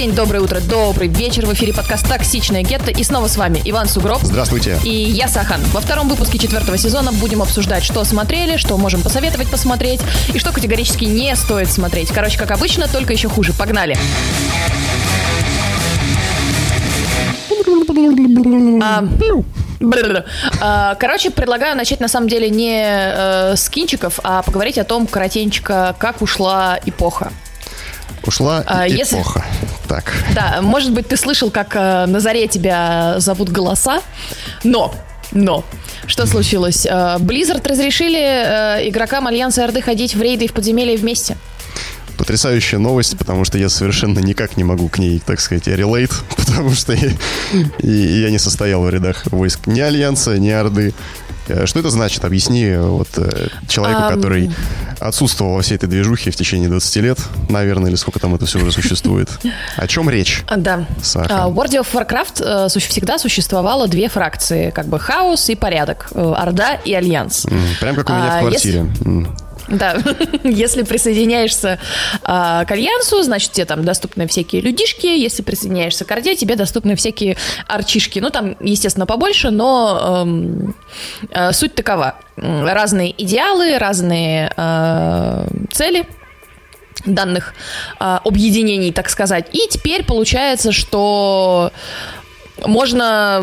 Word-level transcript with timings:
день, 0.00 0.14
доброе 0.14 0.40
утро, 0.40 0.60
добрый 0.60 1.08
вечер. 1.08 1.44
В 1.44 1.52
эфире 1.52 1.74
подкаст 1.74 2.08
«Токсичная 2.08 2.62
гетто». 2.62 2.90
И 2.90 3.04
снова 3.04 3.26
с 3.26 3.36
вами 3.36 3.60
Иван 3.66 3.86
Сугроб. 3.86 4.20
Здравствуйте. 4.22 4.78
И 4.82 4.88
я 4.88 5.28
Сахан. 5.28 5.60
Во 5.74 5.80
втором 5.82 6.08
выпуске 6.08 6.38
четвертого 6.38 6.78
сезона 6.78 7.12
будем 7.12 7.42
обсуждать, 7.42 7.84
что 7.84 8.02
смотрели, 8.04 8.56
что 8.56 8.78
можем 8.78 9.02
посоветовать 9.02 9.50
посмотреть 9.50 10.00
и 10.32 10.38
что 10.38 10.52
категорически 10.52 11.04
не 11.04 11.36
стоит 11.36 11.70
смотреть. 11.70 12.08
Короче, 12.12 12.38
как 12.38 12.50
обычно, 12.50 12.88
только 12.88 13.12
еще 13.12 13.28
хуже. 13.28 13.52
Погнали. 13.52 13.94
А. 18.82 19.04
А, 20.62 20.94
Короче, 20.94 21.30
предлагаю 21.30 21.76
начать 21.76 22.00
на 22.00 22.08
самом 22.08 22.28
деле 22.28 22.48
не 22.48 22.82
э, 22.82 23.54
с 23.54 23.68
кинчиков, 23.68 24.18
а 24.24 24.40
поговорить 24.40 24.78
о 24.78 24.84
том, 24.84 25.06
коротенько, 25.06 25.94
как 25.98 26.22
ушла 26.22 26.78
эпоха. 26.86 27.30
Ушла 28.24 28.62
А, 28.66 28.86
если- 28.86 29.16
эпоха. 29.16 29.44
Так. 29.88 30.12
Да, 30.34 30.60
может 30.62 30.92
быть, 30.92 31.08
ты 31.08 31.16
слышал, 31.16 31.50
как 31.50 31.74
э, 31.74 32.06
на 32.06 32.20
заре 32.20 32.46
тебя 32.46 33.16
зовут 33.18 33.48
голоса, 33.48 34.00
но, 34.62 34.94
но, 35.32 35.64
что 36.06 36.26
случилось? 36.26 36.86
Э, 36.86 37.16
Blizzard 37.18 37.66
разрешили 37.68 38.20
э, 38.20 38.88
игрокам 38.88 39.26
Альянса 39.26 39.64
Орды 39.64 39.80
ходить 39.82 40.14
в 40.14 40.22
рейды 40.22 40.44
и 40.44 40.48
в 40.48 40.52
подземелья 40.52 40.96
вместе. 40.96 41.36
Потрясающая 42.16 42.78
новость, 42.78 43.16
потому 43.16 43.44
что 43.46 43.56
я 43.56 43.68
совершенно 43.70 44.18
никак 44.18 44.56
не 44.58 44.62
могу 44.64 44.88
к 44.88 44.98
ней, 44.98 45.20
так 45.24 45.40
сказать, 45.40 45.66
релейт, 45.66 46.12
потому 46.36 46.72
что 46.72 46.92
я, 46.92 47.08
и 47.78 47.90
я 47.90 48.30
не 48.30 48.38
состоял 48.38 48.82
в 48.82 48.90
рядах 48.90 49.24
войск 49.32 49.66
ни 49.66 49.80
Альянса, 49.80 50.38
ни 50.38 50.50
Орды. 50.50 50.92
Э, 51.48 51.66
Что 51.66 51.80
это 51.80 51.90
значит? 51.90 52.24
Объясни 52.24 52.74
вот 52.76 53.08
э, 53.16 53.48
человеку, 53.68 54.02
Ам. 54.02 54.14
который 54.14 54.50
отсутствовал 54.98 55.54
во 55.54 55.62
всей 55.62 55.76
этой 55.76 55.88
движухе 55.88 56.30
в 56.30 56.36
течение 56.36 56.68
20 56.68 56.96
лет, 56.96 57.18
наверное, 57.48 57.88
или 57.90 57.96
сколько 57.96 58.18
там 58.18 58.34
это 58.34 58.46
все 58.46 58.58
уже 58.58 58.72
существует. 58.72 59.28
О 59.76 59.86
чем 59.86 60.10
речь? 60.10 60.42
А, 60.46 60.56
Да. 60.56 60.86
Саха. 61.02 61.44
А, 61.44 61.48
В 61.48 61.58
World 61.58 61.82
of 61.82 61.86
Warcraft 61.92 62.66
э, 62.66 62.78
всегда 62.80 63.18
существовало 63.18 63.88
две 63.88 64.08
фракции, 64.08 64.70
как 64.70 64.86
бы 64.86 64.98
хаос 64.98 65.48
и 65.48 65.54
порядок. 65.54 66.08
Э, 66.14 66.34
Орда 66.36 66.74
и 66.74 66.92
Альянс. 66.94 67.46
Прям 67.80 67.96
как 67.96 68.10
у 68.10 68.12
меня 68.12 68.34
А, 68.34 68.38
в 68.38 68.40
квартире. 68.40 68.86
М. 69.04 69.34
Да, 69.70 69.96
если 70.44 70.82
присоединяешься 70.82 71.78
а, 72.24 72.64
к 72.64 72.70
Альянсу, 72.72 73.22
значит, 73.22 73.52
тебе 73.52 73.64
там 73.66 73.84
доступны 73.84 74.26
всякие 74.26 74.62
людишки, 74.62 75.06
если 75.06 75.42
присоединяешься 75.42 76.04
к 76.04 76.10
Орде, 76.10 76.34
тебе 76.34 76.56
доступны 76.56 76.96
всякие 76.96 77.36
арчишки. 77.68 78.18
Ну, 78.18 78.30
там, 78.30 78.56
естественно, 78.60 79.06
побольше, 79.06 79.50
но 79.50 80.24
эм, 80.24 80.74
э, 81.30 81.52
суть 81.52 81.74
такова. 81.74 82.16
Разные 82.36 83.14
идеалы, 83.22 83.78
разные 83.78 84.52
э, 84.56 85.46
цели 85.70 86.06
данных 87.06 87.54
э, 88.00 88.18
объединений, 88.24 88.92
так 88.92 89.08
сказать. 89.08 89.46
И 89.52 89.68
теперь 89.70 90.04
получается, 90.04 90.72
что 90.72 91.72
можно 92.64 93.42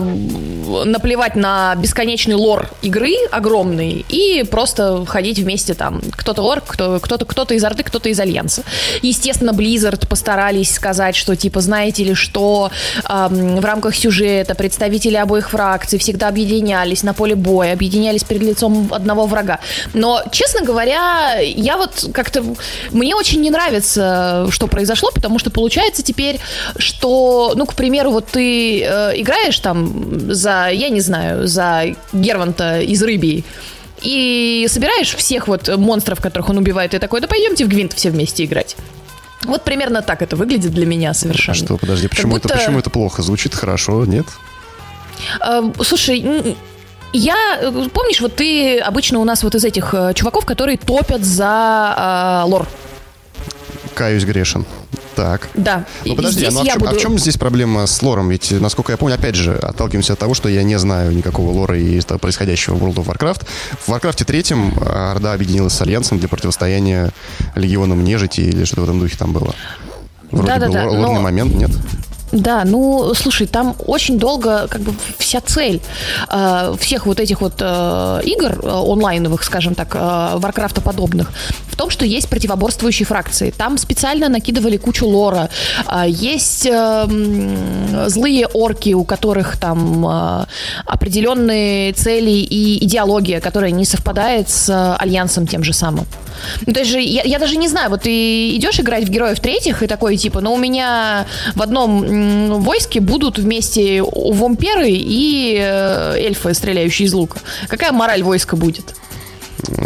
наплевать 0.85 1.35
на 1.35 1.75
бесконечный 1.75 2.35
лор 2.35 2.69
игры 2.81 3.13
огромный 3.31 4.05
и 4.09 4.43
просто 4.43 5.05
ходить 5.05 5.39
вместе 5.39 5.73
там. 5.73 6.01
Кто-то 6.15 6.43
орк, 6.49 6.65
кто- 6.67 6.99
кто-то 6.99 7.25
кто-то 7.25 7.53
из 7.53 7.63
Орды, 7.63 7.83
кто-то 7.83 8.09
из 8.09 8.19
Альянса. 8.19 8.63
Естественно, 9.01 9.51
Blizzard 9.51 10.07
постарались 10.07 10.73
сказать, 10.75 11.15
что 11.15 11.35
типа, 11.35 11.61
знаете 11.61 12.03
ли, 12.03 12.13
что 12.13 12.71
ам, 13.05 13.57
в 13.57 13.65
рамках 13.65 13.95
сюжета 13.95 14.55
представители 14.55 15.15
обоих 15.15 15.49
фракций 15.49 15.99
всегда 15.99 16.27
объединялись 16.27 17.03
на 17.03 17.13
поле 17.13 17.35
боя, 17.35 17.73
объединялись 17.73 18.23
перед 18.23 18.41
лицом 18.43 18.89
одного 18.91 19.25
врага. 19.25 19.59
Но, 19.93 20.21
честно 20.31 20.65
говоря, 20.65 21.39
я 21.39 21.77
вот 21.77 22.09
как-то... 22.13 22.43
Мне 22.91 23.15
очень 23.15 23.41
не 23.41 23.49
нравится, 23.51 24.47
что 24.51 24.67
произошло, 24.67 25.11
потому 25.13 25.39
что 25.39 25.49
получается 25.49 26.03
теперь, 26.03 26.39
что, 26.77 27.53
ну, 27.55 27.65
к 27.65 27.73
примеру, 27.75 28.11
вот 28.11 28.27
ты 28.27 28.83
э, 28.83 29.06
играешь 29.15 29.59
там 29.59 30.31
за, 30.33 30.69
я 30.71 30.89
не 30.89 31.01
знаю, 31.01 31.47
за 31.47 31.95
Герванта 32.13 32.81
из 32.81 33.01
Рыбии, 33.03 33.43
и 34.01 34.67
собираешь 34.69 35.15
всех 35.15 35.47
вот 35.47 35.67
монстров, 35.77 36.21
которых 36.21 36.49
он 36.49 36.57
убивает, 36.57 36.93
и 36.93 36.99
такой, 36.99 37.19
да 37.21 37.27
пойдемте 37.27 37.65
в 37.65 37.67
Гвинт 37.67 37.93
все 37.93 38.09
вместе 38.11 38.43
играть. 38.45 38.75
Вот 39.43 39.63
примерно 39.63 40.01
так 40.01 40.21
это 40.21 40.35
выглядит 40.35 40.71
для 40.71 40.85
меня 40.85 41.13
совершенно. 41.13 41.55
Что, 41.57 41.77
подожди, 41.77 42.07
Как 42.07 42.17
почему, 42.17 42.37
это, 42.37 42.47
будто- 42.47 42.57
почему 42.59 42.79
это 42.79 42.89
плохо? 42.89 43.21
Звучит 43.21 43.55
хорошо, 43.55 44.05
нет? 44.05 44.25
Э, 45.39 45.61
Слушай, 45.83 46.55
я, 47.13 47.35
помнишь, 47.93 48.19
вот 48.21 48.35
ты 48.35 48.77
обычно 48.79 49.19
у 49.19 49.23
нас 49.23 49.43
вот 49.43 49.55
из 49.55 49.63
этих 49.63 49.93
э, 49.93 50.13
чуваков, 50.13 50.45
которые 50.45 50.77
топят 50.77 51.23
за 51.23 52.43
э, 52.45 52.49
лор. 52.49 52.67
Каюсь 53.95 54.25
грешен. 54.25 54.65
Так. 55.15 55.49
Да. 55.55 55.85
Ну 56.05 56.13
И 56.13 56.15
подожди, 56.15 56.45
а, 56.45 56.49
здесь 56.51 56.53
ну, 56.53 56.59
а, 56.59 56.63
в 56.63 56.65
я 56.65 56.73
чем, 56.73 56.83
а 56.83 56.85
в 56.85 56.89
буду- 56.91 57.01
чем 57.01 57.17
здесь 57.19 57.37
проблема 57.37 57.87
с 57.87 58.01
лором? 58.03 58.29
Ведь, 58.29 58.51
насколько 58.51 58.91
я 58.91 58.97
помню, 58.97 59.15
опять 59.15 59.35
же, 59.35 59.55
отталкиваемся 59.55 60.13
от 60.13 60.19
того, 60.19 60.33
что 60.33 60.47
я 60.47 60.63
не 60.63 60.77
знаю 60.77 61.11
никакого 61.11 61.51
лора 61.51 61.77
того 61.77 62.19
происходящего 62.19 62.75
в 62.75 62.83
World 62.83 62.95
of 62.95 63.05
Warcraft. 63.07 63.45
В 63.85 63.89
Warcraft 63.89 64.23
третьем 64.25 64.73
а, 64.79 65.11
Орда 65.11 65.33
объединилась 65.33 65.73
с 65.73 65.81
Альянсом 65.81 66.19
для 66.19 66.27
противостояния 66.27 67.11
легионам 67.55 68.03
нежити 68.03 68.41
или 68.41 68.63
что-то 68.65 68.81
в 68.81 68.83
этом 68.85 68.99
духе 68.99 69.17
там 69.17 69.33
было. 69.33 69.53
Вроде 70.31 70.47
Да-да-да, 70.53 70.83
бы 70.85 70.89
лор- 70.91 70.97
лорный 70.99 71.15
но- 71.15 71.21
момент, 71.21 71.55
нет? 71.55 71.71
Да, 72.31 72.63
ну, 72.65 73.13
слушай, 73.13 73.47
там 73.47 73.75
очень 73.85 74.19
долго, 74.19 74.67
как 74.67 74.81
бы, 74.81 74.93
вся 75.17 75.39
цель 75.39 75.81
э, 76.29 76.75
всех 76.79 77.05
вот 77.05 77.19
этих 77.19 77.41
вот 77.41 77.53
э, 77.61 78.21
игр 78.25 78.59
э, 78.63 78.69
онлайновых, 78.69 79.43
скажем 79.43 79.75
так, 79.75 79.95
э, 79.95 80.31
Варкрафта 80.35 80.81
подобных, 80.81 81.31
в 81.71 81.75
том, 81.77 81.89
что 81.89 82.05
есть 82.05 82.27
противоборствующие 82.27 83.05
фракции. 83.05 83.51
Там 83.51 83.77
специально 83.77 84.29
накидывали 84.29 84.77
кучу 84.77 85.07
лора. 85.07 85.49
А, 85.85 86.05
есть 86.05 86.65
э, 86.65 87.05
злые 88.07 88.47
орки, 88.47 88.93
у 88.93 89.03
которых 89.03 89.57
там 89.57 90.05
э, 90.05 90.45
определенные 90.85 91.93
цели 91.93 92.31
и 92.31 92.83
идеология, 92.83 93.39
которая 93.39 93.71
не 93.71 93.85
совпадает 93.85 94.49
с 94.49 94.69
э, 94.69 94.95
Альянсом 94.97 95.47
тем 95.47 95.63
же 95.63 95.71
самым. 95.71 96.07
Ну, 96.65 96.73
то 96.73 96.79
есть 96.79 96.91
же, 96.91 96.99
я, 96.99 97.23
я 97.23 97.39
даже 97.39 97.57
не 97.57 97.67
знаю, 97.67 97.89
вот 97.89 98.01
ты 98.01 98.55
идешь 98.55 98.79
играть 98.79 99.05
в 99.05 99.09
героев 99.09 99.39
третьих 99.39 99.83
и 99.83 99.87
такой, 99.87 100.17
типа, 100.17 100.41
ну, 100.41 100.53
у 100.53 100.57
меня 100.57 101.25
в 101.55 101.61
одном 101.61 102.03
войске 102.59 102.99
будут 102.99 103.37
вместе 103.37 104.01
вампиры 104.03 104.89
и 104.89 105.57
э, 105.59 106.15
эльфы, 106.17 106.53
стреляющие 106.53 107.07
из 107.07 107.13
лука. 107.13 107.39
Какая 107.67 107.91
мораль 107.91 108.23
войска 108.23 108.55
будет 108.55 108.95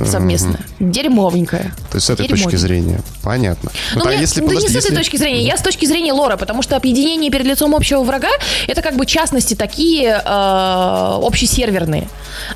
совместная? 0.06 0.60
Дерьмовенькая. 0.80 1.74
То 1.92 1.96
есть 1.98 2.08
с 2.08 2.10
этой 2.10 2.28
точки 2.28 2.56
зрения. 2.56 3.02
Понятно. 3.24 3.72
Ну, 3.96 4.02
так, 4.02 4.14
мне- 4.14 4.22
если, 4.22 4.40
да 4.40 4.46
не 4.46 4.48
подожди, 4.56 4.68
с 4.68 4.72
этой 4.76 4.84
если- 4.92 4.96
точки 4.96 5.18
зрения, 5.18 5.44
я 5.46 5.58
с 5.58 5.62
точки 5.62 5.86
зрения 5.86 6.14
лора, 6.14 6.38
потому 6.38 6.62
что 6.62 6.76
объединение 6.76 7.32
перед 7.32 7.46
лицом 7.46 7.76
общего 7.76 8.04
врага 8.04 8.30
это 8.68 8.82
как 8.82 8.96
бы 8.96 9.06
частности 9.06 9.54
такие 9.56 10.22
э, 10.24 11.20
общесерверные. 11.24 12.08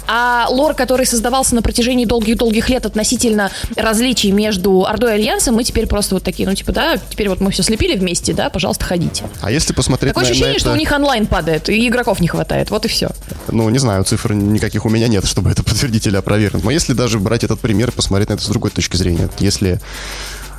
А 0.08 0.48
лор, 0.50 0.74
который 0.74 1.06
создавался 1.06 1.56
на 1.56 1.62
протяжении 1.62 2.06
долгих-долгих 2.06 2.70
лет 2.70 2.86
относительно 2.86 3.52
различий 3.76 4.32
между 4.32 4.86
Ордой 4.86 5.12
и 5.12 5.14
Альянсом, 5.16 5.56
мы 5.56 5.64
теперь 5.64 5.88
просто 5.88 6.16
вот 6.16 6.24
такие, 6.24 6.48
ну 6.48 6.56
типа, 6.56 6.72
да, 6.72 6.98
теперь 7.10 7.30
вот 7.30 7.40
мы 7.42 7.52
все 7.52 7.64
слепили 7.64 7.96
вместе, 7.98 8.34
да, 8.34 8.50
пожалуйста, 8.50 8.86
ходите. 8.86 9.26
А 9.42 9.52
если 9.52 9.74
посмотреть 9.74 10.14
Такое 10.14 10.24
на, 10.24 10.30
на 10.30 10.32
ощущение, 10.32 10.60
что 10.60 10.70
это- 10.70 10.76
у 10.78 10.80
них 10.80 10.92
онлайн 10.92 11.28
падает, 11.28 11.70
и 11.70 11.88
игроков 11.88 12.20
не 12.20 12.28
хватает, 12.28 12.72
вот 12.72 12.86
и 12.86 12.88
все. 12.88 13.10
Ну, 13.50 13.70
не 13.70 13.80
знаю, 13.80 14.04
цифр 14.04 14.34
никаких 14.34 14.86
у 14.86 14.90
меня 14.90 15.08
нет, 15.08 15.26
чтобы 15.28 15.52
это 15.52 15.64
подтвердить 15.64 16.08
или 16.08 16.16
опровергнуть. 16.18 16.64
Но 16.64 16.72
если 16.72 16.94
даже 16.94 17.05
брать 17.14 17.44
этот 17.44 17.60
пример 17.60 17.90
и 17.90 17.92
посмотреть 17.92 18.30
на 18.30 18.34
это 18.34 18.44
с 18.44 18.48
другой 18.48 18.72
точки 18.72 18.96
зрения, 18.98 19.30
если 19.40 19.80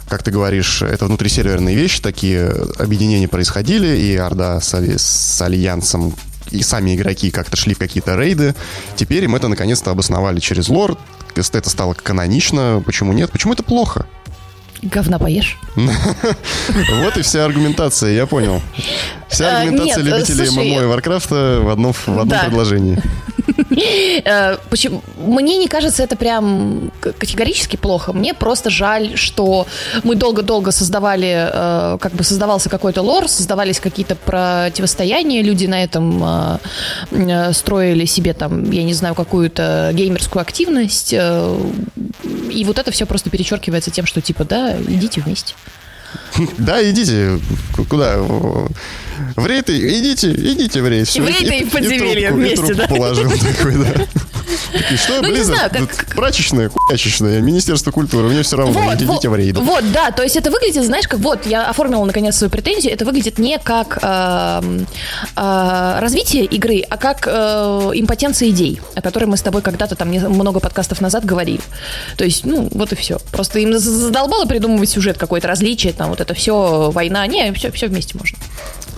как 0.08 0.22
ты 0.22 0.30
говоришь, 0.30 0.82
это 0.82 1.06
внутрисерверные 1.06 1.74
вещи, 1.74 2.00
такие 2.00 2.48
объединения 2.78 3.26
происходили, 3.26 3.88
и 3.88 4.14
Орда 4.14 4.60
с, 4.60 4.72
с 4.72 5.42
Альянсом, 5.42 6.14
и 6.50 6.62
сами 6.62 6.94
игроки 6.94 7.30
как-то 7.30 7.56
шли 7.56 7.74
в 7.74 7.78
какие-то 7.78 8.16
рейды. 8.16 8.54
Теперь 8.94 9.24
им 9.24 9.34
это 9.34 9.48
наконец-то 9.48 9.90
обосновали 9.90 10.38
через 10.38 10.68
лор. 10.68 10.96
Это 11.34 11.68
стало 11.68 11.94
канонично. 11.94 12.82
Почему 12.86 13.12
нет? 13.12 13.30
Почему 13.30 13.52
это 13.52 13.62
плохо? 13.62 14.06
Говна 14.82 15.18
поешь. 15.18 15.58
Вот 15.76 17.16
и 17.16 17.22
вся 17.22 17.44
аргументация, 17.44 18.12
я 18.12 18.26
понял. 18.26 18.62
Вся 19.28 19.48
А, 19.48 19.60
аргументация 19.62 20.02
нет, 20.02 20.12
э, 20.12 20.16
любителей 20.16 20.46
слушай, 20.46 20.70
ММО 20.70 20.82
и 20.82 20.86
Warcraft 20.86 21.50
а 21.50 21.58
в 21.62 21.68
одном, 21.68 21.92
в 21.92 22.08
одном 22.08 22.28
Да. 22.28 22.44
предложении. 22.44 23.02
Э, 24.24 24.56
Почему? 24.70 25.02
Мне 25.18 25.58
не 25.58 25.68
кажется 25.68 26.02
это 26.02 26.16
прям 26.16 26.90
категорически 27.00 27.76
плохо. 27.76 28.12
Мне 28.12 28.34
просто 28.34 28.70
жаль, 28.70 29.16
что 29.16 29.66
мы 30.02 30.14
долго-долго 30.14 30.72
создавали, 30.72 31.48
э, 31.52 31.98
как 32.00 32.12
бы 32.12 32.24
создавался 32.24 32.68
какой-то 32.68 33.02
лор, 33.02 33.28
создавались 33.28 33.78
какие-то 33.80 34.14
противостояния, 34.16 35.42
люди 35.42 35.66
на 35.66 35.82
этом 35.82 36.22
э, 36.24 36.58
э, 37.12 37.52
строили 37.52 38.04
себе 38.06 38.32
там, 38.32 38.70
я 38.70 38.82
не 38.82 38.94
знаю, 38.94 39.14
какую-то 39.14 39.90
геймерскую 39.92 40.40
активность, 40.42 41.12
э, 41.12 41.58
и 42.50 42.64
вот 42.64 42.78
это 42.78 42.90
все 42.90 43.06
просто 43.06 43.30
перечеркивается 43.30 43.90
тем, 43.90 44.06
что 44.06 44.20
типа, 44.20 44.44
да, 44.44 44.76
идите 44.76 45.20
вместе. 45.20 45.54
Да, 46.58 46.82
идите. 46.88 47.38
Куда? 47.88 48.16
В 49.36 49.46
рейд? 49.46 49.68
Идите, 49.70 50.32
идите 50.32 50.82
в 50.82 50.88
рейд. 50.88 51.08
В 51.08 51.26
рейд 51.26 51.42
и 51.62 51.64
в 51.64 51.70
подземелье 51.72 52.28
трубку- 52.28 52.34
вместе, 52.36 52.56
трубку 52.56 52.76
да? 52.76 52.86
положил 52.88 53.30
такой, 53.30 53.74
да. 53.76 54.06
Такие, 54.72 54.96
Что, 54.98 55.22
Ну, 55.22 55.28
Blizzard? 55.28 55.42
знаю, 55.44 55.70
как- 55.70 56.14
Прачечная, 56.14 56.68
хуячечная, 56.68 57.40
Министерство 57.40 57.90
культуры, 57.90 58.28
мне 58.28 58.42
все 58.42 58.56
равно, 58.56 58.80
Вот, 58.80 58.94
идите 58.94 59.06
вот, 59.06 59.24
в 59.24 59.34
рейд. 59.34 59.56
вот, 59.58 59.92
да, 59.92 60.10
то 60.12 60.22
есть 60.22 60.36
это 60.36 60.50
выглядит, 60.50 60.84
знаешь, 60.84 61.08
как 61.08 61.18
вот 61.20 61.46
я 61.46 61.68
оформила 61.68 62.04
наконец 62.04 62.36
свою 62.36 62.50
претензию, 62.50 62.92
это 62.92 63.04
выглядит 63.04 63.38
не 63.38 63.58
как 63.58 63.98
эм, 64.02 64.86
э, 65.36 65.98
развитие 66.00 66.44
игры, 66.44 66.82
а 66.88 66.96
как 66.96 67.26
э, 67.26 67.90
импотенция 67.94 68.50
идей, 68.50 68.80
о 68.94 69.02
которой 69.02 69.24
мы 69.24 69.36
с 69.36 69.42
тобой 69.42 69.62
когда-то 69.62 69.96
там 69.96 70.08
много 70.10 70.60
подкастов 70.60 71.00
назад 71.00 71.24
говорили. 71.24 71.60
То 72.16 72.24
есть, 72.24 72.44
ну, 72.44 72.68
вот 72.72 72.92
и 72.92 72.96
все. 72.96 73.18
Просто 73.32 73.58
им 73.58 73.72
за- 73.72 73.90
задолбало 73.90 74.44
придумывать 74.46 74.88
сюжет 74.90 75.18
какое-то 75.18 75.48
различие, 75.48 75.92
там 75.92 76.10
вот 76.10 76.20
это 76.20 76.34
все 76.34 76.90
война, 76.92 77.26
не, 77.26 77.52
все, 77.52 77.70
все 77.72 77.88
вместе 77.88 78.16
можно. 78.18 78.38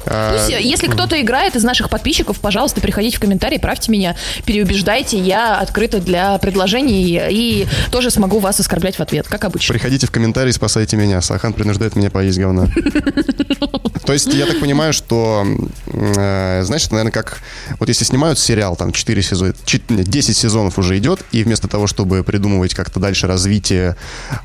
А, 0.07 0.33
Пусть, 0.33 0.51
э, 0.51 0.61
если 0.61 0.87
кто-то 0.87 1.21
играет 1.21 1.57
из 1.57 1.65
наших 1.65 1.91
подписчиков, 1.91 2.39
пожалуйста, 2.41 2.81
приходите 2.81 3.17
в 3.17 3.21
комментарии, 3.21 3.59
правьте 3.59 3.91
меня, 3.91 4.17
переубеждайте, 4.45 5.19
я 5.19 5.59
открыта 5.59 6.01
для 6.01 6.39
предложений 6.39 7.21
и 7.31 7.67
тоже 7.91 8.11
смогу 8.11 8.39
вас 8.39 8.61
оскорблять 8.61 8.97
в 8.97 9.01
ответ, 9.01 9.27
как 9.29 9.45
обычно. 9.45 9.75
Приходите 9.75 10.07
в 10.07 10.11
комментарии, 10.11 10.53
спасайте 10.53 10.97
меня. 10.97 11.21
Сахан 11.21 11.53
принуждает 11.53 11.97
меня 11.97 12.11
поесть 12.11 12.39
говна. 12.39 12.69
То 14.07 14.13
есть 14.13 14.33
я 14.33 14.47
так 14.47 14.59
понимаю, 14.61 14.93
что, 14.93 15.45
э, 15.87 16.63
знаешь, 16.65 16.85
это, 16.85 16.95
наверное, 16.95 17.13
как... 17.13 17.41
Вот 17.79 17.89
если 17.89 18.05
снимают 18.05 18.39
сериал, 18.39 18.75
там 18.75 18.93
4 18.93 19.23
сезона, 19.23 19.55
10 19.67 20.37
сезонов 20.37 20.79
уже 20.79 20.97
идет, 20.97 21.21
и 21.33 21.45
вместо 21.45 21.69
того, 21.69 21.87
чтобы 21.87 22.25
придумывать 22.25 22.75
как-то 22.75 23.01
дальше 23.01 23.27
развитие 23.27 23.97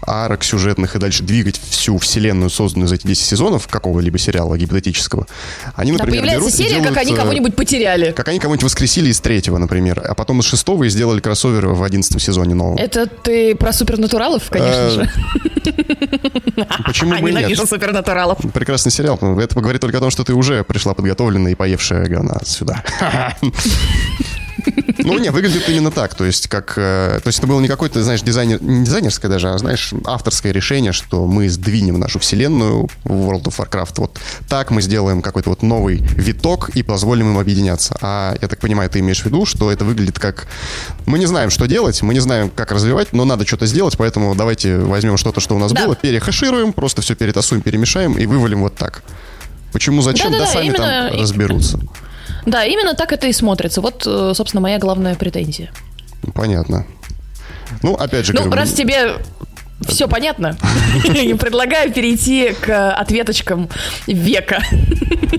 арок 0.06 0.44
сюжетных 0.44 0.96
и 0.96 1.00
дальше 1.00 1.24
двигать 1.24 1.60
всю 1.70 1.98
вселенную, 1.98 2.50
созданную 2.50 2.88
за 2.88 2.96
эти 2.96 3.08
10 3.08 3.26
сезонов 3.26 3.68
какого-либо 3.68 4.18
сериала 4.18 4.58
гипотетического, 4.58 5.28
они, 5.76 5.92
Да, 5.92 5.98
например, 6.00 6.22
появляется 6.22 6.40
берут 6.48 6.54
серия, 6.54 6.76
как 6.76 6.82
делают, 6.82 6.98
они 6.98 7.14
э, 7.14 7.16
кого-нибудь 7.16 7.56
потеряли. 7.56 8.12
Как 8.12 8.28
они 8.28 8.40
кого-нибудь 8.40 8.64
воскресили 8.64 9.10
из 9.10 9.20
третьего, 9.20 9.58
например, 9.58 10.02
а 10.08 10.14
потом 10.16 10.40
из 10.40 10.46
шестого 10.46 10.84
и 10.84 10.90
сделали 10.90 11.20
кроссовер 11.20 11.68
в 11.68 11.84
одиннадцатом 11.84 12.20
сезоне 12.20 12.56
новом. 12.56 12.78
Это 12.78 13.06
ты 13.08 13.56
про 13.56 13.74
супернатуралов, 13.74 14.44
конечно 14.50 14.74
Э, 14.74 14.90
же. 14.92 15.12
Почему 16.86 17.18
бы 17.22 17.32
нет? 17.32 17.58
Супернатуралов. 17.68 18.38
Прекрасный 18.54 18.92
сериал. 18.92 19.18
Это 19.40 19.60
говорит 19.60 19.82
только 19.82 19.98
о 19.98 20.02
том, 20.02 20.10
что 20.12 20.24
ты 20.24 20.34
уже 20.34 20.64
пришла 20.64 20.94
подготовленная 20.94 21.52
и 21.54 21.56
поевшая 21.56 22.06
говна 22.08 22.40
сюда. 22.46 22.84
Ну, 25.04 25.18
не, 25.20 25.32
выглядит 25.32 25.68
именно 25.68 25.92
так. 25.92 26.16
То 26.16 26.24
есть, 26.26 26.48
как... 26.48 26.74
э, 26.78 27.20
То 27.22 27.28
есть, 27.28 27.40
это 27.40 27.48
было 27.48 27.60
не 27.60 27.68
какое-то, 27.68 28.02
знаешь, 28.04 28.22
дизайнер... 28.22 28.62
Не 28.62 28.86
дизайнерское 28.86 29.30
даже, 29.30 29.50
а, 29.50 29.58
знаешь, 29.58 29.94
авторское 30.06 30.54
решение, 30.54 30.94
что 30.94 31.26
мы 31.28 31.50
сдвинем 31.50 32.00
нашу 32.00 32.20
вселенную 32.20 32.88
в 33.04 33.12
World 33.30 33.44
of 33.46 33.58
Warcraft. 33.58 33.94
Вот 33.98 34.20
так 34.48 34.72
мы 34.72 34.82
сделаем 34.82 35.22
какой-то 35.22 35.50
вот 35.50 35.62
новый 35.62 35.98
виток 35.98 36.70
и 36.70 36.84
позволим 36.84 37.32
им 37.34 37.38
объединяться. 37.38 37.98
А 38.02 38.36
я 38.42 38.48
так 38.48 38.60
понимаю, 38.60 38.90
ты 38.90 39.00
имеешь 39.00 39.22
в 39.22 39.26
виду, 39.26 39.46
что 39.46 39.72
это 39.72 39.84
выглядит 39.84 40.20
как... 40.20 40.48
Мы 41.06 41.20
не 41.20 41.26
знаем, 41.26 41.50
что 41.50 41.66
делать, 41.68 42.02
мы 42.02 42.14
не 42.14 42.20
знаем, 42.22 42.50
как 42.50 42.72
развивать, 42.72 43.12
но 43.14 43.26
надо 43.26 43.46
что-то 43.46 43.66
сделать, 43.66 43.98
поэтому 43.98 44.36
давайте 44.36 44.78
возьмем 44.78 45.18
что-то, 45.18 45.42
что 45.42 45.56
у 45.56 45.60
нас 45.60 45.74
Да. 45.74 45.86
было, 45.86 45.96
перехашируем, 45.96 46.72
просто 46.72 47.02
все 47.02 47.16
перетасуем, 47.16 47.62
перемешаем 47.62 48.14
и 48.14 48.26
вывалим 48.26 48.62
вот 48.62 48.76
так. 48.76 49.04
Почему, 49.74 50.02
зачем, 50.02 50.32
да, 50.32 50.38
Да-да-да, 50.40 50.54
сами 50.54 50.66
именно- 50.68 51.10
там 51.12 51.20
разберутся. 51.20 51.80
Да, 52.46 52.66
именно 52.66 52.94
так 52.94 53.12
это 53.12 53.28
и 53.28 53.34
смотрится. 53.34 53.82
Вот, 53.82 54.04
э, 54.06 54.34
собственно, 54.36 54.62
моя 54.62 54.80
главная 54.80 55.16
претензия. 55.16 55.72
Понятно. 56.34 56.86
Ну, 57.82 57.96
опять 57.96 58.26
же, 58.26 58.34
Ну, 58.34 58.50
раз 58.52 58.74
тебе 58.74 59.18
все 59.88 60.08
понятно, 60.08 60.56
предлагаю 61.40 61.92
перейти 61.92 62.54
к 62.54 62.92
ответочкам 62.94 63.70
века. 64.08 64.62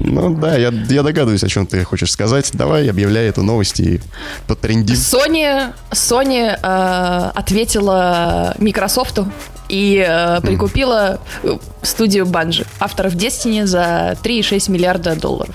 ну 0.01 0.35
да, 0.35 0.57
я, 0.57 0.71
я 0.91 1.03
догадываюсь, 1.03 1.43
о 1.45 1.49
чем 1.49 1.67
ты 1.67 1.83
хочешь 1.85 2.11
сказать. 2.13 2.51
Давай, 2.53 2.89
объявляй 2.89 3.29
эту 3.29 3.43
новость 3.43 3.81
и 3.81 4.01
потрендим. 4.47 4.95
Sony, 4.95 5.73
Sony 5.93 6.59
э, 6.61 7.31
ответила 7.35 8.55
Microsoft 8.59 9.21
и 9.69 10.05
э, 10.07 10.41
прикупила 10.43 11.21
э, 11.43 11.57
студию 11.83 12.27
Bungie, 12.27 12.67
авторов 12.81 13.15
Destiny, 13.15 13.65
за 13.67 14.17
3,6 14.23 14.71
миллиарда 14.71 15.17
долларов. 15.17 15.55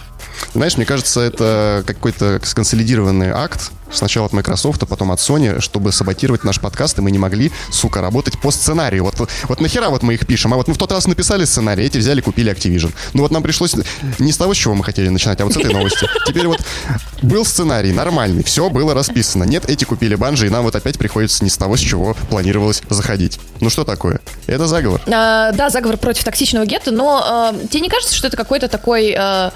Знаешь, 0.54 0.78
мне 0.78 0.86
кажется, 0.86 1.22
это 1.22 1.84
какой-то 1.86 2.40
сконсолидированный 2.44 3.30
акт. 3.30 3.72
Сначала 3.92 4.28
от 4.28 4.34
Microsoft, 4.34 4.84
а 4.84 4.86
потом 4.86 5.12
от 5.12 5.20
Sony, 5.20 5.60
чтобы 5.62 5.92
саботировать 5.92 6.44
наш 6.44 6.60
подкаст, 6.60 7.00
и 7.00 7.02
мы 7.02 7.10
не 7.10 7.18
могли, 7.18 7.52
сука, 7.72 8.02
работать 8.02 8.40
по 8.40 8.52
сценарию. 8.52 9.04
Вот, 9.04 9.16
вот 9.18 9.62
нахера 9.62 9.90
вот 9.90 10.04
мы 10.04 10.14
их 10.14 10.28
пишем? 10.28 10.54
А 10.54 10.58
вот 10.58 10.68
мы 10.68 10.76
в 10.76 10.78
тот 10.78 10.92
раз 10.92 11.08
написали 11.08 11.44
сценарий, 11.44 11.86
эти 11.86 11.98
взяли, 11.98 12.22
купили 12.22 12.52
Activision. 12.52 12.94
Ну 13.14 13.24
вот 13.24 13.32
нам 13.32 13.42
пришлось 13.42 13.76
не 14.20 14.32
с 14.32 14.38
того, 14.38 14.54
с 14.54 14.58
чего 14.58 14.76
мы 14.76 14.84
хотели 14.84 15.10
начинать, 15.10 15.42
а 15.42 15.46
вот 15.46 15.54
с 15.56 15.58
этой 15.58 15.74
новости. 15.74 16.08
Теперь 16.28 16.46
вот 16.46 16.60
был 17.24 17.44
сценарий 17.46 17.92
нормальный, 17.92 18.44
все 18.44 18.70
было 18.70 18.94
расписано. 18.94 19.44
Нет, 19.44 19.68
эти 19.68 19.86
купили 19.86 20.14
банжи, 20.14 20.46
и 20.46 20.50
нам 20.52 20.66
вот 20.66 20.76
опять 20.76 21.00
приходится 21.00 21.44
не 21.44 21.50
с 21.50 21.58
того, 21.58 21.76
с 21.76 21.80
чего 21.80 22.16
планировалось 22.30 22.84
заходить. 22.90 23.40
Ну 23.60 23.72
что 23.72 23.86
такое? 23.86 24.20
Это 24.46 24.68
заговор. 24.68 25.02
Э, 25.08 25.52
да, 25.52 25.72
заговор 25.72 25.98
против 25.98 26.24
токсичного 26.26 26.68
гетто, 26.68 26.92
но 26.92 27.54
э, 27.56 27.68
тебе 27.68 27.82
не 27.82 27.90
кажется, 27.90 28.14
что 28.14 28.28
это 28.28 28.38
какой-то 28.38 28.68
такой... 28.68 29.16
э, 29.18 29.50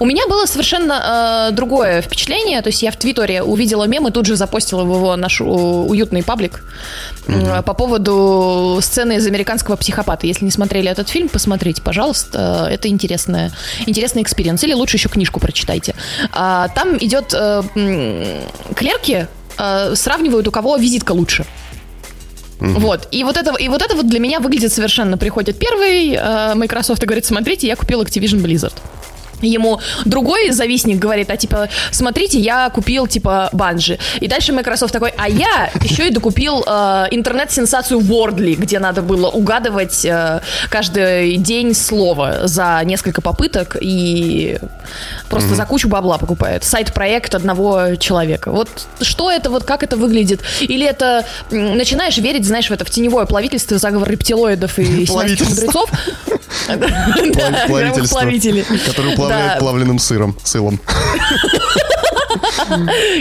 у 0.00 0.04
меня 0.04 0.26
было 0.28 0.46
совершенно 0.46 1.48
э, 1.50 1.52
другое 1.52 2.02
впечатление. 2.02 2.60
То 2.62 2.68
есть 2.68 2.82
я 2.82 2.90
в 2.90 2.96
Твиттере 2.96 3.42
увидела 3.42 3.84
мем 3.84 4.06
и 4.08 4.10
тут 4.10 4.26
же 4.26 4.36
запостила 4.36 4.84
в 4.84 4.94
его 4.94 5.16
наш 5.16 5.40
э, 5.40 5.44
уютный 5.44 6.22
паблик 6.22 6.64
э, 7.26 7.62
по 7.62 7.74
поводу 7.74 8.78
сцены 8.82 9.16
из 9.16 9.26
«Американского 9.26 9.76
психопата». 9.76 10.26
Если 10.26 10.44
не 10.44 10.50
смотрели 10.50 10.90
этот 10.90 11.08
фильм, 11.08 11.28
посмотрите, 11.28 11.82
пожалуйста. 11.82 12.68
Это 12.70 12.88
интересная, 12.88 13.52
интересный 13.86 14.22
experience. 14.22 14.62
Или 14.64 14.74
лучше 14.74 14.96
еще 14.96 15.08
книжку 15.08 15.40
прочитайте. 15.40 15.94
А, 16.32 16.68
там 16.68 16.96
идет... 16.98 17.34
э, 17.34 17.62
клерки 18.74 19.26
э, 19.58 19.94
сравнивают, 19.94 20.48
у 20.48 20.50
кого 20.50 20.76
визитка 20.76 21.12
лучше. 21.12 21.44
Вот. 22.62 23.08
И 23.10 23.24
вот, 23.24 23.36
это, 23.36 23.54
и 23.56 23.68
вот 23.68 23.82
это 23.82 23.96
вот 23.96 24.06
для 24.06 24.20
меня 24.20 24.40
выглядит 24.40 24.72
совершенно. 24.72 25.18
Приходит 25.18 25.58
первый 25.58 26.14
э, 26.14 26.54
Microsoft 26.54 27.02
и 27.02 27.06
говорит, 27.06 27.24
смотрите, 27.24 27.66
я 27.66 27.76
купил 27.76 28.02
Activision 28.02 28.40
Blizzard. 28.40 28.74
Ему 29.42 29.80
другой 30.04 30.50
завистник 30.50 30.98
говорит, 30.98 31.30
а 31.30 31.36
типа, 31.36 31.68
смотрите, 31.90 32.38
я 32.38 32.70
купил 32.70 33.06
типа 33.06 33.48
банжи. 33.52 33.98
И 34.20 34.28
дальше 34.28 34.52
Microsoft 34.52 34.92
такой, 34.92 35.12
а 35.16 35.28
я 35.28 35.70
еще 35.82 36.08
и 36.08 36.10
докупил 36.10 36.64
э, 36.66 37.06
интернет-сенсацию 37.10 38.00
Wordly, 38.00 38.54
где 38.54 38.78
надо 38.78 39.02
было 39.02 39.28
угадывать 39.28 40.04
э, 40.04 40.40
каждый 40.68 41.36
день 41.36 41.74
слово 41.74 42.46
за 42.46 42.80
несколько 42.84 43.20
попыток 43.20 43.76
и 43.80 44.58
просто 45.28 45.54
за 45.54 45.64
кучу 45.64 45.88
бабла 45.88 46.18
покупает. 46.18 46.64
Сайт-проект 46.64 47.34
одного 47.34 47.96
человека. 47.96 48.50
Вот 48.50 48.68
что 49.00 49.30
это, 49.30 49.50
вот 49.50 49.64
как 49.64 49.82
это 49.82 49.96
выглядит? 49.96 50.40
Или 50.60 50.86
это 50.86 51.24
начинаешь 51.50 52.18
верить, 52.18 52.46
знаешь, 52.46 52.68
в 52.68 52.72
это 52.72 52.84
в 52.84 52.90
теневое 52.90 53.26
плавительство, 53.26 53.78
заговор 53.78 54.10
рептилоидов 54.10 54.78
и 54.78 55.06
синайских 55.06 55.48
мудрецов? 55.48 55.90
Плавители. 58.10 58.64
уплавляет 59.12 59.31
Да. 59.32 59.56
плавленным 59.58 59.98
сыром, 59.98 60.36
сылом. 60.44 60.78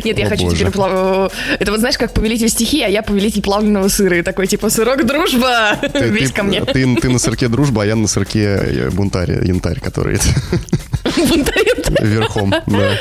Нет, 0.05 0.17
я 0.17 0.27
О, 0.27 0.29
хочу 0.29 0.43
боже. 0.43 0.57
теперь 0.57 0.71
плав- 0.71 1.31
Это 1.59 1.71
вот 1.71 1.79
знаешь, 1.79 1.97
как 1.97 2.13
повелитель 2.13 2.49
стихии, 2.49 2.81
а 2.83 2.87
я 2.87 3.01
повелитель 3.03 3.41
плавленного 3.41 3.87
сыра. 3.89 4.17
И 4.17 4.21
такой, 4.21 4.47
типа, 4.47 4.69
сырок 4.69 5.05
дружба, 5.05 5.77
Ты, 5.93 6.05
весь 6.09 6.29
ты- 6.29 6.35
ко 6.35 6.43
мне. 6.43 6.63
Ты, 6.63 6.95
ты 6.95 7.09
на 7.09 7.19
сырке 7.19 7.47
дружба, 7.47 7.83
а 7.83 7.85
я 7.85 7.95
на 7.95 8.07
сырке 8.07 8.43
э, 8.61 8.89
бунтарь, 8.91 9.45
янтарь, 9.45 9.79
который 9.79 10.19
Бунтарь. 11.17 12.03
верхом. 12.05 12.53
Да. 12.67 12.91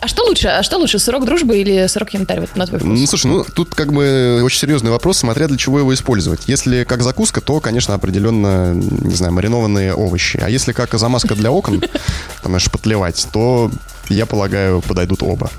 А 0.00 0.08
что 0.08 0.24
лучше? 0.24 0.48
А 0.48 0.62
что 0.62 0.78
лучше, 0.78 0.98
сырок 0.98 1.26
дружбы 1.26 1.58
или 1.58 1.86
сырок 1.86 2.14
янтарь, 2.14 2.40
вот 2.40 2.56
на 2.56 2.66
твой 2.66 2.80
вкус? 2.80 2.98
Ну, 2.98 3.06
слушай, 3.06 3.26
ну, 3.26 3.44
тут 3.44 3.74
как 3.74 3.92
бы 3.92 4.40
очень 4.42 4.58
серьезный 4.58 4.90
вопрос, 4.90 5.18
смотря 5.18 5.46
для 5.46 5.58
чего 5.58 5.78
его 5.78 5.92
использовать. 5.92 6.48
Если 6.48 6.84
как 6.84 7.02
закуска, 7.02 7.42
то, 7.42 7.60
конечно, 7.60 7.94
определенно, 7.94 8.72
не 8.72 9.14
знаю, 9.14 9.34
маринованные 9.34 9.94
овощи. 9.94 10.40
А 10.42 10.48
если 10.48 10.72
как 10.72 10.94
замазка 10.94 11.34
для 11.34 11.52
окон, 11.52 11.82
там, 12.42 12.58
шпатлевать, 12.58 13.28
то, 13.30 13.70
я 14.08 14.24
полагаю, 14.24 14.80
подойдут 14.80 15.22
оба. 15.22 15.50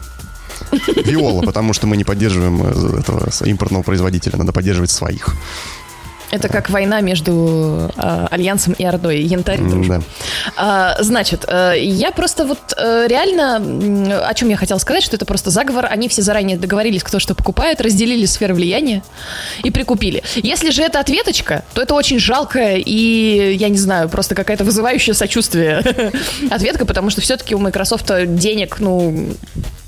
Виола, 1.05 1.41
потому 1.41 1.73
что 1.73 1.85
мы 1.85 1.97
не 1.97 2.03
поддерживаем 2.03 2.61
э, 2.63 2.99
этого 2.99 3.29
импортного 3.45 3.83
производителя, 3.83 4.37
надо 4.37 4.53
поддерживать 4.53 4.89
своих. 4.89 5.35
Это 6.31 6.47
как 6.47 6.69
война 6.69 7.01
между 7.01 7.91
э, 7.95 8.27
Альянсом 8.31 8.73
и 8.73 8.85
Ордой. 8.85 9.21
Янтарь 9.21 9.61
и 9.61 9.65
дружба. 9.65 9.97
Да. 9.97 10.03
А, 10.55 11.03
значит, 11.03 11.45
э, 11.47 11.75
я 11.77 12.11
просто 12.11 12.45
вот 12.45 12.73
э, 12.77 13.07
реально, 13.07 14.27
о 14.27 14.33
чем 14.33 14.49
я 14.49 14.55
хотела 14.55 14.77
сказать, 14.77 15.03
что 15.03 15.17
это 15.17 15.25
просто 15.25 15.49
заговор. 15.49 15.87
Они 15.89 16.07
все 16.07 16.21
заранее 16.21 16.57
договорились, 16.57 17.03
кто 17.03 17.19
что 17.19 17.35
покупает, 17.35 17.81
разделили 17.81 18.25
сферы 18.25 18.53
влияния 18.53 19.03
и 19.63 19.71
прикупили. 19.71 20.23
Если 20.35 20.69
же 20.69 20.83
это 20.83 21.01
ответочка, 21.01 21.63
то 21.73 21.81
это 21.81 21.93
очень 21.93 22.19
жалкая 22.19 22.77
и, 22.77 23.55
я 23.59 23.67
не 23.67 23.77
знаю, 23.77 24.07
просто 24.07 24.33
какая-то 24.33 24.63
вызывающая 24.63 25.13
сочувствие 25.13 25.83
ответка, 26.49 26.85
потому 26.85 27.09
что 27.09 27.19
все-таки 27.19 27.55
у 27.55 27.59
Microsoft 27.59 28.09
денег, 28.25 28.79
ну, 28.79 29.33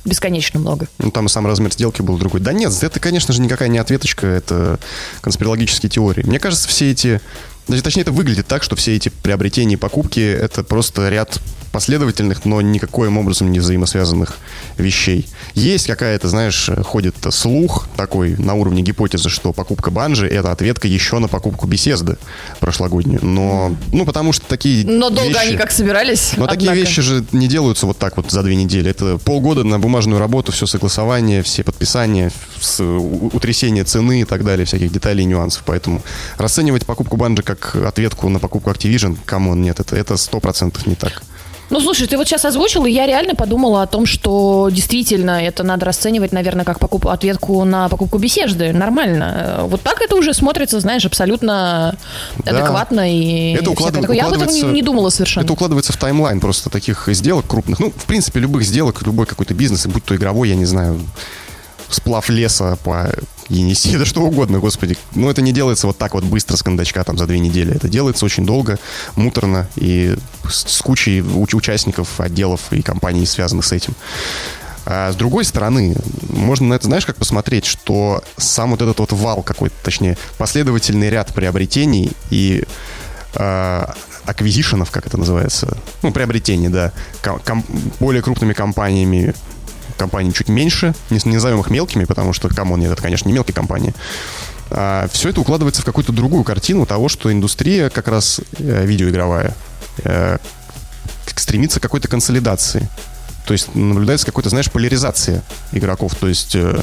бесконечно 0.05 0.59
много. 0.59 0.87
Ну, 0.99 1.11
там 1.11 1.25
и 1.27 1.29
сам 1.29 1.47
размер 1.47 1.71
сделки 1.71 2.01
был 2.01 2.17
другой. 2.17 2.41
Да 2.41 2.53
нет, 2.53 2.71
это, 2.81 2.99
конечно 2.99 3.33
же, 3.33 3.41
никакая 3.41 3.69
не 3.69 3.77
ответочка, 3.77 4.27
это 4.27 4.79
конспирологические 5.21 5.89
теории. 5.89 6.23
Мне 6.23 6.39
кажется, 6.39 6.67
все 6.67 6.91
эти... 6.91 7.21
Точнее, 7.67 8.01
это 8.01 8.11
выглядит 8.11 8.47
так, 8.47 8.61
что 8.63 8.75
все 8.75 8.95
эти 8.95 9.09
приобретения 9.09 9.75
и 9.75 9.77
покупки— 9.77 10.19
это 10.19 10.63
просто 10.63 11.07
ряд 11.09 11.39
последовательных, 11.73 12.45
но 12.45 12.61
никаким 12.61 13.17
образом 13.17 13.51
не 13.51 13.59
взаимосвязанных 13.59 14.37
вещей. 14.77 15.27
Есть 15.55 15.87
какая-то, 15.87 16.29
знаешь, 16.29 16.69
ходит 16.83 17.15
слух 17.31 17.87
такой 17.97 18.37
на 18.37 18.53
уровне 18.53 18.83
гипотезы, 18.83 19.29
что 19.29 19.51
покупка 19.53 19.89
банжи— 19.89 20.27
это 20.29 20.51
ответка 20.51 20.87
еще 20.87 21.17
на 21.17 21.27
покупку 21.27 21.65
беседы 21.65 22.17
прошлогоднюю. 22.59 23.25
Но, 23.25 23.75
ну, 23.91 24.05
потому 24.05 24.33
что 24.33 24.45
такие 24.45 24.85
Но 24.85 25.09
долго 25.09 25.29
вещи... 25.29 25.47
они 25.47 25.57
как 25.57 25.71
собирались, 25.71 26.33
Но 26.37 26.45
такие 26.45 26.73
вещи 26.73 27.01
же 27.01 27.25
не 27.31 27.47
делаются 27.47 27.87
вот 27.87 27.97
так 27.97 28.17
вот 28.17 28.29
за 28.29 28.43
две 28.43 28.55
недели. 28.55 28.91
Это 28.91 29.17
полгода 29.17 29.63
на 29.63 29.79
бумажную 29.79 30.19
работу, 30.19 30.51
все 30.51 30.67
согласование, 30.67 31.41
все 31.41 31.63
подписания, 31.63 32.31
утрясение 32.79 33.83
цены 33.83 34.21
и 34.21 34.25
так 34.25 34.45
далее, 34.45 34.67
всяких 34.67 34.91
деталей 34.91 35.23
и 35.23 35.25
нюансов. 35.25 35.63
Поэтому 35.65 36.03
расценивать 36.37 36.85
покупку 36.85 37.17
Bungie 37.17 37.41
как 37.41 37.75
ответку 37.75 38.29
на 38.29 38.37
покупку 38.37 38.69
Activision, 38.69 39.17
come 39.25 39.47
on, 39.47 39.63
нет, 39.63 39.79
это 39.79 39.95
это 39.95 40.17
сто 40.17 40.39
процентов 40.39 40.85
не 40.85 40.93
так. 40.93 41.23
Ну, 41.69 41.79
слушай, 41.79 42.07
ты 42.07 42.17
вот 42.17 42.27
сейчас 42.27 42.45
озвучил, 42.45 42.85
и 42.85 42.91
я 42.91 43.05
реально 43.05 43.35
подумала 43.35 43.81
о 43.83 43.87
том, 43.87 44.05
что 44.05 44.69
действительно 44.71 45.41
это 45.41 45.63
надо 45.63 45.85
расценивать, 45.85 46.31
наверное, 46.31 46.65
как 46.65 46.79
покуп... 46.79 47.07
ответку 47.07 47.63
на 47.63 47.89
покупку 47.89 48.17
Bethesda. 48.17 48.73
Нормально. 48.73 49.61
Вот 49.63 49.81
так 49.81 50.01
это 50.01 50.15
уже 50.15 50.33
смотрится, 50.33 50.79
знаешь, 50.79 51.05
абсолютно 51.05 51.95
да. 52.45 52.51
адекватно 52.51 53.11
и 53.11 53.53
это 53.53 53.71
укладыв... 53.71 54.09
Я 54.11 54.27
об 54.27 54.33
этом 54.33 54.47
не, 54.49 54.61
не 54.61 54.81
думала 54.81 55.09
совершенно. 55.09 55.43
Это 55.45 55.53
укладывается 55.53 55.93
в 55.93 55.97
timeline 55.97 56.39
просто 56.39 56.69
таких 56.69 57.07
сделок 57.07 57.47
крупных. 57.47 57.79
Ну, 57.79 57.91
в 57.95 58.05
принципе, 58.05 58.39
любых 58.39 58.63
сделок, 58.63 59.01
любой 59.03 59.25
какой-то 59.25 59.53
бизнес, 59.53 59.87
будь 59.87 60.03
то 60.03 60.15
игровой, 60.15 60.49
я 60.49 60.55
не 60.55 60.65
знаю, 60.65 60.99
сплав 61.89 62.29
леса 62.29 62.77
по 62.83 63.09
Енисей, 63.49 63.97
да 63.97 64.05
что 64.05 64.21
угодно, 64.21 64.59
господи. 64.59 64.97
Но 65.15 65.29
это 65.29 65.41
не 65.41 65.51
делается 65.51 65.87
вот 65.87 65.97
так 65.97 66.13
вот 66.13 66.23
быстро 66.23 66.55
с 66.55 66.63
кондачка 66.63 67.03
там 67.03 67.17
за 67.17 67.25
две 67.27 67.39
недели. 67.39 67.75
Это 67.75 67.87
делается 67.89 68.25
очень 68.25 68.45
долго, 68.45 68.79
муторно 69.15 69.67
и 69.75 70.15
с, 70.49 70.77
с 70.77 70.81
кучей 70.81 71.19
уч- 71.19 71.55
участников, 71.55 72.19
отделов 72.19 72.61
и 72.71 72.81
компаний, 72.81 73.25
связанных 73.25 73.65
с 73.65 73.71
этим. 73.71 73.93
А 74.85 75.11
с 75.13 75.15
другой 75.15 75.45
стороны, 75.45 75.95
можно 76.29 76.67
на 76.67 76.73
это, 76.73 76.85
знаешь, 76.85 77.05
как 77.05 77.15
посмотреть, 77.15 77.65
что 77.65 78.21
сам 78.37 78.71
вот 78.71 78.81
этот 78.81 78.99
вот 78.99 79.13
вал 79.13 79.41
какой-то, 79.41 79.75
точнее, 79.81 80.17
последовательный 80.37 81.09
ряд 81.09 81.33
приобретений 81.33 82.11
и 82.29 82.63
э, 83.35 83.85
аквизишенов, 84.25 84.91
как 84.91 85.07
это 85.07 85.17
называется, 85.17 85.77
ну, 86.01 86.11
приобретений, 86.11 86.67
да, 86.67 86.91
ком- 87.21 87.63
более 87.99 88.21
крупными 88.21 88.53
компаниями 88.53 89.33
компаний 89.97 90.33
чуть 90.33 90.49
меньше, 90.49 90.93
не, 91.09 91.19
не 91.25 91.35
назовем 91.35 91.59
их 91.59 91.69
мелкими, 91.69 92.05
потому 92.05 92.33
что, 92.33 92.49
come 92.49 92.66
on, 92.66 92.79
нет, 92.79 92.91
это, 92.91 93.01
конечно, 93.01 93.27
не 93.27 93.33
мелкие 93.33 93.53
компании. 93.53 93.93
А, 94.69 95.07
все 95.11 95.29
это 95.29 95.41
укладывается 95.41 95.81
в 95.81 95.85
какую-то 95.85 96.11
другую 96.11 96.43
картину 96.43 96.85
того, 96.85 97.09
что 97.09 97.31
индустрия 97.31 97.89
как 97.89 98.07
раз 98.07 98.41
э, 98.57 98.85
видеоигровая 98.85 99.55
э, 100.03 100.37
стремится 101.35 101.79
к 101.79 101.83
какой-то 101.83 102.07
консолидации. 102.07 102.89
То 103.45 103.53
есть 103.53 103.75
наблюдается 103.75 104.25
какой-то, 104.25 104.49
знаешь, 104.49 104.71
поляризация 104.71 105.43
игроков. 105.71 106.15
То 106.15 106.27
есть 106.27 106.55
э, 106.55 106.81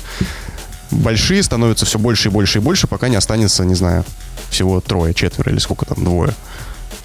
большие 0.90 1.42
становятся 1.42 1.86
все 1.86 1.98
больше 1.98 2.28
и 2.28 2.30
больше 2.30 2.58
и 2.58 2.60
больше, 2.60 2.86
пока 2.86 3.08
не 3.08 3.16
останется, 3.16 3.64
не 3.64 3.74
знаю, 3.74 4.04
всего 4.50 4.80
трое, 4.80 5.14
четверо 5.14 5.50
или 5.50 5.58
сколько 5.58 5.86
там, 5.86 6.04
двое 6.04 6.34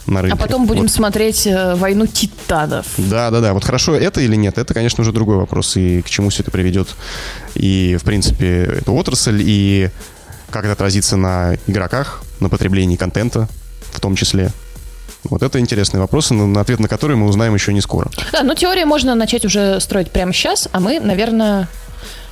на 0.07 0.21
рынке. 0.21 0.37
А 0.37 0.41
потом 0.41 0.65
будем 0.65 0.83
вот. 0.83 0.91
смотреть 0.91 1.47
э, 1.47 1.75
«Войну 1.75 2.07
титанов». 2.07 2.85
Да-да-да. 2.97 3.53
Вот 3.53 3.63
хорошо 3.63 3.95
это 3.95 4.21
или 4.21 4.35
нет, 4.35 4.57
это, 4.57 4.73
конечно, 4.73 5.01
уже 5.01 5.11
другой 5.11 5.37
вопрос. 5.37 5.75
И 5.77 6.01
к 6.01 6.09
чему 6.09 6.29
все 6.29 6.43
это 6.43 6.51
приведет. 6.51 6.89
И, 7.55 7.97
в 7.99 8.03
принципе, 8.03 8.63
эту 8.63 8.93
отрасль, 8.93 9.41
и 9.41 9.89
как 10.49 10.63
это 10.63 10.73
отразится 10.73 11.17
на 11.17 11.55
игроках, 11.67 12.23
на 12.39 12.49
потреблении 12.49 12.95
контента 12.95 13.47
в 13.91 13.99
том 13.99 14.15
числе. 14.15 14.51
Вот 15.23 15.41
это 15.41 15.59
интересные 15.59 16.01
вопросы, 16.01 16.33
на 16.33 16.61
ответ 16.61 16.79
на 16.79 16.87
которые 16.87 17.17
мы 17.17 17.25
узнаем 17.25 17.53
еще 17.55 17.73
не 17.73 17.81
скоро. 17.81 18.11
Да, 18.31 18.43
но 18.43 18.53
теорию 18.53 18.85
можно 18.85 19.15
начать 19.15 19.43
уже 19.45 19.79
строить 19.79 20.11
прямо 20.11 20.33
сейчас, 20.33 20.69
а 20.71 20.79
мы, 20.79 20.99
наверное, 20.99 21.67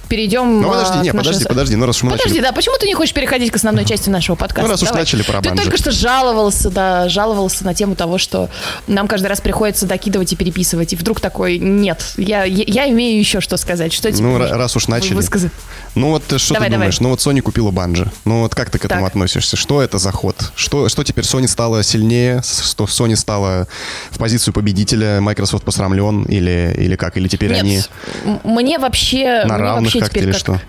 перейдем... 0.07 0.61
Ну, 0.61 0.69
подожди, 0.69 0.99
не, 0.99 1.11
нашей... 1.11 1.17
подожди, 1.17 1.45
подожди, 1.45 1.75
ну 1.75 1.85
раз 1.85 1.97
уж 1.97 2.03
мы 2.03 2.11
Подожди, 2.11 2.29
начали... 2.29 2.43
да, 2.43 2.51
почему 2.51 2.77
ты 2.77 2.87
не 2.87 2.93
хочешь 2.93 3.13
переходить 3.13 3.51
к 3.51 3.55
основной 3.55 3.85
части 3.85 4.09
нашего 4.09 4.35
подкаста? 4.35 4.63
Ну, 4.63 4.71
раз 4.71 4.81
уж 4.81 4.89
Давай. 4.89 5.03
начали 5.03 5.23
про 5.23 5.41
Ты 5.41 5.55
только 5.55 5.77
что 5.77 5.91
жаловался, 5.91 6.69
да, 6.69 7.09
жаловался 7.09 7.65
на 7.65 7.73
тему 7.73 7.95
того, 7.95 8.17
что 8.17 8.49
нам 8.87 9.07
каждый 9.07 9.27
раз 9.27 9.41
приходится 9.41 9.85
докидывать 9.85 10.33
и 10.33 10.35
переписывать, 10.35 10.93
и 10.93 10.95
вдруг 10.95 11.19
такой, 11.19 11.57
нет, 11.57 12.13
я, 12.17 12.43
я, 12.43 12.63
я 12.67 12.89
имею 12.89 13.19
еще 13.19 13.41
что 13.41 13.57
сказать, 13.57 13.93
что 13.93 14.11
тебе 14.11 14.23
Ну, 14.23 14.37
раз 14.37 14.75
уж 14.75 14.87
начали. 14.87 15.13
Высказать? 15.13 15.51
Ну, 15.95 16.09
вот 16.09 16.23
что 16.37 16.55
давай, 16.55 16.69
ты 16.69 16.73
думаешь? 16.73 16.97
Давай. 16.97 17.03
Ну, 17.03 17.09
вот 17.09 17.19
Sony 17.19 17.41
купила 17.41 17.71
банжи. 17.71 18.11
Ну, 18.25 18.41
вот 18.41 18.55
как 18.55 18.69
ты 18.69 18.79
к 18.79 18.85
этому 18.85 19.01
так. 19.01 19.11
относишься? 19.11 19.55
Что 19.55 19.81
это 19.81 19.99
за 19.99 20.11
ход? 20.11 20.35
Что, 20.55 20.89
что 20.89 21.03
теперь 21.03 21.23
Sony 21.23 21.47
стала 21.47 21.83
сильнее? 21.83 22.41
Что 22.43 22.85
Sony 22.85 23.15
стала 23.15 23.67
в 24.09 24.17
позицию 24.17 24.53
победителя? 24.53 25.21
Microsoft 25.21 25.63
посрамлен? 25.63 26.23
Или, 26.23 26.73
или 26.77 26.95
как? 26.95 27.17
Или 27.17 27.27
теперь 27.27 27.51
Нет, 27.51 27.61
они... 27.61 28.39
мне 28.43 28.79
вообще... 28.79 29.43
На 29.45 29.57
равных 29.57 29.92
как-то 29.99 30.19
или 30.19 30.31
как... 30.31 30.39
что? 30.39 30.61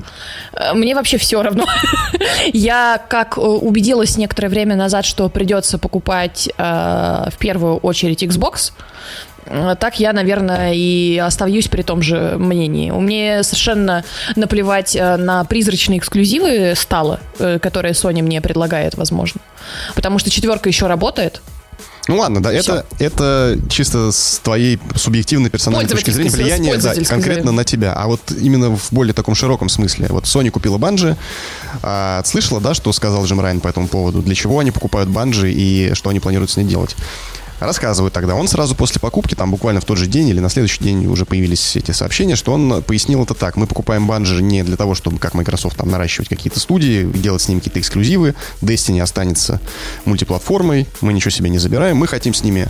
Э, 0.52 0.72
мне 0.74 0.94
вообще 0.94 1.18
все 1.18 1.42
равно. 1.42 1.66
Я 2.52 3.00
как 3.08 3.38
э, 3.38 3.40
убедилась 3.40 4.16
некоторое 4.16 4.48
время 4.48 4.76
назад, 4.76 5.04
что 5.04 5.28
придется 5.28 5.78
покупать 5.78 6.48
э, 6.56 6.62
в 6.62 7.36
первую 7.38 7.76
очередь 7.78 8.22
Xbox, 8.22 8.72
э, 9.46 9.76
так 9.78 9.98
я, 10.00 10.12
наверное, 10.12 10.72
и 10.74 11.18
оставлюсь 11.18 11.68
при 11.68 11.82
том 11.82 12.02
же 12.02 12.36
мнении. 12.38 12.90
У 12.90 13.00
меня 13.00 13.42
совершенно 13.42 14.04
наплевать 14.36 14.94
на 14.94 15.44
призрачные 15.44 15.98
эксклюзивы 15.98 16.74
стало, 16.76 17.20
которые 17.38 17.92
Sony 17.92 18.22
мне 18.22 18.40
предлагает, 18.40 18.94
возможно. 18.94 19.40
Потому 19.94 20.18
что 20.18 20.30
четверка 20.30 20.68
еще 20.68 20.86
работает, 20.86 21.40
ну 22.08 22.18
ладно, 22.18 22.42
да, 22.42 22.52
это, 22.52 22.84
это 22.98 23.58
чисто 23.68 24.12
с 24.12 24.40
твоей 24.42 24.78
субъективной 24.94 25.50
персональной 25.50 25.88
точки 25.88 26.10
зрения 26.10 26.30
влияние 26.30 26.76
да, 26.78 26.94
конкретно 27.04 27.52
на 27.52 27.64
тебя. 27.64 27.92
А 27.94 28.06
вот 28.06 28.20
именно 28.30 28.76
в 28.76 28.92
более 28.92 29.14
таком 29.14 29.34
широком 29.34 29.68
смысле. 29.68 30.08
Вот 30.10 30.24
Sony 30.24 30.50
купила 30.50 30.78
банжи. 30.78 31.16
А, 31.82 32.22
слышала, 32.24 32.60
да, 32.60 32.74
что 32.74 32.92
сказал 32.92 33.24
Джим 33.24 33.40
Райан 33.40 33.60
по 33.60 33.68
этому 33.68 33.88
поводу? 33.88 34.22
Для 34.22 34.34
чего 34.34 34.58
они 34.58 34.70
покупают 34.70 35.08
банжи 35.08 35.52
и 35.52 35.94
что 35.94 36.10
они 36.10 36.20
планируют 36.20 36.50
с 36.50 36.56
ней 36.56 36.64
делать? 36.64 36.94
Рассказывает 37.60 38.12
тогда. 38.12 38.34
Он 38.34 38.48
сразу 38.48 38.74
после 38.74 39.00
покупки, 39.00 39.34
там 39.34 39.50
буквально 39.50 39.80
в 39.80 39.84
тот 39.84 39.98
же 39.98 40.06
день 40.06 40.28
или 40.28 40.40
на 40.40 40.48
следующий 40.48 40.82
день 40.82 41.06
уже 41.06 41.24
появились 41.24 41.76
эти 41.76 41.92
сообщения, 41.92 42.36
что 42.36 42.52
он 42.52 42.82
пояснил 42.82 43.22
это 43.22 43.34
так. 43.34 43.56
Мы 43.56 43.66
покупаем 43.66 44.06
банжи 44.06 44.42
не 44.42 44.62
для 44.64 44.76
того, 44.76 44.94
чтобы, 44.94 45.18
как 45.18 45.34
Microsoft, 45.34 45.76
там 45.76 45.90
наращивать 45.90 46.28
какие-то 46.28 46.60
студии, 46.60 47.04
делать 47.04 47.42
с 47.42 47.48
ними 47.48 47.60
какие-то 47.60 47.80
эксклюзивы. 47.80 48.34
Destiny 48.60 49.00
останется 49.00 49.60
мультиплатформой, 50.04 50.86
мы 51.00 51.12
ничего 51.12 51.30
себе 51.30 51.50
не 51.50 51.58
забираем. 51.58 51.96
Мы 51.96 52.06
хотим 52.06 52.34
с 52.34 52.42
ними 52.42 52.68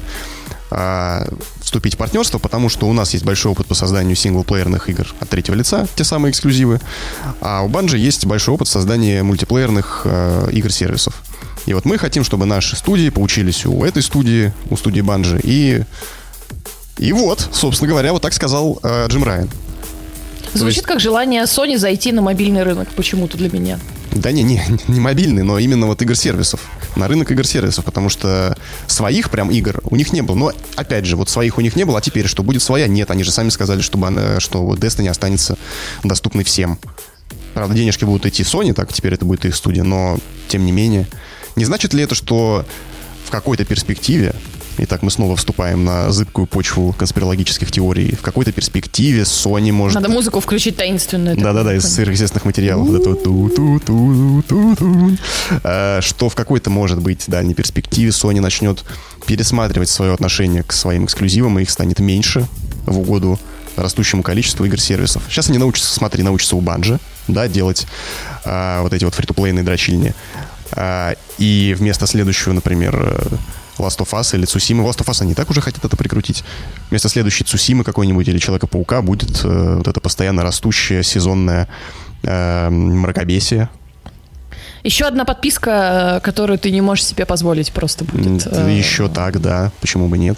а, 0.70 1.26
вступить 1.60 1.94
в 1.94 1.98
партнерство, 1.98 2.38
потому 2.38 2.68
что 2.68 2.88
у 2.88 2.92
нас 2.92 3.12
есть 3.12 3.24
большой 3.24 3.52
опыт 3.52 3.66
по 3.66 3.74
созданию 3.74 4.16
синглплеерных 4.16 4.88
игр 4.88 5.06
от 5.20 5.28
третьего 5.28 5.54
лица, 5.54 5.86
те 5.94 6.04
самые 6.04 6.32
эксклюзивы, 6.32 6.80
а 7.40 7.62
у 7.62 7.68
Bungie 7.68 7.98
есть 7.98 8.26
большой 8.26 8.54
опыт 8.54 8.66
создания 8.66 9.22
мультиплеерных 9.22 10.02
э, 10.04 10.48
игр-сервисов. 10.52 11.22
И 11.66 11.74
вот 11.74 11.84
мы 11.84 11.98
хотим, 11.98 12.24
чтобы 12.24 12.46
наши 12.46 12.76
студии 12.76 13.08
поучились 13.08 13.64
у 13.66 13.84
этой 13.84 14.02
студии, 14.02 14.52
у 14.70 14.76
студии 14.76 15.00
Банжи. 15.00 15.40
И, 15.42 15.82
и 16.98 17.12
вот, 17.12 17.48
собственно 17.52 17.88
говоря, 17.88 18.12
вот 18.12 18.22
так 18.22 18.32
сказал 18.32 18.78
э, 18.82 19.06
Джим 19.08 19.24
Райан. 19.24 19.50
Звучит 20.52 20.76
есть... 20.76 20.86
как 20.86 21.00
желание 21.00 21.42
Sony 21.44 21.78
зайти 21.78 22.12
на 22.12 22.22
мобильный 22.22 22.62
рынок 22.62 22.88
почему-то 22.94 23.36
для 23.36 23.50
меня. 23.50 23.78
Да 24.12 24.30
не, 24.30 24.42
не, 24.42 24.62
не 24.88 25.00
мобильный, 25.00 25.42
но 25.42 25.58
именно 25.58 25.86
вот 25.86 26.00
игр-сервисов. 26.02 26.60
На 26.96 27.08
рынок 27.08 27.30
игр-сервисов, 27.30 27.84
потому 27.84 28.08
что 28.08 28.56
своих 28.86 29.30
прям 29.30 29.50
игр 29.50 29.80
у 29.84 29.96
них 29.96 30.12
не 30.12 30.22
было. 30.22 30.36
Но, 30.36 30.52
опять 30.76 31.06
же, 31.06 31.16
вот 31.16 31.28
своих 31.28 31.58
у 31.58 31.60
них 31.60 31.74
не 31.76 31.84
было, 31.84 31.98
а 31.98 32.00
теперь 32.00 32.26
что, 32.26 32.42
будет 32.42 32.62
своя? 32.62 32.86
Нет, 32.86 33.10
они 33.10 33.24
же 33.24 33.32
сами 33.32 33.48
сказали, 33.48 33.80
что, 33.80 33.98
что 34.38 34.64
вот 34.64 34.78
Destiny 34.78 35.08
останется 35.08 35.56
доступной 36.04 36.44
всем. 36.44 36.78
Правда, 37.54 37.74
денежки 37.74 38.04
будут 38.04 38.26
идти 38.26 38.42
Sony, 38.42 38.72
так 38.72 38.92
теперь 38.92 39.14
это 39.14 39.24
будет 39.24 39.44
их 39.44 39.56
студия, 39.56 39.82
но 39.82 40.18
тем 40.48 40.64
не 40.64 40.72
менее. 40.72 41.06
Не 41.56 41.64
значит 41.64 41.94
ли 41.94 42.02
это, 42.02 42.14
что 42.14 42.64
в 43.24 43.30
какой-то 43.30 43.64
перспективе, 43.64 44.34
и 44.78 44.86
так 44.86 45.02
мы 45.02 45.10
снова 45.10 45.36
вступаем 45.36 45.84
на 45.84 46.10
зыбкую 46.10 46.46
почву 46.46 46.92
конспирологических 46.92 47.70
теорий, 47.70 48.14
в 48.16 48.22
какой-то 48.22 48.52
перспективе 48.52 49.22
Sony 49.22 49.72
может... 49.72 49.94
Надо 49.94 50.08
музыку 50.08 50.40
включить 50.40 50.76
таинственную. 50.76 51.36
Да-да-да, 51.36 51.74
из 51.74 51.84
сверхъестественных 51.84 52.44
материалов. 52.44 52.88
Э, 55.62 56.00
что 56.00 56.28
в 56.28 56.34
какой-то, 56.34 56.70
может 56.70 57.00
быть, 57.00 57.24
да, 57.28 57.42
не 57.42 57.54
перспективе 57.54 58.10
Sony 58.10 58.40
начнет 58.40 58.84
пересматривать 59.26 59.88
свое 59.88 60.12
отношение 60.12 60.62
к 60.64 60.72
своим 60.72 61.04
эксклюзивам, 61.04 61.58
и 61.58 61.62
их 61.62 61.70
станет 61.70 62.00
меньше 62.00 62.46
в 62.86 62.98
угоду 62.98 63.38
растущему 63.76 64.22
количеству 64.22 64.64
игр-сервисов. 64.64 65.22
Сейчас 65.28 65.48
они 65.48 65.58
научатся, 65.58 65.92
смотри, 65.92 66.22
научатся 66.22 66.56
у 66.56 66.60
Банжи, 66.60 66.98
да, 67.28 67.48
делать 67.48 67.86
а, 68.44 68.82
вот 68.82 68.92
эти 68.92 69.04
вот 69.04 69.14
фри-то-плейные 69.14 69.64
дрочильни. 69.64 70.14
А, 70.76 71.14
и 71.38 71.74
вместо 71.78 72.06
следующего, 72.06 72.52
например, 72.52 72.96
э, 72.96 73.36
Last 73.78 73.98
of 73.98 74.10
Us 74.12 74.34
или 74.36 74.44
Цусимы. 74.44 74.82
Last 74.84 74.98
of 74.98 75.06
Us 75.06 75.22
они 75.22 75.34
так 75.34 75.50
уже 75.50 75.60
хотят 75.60 75.84
это 75.84 75.96
прикрутить. 75.96 76.44
Вместо 76.90 77.08
следующей 77.08 77.44
Цусимы 77.44 77.84
какой-нибудь 77.84 78.26
или 78.28 78.38
Человека-паука 78.38 79.02
будет 79.02 79.44
э, 79.44 79.76
вот 79.76 79.88
это 79.88 80.00
постоянно 80.00 80.42
растущее 80.42 81.02
сезонное 81.02 81.68
э, 82.22 82.70
мракобесие. 82.70 83.68
Еще 84.82 85.06
одна 85.06 85.24
подписка, 85.24 86.20
которую 86.22 86.58
ты 86.58 86.70
не 86.70 86.82
можешь 86.82 87.06
себе 87.06 87.24
позволить 87.24 87.72
просто 87.72 88.04
будет. 88.04 88.46
Еще 88.68 89.08
так, 89.08 89.40
да. 89.40 89.72
Почему 89.80 90.08
бы 90.08 90.18
нет? 90.18 90.36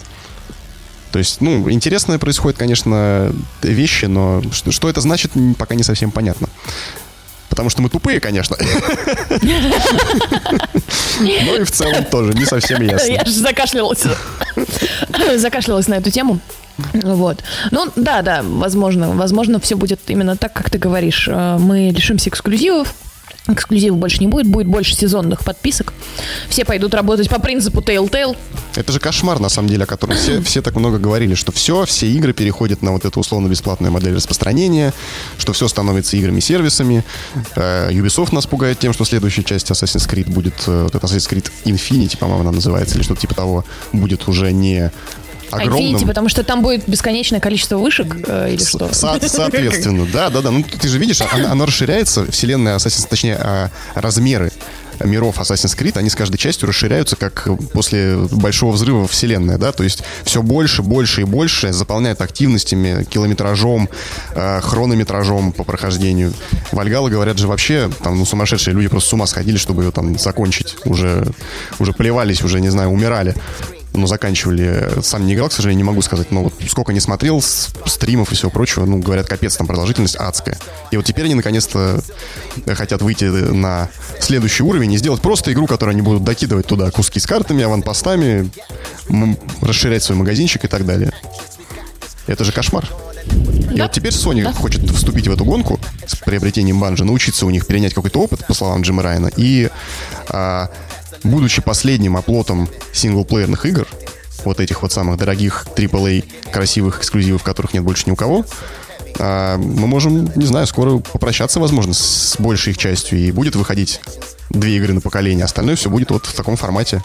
То 1.11 1.19
есть, 1.19 1.41
ну, 1.41 1.69
интересное 1.69 2.19
происходит, 2.19 2.57
конечно, 2.57 3.33
вещи, 3.61 4.05
но 4.05 4.41
что, 4.51 4.71
что 4.71 4.89
это 4.89 5.01
значит, 5.01 5.31
пока 5.57 5.75
не 5.75 5.83
совсем 5.83 6.11
понятно. 6.11 6.47
Потому 7.49 7.69
что 7.69 7.81
мы 7.81 7.89
тупые, 7.89 8.19
конечно. 8.19 8.57
Но 11.19 11.55
и 11.55 11.63
в 11.63 11.71
целом 11.71 12.05
тоже 12.05 12.33
не 12.33 12.45
совсем 12.45 12.81
ясно. 12.81 13.11
Я 13.11 13.25
же 13.25 13.31
закашлялась. 13.31 14.03
Закашлялась 15.35 15.87
на 15.87 15.95
эту 15.95 16.11
тему. 16.11 16.39
Вот. 16.93 17.43
Ну, 17.71 17.91
да, 17.95 18.21
да, 18.21 18.41
возможно, 18.43 19.09
возможно, 19.11 19.59
все 19.59 19.75
будет 19.75 19.99
именно 20.07 20.37
так, 20.37 20.53
как 20.53 20.69
ты 20.69 20.77
говоришь. 20.77 21.27
Э, 21.27 21.57
мы 21.59 21.89
лишимся 21.89 22.29
эксклюзивов, 22.29 22.93
эксклюзивов 23.47 23.99
больше 23.99 24.19
не 24.19 24.27
будет, 24.27 24.47
будет 24.47 24.67
больше 24.67 24.95
сезонных 24.95 25.43
подписок. 25.43 25.93
Все 26.49 26.65
пойдут 26.65 26.93
работать 26.93 27.29
по 27.29 27.39
принципу 27.39 27.81
Telltale. 27.81 28.35
Это 28.75 28.91
же 28.91 28.99
кошмар, 28.99 29.39
на 29.39 29.49
самом 29.49 29.69
деле, 29.69 29.83
о 29.83 29.87
котором 29.87 30.15
все, 30.15 30.41
все 30.41 30.61
так 30.61 30.75
много 30.75 30.99
говорили, 30.99 31.33
что 31.33 31.51
все, 31.51 31.85
все 31.85 32.07
игры 32.07 32.33
переходят 32.33 32.81
на 32.81 32.91
вот 32.91 33.05
эту 33.05 33.19
условно-бесплатную 33.19 33.91
модель 33.91 34.15
распространения, 34.15 34.93
что 35.37 35.53
все 35.53 35.67
становится 35.67 36.17
играми-сервисами. 36.17 37.03
Э, 37.55 37.89
Ubisoft 37.91 38.33
нас 38.33 38.45
пугает 38.45 38.79
тем, 38.79 38.93
что 38.93 39.05
следующая 39.05 39.43
часть 39.43 39.71
Assassin's 39.71 40.07
Creed 40.09 40.29
будет, 40.29 40.53
э, 40.67 40.83
вот 40.83 40.93
Assassin's 40.93 41.29
Creed 41.29 41.51
Infinity, 41.65 42.17
по-моему, 42.17 42.41
она 42.41 42.51
называется, 42.51 42.95
или 42.95 43.03
что-то 43.03 43.21
типа 43.21 43.35
того, 43.35 43.65
будет 43.93 44.27
уже 44.27 44.51
не 44.51 44.91
огромным. 45.51 45.95
Infinity, 45.95 46.07
потому 46.07 46.29
что 46.29 46.43
там 46.43 46.61
будет 46.61 46.87
бесконечное 46.87 47.39
количество 47.39 47.77
вышек 47.77 48.07
э, 48.27 48.53
или 48.53 48.63
что? 48.63 48.93
Со- 48.93 49.19
соответственно, 49.27 50.07
да, 50.11 50.29
да, 50.29 50.41
да. 50.41 50.51
Ну, 50.51 50.63
ты 50.63 50.87
же 50.87 50.97
видишь, 50.97 51.21
оно, 51.21 51.51
оно 51.51 51.65
расширяется, 51.65 52.29
вселенная 52.31 52.77
Assassin's, 52.77 53.07
точнее, 53.09 53.37
а, 53.39 53.69
размеры 53.95 54.51
миров 55.03 55.39
Assassin's 55.39 55.77
Creed, 55.77 55.97
они 55.97 56.09
с 56.09 56.15
каждой 56.15 56.37
частью 56.37 56.67
расширяются, 56.67 57.15
как 57.15 57.47
после 57.73 58.17
большого 58.17 58.71
взрыва 58.71 59.07
вселенная, 59.07 59.57
да, 59.57 59.71
то 59.71 59.83
есть 59.83 60.03
все 60.23 60.41
больше, 60.41 60.81
больше 60.81 61.21
и 61.21 61.23
больше 61.23 61.71
заполняет 61.73 62.21
активностями, 62.21 63.03
километражом, 63.03 63.89
э, 64.33 64.61
хронометражом 64.61 65.51
по 65.51 65.63
прохождению. 65.63 66.33
Вальгала, 66.71 67.09
говорят 67.09 67.37
же, 67.37 67.47
вообще, 67.47 67.89
там, 68.03 68.17
ну, 68.17 68.25
сумасшедшие 68.25 68.73
люди 68.73 68.87
просто 68.87 69.09
с 69.09 69.13
ума 69.13 69.27
сходили, 69.27 69.57
чтобы 69.57 69.83
ее 69.83 69.91
там 69.91 70.17
закончить. 70.17 70.75
Уже, 70.85 71.27
уже 71.79 71.93
плевались, 71.93 72.43
уже, 72.43 72.59
не 72.59 72.69
знаю, 72.69 72.89
умирали 72.89 73.35
ну, 73.97 74.07
заканчивали. 74.07 75.01
Сам 75.01 75.25
не 75.25 75.33
играл, 75.33 75.49
к 75.49 75.53
сожалению, 75.53 75.83
не 75.83 75.87
могу 75.87 76.01
сказать, 76.01 76.31
но 76.31 76.45
вот 76.45 76.53
сколько 76.69 76.93
не 76.93 76.99
смотрел, 76.99 77.41
стримов 77.41 78.31
и 78.31 78.35
всего 78.35 78.51
прочего, 78.51 78.85
ну, 78.85 78.99
говорят, 78.99 79.27
капец, 79.27 79.57
там 79.57 79.67
продолжительность 79.67 80.15
адская. 80.15 80.57
И 80.91 80.97
вот 80.97 81.05
теперь 81.05 81.25
они 81.25 81.35
наконец-то 81.35 82.01
хотят 82.67 83.01
выйти 83.01 83.25
на 83.25 83.89
следующий 84.19 84.63
уровень 84.63 84.93
и 84.93 84.97
сделать 84.97 85.21
просто 85.21 85.51
игру, 85.53 85.67
которую 85.67 85.93
они 85.93 86.01
будут 86.01 86.23
докидывать 86.23 86.67
туда 86.67 86.91
куски 86.91 87.19
с 87.19 87.25
картами, 87.25 87.63
аванпостами, 87.63 88.51
расширять 89.61 90.03
свой 90.03 90.17
магазинчик 90.17 90.65
и 90.65 90.67
так 90.67 90.85
далее. 90.85 91.11
Это 92.27 92.43
же 92.43 92.51
кошмар. 92.51 92.87
Да. 93.27 93.73
И 93.73 93.81
вот 93.81 93.91
теперь 93.91 94.13
Sony 94.13 94.43
да. 94.43 94.53
хочет 94.53 94.89
вступить 94.91 95.27
в 95.27 95.31
эту 95.31 95.45
гонку 95.45 95.79
с 96.05 96.15
приобретением 96.15 96.79
банжи, 96.79 97.03
научиться 97.03 97.45
у 97.45 97.49
них 97.49 97.65
перенять 97.65 97.93
какой-то 97.93 98.21
опыт, 98.21 98.45
по 98.45 98.53
словам 98.53 98.81
Джима 98.81 99.03
Райана, 99.03 99.29
и 99.35 99.69
а, 100.29 100.69
будучи 101.27 101.61
последним 101.61 102.17
оплотом 102.17 102.69
синглплеерных 102.93 103.65
игр, 103.65 103.87
вот 104.45 104.59
этих 104.59 104.81
вот 104.81 104.91
самых 104.91 105.17
дорогих 105.17 105.67
AAA 105.75 106.25
красивых 106.51 106.99
эксклюзивов, 106.99 107.43
которых 107.43 107.73
нет 107.73 107.83
больше 107.83 108.03
ни 108.07 108.11
у 108.11 108.15
кого, 108.15 108.45
а, 109.19 109.57
мы 109.57 109.87
можем, 109.87 110.31
не 110.35 110.45
знаю, 110.45 110.67
скоро 110.67 110.99
попрощаться, 110.99 111.59
возможно, 111.59 111.93
с 111.93 112.35
большей 112.39 112.71
их 112.71 112.77
частью, 112.77 113.19
и 113.19 113.31
будет 113.31 113.55
выходить 113.55 113.99
две 114.49 114.77
игры 114.77 114.93
на 114.93 115.01
поколение, 115.01 115.45
остальное 115.45 115.75
все 115.75 115.89
будет 115.89 116.11
вот 116.11 116.25
в 116.25 116.33
таком 116.33 116.55
формате. 116.55 117.03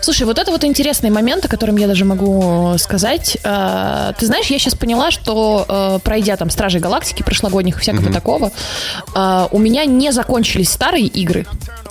Слушай, 0.00 0.26
вот 0.26 0.38
это 0.38 0.50
вот 0.50 0.64
интересный 0.64 1.10
момент, 1.10 1.44
о 1.44 1.48
котором 1.48 1.76
я 1.76 1.86
даже 1.86 2.04
могу 2.04 2.74
сказать. 2.78 3.38
Э, 3.44 4.12
ты 4.18 4.26
знаешь, 4.26 4.46
я 4.46 4.58
сейчас 4.58 4.74
поняла, 4.74 5.10
что 5.10 5.64
э, 5.68 5.98
пройдя 6.02 6.36
там 6.36 6.50
Стражи 6.50 6.78
Галактики 6.78 7.22
прошлогодних 7.22 7.78
и 7.78 7.80
всякого 7.80 8.08
mm-hmm. 8.08 8.12
такого, 8.12 8.52
э, 9.14 9.48
у 9.50 9.58
меня 9.58 9.84
не 9.84 10.12
закончились 10.12 10.70
старые 10.70 11.06
игры, 11.06 11.46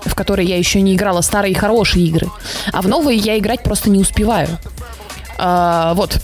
в 0.05 0.15
которые 0.15 0.47
я 0.47 0.57
еще 0.57 0.81
не 0.81 0.95
играла, 0.95 1.21
старые 1.21 1.55
хорошие 1.55 2.05
игры. 2.05 2.27
А 2.71 2.81
в 2.81 2.87
новые 2.87 3.17
я 3.17 3.37
играть 3.37 3.63
просто 3.63 3.89
не 3.89 3.99
успеваю. 3.99 4.47
А, 5.43 5.95
вот. 5.95 6.19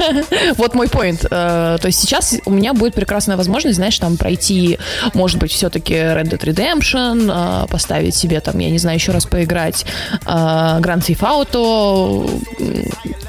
вот 0.56 0.74
мой 0.74 0.86
point. 0.86 1.26
А, 1.30 1.76
то 1.76 1.86
есть 1.86 2.00
сейчас 2.00 2.34
у 2.46 2.50
меня 2.50 2.72
будет 2.72 2.94
прекрасная 2.94 3.36
возможность, 3.36 3.76
знаешь, 3.76 3.98
там 3.98 4.16
пройти, 4.16 4.78
может 5.12 5.38
быть, 5.38 5.52
все-таки 5.52 5.92
Red 5.92 6.30
Dead 6.30 6.40
Redemption, 6.40 7.28
а, 7.30 7.66
поставить 7.66 8.14
себе 8.14 8.40
там, 8.40 8.58
я 8.58 8.70
не 8.70 8.78
знаю, 8.78 8.96
еще 8.96 9.12
раз 9.12 9.26
поиграть 9.26 9.84
а, 10.24 10.80
Grand 10.80 11.00
Theft 11.00 11.20
Auto, 11.20 12.42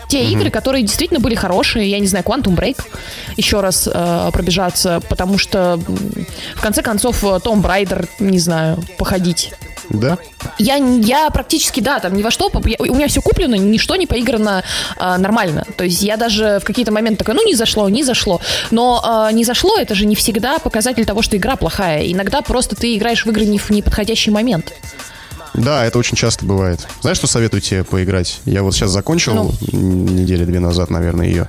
те 0.07 0.21
mm-hmm. 0.21 0.31
игры, 0.31 0.49
которые 0.51 0.83
действительно 0.83 1.19
были 1.19 1.35
хорошие, 1.35 1.89
я 1.89 1.99
не 1.99 2.07
знаю, 2.07 2.23
Quantum 2.23 2.55
Break, 2.55 2.81
еще 3.35 3.59
раз 3.59 3.89
э, 3.91 4.29
пробежаться, 4.31 5.01
потому 5.09 5.37
что 5.37 5.79
в 6.55 6.61
конце 6.61 6.81
концов 6.83 7.23
Том 7.43 7.61
Брайдер, 7.61 8.07
не 8.19 8.39
знаю, 8.39 8.77
походить 8.97 9.51
да? 9.89 10.17
Я, 10.57 10.75
я 10.75 11.29
практически, 11.29 11.79
да, 11.79 11.99
там 11.99 12.13
ни 12.13 12.23
во 12.23 12.31
что, 12.31 12.51
я, 12.65 12.75
у 12.79 12.95
меня 12.95 13.07
все 13.07 13.21
куплено, 13.21 13.55
ничто 13.55 13.95
не 13.95 14.07
поиграно 14.07 14.63
а, 14.97 15.17
нормально. 15.17 15.65
То 15.77 15.83
есть 15.83 16.01
я 16.01 16.17
даже 16.17 16.59
в 16.61 16.65
какие-то 16.65 16.91
моменты 16.91 17.19
такой, 17.19 17.35
ну, 17.35 17.45
не 17.45 17.55
зашло, 17.55 17.89
не 17.89 18.03
зашло. 18.03 18.41
Но 18.71 19.01
а, 19.03 19.31
не 19.31 19.43
зашло, 19.43 19.77
это 19.77 19.95
же 19.95 20.05
не 20.05 20.15
всегда 20.15 20.59
показатель 20.59 21.05
того, 21.05 21.21
что 21.21 21.37
игра 21.37 21.55
плохая. 21.55 22.11
Иногда 22.11 22.41
просто 22.41 22.75
ты 22.75 22.95
играешь 22.95 23.25
в 23.25 23.29
игры 23.29 23.45
не 23.45 23.57
в 23.57 23.69
неподходящий 23.69 24.31
момент. 24.31 24.73
Да, 25.53 25.85
это 25.85 25.99
очень 25.99 26.17
часто 26.17 26.45
бывает. 26.45 26.85
Знаешь, 27.01 27.17
что 27.17 27.27
советую 27.27 27.61
тебе 27.61 27.83
поиграть? 27.83 28.41
Я 28.45 28.61
вот 28.63 28.73
сейчас 28.73 28.91
закончил 28.91 29.33
ну. 29.35 29.53
недели 29.71 30.43
две 30.43 30.59
назад, 30.59 30.89
наверное, 30.89 31.27
ее. 31.27 31.47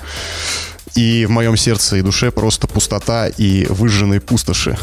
И 0.97 1.27
в 1.27 1.31
моем 1.31 1.57
сердце 1.57 1.97
и 1.97 2.03
душе 2.03 2.31
просто 2.31 2.67
пустота 2.67 3.29
и 3.29 3.67
выжженные 3.69 4.21
пустоши. 4.21 4.77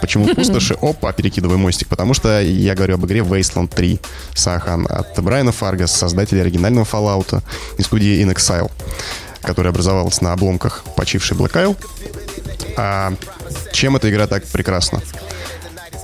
Почему 0.00 0.26
пустоши? 0.34 0.74
Опа, 0.74 1.12
перекидываю 1.12 1.58
мостик. 1.58 1.88
Потому 1.88 2.12
что 2.12 2.40
я 2.40 2.74
говорю 2.74 2.94
об 2.96 3.06
игре 3.06 3.20
Wasteland 3.20 3.74
3 3.74 3.98
Сахан 4.34 4.86
от 4.88 5.18
Брайана 5.22 5.52
Фаргас, 5.52 5.90
создателя 5.90 6.42
оригинального 6.42 6.84
Fallout 6.84 7.42
и 7.78 7.82
студии 7.82 8.22
In 8.22 8.34
Exile, 8.34 8.70
которая 9.40 9.72
образовалась 9.72 10.20
на 10.20 10.34
обломках 10.34 10.84
почившей 10.96 11.36
Black 11.36 11.52
Isle. 11.52 11.76
А 12.76 13.14
чем 13.72 13.96
эта 13.96 14.10
игра 14.10 14.26
так 14.26 14.44
прекрасна? 14.44 15.00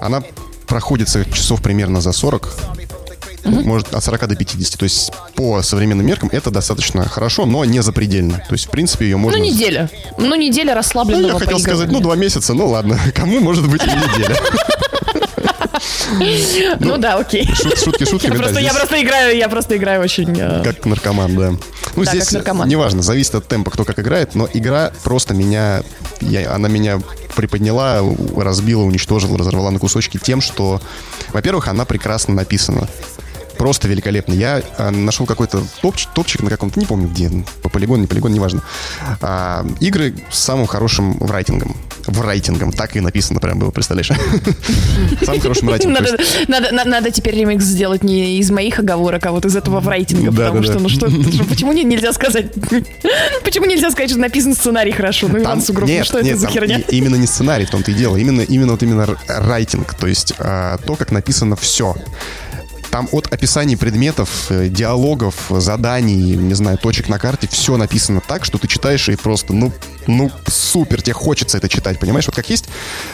Она 0.00 0.22
проходится 0.66 1.24
часов 1.30 1.60
примерно 1.60 2.00
за 2.00 2.12
40, 2.12 2.48
угу. 3.44 3.60
может 3.62 3.94
от 3.94 4.04
40 4.04 4.28
до 4.28 4.36
50. 4.36 4.78
То 4.78 4.84
есть 4.84 5.12
по 5.34 5.62
современным 5.62 6.06
меркам 6.06 6.28
это 6.32 6.50
достаточно 6.50 7.08
хорошо, 7.08 7.46
но 7.46 7.64
не 7.64 7.82
запредельно. 7.82 8.42
То 8.48 8.54
есть, 8.54 8.66
в 8.66 8.70
принципе, 8.70 9.06
ее 9.06 9.16
можно... 9.16 9.38
Ну, 9.38 9.44
неделя. 9.44 9.90
Ну, 10.18 10.34
неделя 10.34 10.74
расслабленного 10.74 11.32
Ну, 11.32 11.38
я 11.38 11.40
хотел 11.44 11.58
сказать, 11.58 11.90
ну, 11.90 12.00
два 12.00 12.16
месяца, 12.16 12.54
ну, 12.54 12.68
ладно. 12.68 12.98
Кому 13.14 13.40
может 13.40 13.68
быть 13.68 13.84
неделя? 13.84 14.36
Ну, 16.80 16.98
да, 16.98 17.16
окей. 17.16 17.48
шутки 17.54 18.04
шутками. 18.04 18.32
Я, 18.32 18.38
просто, 18.38 18.60
я 18.60 18.74
просто 18.74 19.02
играю, 19.02 19.36
я 19.36 19.48
просто 19.48 19.76
играю 19.76 20.02
очень. 20.02 20.38
Э, 20.38 20.62
как 20.62 20.84
наркоман, 20.84 21.36
да. 21.36 21.52
Ну, 21.96 22.04
здесь 22.04 22.30
неважно, 22.32 23.02
зависит 23.02 23.34
от 23.34 23.48
темпа, 23.48 23.70
кто 23.70 23.84
как 23.84 23.98
играет, 23.98 24.34
но 24.34 24.48
игра 24.52 24.92
просто 25.02 25.34
меня, 25.34 25.82
она 26.48 26.68
меня 26.68 27.00
приподняла, 27.34 28.02
разбила, 28.36 28.82
уничтожила, 28.82 29.38
разорвала 29.38 29.70
на 29.70 29.78
кусочки 29.78 30.18
тем, 30.22 30.40
что, 30.40 30.80
во-первых, 31.32 31.68
она 31.68 31.84
прекрасно 31.84 32.34
написана 32.34 32.88
просто 33.60 33.88
великолепно. 33.88 34.32
Я 34.32 34.62
а, 34.78 34.90
нашел 34.90 35.26
какой-то 35.26 35.62
топч, 35.82 36.06
топчик 36.14 36.42
на 36.42 36.48
каком-то, 36.48 36.80
не 36.80 36.86
помню 36.86 37.08
где, 37.08 37.30
по 37.60 37.68
полигону, 37.68 38.00
не 38.00 38.06
полигон, 38.06 38.32
неважно. 38.32 38.62
А, 39.20 39.66
игры 39.80 40.14
с 40.30 40.38
самым 40.38 40.66
хорошим 40.66 41.22
райтингом. 41.22 41.76
В 42.06 42.22
райтингом, 42.22 42.72
так 42.72 42.96
и 42.96 43.00
написано 43.00 43.38
прям 43.38 43.58
было, 43.58 43.70
представляешь? 43.70 44.08
Самым 45.22 45.42
хорошим 45.42 45.68
райтингом. 45.68 46.06
Надо 46.48 47.10
теперь 47.10 47.34
ремикс 47.36 47.64
сделать 47.64 48.02
не 48.02 48.38
из 48.38 48.50
моих 48.50 48.78
оговорок, 48.78 49.26
а 49.26 49.32
вот 49.32 49.44
из 49.44 49.54
этого 49.54 49.80
в 49.80 49.88
райтинга, 49.88 50.32
потому 50.32 50.62
что, 50.62 50.78
ну 50.78 50.88
что, 50.88 51.10
почему 51.50 51.72
нельзя 51.74 52.14
сказать, 52.14 52.54
почему 53.44 53.66
нельзя 53.66 53.90
сказать, 53.90 54.08
что 54.08 54.18
написан 54.18 54.54
сценарий 54.54 54.92
хорошо? 54.92 55.28
Ну, 55.28 55.38
Иван 55.38 55.60
Сугров, 55.60 55.90
что 56.02 56.20
это 56.20 56.34
за 56.34 56.48
херня? 56.48 56.78
Именно 56.88 57.16
не 57.16 57.26
сценарий, 57.26 57.66
в 57.66 57.70
том-то 57.70 57.90
и 57.90 57.94
дело, 57.94 58.16
именно, 58.16 58.40
именно 58.40 58.72
вот 58.72 58.82
именно 58.82 59.06
райтинг, 59.28 59.92
то 59.92 60.06
есть 60.06 60.32
а, 60.38 60.78
то, 60.78 60.96
как 60.96 61.12
написано 61.12 61.56
все. 61.56 61.94
Там 62.90 63.08
от 63.12 63.32
описаний 63.32 63.76
предметов, 63.76 64.46
э, 64.50 64.68
диалогов, 64.68 65.46
заданий, 65.50 66.36
не 66.36 66.54
знаю, 66.54 66.76
точек 66.78 67.08
на 67.08 67.18
карте, 67.18 67.48
все 67.50 67.76
написано 67.76 68.20
так, 68.26 68.44
что 68.44 68.58
ты 68.58 68.66
читаешь 68.66 69.08
и 69.08 69.16
просто, 69.16 69.52
ну, 69.52 69.72
ну, 70.06 70.30
супер, 70.48 71.00
тебе 71.00 71.14
хочется 71.14 71.58
это 71.58 71.68
читать, 71.68 71.98
понимаешь? 72.00 72.26
Вот 72.26 72.34
как 72.34 72.50
есть, 72.50 72.66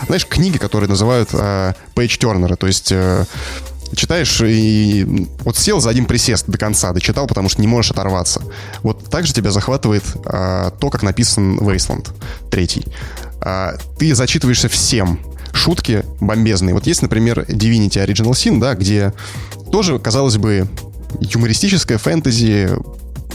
знаешь, 0.06 0.26
книги, 0.26 0.56
которые 0.56 0.88
называют 0.88 1.30
э, 1.32 1.74
page-тернеры, 1.94 2.56
то 2.56 2.66
есть... 2.66 2.92
Э, 2.92 3.24
читаешь 3.94 4.40
и 4.40 5.06
вот 5.44 5.56
сел 5.56 5.80
за 5.80 5.90
один 5.90 6.06
присест 6.06 6.46
до 6.48 6.58
конца, 6.58 6.92
дочитал, 6.92 7.26
потому 7.26 7.48
что 7.48 7.60
не 7.60 7.68
можешь 7.68 7.92
оторваться. 7.92 8.42
Вот 8.82 9.08
так 9.08 9.26
же 9.26 9.32
тебя 9.32 9.52
захватывает 9.52 10.02
а, 10.24 10.70
то, 10.70 10.90
как 10.90 11.02
написан 11.02 11.58
Wasteland 11.58 12.08
третий. 12.50 12.84
А, 13.40 13.76
ты 13.98 14.14
зачитываешься 14.14 14.68
всем. 14.68 15.20
Шутки 15.52 16.04
бомбезные. 16.20 16.74
Вот 16.74 16.86
есть, 16.86 17.00
например, 17.02 17.40
Divinity 17.48 18.04
Original 18.04 18.32
Sin, 18.32 18.60
да, 18.60 18.74
где 18.74 19.12
тоже, 19.70 19.98
казалось 19.98 20.36
бы, 20.36 20.68
юмористическое 21.20 21.98
фэнтези, 21.98 22.70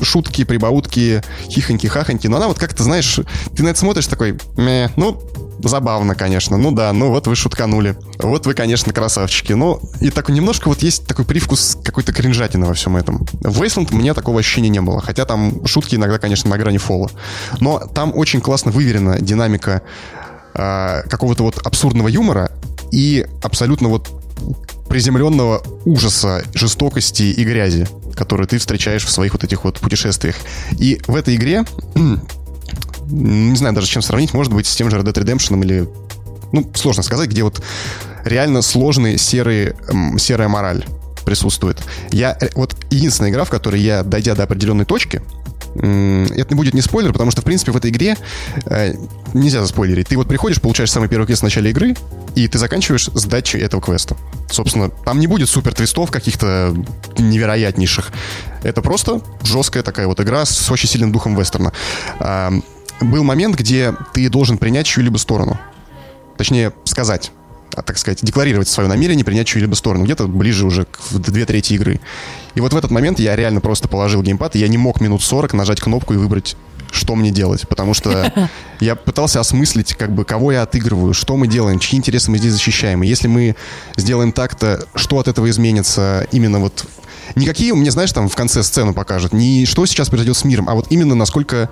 шутки, 0.01 0.43
прибаутки, 0.43 1.23
хихоньки-хахоньки, 1.47 2.27
но 2.27 2.37
она 2.37 2.47
вот 2.47 2.59
как-то, 2.59 2.83
знаешь, 2.83 3.19
ты 3.55 3.63
на 3.63 3.69
это 3.69 3.79
смотришь 3.79 4.07
такой, 4.07 4.37
ну, 4.57 5.21
забавно, 5.63 6.15
конечно. 6.15 6.57
Ну 6.57 6.71
да, 6.71 6.91
ну 6.93 7.09
вот 7.09 7.27
вы 7.27 7.35
шутканули. 7.35 7.95
Вот 8.19 8.45
вы, 8.45 8.53
конечно, 8.53 8.93
красавчики. 8.93 9.53
Ну, 9.53 9.79
и 9.99 10.09
так 10.09 10.29
немножко 10.29 10.67
вот 10.67 10.81
есть 10.81 11.05
такой 11.05 11.25
привкус 11.25 11.77
какой-то 11.83 12.13
кринжатины 12.13 12.65
во 12.65 12.73
всем 12.73 12.97
этом. 12.97 13.25
В 13.41 13.61
Wasteland 13.61 13.93
мне 13.93 14.13
такого 14.13 14.39
ощущения 14.39 14.69
не 14.69 14.81
было. 14.81 15.01
Хотя 15.01 15.25
там 15.25 15.65
шутки 15.65 15.95
иногда, 15.95 16.17
конечно, 16.19 16.49
на 16.49 16.57
грани 16.57 16.77
фола. 16.77 17.09
Но 17.59 17.79
там 17.79 18.11
очень 18.15 18.41
классно 18.41 18.71
выверена 18.71 19.19
динамика 19.19 19.81
э, 20.53 21.03
какого-то 21.07 21.43
вот 21.43 21.59
абсурдного 21.63 22.07
юмора 22.07 22.51
и 22.91 23.25
абсолютно 23.41 23.89
вот 23.89 24.09
приземленного 24.91 25.63
ужаса, 25.85 26.43
жестокости 26.53 27.23
и 27.23 27.45
грязи, 27.45 27.87
которые 28.13 28.45
ты 28.45 28.57
встречаешь 28.57 29.05
в 29.05 29.09
своих 29.09 29.31
вот 29.31 29.45
этих 29.45 29.63
вот 29.63 29.79
путешествиях. 29.79 30.35
И 30.77 30.99
в 31.07 31.15
этой 31.15 31.35
игре 31.35 31.63
не 33.09 33.55
знаю 33.55 33.73
даже 33.73 33.87
чем 33.87 34.01
сравнить, 34.01 34.33
может 34.33 34.51
быть, 34.51 34.67
с 34.67 34.75
тем 34.75 34.91
же 34.91 34.97
Red 34.97 35.05
Dead 35.05 35.13
Redemption 35.13 35.63
или... 35.63 35.87
Ну, 36.51 36.69
сложно 36.75 37.03
сказать, 37.03 37.29
где 37.29 37.43
вот 37.43 37.63
реально 38.25 38.61
сложный 38.61 39.17
серый, 39.17 39.75
серая 40.17 40.49
мораль 40.49 40.83
присутствует. 41.23 41.77
Я, 42.11 42.37
э, 42.41 42.49
вот 42.55 42.75
единственная 42.89 43.31
игра, 43.31 43.45
в 43.45 43.49
которой 43.49 43.79
я, 43.79 44.03
дойдя 44.03 44.35
до 44.35 44.43
определенной 44.43 44.83
точки, 44.83 45.21
это 45.75 46.55
будет 46.55 46.73
не 46.73 46.81
спойлер, 46.81 47.13
потому 47.13 47.31
что, 47.31 47.41
в 47.41 47.45
принципе, 47.45 47.71
в 47.71 47.77
этой 47.77 47.91
игре 47.91 48.17
э, 48.65 48.93
нельзя 49.33 49.61
заспойлерить. 49.61 50.09
Ты 50.09 50.17
вот 50.17 50.27
приходишь, 50.27 50.61
получаешь 50.61 50.91
самый 50.91 51.07
первый 51.09 51.25
квест 51.25 51.41
в 51.41 51.43
начале 51.43 51.71
игры, 51.71 51.95
и 52.35 52.47
ты 52.47 52.57
заканчиваешь 52.57 53.05
сдачей 53.13 53.61
этого 53.61 53.81
квеста. 53.81 54.17
Собственно, 54.49 54.89
там 54.89 55.19
не 55.19 55.27
будет 55.27 55.49
супер 55.49 55.73
твистов 55.73 56.11
каких-то 56.11 56.75
невероятнейших. 57.17 58.11
Это 58.63 58.81
просто 58.81 59.21
жесткая 59.43 59.83
такая 59.83 60.07
вот 60.07 60.19
игра 60.19 60.45
с 60.45 60.69
очень 60.69 60.89
сильным 60.89 61.11
духом 61.11 61.37
вестерна 61.37 61.71
был 63.01 63.23
момент, 63.23 63.55
где 63.55 63.93
ты 64.13 64.29
должен 64.29 64.57
принять 64.57 64.85
чью-либо 64.85 65.17
сторону. 65.17 65.59
Точнее, 66.37 66.73
сказать, 66.85 67.31
а, 67.75 67.81
так 67.81 67.97
сказать, 67.97 68.19
декларировать 68.21 68.67
свое 68.67 68.89
намерение 68.89 69.25
принять 69.25 69.47
чью-либо 69.47 69.75
сторону. 69.75 70.05
Где-то 70.05 70.27
ближе 70.27 70.65
уже 70.65 70.85
к 70.85 71.13
две 71.13 71.45
трети 71.45 71.73
игры. 71.73 71.99
И 72.55 72.61
вот 72.61 72.73
в 72.73 72.77
этот 72.77 72.91
момент 72.91 73.19
я 73.19 73.35
реально 73.35 73.61
просто 73.61 73.87
положил 73.87 74.21
геймпад, 74.21 74.55
и 74.55 74.59
я 74.59 74.67
не 74.67 74.77
мог 74.77 75.01
минут 75.01 75.23
40 75.23 75.53
нажать 75.53 75.79
кнопку 75.79 76.13
и 76.13 76.17
выбрать 76.17 76.55
что 76.91 77.15
мне 77.15 77.31
делать, 77.31 77.67
потому 77.67 77.93
что 77.93 78.33
я 78.81 78.95
пытался 78.95 79.39
осмыслить, 79.39 79.93
как 79.93 80.13
бы, 80.13 80.25
кого 80.25 80.51
я 80.51 80.61
отыгрываю, 80.61 81.13
что 81.13 81.37
мы 81.37 81.47
делаем, 81.47 81.79
чьи 81.79 81.97
интересы 81.97 82.29
мы 82.29 82.37
здесь 82.37 82.51
защищаем. 82.53 83.01
И 83.03 83.07
если 83.07 83.27
мы 83.27 83.55
сделаем 83.95 84.33
так-то, 84.33 84.85
что 84.93 85.17
от 85.19 85.27
этого 85.27 85.49
изменится 85.49 86.27
именно 86.31 86.59
вот... 86.59 86.85
Никакие 87.35 87.73
мне, 87.73 87.91
знаешь, 87.91 88.11
там 88.11 88.27
в 88.27 88.35
конце 88.35 88.61
сцену 88.61 88.93
покажут, 88.93 89.31
не 89.31 89.65
что 89.65 89.85
сейчас 89.85 90.09
произойдет 90.09 90.35
с 90.35 90.43
миром, 90.43 90.67
а 90.67 90.75
вот 90.75 90.87
именно 90.89 91.15
насколько 91.15 91.69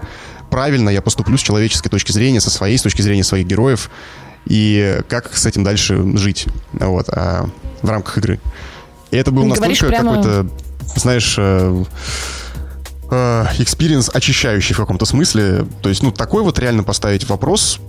правильно 0.50 0.90
я 0.90 1.02
поступлю 1.02 1.38
с 1.38 1.42
человеческой 1.42 1.90
точки 1.90 2.14
зрения, 2.14 2.40
со 2.40 2.50
своей, 2.50 2.78
с 2.78 2.82
точки 2.82 3.02
зрения 3.02 3.26
своих 3.26 3.46
героев, 3.46 3.90
и 4.46 5.02
как 5.10 5.36
с 5.36 5.46
этим 5.46 5.66
дальше 5.66 6.02
жить 6.18 6.48
вот, 6.72 7.10
а, 7.10 7.50
в 7.82 7.90
рамках 7.90 8.20
игры. 8.20 8.40
И 9.12 9.18
это 9.18 9.32
был 9.32 9.46
настолько 9.46 9.88
прямо... 9.88 10.16
какой-то, 10.16 10.50
знаешь, 10.96 11.38
experience 13.10 14.10
очищающий 14.14 14.76
в 14.76 14.78
каком-то 14.78 15.06
смысле. 15.06 15.66
То 15.82 15.90
есть, 15.90 16.04
ну, 16.04 16.12
такой 16.12 16.44
вот 16.44 16.60
реально 16.60 16.84
поставить 16.84 17.28
вопрос, 17.28 17.80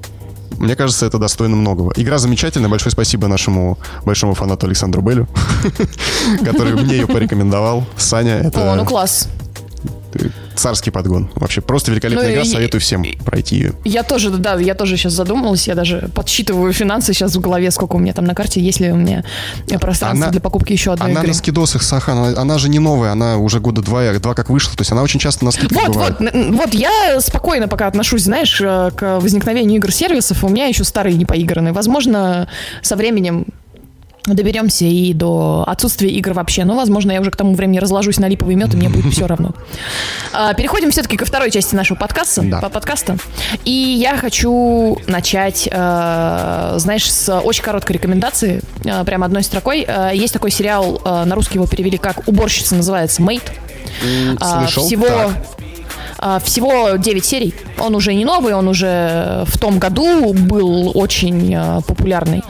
мне 0.59 0.77
кажется, 0.77 1.07
это 1.07 1.19
достойно 1.19 1.57
многого. 1.57 1.93
Игра 1.97 2.19
замечательная. 2.19 2.69
Большое 2.69 2.91
спасибо 2.91 3.29
нашему 3.29 3.79
большому 4.05 4.35
фанату 4.35 4.67
Александру 4.67 5.01
Белю, 5.03 5.29
который 6.45 6.75
мне 6.75 6.97
ее 6.97 7.07
порекомендовал. 7.07 7.85
Саня, 7.97 8.39
это... 8.41 8.73
О, 8.73 8.77
ну 8.77 8.85
класс 8.85 9.29
царский 10.55 10.91
подгон. 10.91 11.31
Вообще 11.35 11.61
просто 11.61 11.91
великолепная 11.91 12.27
ну, 12.27 12.33
игра, 12.33 12.43
и, 12.43 12.47
советую 12.47 12.81
всем 12.81 13.05
пройти 13.25 13.57
ее. 13.57 13.73
Я 13.85 14.03
тоже, 14.03 14.31
да, 14.31 14.57
я 14.57 14.75
тоже 14.75 14.97
сейчас 14.97 15.13
задумалась, 15.13 15.67
я 15.69 15.75
даже 15.75 16.11
подсчитываю 16.15 16.73
финансы 16.73 17.13
сейчас 17.13 17.35
в 17.35 17.41
голове, 17.41 17.71
сколько 17.71 17.97
у 17.97 17.99
меня 17.99 18.13
там 18.13 18.25
на 18.25 18.35
карте, 18.35 18.61
есть 18.61 18.81
ли 18.81 18.91
у 18.93 18.97
меня 18.97 19.25
пространство 19.81 20.27
она, 20.27 20.33
для 20.33 20.41
покупки 20.41 20.73
еще 20.73 20.93
одной 20.93 21.11
Она 21.11 21.21
игры. 21.21 21.29
на 21.29 21.35
скидосах, 21.35 21.83
Сахан, 21.83 22.19
она, 22.19 22.41
она 22.41 22.59
же 22.59 22.69
не 22.69 22.79
новая, 22.79 23.13
она 23.13 23.39
уже 23.39 23.61
года 23.61 23.83
два, 23.83 24.13
два 24.19 24.35
как 24.35 24.51
вышла, 24.51 24.77
то 24.77 24.83
есть 24.83 24.93
она 24.93 25.03
очень 25.03 25.21
часто 25.21 25.45
на 25.45 25.51
скидках 25.51 25.87
вот, 25.87 25.95
бывает. 25.95 26.17
Вот, 26.21 26.35
вот, 26.35 26.75
я 26.75 27.21
спокойно 27.21 27.69
пока 27.69 27.87
отношусь, 27.87 28.23
знаешь, 28.23 28.61
э, 28.61 28.91
к 28.95 29.21
возникновению 29.21 29.77
игр-сервисов, 29.77 30.45
у 30.45 30.49
меня 30.49 30.67
еще 30.67 30.85
старые 30.85 31.17
не 31.17 31.25
поиграны. 31.25 31.73
Возможно, 31.73 32.49
со 32.83 32.97
временем 32.97 33.47
доберемся 34.27 34.85
и 34.85 35.13
до 35.13 35.65
отсутствия 35.67 36.11
игр 36.11 36.33
вообще. 36.33 36.65
Но, 36.65 36.77
возможно, 36.77 37.13
я 37.13 37.21
уже 37.21 37.31
к 37.31 37.37
тому 37.37 37.55
времени 37.55 37.79
разложусь 37.79 38.19
на 38.19 38.29
липовый 38.29 38.55
мед, 38.55 38.75
и 38.75 38.77
мне 38.77 38.89
будет 38.89 39.13
все 39.13 39.27
равно. 39.27 39.51
А, 40.33 40.55
переходим 40.55 40.93
все-таки 40.93 41.17
ко 41.17 41.25
второй 41.25 41.51
части 41.51 41.75
нашего 41.75 41.99
подкаста. 41.99 42.43
Да. 42.43 42.61
подкаста. 42.69 43.17
И 43.65 43.71
я 43.71 44.17
хочу 44.17 44.97
начать, 45.09 45.69
э, 45.71 46.75
знаешь, 46.77 47.11
с 47.11 47.37
очень 47.41 47.65
короткой 47.65 47.97
рекомендации, 47.97 48.63
э, 48.85 49.05
прямо 49.05 49.27
одной 49.27 49.43
строкой. 49.43 49.85
Э, 49.87 50.11
есть 50.15 50.33
такой 50.33 50.53
сериал, 50.53 51.01
на 51.05 51.35
русский 51.35 51.55
его 51.55 51.67
перевели 51.67 51.99
как 51.99 52.29
«Уборщица», 52.29 52.77
называется 52.77 53.23
«Мейт». 53.23 53.43
Слышал? 54.39 54.87
Всего... 54.87 55.07
Так 55.07 55.17
а, 55.17 55.60
всего 56.45 56.97
9 56.97 57.25
серий. 57.25 57.55
Он 57.79 57.95
уже 57.95 58.15
не 58.15 58.25
новый, 58.25 58.55
он 58.55 58.69
уже 58.69 59.45
в 59.47 59.59
том 59.59 59.79
году 59.79 60.35
был 60.35 60.93
очень 60.95 61.55
а, 61.55 61.81
популярный. 61.81 62.43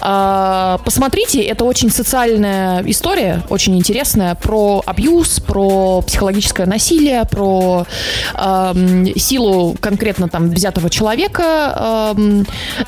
А, 0.00 0.78
посмотрите, 0.84 1.42
это 1.42 1.64
очень 1.64 1.90
социальная 1.90 2.82
история, 2.86 3.42
очень 3.50 3.76
интересная, 3.76 4.34
про 4.34 4.82
абьюз, 4.86 5.40
про 5.40 6.02
психологическое 6.02 6.66
насилие, 6.66 7.24
про 7.24 7.86
силу 9.16 9.76
конкретно 9.80 10.28
там 10.28 10.50
взятого 10.50 10.90
человека. 10.90 12.14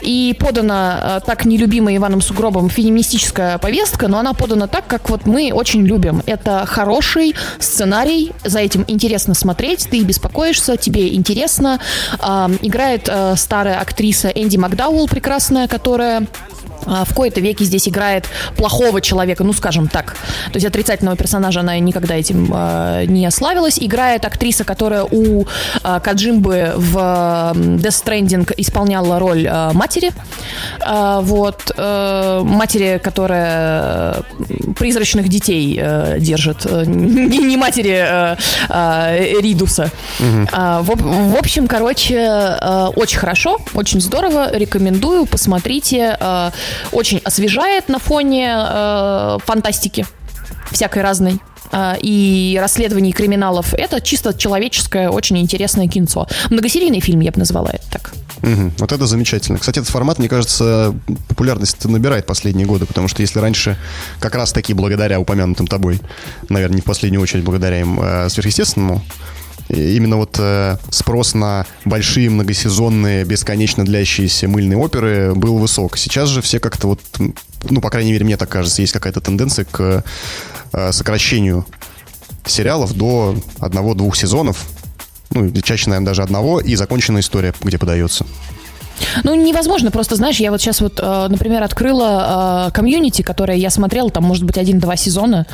И 0.00 0.36
подана 0.38 1.20
так 1.26 1.44
нелюбимая 1.44 1.96
Иваном 1.96 2.20
Сугробом 2.20 2.70
феминистическая 2.70 3.58
повестка, 3.58 4.08
но 4.08 4.18
она 4.18 4.32
подана 4.32 4.66
так, 4.66 4.86
как 4.86 5.10
вот 5.10 5.26
мы 5.26 5.52
очень 5.52 5.84
любим. 5.84 6.22
Это 6.26 6.64
хороший 6.66 7.34
сценарий, 7.58 8.32
за 8.44 8.60
этим 8.60 8.84
интересно 8.88 9.34
смотреть, 9.34 9.88
ты 9.90 10.02
без 10.02 10.18
беспокоишься, 10.30 10.76
тебе 10.76 11.14
интересно. 11.14 11.80
Играет 12.62 13.08
э, 13.08 13.34
старая 13.36 13.80
актриса 13.80 14.28
Энди 14.28 14.56
Макдауэлл 14.56 15.08
прекрасная, 15.08 15.66
которая 15.68 16.26
в 16.86 17.14
кои-то 17.14 17.40
веке 17.40 17.64
здесь 17.64 17.88
играет 17.88 18.26
плохого 18.56 19.00
человека, 19.00 19.44
ну, 19.44 19.52
скажем 19.52 19.88
так. 19.88 20.16
То 20.46 20.54
есть 20.54 20.66
отрицательного 20.66 21.16
персонажа 21.16 21.60
она 21.60 21.78
никогда 21.78 22.14
этим 22.16 22.52
э, 22.54 23.04
не 23.06 23.30
славилась. 23.30 23.78
Играет 23.78 24.24
актриса, 24.24 24.64
которая 24.64 25.04
у 25.04 25.42
э, 25.42 26.00
Каджимбы 26.02 26.72
в 26.76 26.96
Death 26.96 28.04
Stranding 28.04 28.52
исполняла 28.56 29.18
роль 29.18 29.46
э, 29.46 29.72
матери. 29.72 30.12
Э, 30.86 31.20
вот. 31.22 31.72
Э, 31.76 32.42
матери, 32.44 33.00
которая 33.02 34.22
призрачных 34.76 35.28
детей 35.28 35.78
э, 35.80 36.16
держит. 36.18 36.64
Не, 36.86 37.38
не 37.38 37.56
матери 37.56 38.04
э, 38.06 38.36
э, 38.68 39.40
Ридуса. 39.40 39.90
Угу. 40.18 40.48
Э, 40.52 40.80
в, 40.82 41.32
в 41.32 41.36
общем, 41.36 41.66
короче, 41.66 42.14
э, 42.16 42.86
очень 42.96 43.18
хорошо, 43.18 43.58
очень 43.74 44.00
здорово. 44.00 44.50
Рекомендую, 44.52 45.26
посмотрите. 45.26 46.16
Э, 46.20 46.50
очень 46.92 47.18
освежает 47.18 47.88
на 47.88 47.98
фоне 47.98 48.54
э, 48.56 49.38
фантастики 49.44 50.06
всякой 50.70 51.02
разной 51.02 51.40
э, 51.72 51.94
и 52.00 52.58
расследований 52.60 53.12
криминалов. 53.12 53.74
Это 53.74 54.00
чисто 54.00 54.34
человеческое, 54.34 55.10
очень 55.10 55.38
интересное 55.38 55.88
кинцо. 55.88 56.26
Многосерийный 56.50 57.00
фильм, 57.00 57.20
я 57.20 57.32
бы 57.32 57.38
назвала 57.38 57.70
это 57.70 57.90
так. 57.90 58.12
Угу, 58.42 58.72
вот 58.78 58.92
это 58.92 59.06
замечательно. 59.06 59.58
Кстати, 59.58 59.80
этот 59.80 59.90
формат, 59.90 60.18
мне 60.18 60.28
кажется, 60.28 60.94
популярность 61.28 61.84
набирает 61.84 62.26
последние 62.26 62.66
годы, 62.66 62.86
потому 62.86 63.06
что 63.08 63.20
если 63.20 63.38
раньше 63.38 63.76
как 64.18 64.34
раз 64.34 64.52
таки 64.52 64.72
благодаря 64.72 65.20
упомянутым 65.20 65.66
тобой, 65.66 66.00
наверное, 66.48 66.76
не 66.76 66.80
в 66.80 66.84
последнюю 66.84 67.20
очередь 67.20 67.44
благодаря 67.44 67.80
им 67.80 68.00
э, 68.00 68.28
сверхъестественному, 68.30 69.02
именно 69.70 70.16
вот 70.16 70.36
э, 70.38 70.76
спрос 70.90 71.34
на 71.34 71.66
большие 71.84 72.30
многосезонные, 72.30 73.24
бесконечно 73.24 73.84
длящиеся 73.84 74.48
мыльные 74.48 74.76
оперы 74.76 75.34
был 75.34 75.58
высок. 75.58 75.96
Сейчас 75.96 76.28
же 76.28 76.42
все 76.42 76.60
как-то 76.60 76.88
вот, 76.88 77.00
ну, 77.18 77.80
по 77.80 77.90
крайней 77.90 78.12
мере, 78.12 78.24
мне 78.24 78.36
так 78.36 78.48
кажется, 78.48 78.82
есть 78.82 78.92
какая-то 78.92 79.20
тенденция 79.20 79.64
к 79.64 80.04
э, 80.72 80.92
сокращению 80.92 81.66
сериалов 82.46 82.94
до 82.94 83.36
одного-двух 83.58 84.16
сезонов, 84.16 84.66
ну, 85.30 85.50
чаще, 85.62 85.90
наверное, 85.90 86.06
даже 86.06 86.22
одного, 86.22 86.60
и 86.60 86.74
законченная 86.74 87.20
история, 87.20 87.54
где 87.62 87.78
подается. 87.78 88.26
Ну, 89.24 89.34
невозможно, 89.34 89.90
просто, 89.90 90.16
знаешь, 90.16 90.36
я 90.36 90.50
вот 90.50 90.60
сейчас 90.60 90.80
вот, 90.80 90.98
э, 91.00 91.26
например, 91.28 91.62
открыла 91.62 92.68
э, 92.68 92.72
комьюнити, 92.72 93.22
которое 93.22 93.56
я 93.56 93.70
смотрела, 93.70 94.10
там, 94.10 94.24
может 94.24 94.44
быть, 94.44 94.58
один-два 94.58 94.96
сезона, 94.96 95.46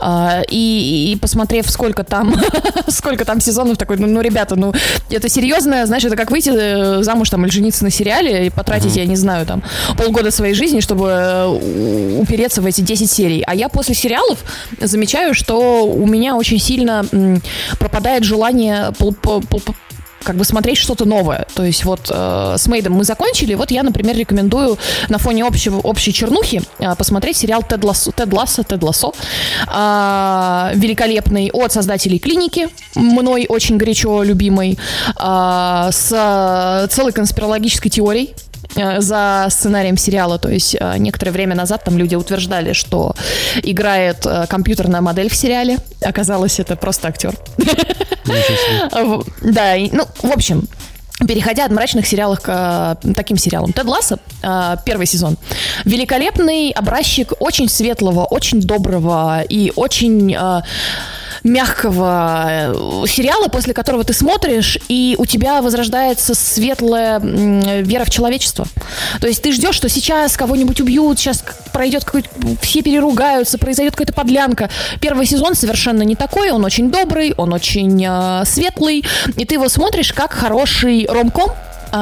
э, 0.00 0.42
и, 0.48 1.12
и 1.12 1.16
посмотрев, 1.16 1.70
сколько 1.70 2.04
там, 2.04 2.34
сколько 2.88 3.24
там 3.24 3.40
сезонов, 3.40 3.78
такой, 3.78 3.96
ну, 3.96 4.06
ну, 4.06 4.20
ребята, 4.20 4.56
ну, 4.56 4.72
это 5.10 5.28
серьезно, 5.28 5.86
знаешь, 5.86 6.04
это 6.04 6.16
как 6.16 6.30
выйти 6.30 7.02
замуж 7.02 7.30
там 7.30 7.44
или 7.44 7.52
жениться 7.52 7.84
на 7.84 7.90
сериале 7.90 8.46
и 8.46 8.50
потратить, 8.50 8.96
я 8.96 9.04
не 9.06 9.16
знаю, 9.16 9.46
там, 9.46 9.62
полгода 9.96 10.30
своей 10.30 10.54
жизни, 10.54 10.80
чтобы 10.80 11.46
упереться 12.18 12.62
в 12.62 12.66
эти 12.66 12.80
10 12.80 13.10
серий. 13.10 13.42
А 13.46 13.54
я 13.54 13.68
после 13.68 13.94
сериалов 13.94 14.38
замечаю, 14.80 15.34
что 15.34 15.86
у 15.86 16.06
меня 16.06 16.36
очень 16.36 16.58
сильно 16.58 17.04
пропадает 17.78 18.24
желание 18.24 18.92
как 20.24 20.36
бы 20.36 20.44
смотреть 20.44 20.78
что-то 20.78 21.04
новое. 21.04 21.46
То 21.54 21.64
есть 21.64 21.84
вот 21.84 22.10
э, 22.10 22.54
с 22.58 22.66
Мейдом 22.66 22.94
мы 22.94 23.04
закончили, 23.04 23.54
вот 23.54 23.70
я, 23.70 23.82
например, 23.82 24.16
рекомендую 24.16 24.78
на 25.08 25.18
фоне 25.18 25.44
общего, 25.44 25.78
общей 25.78 26.12
чернухи 26.12 26.62
э, 26.78 26.94
посмотреть 26.96 27.36
сериал 27.36 27.62
Тед 27.62 27.84
Лассо, 27.84 28.10
Тед 28.10 28.32
Лассо, 28.32 28.62
Тед 28.62 28.82
Лассо 28.82 29.14
э, 29.66 30.72
великолепный 30.74 31.50
от 31.52 31.72
создателей 31.72 32.18
«Клиники», 32.18 32.68
мной 32.94 33.46
очень 33.48 33.76
горячо 33.76 34.22
любимый, 34.22 34.78
э, 35.16 35.88
с 35.92 36.88
целой 36.90 37.12
конспирологической 37.12 37.90
теорией, 37.90 38.34
Э, 38.34 38.53
за 38.74 39.46
сценарием 39.50 39.96
сериала. 39.96 40.38
То 40.38 40.48
есть 40.48 40.76
э, 40.78 40.98
некоторое 40.98 41.30
время 41.30 41.54
назад 41.54 41.84
там 41.84 41.98
люди 41.98 42.14
утверждали, 42.14 42.72
что 42.72 43.14
играет 43.62 44.26
э, 44.26 44.46
компьютерная 44.48 45.00
модель 45.00 45.28
в 45.28 45.34
сериале. 45.34 45.78
Оказалось, 46.02 46.60
это 46.60 46.76
просто 46.76 47.08
актер. 47.08 47.34
Да, 49.42 49.74
ну, 49.92 50.06
в 50.22 50.32
общем, 50.32 50.66
Переходя 51.20 51.64
от 51.64 51.70
мрачных 51.70 52.06
сериалов 52.06 52.40
к 52.40 52.98
э, 53.04 53.12
таким 53.14 53.36
сериалам. 53.36 53.72
Тед 53.72 53.86
Лассо, 53.86 54.16
э, 54.16 54.18
первый 54.84 55.06
сезон. 55.06 55.36
Великолепный 55.84 56.70
образчик 56.70 57.32
очень 57.40 57.68
светлого, 57.68 58.24
очень 58.24 58.60
доброго 58.60 59.42
и 59.48 59.72
очень... 59.74 60.34
Э, 60.34 60.62
мягкого 61.44 62.44
э, 62.48 63.04
сериала, 63.06 63.48
после 63.48 63.74
которого 63.74 64.02
ты 64.02 64.14
смотришь, 64.14 64.78
и 64.88 65.14
у 65.18 65.26
тебя 65.26 65.60
возрождается 65.60 66.34
светлая 66.34 67.20
вера 67.20 68.04
в 68.04 68.10
человечество. 68.10 68.66
То 69.20 69.28
есть 69.28 69.42
ты 69.42 69.52
ждешь, 69.52 69.74
что 69.74 69.88
сейчас 69.88 70.36
кого-нибудь 70.36 70.80
убьют, 70.80 71.18
сейчас 71.18 71.44
пройдет 71.72 72.04
какой-то... 72.04 72.28
Все 72.62 72.82
переругаются, 72.82 73.58
произойдет 73.58 73.94
какая-то 73.94 74.14
подлянка. 74.14 74.70
Первый 75.00 75.26
сезон 75.26 75.54
совершенно 75.54 76.02
не 76.02 76.16
такой, 76.16 76.50
он 76.50 76.64
очень 76.64 76.90
добрый, 76.90 77.34
он 77.36 77.52
очень 77.52 78.02
э, 78.04 78.44
светлый, 78.46 79.04
и 79.36 79.44
ты 79.44 79.54
его 79.54 79.68
смотришь 79.68 80.14
как 80.14 80.32
хороший 80.32 81.06
ромком, 81.06 81.50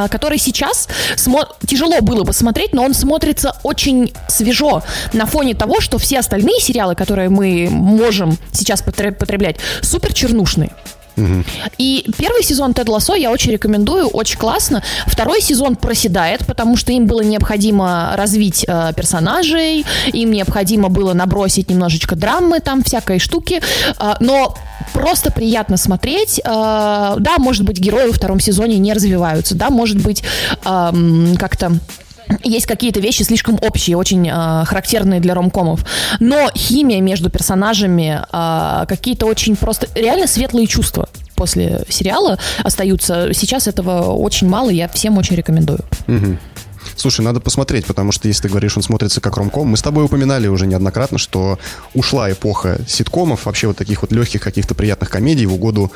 который 0.09 0.39
сейчас 0.39 0.89
смо- 1.17 1.49
тяжело 1.67 2.01
было 2.01 2.25
бы 2.25 2.33
смотреть, 2.33 2.73
но 2.73 2.85
он 2.85 2.95
смотрится 2.95 3.57
очень 3.63 4.13
свежо 4.29 4.83
на 5.13 5.27
фоне 5.27 5.55
того, 5.55 5.81
что 5.81 5.99
все 5.99 6.19
остальные 6.19 6.61
сериалы, 6.61 6.95
которые 6.95 7.29
мы 7.29 7.69
можем 7.71 8.37
сейчас 8.53 8.83
потреблять, 8.83 9.57
супер 9.83 10.13
чернушные. 10.13 10.71
И 11.79 12.11
первый 12.17 12.43
сезон 12.43 12.75
Тед 12.75 12.89
Лассо 12.89 13.15
я 13.15 13.31
очень 13.31 13.53
рекомендую, 13.53 14.07
очень 14.09 14.39
классно. 14.39 14.83
Второй 15.07 15.41
сезон 15.41 15.77
проседает, 15.77 16.47
потому 16.47 16.77
что 16.77 16.93
им 16.93 17.07
было 17.07 17.21
необходимо 17.23 18.13
развить 18.17 18.65
э, 18.67 18.93
персонажей, 18.97 19.85
им 20.13 20.31
необходимо 20.31 20.89
было 20.89 21.13
набросить 21.13 21.71
немножечко 21.71 22.17
драмы, 22.17 22.61
там 22.61 22.83
всякой 22.83 23.19
штуки. 23.19 23.61
Э, 23.99 24.15
но 24.21 24.55
просто 24.93 25.31
приятно 25.31 25.77
смотреть. 25.77 26.39
Э, 26.39 27.15
да, 27.19 27.39
может 27.39 27.65
быть, 27.65 27.79
герои 27.79 28.07
во 28.07 28.13
втором 28.13 28.41
сезоне 28.41 28.79
не 28.79 28.93
развиваются, 28.93 29.55
да, 29.55 29.71
может 29.71 29.99
быть, 30.03 30.23
э, 30.65 31.35
как-то 31.39 31.73
есть 32.43 32.67
какие-то 32.67 33.01
вещи 33.01 33.23
слишком 33.23 33.59
общие, 33.61 33.97
очень 33.97 34.29
э, 34.29 34.65
характерные 34.65 35.21
для 35.21 35.35
ромкомов. 35.35 35.85
Но 36.21 36.51
химия 36.55 37.01
между 37.01 37.31
персонажами, 37.31 38.21
э, 38.33 38.87
какие-то 38.87 39.27
очень 39.27 39.57
просто 39.57 39.89
реально 39.95 40.27
светлые 40.27 40.67
чувства 40.67 41.09
после 41.35 41.85
сериала 41.89 42.39
остаются. 42.63 43.33
Сейчас 43.35 43.67
этого 43.67 44.13
очень 44.13 44.49
мало, 44.49 44.71
я 44.71 44.89
всем 44.89 45.19
очень 45.19 45.37
рекомендую. 45.37 45.81
Угу. 46.07 46.39
Слушай, 46.97 47.23
надо 47.23 47.41
посмотреть, 47.41 47.87
потому 47.87 48.13
что 48.13 48.29
если 48.29 48.43
ты 48.43 48.49
говоришь, 48.49 48.77
он 48.77 48.83
смотрится 48.83 49.21
как 49.21 49.37
ромком, 49.37 49.69
мы 49.69 49.77
с 49.77 49.83
тобой 49.83 50.05
упоминали 50.05 50.47
уже 50.47 50.67
неоднократно, 50.67 51.19
что 51.19 51.59
ушла 51.95 52.31
эпоха 52.31 52.79
ситкомов, 52.87 53.47
вообще 53.47 53.69
вот 53.69 53.77
таких 53.77 54.03
вот 54.03 54.13
легких 54.13 54.41
каких-то 54.41 54.75
приятных 54.75 55.11
комедий 55.11 55.47
в 55.47 55.55
угоду 55.55 55.91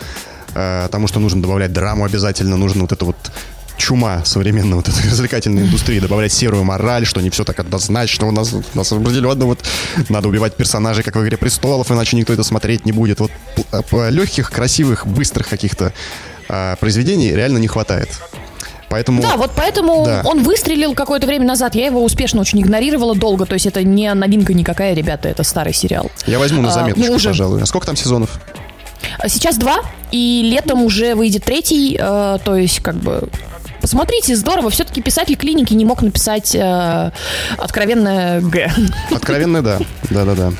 э, 0.54 0.88
тому, 0.90 1.06
что 1.06 1.20
нужно 1.20 1.42
добавлять 1.42 1.72
драму 1.72 2.04
обязательно, 2.04 2.56
нужно 2.56 2.82
вот 2.82 2.92
это 2.92 3.04
вот 3.04 3.16
чума 3.76 4.24
современной 4.24 4.76
вот 4.76 4.88
этой 4.88 5.10
развлекательной 5.10 5.62
индустрии, 5.62 6.00
добавлять 6.00 6.32
серую 6.32 6.64
мораль, 6.64 7.06
что 7.06 7.20
не 7.20 7.30
все 7.30 7.44
так 7.44 7.58
однозначно, 7.60 8.26
у 8.26 8.30
нас, 8.30 8.52
у 8.52 8.62
нас 8.74 8.90
определенно 8.92 9.46
вот 9.46 9.60
надо 10.08 10.28
убивать 10.28 10.54
персонажей, 10.54 11.04
как 11.04 11.16
в 11.16 11.22
«Игре 11.22 11.36
престолов», 11.36 11.90
иначе 11.90 12.16
никто 12.16 12.32
это 12.32 12.42
смотреть 12.42 12.84
не 12.84 12.92
будет. 12.92 13.20
Вот 13.20 13.30
легких, 14.10 14.50
красивых, 14.50 15.06
быстрых 15.06 15.48
каких-то 15.48 15.92
а, 16.48 16.76
произведений 16.76 17.32
реально 17.32 17.58
не 17.58 17.68
хватает. 17.68 18.08
Поэтому... 18.88 19.20
Да, 19.20 19.36
вот 19.36 19.50
поэтому 19.56 20.04
да. 20.04 20.22
он 20.24 20.44
выстрелил 20.44 20.94
какое-то 20.94 21.26
время 21.26 21.44
назад. 21.44 21.74
Я 21.74 21.86
его 21.86 22.04
успешно 22.04 22.40
очень 22.40 22.62
игнорировала 22.62 23.16
долго. 23.16 23.44
То 23.44 23.54
есть 23.54 23.66
это 23.66 23.82
не 23.82 24.12
новинка 24.14 24.54
никакая, 24.54 24.94
ребята, 24.94 25.28
это 25.28 25.42
старый 25.42 25.74
сериал. 25.74 26.10
Я 26.26 26.38
возьму 26.38 26.62
на 26.62 26.70
заметочку, 26.70 27.06
а, 27.06 27.10
ну, 27.10 27.16
уже... 27.16 27.28
пожалуй. 27.30 27.62
А 27.62 27.66
сколько 27.66 27.86
там 27.86 27.96
сезонов? 27.96 28.40
Сейчас 29.26 29.56
два, 29.56 29.80
и 30.12 30.42
летом 30.44 30.82
уже 30.82 31.14
выйдет 31.14 31.44
третий, 31.44 31.96
э, 31.98 32.38
то 32.44 32.56
есть 32.56 32.80
как 32.80 32.96
бы 32.96 33.28
Посмотрите, 33.86 34.34
здорово. 34.34 34.68
Все-таки 34.68 35.00
писатель 35.00 35.36
клиники 35.36 35.72
не 35.72 35.84
мог 35.84 36.02
написать 36.02 36.56
э, 36.56 37.12
откровенное 37.56 38.40
Г. 38.40 38.68
Откровенное, 39.12 39.62
да. 39.62 39.78
Да-да-да. 40.10 40.52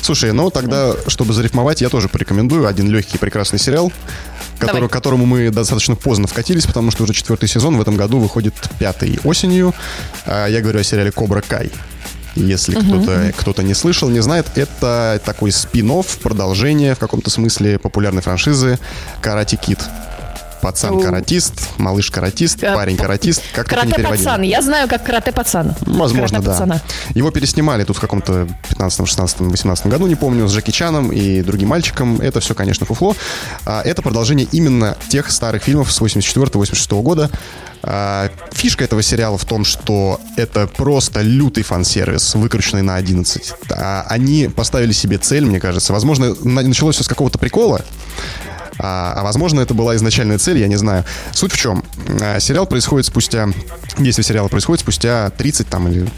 Слушай, 0.00 0.32
ну 0.32 0.50
тогда, 0.50 0.94
чтобы 1.06 1.32
зарифмовать, 1.32 1.80
я 1.80 1.88
тоже 1.90 2.08
порекомендую 2.08 2.66
один 2.66 2.90
легкий 2.90 3.18
прекрасный 3.18 3.60
сериал, 3.60 3.92
который, 4.58 4.88
к 4.88 4.92
которому 4.92 5.26
мы 5.26 5.50
достаточно 5.50 5.94
поздно 5.94 6.26
вкатились, 6.26 6.66
потому 6.66 6.90
что 6.90 7.04
уже 7.04 7.12
четвертый 7.12 7.48
сезон 7.48 7.76
в 7.76 7.80
этом 7.80 7.96
году 7.96 8.18
выходит 8.18 8.54
пятый 8.80 9.20
осенью. 9.22 9.74
А, 10.26 10.48
я 10.48 10.60
говорю 10.60 10.80
о 10.80 10.82
сериале 10.82 11.12
«Кобра 11.12 11.40
Кай». 11.40 11.70
Если 12.34 12.76
uh-huh. 12.76 12.88
кто-то, 12.88 13.32
кто-то 13.38 13.62
не 13.62 13.74
слышал, 13.74 14.08
не 14.08 14.22
знает, 14.22 14.46
это 14.56 15.22
такой 15.24 15.52
спин 15.52 16.02
продолжение 16.20 16.96
в 16.96 16.98
каком-то 16.98 17.30
смысле 17.30 17.78
популярной 17.78 18.22
франшизы 18.22 18.80
«Карате 19.20 19.56
Кит» 19.56 19.78
пацан-каратист, 20.62 21.78
малыш-каратист, 21.78 22.62
э, 22.62 22.74
парень-каратист. 22.74 23.42
Как 23.52 23.66
карате-пацан. 23.68 24.42
Я 24.42 24.62
знаю, 24.62 24.88
как 24.88 25.04
карате-пацан. 25.04 25.74
Возможно, 25.80 26.40
да. 26.40 26.80
Его 27.14 27.30
переснимали 27.30 27.84
тут 27.84 27.96
в 27.96 28.00
каком-то 28.00 28.48
15 28.68 29.06
16 29.06 29.40
18 29.40 29.86
году, 29.88 30.06
не 30.06 30.14
помню, 30.14 30.48
с 30.48 30.54
Джеки 30.54 30.70
Чаном 30.70 31.10
и 31.12 31.42
другим 31.42 31.68
мальчиком. 31.68 32.20
Это 32.20 32.40
все, 32.40 32.54
конечно, 32.54 32.86
фуфло. 32.86 33.16
А, 33.66 33.82
это 33.82 34.02
продолжение 34.02 34.46
именно 34.52 34.96
тех 35.08 35.30
старых 35.30 35.64
фильмов 35.64 35.92
с 35.92 36.00
84-86 36.00 37.02
года. 37.02 37.30
А, 37.82 38.30
фишка 38.52 38.84
этого 38.84 39.02
сериала 39.02 39.36
в 39.36 39.44
том, 39.44 39.64
что 39.64 40.20
это 40.36 40.68
просто 40.68 41.22
лютый 41.22 41.64
фан-сервис, 41.64 42.36
выкрученный 42.36 42.82
на 42.82 42.94
11. 42.94 43.52
А, 43.70 44.06
они 44.08 44.48
поставили 44.48 44.92
себе 44.92 45.18
цель, 45.18 45.44
мне 45.44 45.58
кажется. 45.58 45.92
Возможно, 45.92 46.34
началось 46.44 46.94
все 46.94 47.04
с 47.04 47.08
какого-то 47.08 47.38
прикола, 47.38 47.84
а, 48.78 49.12
а 49.16 49.22
возможно, 49.22 49.60
это 49.60 49.74
была 49.74 49.96
изначальная 49.96 50.38
цель, 50.38 50.58
я 50.58 50.68
не 50.68 50.76
знаю. 50.76 51.04
Суть 51.32 51.52
в 51.52 51.56
чем? 51.56 51.84
А, 52.20 52.40
сериал 52.40 52.66
происходит 52.66 53.06
спустя... 53.06 53.48
Действие 53.98 54.24
сериала 54.24 54.48
происходит 54.48 54.80
спустя 54.80 55.30
30 55.30 55.68
там 55.68 55.88
или 55.88 56.08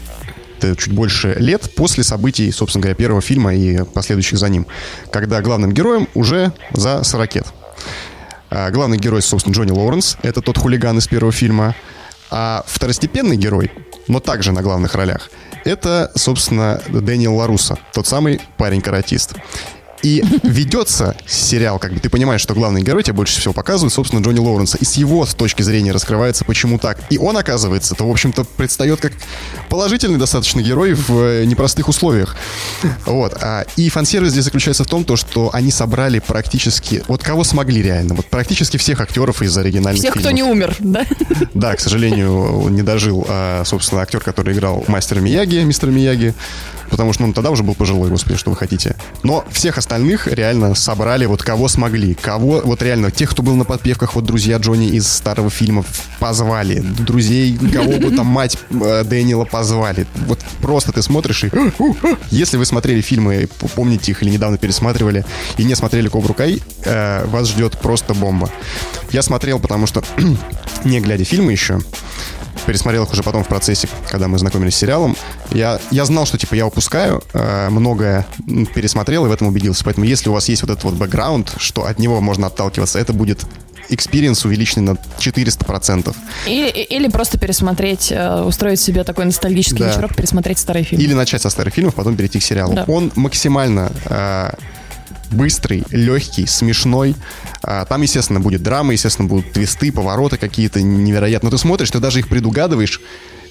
чуть 0.77 0.93
больше 0.93 1.35
лет 1.37 1.75
после 1.75 2.03
событий, 2.03 2.51
собственно 2.51 2.81
говоря, 2.81 2.95
первого 2.95 3.21
фильма 3.21 3.53
и 3.53 3.83
последующих 3.83 4.39
за 4.39 4.49
ним, 4.49 4.65
когда 5.11 5.41
главным 5.41 5.71
героем 5.71 6.07
уже 6.15 6.53
за 6.73 7.03
40 7.03 7.35
лет. 7.35 7.47
А, 8.49 8.71
главный 8.71 8.97
герой, 8.97 9.21
собственно, 9.21 9.53
Джонни 9.53 9.71
Лоуренс, 9.71 10.17
это 10.23 10.41
тот 10.41 10.57
хулиган 10.57 10.97
из 10.97 11.07
первого 11.07 11.31
фильма, 11.31 11.75
а 12.31 12.63
второстепенный 12.67 13.37
герой, 13.37 13.71
но 14.07 14.19
также 14.19 14.51
на 14.51 14.61
главных 14.61 14.95
ролях, 14.95 15.29
это, 15.65 16.11
собственно, 16.15 16.81
Дэниел 16.87 17.35
Ларуса, 17.35 17.77
тот 17.93 18.07
самый 18.07 18.39
парень-каратист. 18.57 19.33
И 20.05 20.23
ведется 20.43 21.17
сериал, 21.25 21.79
как 21.79 21.91
бы 21.91 21.99
ты 21.99 22.11
понимаешь, 22.11 22.39
что 22.39 22.53
главный 22.53 22.83
герой 22.83 23.01
тебе 23.01 23.13
больше 23.13 23.39
всего 23.39 23.55
показывает, 23.55 23.91
собственно, 23.91 24.21
Джонни 24.21 24.37
Лоуренса. 24.37 24.77
И 24.77 24.85
с 24.85 24.97
его 24.97 25.25
с 25.25 25.33
точки 25.33 25.63
зрения 25.63 25.91
раскрывается, 25.91 26.45
почему 26.45 26.77
так. 26.77 26.99
И 27.09 27.17
он, 27.17 27.35
оказывается, 27.35 27.95
то, 27.95 28.07
в 28.07 28.11
общем-то, 28.11 28.43
предстает 28.43 29.01
как 29.01 29.13
положительный 29.67 30.19
достаточно 30.19 30.61
герой 30.61 30.93
в 30.93 31.09
э, 31.09 31.45
непростых 31.45 31.87
условиях. 31.87 32.35
Вот. 33.07 33.33
А, 33.41 33.65
и 33.77 33.89
фан-сервис 33.89 34.33
здесь 34.33 34.43
заключается 34.43 34.83
в 34.83 34.87
том, 34.87 35.05
то, 35.05 35.15
что 35.15 35.49
они 35.53 35.71
собрали 35.71 36.19
практически, 36.19 37.03
вот 37.07 37.23
кого 37.23 37.43
смогли 37.43 37.81
реально, 37.81 38.13
вот 38.13 38.27
практически 38.27 38.77
всех 38.77 39.01
актеров 39.01 39.41
из 39.41 39.57
оригинальных 39.57 40.01
Всех, 40.01 40.13
фильмов. 40.13 40.27
кто 40.27 40.35
не 40.35 40.43
умер, 40.43 40.75
да? 40.77 41.07
Да, 41.55 41.75
к 41.75 41.79
сожалению, 41.79 42.67
не 42.69 42.83
дожил, 42.83 43.25
а, 43.27 43.63
собственно, 43.65 44.03
актер, 44.03 44.19
который 44.19 44.53
играл 44.53 44.83
мастера 44.87 45.19
Мияги, 45.19 45.57
мистера 45.63 45.89
Мияги, 45.89 46.35
потому 46.91 47.11
что 47.11 47.23
он 47.23 47.33
тогда 47.33 47.49
уже 47.49 47.63
был 47.63 47.73
пожилой, 47.73 48.09
господи, 48.09 48.37
что 48.37 48.51
вы 48.51 48.55
хотите. 48.55 48.95
Но 49.23 49.43
всех 49.51 49.79
остальных 49.79 49.94
остальных 49.95 50.27
реально 50.27 50.75
собрали 50.75 51.25
вот 51.25 51.41
кого 51.41 51.69
смогли. 51.69 52.15
Кого, 52.15 52.61
вот 52.65 52.81
реально, 52.81 53.11
тех, 53.11 53.29
кто 53.29 53.41
был 53.41 53.55
на 53.55 53.63
подпевках, 53.63 54.13
вот 54.15 54.25
друзья 54.25 54.57
Джонни 54.57 54.89
из 54.89 55.07
старого 55.07 55.49
фильма 55.49 55.85
позвали. 56.19 56.79
Друзей, 56.79 57.57
кого 57.73 57.93
бы 57.93 58.11
там 58.11 58.25
мать 58.25 58.57
э, 58.71 59.03
Дэниела 59.05 59.45
позвали. 59.45 60.05
Вот 60.27 60.39
просто 60.61 60.91
ты 60.91 61.01
смотришь 61.01 61.45
и... 61.45 61.51
Если 62.29 62.57
вы 62.57 62.65
смотрели 62.65 62.99
фильмы, 62.99 63.47
помните 63.73 64.11
их 64.11 64.21
или 64.21 64.31
недавно 64.31 64.57
пересматривали, 64.57 65.23
и 65.57 65.63
не 65.63 65.75
смотрели 65.75 66.09
Кобру 66.09 66.33
Кай, 66.33 66.61
э, 66.83 67.25
вас 67.27 67.47
ждет 67.47 67.79
просто 67.79 68.13
бомба. 68.13 68.51
Я 69.11 69.21
смотрел, 69.21 69.59
потому 69.59 69.87
что, 69.87 70.03
не 70.83 70.99
глядя 70.99 71.23
фильмы 71.23 71.53
еще, 71.53 71.79
пересмотрел 72.65 73.03
их 73.03 73.11
уже 73.11 73.23
потом 73.23 73.43
в 73.43 73.47
процессе, 73.47 73.87
когда 74.09 74.27
мы 74.27 74.37
знакомились 74.37 74.75
с 74.75 74.77
сериалом. 74.77 75.15
Я, 75.51 75.79
я 75.91 76.05
знал, 76.05 76.25
что 76.25 76.37
типа 76.37 76.55
я 76.55 76.65
упускаю, 76.65 77.23
э, 77.33 77.69
многое 77.69 78.25
пересмотрел 78.73 79.25
и 79.25 79.29
в 79.29 79.31
этом 79.31 79.47
убедился. 79.47 79.83
Поэтому 79.83 80.05
если 80.05 80.29
у 80.29 80.33
вас 80.33 80.49
есть 80.49 80.61
вот 80.61 80.71
этот 80.71 80.83
вот 80.83 80.95
бэкграунд, 80.95 81.55
что 81.57 81.85
от 81.85 81.99
него 81.99 82.21
можно 82.21 82.47
отталкиваться, 82.47 82.99
это 82.99 83.13
будет 83.13 83.45
experience 83.89 84.45
увеличенный 84.45 84.93
на 84.93 84.97
400%. 85.19 86.15
Или, 86.47 86.69
или 86.69 87.07
просто 87.07 87.37
пересмотреть, 87.37 88.11
э, 88.11 88.41
устроить 88.41 88.79
себе 88.79 89.03
такой 89.03 89.25
ностальгический 89.25 89.79
да. 89.79 89.91
вечерок, 89.91 90.15
пересмотреть 90.15 90.59
старые 90.59 90.83
фильмы. 90.83 91.03
Или 91.03 91.13
начать 91.13 91.41
со 91.41 91.49
старых 91.49 91.73
фильмов, 91.73 91.95
потом 91.95 92.15
перейти 92.15 92.39
к 92.39 92.43
сериалу. 92.43 92.73
Да. 92.73 92.85
Он 92.87 93.11
максимально 93.15 93.91
э, 94.05 94.51
быстрый, 95.31 95.83
легкий, 95.91 96.45
смешной. 96.45 97.15
А, 97.61 97.85
там, 97.85 98.01
естественно, 98.01 98.39
будет 98.39 98.63
драма, 98.63 98.93
естественно, 98.93 99.27
будут 99.27 99.51
твисты, 99.51 99.91
повороты 99.91 100.37
какие-то 100.37 100.81
невероятные. 100.81 101.49
Но 101.49 101.57
ты 101.57 101.61
смотришь, 101.61 101.91
ты 101.91 101.99
даже 101.99 102.19
их 102.19 102.27
предугадываешь, 102.27 103.01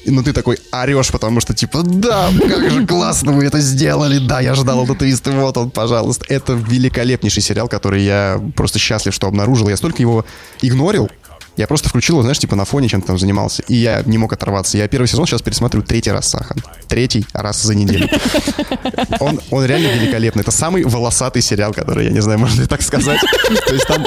но 0.07 0.23
ты 0.23 0.33
такой 0.33 0.59
орешь, 0.71 1.11
потому 1.11 1.41
что 1.41 1.55
типа, 1.55 1.83
да, 1.83 2.31
как 2.39 2.71
же 2.71 2.87
классно 2.87 3.33
вы 3.33 3.45
это 3.45 3.61
сделали, 3.61 4.19
да, 4.19 4.41
я 4.41 4.55
ждал 4.55 4.85
этот 4.85 4.99
твист, 4.99 5.27
вот 5.27 5.57
он, 5.57 5.71
пожалуйста. 5.71 6.25
Это 6.29 6.53
великолепнейший 6.53 7.43
сериал, 7.43 7.69
который 7.69 8.03
я 8.03 8.41
просто 8.55 8.79
счастлив, 8.79 9.15
что 9.15 9.27
обнаружил. 9.27 9.69
Я 9.69 9.77
столько 9.77 10.03
его 10.03 10.25
игнорил, 10.61 11.11
я 11.57 11.67
просто 11.67 11.89
включил 11.89 12.17
его, 12.17 12.23
знаешь, 12.23 12.39
типа 12.39 12.57
на 12.57 12.65
фоне 12.65 12.89
чем-то 12.89 13.09
там 13.09 13.19
занимался. 13.19 13.63
И 13.69 13.75
я 13.75 14.03
не 14.05 14.19
мог 14.19 14.33
оторваться. 14.33 14.77
Я 14.77 14.89
первый 14.89 15.07
сезон 15.07 15.27
сейчас 15.27 15.43
пересмотрю 15.43 15.83
третий 15.83 16.11
раз, 16.11 16.29
Сахан. 16.29 16.59
Третий 16.89 17.27
раз 17.33 17.63
за 17.63 17.75
неделю. 17.75 18.09
Он, 19.21 19.41
он 19.51 19.65
реально 19.65 19.89
великолепный. 19.89 20.43
Это 20.43 20.51
самый 20.51 20.85
волосатый 20.85 21.41
сериал, 21.43 21.73
который, 21.73 22.07
я 22.07 22.11
не 22.11 22.21
знаю, 22.21 22.39
можно 22.39 22.63
ли 22.63 22.67
так 22.67 22.83
сказать. 22.83 23.21
То 23.67 23.75
есть 23.75 23.87
там 23.87 24.05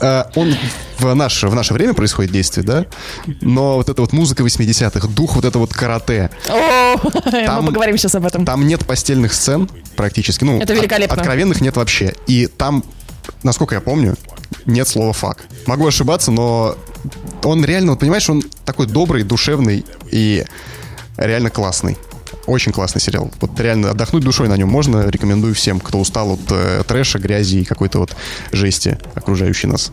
э, 0.00 0.24
он 0.34 0.54
в 0.98 1.14
наше, 1.14 1.48
в 1.48 1.54
наше 1.54 1.74
время 1.74 1.94
происходит 1.94 2.32
действие, 2.32 2.64
да? 2.64 2.86
Но 3.40 3.76
вот 3.76 3.88
эта 3.88 4.00
вот 4.02 4.12
музыка 4.12 4.42
80-х, 4.42 5.08
дух 5.08 5.36
вот 5.36 5.44
это 5.44 5.58
вот 5.58 5.72
карате. 5.72 6.30
О, 6.48 6.96
мы 7.60 7.66
поговорим 7.66 7.96
сейчас 7.96 8.14
об 8.14 8.26
этом. 8.26 8.44
Там 8.44 8.66
нет 8.66 8.84
постельных 8.86 9.32
сцен 9.32 9.68
практически. 9.96 10.44
Ну, 10.44 10.60
это 10.60 10.74
великолепно. 10.74 11.16
Откровенных 11.16 11.60
нет 11.60 11.76
вообще. 11.76 12.14
И 12.26 12.46
там, 12.46 12.84
насколько 13.42 13.74
я 13.74 13.80
помню, 13.80 14.16
нет 14.66 14.88
слова 14.88 15.12
«фак». 15.12 15.38
Могу 15.66 15.86
ошибаться, 15.86 16.30
но 16.30 16.76
он 17.42 17.64
реально, 17.64 17.92
вот 17.92 18.00
понимаешь, 18.00 18.28
он 18.30 18.42
такой 18.64 18.86
добрый, 18.86 19.22
душевный 19.22 19.84
и 20.10 20.44
реально 21.16 21.50
классный. 21.50 21.96
Очень 22.46 22.72
классный 22.72 23.00
сериал. 23.00 23.30
Вот 23.40 23.58
реально 23.60 23.90
отдохнуть 23.90 24.24
душой 24.24 24.48
на 24.48 24.56
нем 24.56 24.68
можно. 24.68 25.08
Рекомендую 25.08 25.54
всем, 25.54 25.80
кто 25.80 25.98
устал 25.98 26.32
от 26.32 26.40
э, 26.50 26.82
трэша, 26.86 27.18
грязи 27.18 27.58
и 27.58 27.64
какой-то 27.64 27.98
вот 28.00 28.16
жести, 28.50 28.98
окружающей 29.14 29.68
нас. 29.68 29.92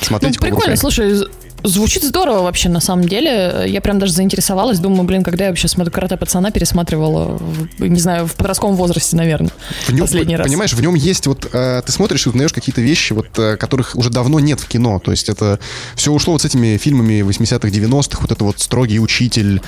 Смотрите, 0.00 0.38
ну, 0.40 0.46
прикольно, 0.46 0.76
слушай, 0.76 1.26
Звучит 1.62 2.04
здорово 2.04 2.42
вообще, 2.42 2.68
на 2.68 2.80
самом 2.80 3.06
деле. 3.08 3.64
Я 3.66 3.80
прям 3.80 3.98
даже 3.98 4.12
заинтересовалась. 4.12 4.78
Думаю, 4.78 5.04
блин, 5.04 5.22
когда 5.22 5.44
я 5.44 5.50
вообще 5.50 5.68
смотрю 5.68 5.92
«Карате 5.92 6.16
пацана», 6.16 6.50
пересматривала, 6.50 7.40
не 7.78 8.00
знаю, 8.00 8.26
в 8.26 8.34
подростковом 8.34 8.76
возрасте, 8.76 9.16
наверное, 9.16 9.50
в 9.86 9.92
нем, 9.92 10.00
последний 10.00 10.36
раз. 10.36 10.46
Понимаешь, 10.46 10.72
в 10.72 10.80
нем 10.80 10.94
есть 10.94 11.26
вот... 11.26 11.48
Э, 11.52 11.82
ты 11.84 11.92
смотришь 11.92 12.26
и 12.26 12.28
узнаешь 12.28 12.52
какие-то 12.52 12.80
вещи, 12.80 13.12
вот, 13.12 13.26
э, 13.38 13.56
которых 13.56 13.96
уже 13.96 14.10
давно 14.10 14.40
нет 14.40 14.60
в 14.60 14.68
кино. 14.68 14.98
То 14.98 15.10
есть 15.10 15.28
это 15.28 15.58
все 15.94 16.12
ушло 16.12 16.32
вот 16.32 16.42
с 16.42 16.44
этими 16.44 16.76
фильмами 16.76 17.20
80-х, 17.20 17.68
90-х. 17.68 18.18
Вот 18.20 18.30
это 18.30 18.44
вот 18.44 18.60
«Строгий 18.60 19.00
учитель». 19.00 19.60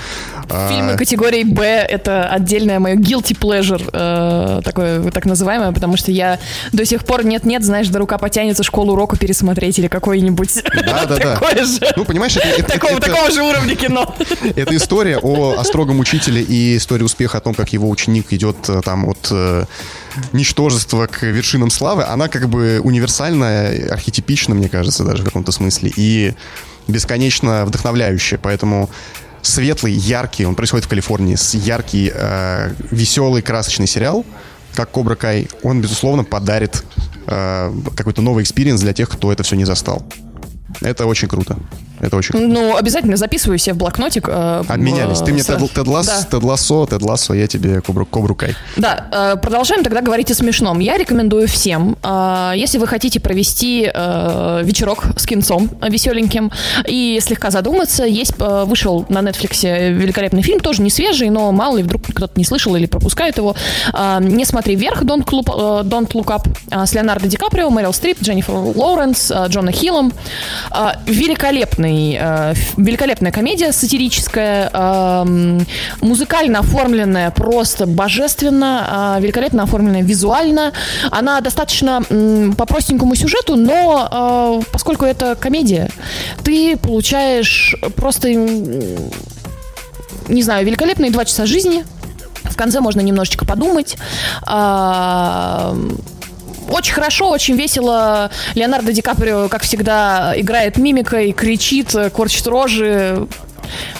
Э... 0.48 0.68
Фильмы 0.70 0.96
категории 0.96 1.44
«Б»— 1.44 1.64
это 1.88 2.28
отдельное 2.28 2.78
мое 2.78 2.94
guilty 2.94 3.36
pleasure, 3.38 3.88
э, 3.92 4.62
такое 4.62 5.10
так 5.10 5.24
называемое, 5.24 5.72
потому 5.72 5.96
что 5.96 6.12
я 6.12 6.38
до 6.72 6.84
сих 6.84 7.04
пор 7.04 7.24
нет-нет, 7.24 7.64
знаешь, 7.64 7.88
до 7.88 7.98
рука 7.98 8.18
потянется 8.18 8.62
школу 8.62 8.92
урока 8.92 9.16
пересмотреть 9.16 9.78
или 9.78 9.88
какой-нибудь 9.88 10.62
да-да-да. 10.74 11.64
же. 11.64 11.77
Ну, 11.96 12.04
понимаешь, 12.04 12.36
это... 12.36 12.48
это, 12.48 12.72
такого, 12.72 12.92
это, 12.92 13.06
такого 13.06 13.30
же 13.30 13.42
уровня 13.42 13.74
кино. 13.74 14.14
Это 14.56 14.76
история 14.76 15.18
о, 15.18 15.58
о 15.58 15.64
строгом 15.64 15.98
учителе 16.00 16.42
и 16.42 16.76
история 16.76 17.04
успеха 17.04 17.38
о 17.38 17.40
том, 17.40 17.54
как 17.54 17.72
его 17.72 17.88
ученик 17.88 18.32
идет 18.32 18.56
э, 18.68 18.80
там 18.84 19.08
от 19.08 19.28
э, 19.30 19.64
ничтожества 20.32 21.06
к 21.06 21.22
вершинам 21.22 21.70
славы. 21.70 22.04
Она 22.04 22.28
как 22.28 22.48
бы 22.48 22.80
универсальная, 22.82 23.92
архетипична, 23.92 24.54
мне 24.54 24.68
кажется, 24.68 25.04
даже 25.04 25.22
в 25.22 25.26
каком-то 25.26 25.52
смысле. 25.52 25.92
И 25.96 26.34
бесконечно 26.86 27.64
вдохновляющая. 27.64 28.38
Поэтому 28.38 28.90
светлый, 29.42 29.92
яркий, 29.92 30.46
он 30.46 30.54
происходит 30.54 30.86
в 30.86 30.88
Калифорнии, 30.88 31.36
яркий, 31.64 32.10
э, 32.14 32.72
веселый, 32.90 33.42
красочный 33.42 33.86
сериал, 33.86 34.24
как 34.74 34.90
Кобра 34.90 35.14
Кай, 35.14 35.48
он, 35.62 35.80
безусловно, 35.80 36.24
подарит 36.24 36.84
э, 37.26 37.72
какой-то 37.96 38.22
новый 38.22 38.42
experience 38.42 38.80
для 38.80 38.92
тех, 38.92 39.08
кто 39.08 39.32
это 39.32 39.42
все 39.42 39.56
не 39.56 39.64
застал. 39.64 40.04
Это 40.80 41.06
очень 41.06 41.28
круто. 41.28 41.56
Это 42.00 42.16
очень 42.16 42.32
круто. 42.32 42.46
Ну, 42.46 42.76
обязательно 42.76 43.16
записываю 43.16 43.58
себе 43.58 43.74
в 43.74 43.76
блокнотик. 43.78 44.28
Э, 44.28 44.62
Обменялись. 44.68 45.18
Ты 45.18 45.32
мне 45.32 45.42
с... 45.42 45.46
Тед, 45.46 45.58
Тед, 45.72 45.86
Лас, 45.86 46.06
да. 46.06 46.22
Тед 46.22 46.42
Лассо, 46.42 46.86
Тед 46.86 47.02
Лассо, 47.02 47.34
я 47.34 47.46
тебе 47.46 47.80
Кобру, 47.80 48.06
Кобру 48.06 48.34
Кай. 48.34 48.54
Да, 48.76 49.06
э, 49.12 49.36
продолжаем 49.40 49.82
тогда 49.82 50.00
говорить 50.00 50.30
о 50.30 50.34
смешном. 50.34 50.78
Я 50.78 50.96
рекомендую 50.96 51.48
всем, 51.48 51.96
э, 52.02 52.52
если 52.56 52.78
вы 52.78 52.86
хотите 52.86 53.20
провести 53.20 53.90
э, 53.92 54.60
вечерок 54.64 55.04
с 55.16 55.26
кинцом 55.26 55.70
веселеньким 55.88 56.50
и 56.86 57.18
слегка 57.22 57.50
задуматься, 57.50 58.04
есть, 58.04 58.34
э, 58.38 58.64
вышел 58.66 59.04
на 59.08 59.18
Netflix 59.18 59.92
великолепный 59.92 60.42
фильм, 60.42 60.60
тоже 60.60 60.82
не 60.82 60.90
свежий, 60.90 61.30
но 61.30 61.50
мало 61.52 61.78
ли 61.78 61.82
вдруг 61.82 62.02
кто-то 62.06 62.32
не 62.36 62.44
слышал 62.44 62.76
или 62.76 62.86
пропускает 62.86 63.38
его. 63.38 63.54
Э, 63.92 64.18
«Не 64.20 64.44
смотри 64.44 64.76
вверх», 64.76 65.02
Don't, 65.02 65.24
Look, 65.24 65.48
э, 65.48 65.84
Don't 65.84 66.08
Look 66.12 66.26
Up, 66.26 66.48
э, 66.70 66.86
с 66.86 66.92
Леонардо 66.94 67.28
Ди 67.28 67.36
Каприо, 67.36 67.70
Мэрил 67.70 67.92
Стрип, 67.92 68.22
Дженнифер 68.22 68.54
Лоуренс, 68.54 69.30
э, 69.30 69.46
Джона 69.48 69.72
Хиллом. 69.72 70.12
Э, 70.70 70.92
великолепный, 71.06 71.87
э, 71.90 72.54
великолепная 72.76 73.32
комедия 73.32 73.72
сатирическая, 73.72 74.70
э, 74.72 75.58
музыкально 76.00 76.60
оформленная 76.60 77.30
просто 77.30 77.86
божественно, 77.86 79.16
э, 79.18 79.22
великолепно 79.22 79.64
оформленная 79.64 80.02
визуально. 80.02 80.72
Она 81.10 81.40
достаточно 81.40 82.02
э, 82.08 82.50
по 82.56 82.66
простенькому 82.66 83.14
сюжету, 83.14 83.56
но 83.56 84.60
э, 84.60 84.62
поскольку 84.72 85.04
это 85.04 85.34
комедия, 85.34 85.90
ты 86.44 86.76
получаешь 86.76 87.74
просто, 87.96 88.32
не 88.32 90.42
знаю, 90.42 90.66
великолепные 90.66 91.10
два 91.10 91.24
часа 91.24 91.46
жизни. 91.46 91.84
В 92.44 92.56
конце 92.56 92.80
можно 92.80 93.00
немножечко 93.00 93.44
подумать. 93.44 93.96
Э, 94.46 95.74
очень 96.68 96.92
хорошо, 96.92 97.30
очень 97.30 97.56
весело. 97.56 98.30
Леонардо 98.54 98.92
Ди 98.92 99.02
Каприо, 99.02 99.48
как 99.48 99.62
всегда, 99.62 100.32
играет 100.36 100.78
мимикой, 100.78 101.32
кричит, 101.32 101.94
корчит 102.12 102.46
рожи 102.46 103.26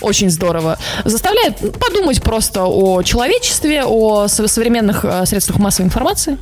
очень 0.00 0.31
здорово. 0.31 0.78
Заставляет 1.04 1.59
подумать 1.78 2.22
просто 2.22 2.64
о 2.64 3.02
человечестве, 3.02 3.85
о 3.85 4.28
современных 4.28 5.04
э, 5.04 5.26
средствах 5.26 5.59
массовой 5.59 5.87
информации 5.87 6.38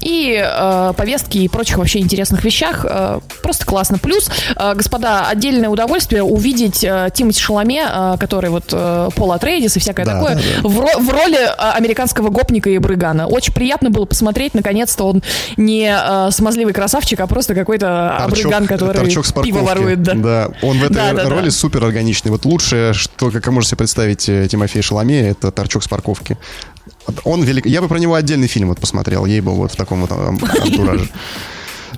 и 0.00 0.40
э, 0.42 0.92
повестки 0.96 1.38
и 1.38 1.48
прочих 1.48 1.78
вообще 1.78 2.00
интересных 2.00 2.44
вещах. 2.44 2.84
Э, 2.88 3.20
просто 3.42 3.66
классно. 3.66 3.98
Плюс, 3.98 4.30
э, 4.56 4.74
господа, 4.74 5.26
отдельное 5.28 5.68
удовольствие 5.68 6.22
увидеть 6.22 6.84
э, 6.84 7.10
Тимати 7.14 7.40
Шаломе, 7.40 7.86
э, 7.88 8.16
который 8.18 8.50
вот 8.50 8.64
э, 8.72 9.08
Пола 9.14 9.38
Трейдис 9.38 9.76
и 9.76 9.80
всякое 9.80 10.06
да, 10.06 10.14
такое, 10.14 10.34
да, 10.36 10.42
да. 10.62 10.68
В, 10.68 11.04
в 11.04 11.10
роли 11.10 11.38
э, 11.38 11.54
американского 11.56 12.30
гопника 12.30 12.70
и 12.70 12.78
брыгана. 12.78 13.26
Очень 13.26 13.54
приятно 13.54 13.90
было 13.90 14.04
посмотреть, 14.04 14.54
наконец-то 14.54 15.04
он 15.04 15.22
не 15.56 15.90
э, 15.90 16.30
смазливый 16.30 16.72
красавчик, 16.72 17.20
а 17.20 17.26
просто 17.26 17.54
какой-то 17.54 18.16
обрыган, 18.16 18.66
который 18.66 18.94
торчок 18.94 19.26
пиво 19.42 19.60
ворует. 19.60 20.02
Да. 20.02 20.14
да, 20.14 20.50
он 20.62 20.78
в 20.78 20.84
этой 20.84 20.94
да, 20.94 21.12
да, 21.12 21.28
роли 21.28 21.46
да. 21.46 21.50
супер 21.50 21.84
органичный. 21.84 22.30
Вот 22.30 22.46
лучшее, 22.60 22.92
что, 22.92 23.30
как 23.30 23.46
можно 23.48 23.68
себе 23.68 23.78
представить 23.78 24.28
э, 24.28 24.46
Тимофей 24.48 24.82
Шаломе, 24.82 25.30
это 25.30 25.50
торчок 25.50 25.82
с 25.82 25.88
парковки. 25.88 26.36
Он 27.24 27.42
велик... 27.42 27.66
Я 27.66 27.80
бы 27.80 27.88
про 27.88 27.98
него 27.98 28.14
отдельный 28.14 28.48
фильм 28.48 28.68
вот 28.68 28.78
посмотрел, 28.78 29.24
ей 29.24 29.40
был 29.40 29.54
вот 29.54 29.72
в 29.72 29.76
таком 29.76 30.02
вот 30.02 30.12
антураже. 30.12 31.08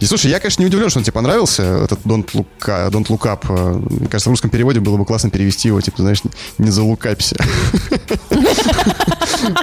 И 0.00 0.04
слушай, 0.06 0.30
я, 0.30 0.38
конечно, 0.40 0.62
не 0.62 0.66
удивлен, 0.66 0.88
что 0.88 1.00
он 1.00 1.04
тебе 1.04 1.12
понравился, 1.12 1.62
этот 1.62 2.00
Don't 2.04 2.30
Look, 2.32 2.46
Don't 2.90 3.06
Look 3.06 3.22
Up. 3.22 3.90
Мне 3.90 4.08
кажется, 4.08 4.30
в 4.30 4.32
русском 4.32 4.50
переводе 4.50 4.80
было 4.80 4.96
бы 4.96 5.04
классно 5.04 5.30
перевести 5.30 5.68
его, 5.68 5.80
типа, 5.80 6.02
знаешь, 6.02 6.22
не 6.58 6.70
залукапься. 6.70 7.36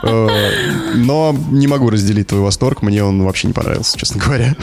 Э, 0.04 0.28
но 0.96 1.36
не 1.52 1.68
могу 1.68 1.90
разделить 1.90 2.28
твой 2.28 2.42
восторг, 2.42 2.82
мне 2.82 3.04
он 3.04 3.24
вообще 3.24 3.48
не 3.48 3.54
понравился, 3.54 3.98
честно 3.98 4.22
говоря. 4.22 4.56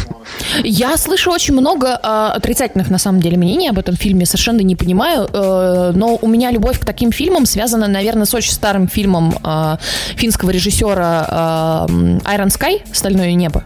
Я 0.64 0.96
слышу 0.96 1.30
очень 1.30 1.54
много 1.54 1.88
э, 1.88 2.30
отрицательных, 2.34 2.90
на 2.90 2.98
самом 2.98 3.20
деле, 3.20 3.36
мнений 3.36 3.68
об 3.68 3.78
этом 3.78 3.96
фильме, 3.96 4.26
совершенно 4.26 4.60
не 4.60 4.76
понимаю, 4.76 5.28
э, 5.32 5.92
но 5.94 6.18
у 6.20 6.28
меня 6.28 6.50
любовь 6.50 6.80
к 6.80 6.84
таким 6.84 7.12
фильмам 7.12 7.46
связана, 7.46 7.86
наверное, 7.86 8.24
с 8.24 8.34
очень 8.34 8.52
старым 8.52 8.88
фильмом 8.88 9.34
э, 9.42 9.76
финского 10.16 10.50
режиссера 10.50 11.86
э, 11.88 11.92
Iron 11.92 12.48
Sky 12.48 12.80
«Стальное 12.92 13.32
небо» 13.34 13.64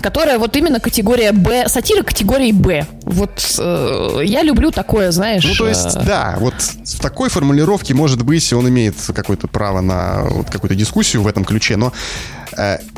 которая 0.00 0.38
вот 0.38 0.56
именно 0.56 0.80
категория 0.80 1.32
Б, 1.32 1.68
сатира 1.68 2.02
категории 2.02 2.52
Б. 2.52 2.86
Вот 3.02 3.56
э, 3.58 4.20
я 4.24 4.42
люблю 4.42 4.70
такое, 4.70 5.10
знаешь. 5.10 5.44
Ну, 5.44 5.54
то 5.54 5.68
есть, 5.68 5.96
э... 5.96 6.02
да, 6.04 6.36
вот 6.38 6.54
в 6.54 7.00
такой 7.00 7.28
формулировке, 7.28 7.94
может 7.94 8.22
быть, 8.22 8.52
он 8.52 8.68
имеет 8.68 8.94
какое-то 9.14 9.48
право 9.48 9.80
на 9.80 10.22
вот, 10.24 10.50
какую-то 10.50 10.74
дискуссию 10.74 11.22
в 11.22 11.26
этом 11.26 11.44
ключе, 11.44 11.76
но 11.76 11.92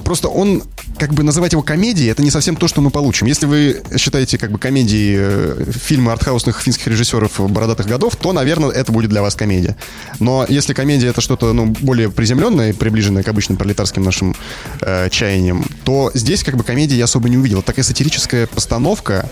просто 0.04 0.28
он 0.28 0.62
как 0.98 1.12
бы 1.12 1.22
называть 1.22 1.52
его 1.52 1.62
комедией, 1.62 2.10
это 2.10 2.22
не 2.22 2.30
совсем 2.30 2.56
то, 2.56 2.68
что 2.68 2.80
мы 2.80 2.90
получим. 2.90 3.26
Если 3.26 3.46
вы 3.46 3.82
считаете 3.96 4.38
как 4.38 4.50
бы 4.50 4.58
комедией 4.58 5.16
э, 5.18 5.64
фильмы 5.72 6.12
артхаусных 6.12 6.60
финских 6.60 6.86
режиссеров 6.86 7.50
бородатых 7.50 7.86
годов, 7.86 8.16
то, 8.16 8.32
наверное, 8.32 8.70
это 8.70 8.92
будет 8.92 9.10
для 9.10 9.22
вас 9.22 9.34
комедия. 9.34 9.76
Но 10.20 10.46
если 10.48 10.72
комедия 10.72 11.08
это 11.08 11.20
что-то 11.20 11.52
ну, 11.52 11.66
более 11.66 12.10
приземленное, 12.10 12.72
приближенное 12.72 13.22
к 13.22 13.28
обычным 13.28 13.56
пролетарским 13.56 14.02
нашим 14.02 14.36
э, 14.80 15.08
чаяниям, 15.10 15.64
то 15.84 16.10
здесь 16.14 16.44
как 16.44 16.56
бы 16.56 16.64
комедии 16.64 16.96
я 16.96 17.04
особо 17.04 17.28
не 17.28 17.38
увидел. 17.38 17.62
Такая 17.62 17.84
сатирическая 17.84 18.46
постановка, 18.46 19.28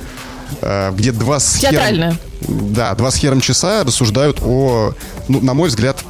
э, 0.60 0.92
где 0.96 1.12
два 1.12 1.38
с 1.38 1.56
хером... 1.56 2.18
Да, 2.40 2.94
два 2.94 3.10
с 3.12 3.16
хером 3.16 3.40
часа 3.40 3.84
рассуждают 3.84 4.40
о, 4.42 4.94
ну, 5.28 5.40
на 5.40 5.54
мой 5.54 5.68
взгляд, 5.68 6.04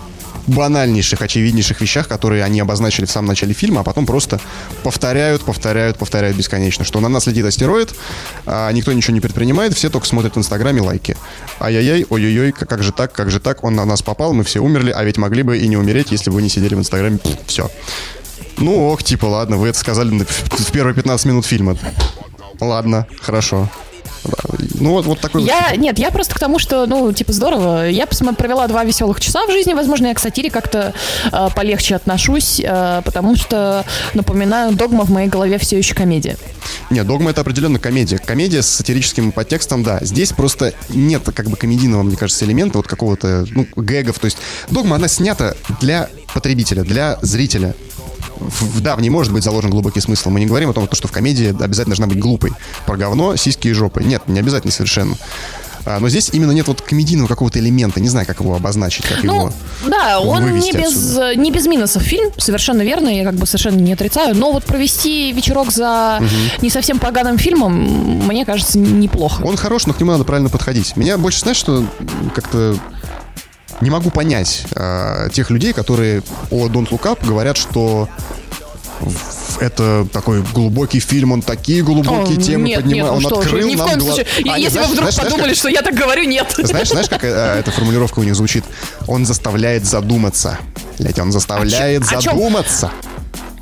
банальнейших, 0.46 1.22
очевиднейших 1.22 1.80
вещах, 1.80 2.08
которые 2.08 2.44
они 2.44 2.60
обозначили 2.60 3.04
в 3.04 3.10
самом 3.10 3.28
начале 3.28 3.54
фильма, 3.54 3.80
а 3.80 3.84
потом 3.84 4.06
просто 4.06 4.40
повторяют, 4.82 5.42
повторяют, 5.42 5.98
повторяют 5.98 6.36
бесконечно. 6.36 6.84
Что 6.84 7.00
на 7.00 7.08
нас 7.08 7.26
летит 7.26 7.44
астероид, 7.44 7.94
а 8.46 8.70
никто 8.72 8.92
ничего 8.92 9.14
не 9.14 9.20
предпринимает, 9.20 9.74
все 9.74 9.90
только 9.90 10.06
смотрят 10.06 10.34
в 10.34 10.38
Инстаграме 10.38 10.80
лайки. 10.80 11.16
Ай-яй-яй, 11.60 12.06
ой-ой-ой, 12.08 12.52
как 12.52 12.82
же 12.82 12.92
так, 12.92 13.12
как 13.12 13.30
же 13.30 13.40
так, 13.40 13.64
он 13.64 13.74
на 13.74 13.84
нас 13.84 14.02
попал, 14.02 14.32
мы 14.32 14.44
все 14.44 14.60
умерли, 14.60 14.90
а 14.90 15.02
ведь 15.04 15.18
могли 15.18 15.42
бы 15.42 15.58
и 15.58 15.68
не 15.68 15.76
умереть, 15.76 16.10
если 16.10 16.30
бы 16.30 16.42
не 16.42 16.48
сидели 16.48 16.74
в 16.74 16.78
Инстаграме. 16.78 17.18
Все. 17.46 17.70
Ну 18.58 18.88
ок, 18.88 19.02
типа, 19.02 19.26
ладно, 19.26 19.56
вы 19.56 19.68
это 19.68 19.78
сказали 19.78 20.10
в 20.18 20.72
первые 20.72 20.94
15 20.94 21.26
минут 21.26 21.46
фильма. 21.46 21.76
Ладно, 22.60 23.06
хорошо. 23.20 23.68
Ну, 24.74 24.90
вот, 24.90 25.06
вот 25.06 25.20
такой 25.20 25.44
я. 25.44 25.74
Нет, 25.76 25.98
я 25.98 26.10
просто 26.10 26.34
к 26.34 26.38
тому, 26.38 26.58
что, 26.58 26.86
ну, 26.86 27.12
типа, 27.12 27.32
здорово. 27.32 27.88
Я 27.88 28.06
провела 28.06 28.66
два 28.68 28.84
веселых 28.84 29.20
часа 29.20 29.46
в 29.46 29.50
жизни. 29.50 29.74
Возможно, 29.74 30.08
я 30.08 30.14
к 30.14 30.18
сатире 30.18 30.50
как-то 30.50 30.94
э, 31.30 31.48
полегче 31.54 31.96
отношусь, 31.96 32.60
э, 32.62 33.02
потому 33.04 33.36
что, 33.36 33.84
напоминаю, 34.14 34.72
догма 34.72 35.04
в 35.04 35.10
моей 35.10 35.28
голове 35.28 35.58
все 35.58 35.78
еще 35.78 35.94
комедия. 35.94 36.36
Нет, 36.90 37.06
догма 37.06 37.30
это 37.30 37.40
определенно 37.40 37.78
комедия. 37.78 38.18
Комедия 38.18 38.62
с 38.62 38.68
сатирическим 38.68 39.32
подтекстом, 39.32 39.82
да. 39.82 39.98
Здесь 40.02 40.32
просто 40.32 40.74
нет, 40.88 41.22
как 41.34 41.48
бы, 41.48 41.56
комедийного, 41.56 42.02
мне 42.02 42.16
кажется, 42.16 42.44
элемента, 42.44 42.78
вот 42.78 42.86
какого-то, 42.86 43.46
ну, 43.50 43.66
гэгов. 43.76 44.18
То 44.18 44.26
есть 44.26 44.38
догма, 44.70 44.96
она 44.96 45.08
снята 45.08 45.54
для 45.80 46.08
потребителя, 46.34 46.82
для 46.82 47.18
зрителя 47.22 47.74
в, 48.48 48.80
да, 48.80 48.96
в 48.96 49.00
ней 49.00 49.10
может 49.10 49.32
быть 49.32 49.44
заложен 49.44 49.70
глубокий 49.70 50.00
смысл. 50.00 50.30
Мы 50.30 50.40
не 50.40 50.46
говорим 50.46 50.70
о 50.70 50.72
том, 50.72 50.88
что 50.92 51.08
в 51.08 51.12
комедии 51.12 51.48
обязательно 51.48 51.96
должна 51.96 52.06
быть 52.06 52.18
глупой. 52.18 52.52
Про 52.86 52.96
говно, 52.96 53.36
сиськи 53.36 53.68
и 53.68 53.72
жопы. 53.72 54.02
Нет, 54.02 54.28
не 54.28 54.40
обязательно 54.40 54.72
совершенно. 54.72 55.16
А, 55.84 55.98
но 55.98 56.08
здесь 56.08 56.30
именно 56.32 56.52
нет 56.52 56.68
вот 56.68 56.80
комедийного 56.80 57.26
какого-то 57.26 57.58
элемента, 57.58 58.00
не 58.00 58.08
знаю, 58.08 58.26
как 58.26 58.40
его 58.40 58.54
обозначить, 58.54 59.04
как 59.04 59.22
ну, 59.24 59.34
его 59.34 59.52
Да, 59.88 60.20
он 60.20 60.58
не 60.58 60.72
без, 60.72 61.18
не 61.36 61.50
без 61.50 61.66
минусов 61.66 62.02
фильм, 62.02 62.30
совершенно 62.36 62.82
верно, 62.82 63.08
я 63.08 63.24
как 63.24 63.34
бы 63.34 63.46
совершенно 63.46 63.80
не 63.80 63.92
отрицаю, 63.92 64.36
но 64.36 64.52
вот 64.52 64.64
провести 64.64 65.32
вечерок 65.32 65.72
за 65.72 66.20
угу. 66.20 66.28
не 66.62 66.70
совсем 66.70 66.98
поганым 66.98 67.36
фильмом, 67.38 67.72
мне 68.26 68.44
кажется, 68.44 68.78
неплохо. 68.78 69.42
Он 69.42 69.56
хорош, 69.56 69.86
но 69.86 69.92
к 69.92 70.00
нему 70.00 70.12
надо 70.12 70.24
правильно 70.24 70.50
подходить. 70.50 70.96
Меня 70.96 71.18
больше, 71.18 71.40
знаешь, 71.40 71.56
что 71.56 71.84
как-то 72.34 72.76
не 73.82 73.90
могу 73.90 74.10
понять 74.10 74.64
э, 74.74 75.28
тех 75.32 75.50
людей, 75.50 75.72
которые 75.72 76.22
о 76.50 76.68
Don't 76.68 76.88
Look 76.88 77.02
Up 77.02 77.26
говорят, 77.26 77.56
что 77.56 78.08
это 79.60 80.06
такой 80.12 80.42
глубокий 80.42 81.00
фильм, 81.00 81.32
он 81.32 81.42
такие 81.42 81.82
глубокие 81.82 82.38
о, 82.38 82.40
темы 82.40 82.68
нет, 82.68 82.82
поднимает, 82.82 82.86
нет, 82.86 83.06
ну 83.06 83.14
он 83.14 83.20
что 83.20 83.40
открыл 83.40 83.68
ни 83.68 83.74
нам 83.74 83.86
в 83.86 83.90
коем 83.90 83.98
глаз... 83.98 84.14
случае. 84.14 84.52
А, 84.52 84.58
Если 84.58 84.78
нет, 84.78 84.86
вы 84.86 84.92
вдруг 84.92 85.10
знаешь, 85.10 85.16
подумали, 85.16 85.42
знаешь, 85.42 85.58
что 85.58 85.68
я 85.68 85.82
так 85.82 85.94
говорю, 85.94 86.24
нет. 86.24 86.54
Знаешь, 86.56 86.88
знаешь, 86.88 87.08
как 87.08 87.24
э, 87.24 87.58
эта 87.58 87.70
формулировка 87.72 88.20
у 88.20 88.22
них 88.22 88.36
звучит? 88.36 88.64
Он 89.08 89.26
заставляет 89.26 89.84
задуматься. 89.84 90.58
Блять, 90.98 91.18
он 91.18 91.32
заставляет 91.32 92.02
а 92.02 92.20
задуматься. 92.20 92.86
О 92.86 93.02
чем? 93.02 93.11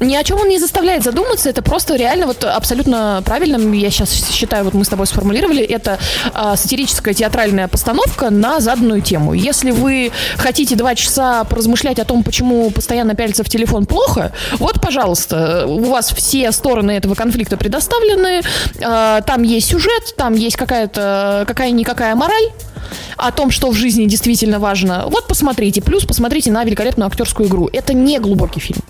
Ни 0.01 0.17
о 0.17 0.25
чем 0.25 0.41
он 0.41 0.49
не 0.49 0.59
заставляет 0.59 1.05
задуматься, 1.05 1.51
это 1.51 1.61
просто 1.61 1.95
реально 1.95 2.27
вот 2.27 2.43
абсолютно 2.45 3.23
правильно, 3.23 3.59
я 3.75 3.91
сейчас 3.91 4.31
считаю, 4.31 4.65
вот 4.65 4.73
мы 4.73 4.87
с 4.87 4.89
тобой 4.89 5.07
сформулировали, 5.07 5.63
это 5.63 5.99
а, 6.33 6.57
сатирическая 6.57 7.13
театральная 7.13 7.69
постановка 7.69 8.31
на 8.31 8.61
заданную 8.61 9.03
тему. 9.03 9.35
Если 9.35 9.73
вы 9.73 10.11
хотите 10.39 10.75
два 10.75 10.95
часа 10.95 11.45
поразмышлять 11.45 11.99
о 11.99 12.07
том, 12.07 12.25
почему 12.25 12.71
постоянно 12.71 13.15
пялиться 13.15 13.45
в 13.45 13.51
телефон 13.51 13.85
плохо, 13.85 14.33
вот, 14.55 14.81
пожалуйста, 14.81 15.67
у 15.67 15.85
вас 15.85 16.11
все 16.13 16.51
стороны 16.53 16.93
этого 16.93 17.15
конфликта 17.15 17.59
предоставлены, 17.59 18.41
а, 18.83 19.21
там 19.21 19.43
есть 19.43 19.69
сюжет, 19.69 20.15
там 20.17 20.33
есть 20.33 20.57
какая-то 20.57 21.45
какая-никакая 21.47 22.15
мораль, 22.15 22.51
о 23.17 23.33
том, 23.33 23.51
что 23.51 23.71
в 23.71 23.75
жизни 23.75 24.07
действительно 24.07 24.59
важно, 24.59 25.05
вот 25.07 25.27
посмотрите. 25.27 25.83
Плюс 25.83 26.05
посмотрите 26.05 26.51
на 26.51 26.65
великолепную 26.65 27.07
актерскую 27.07 27.49
игру. 27.49 27.69
Это 27.73 27.93
не 27.93 28.19
глубокий 28.19 28.61
фильм. 28.61 28.81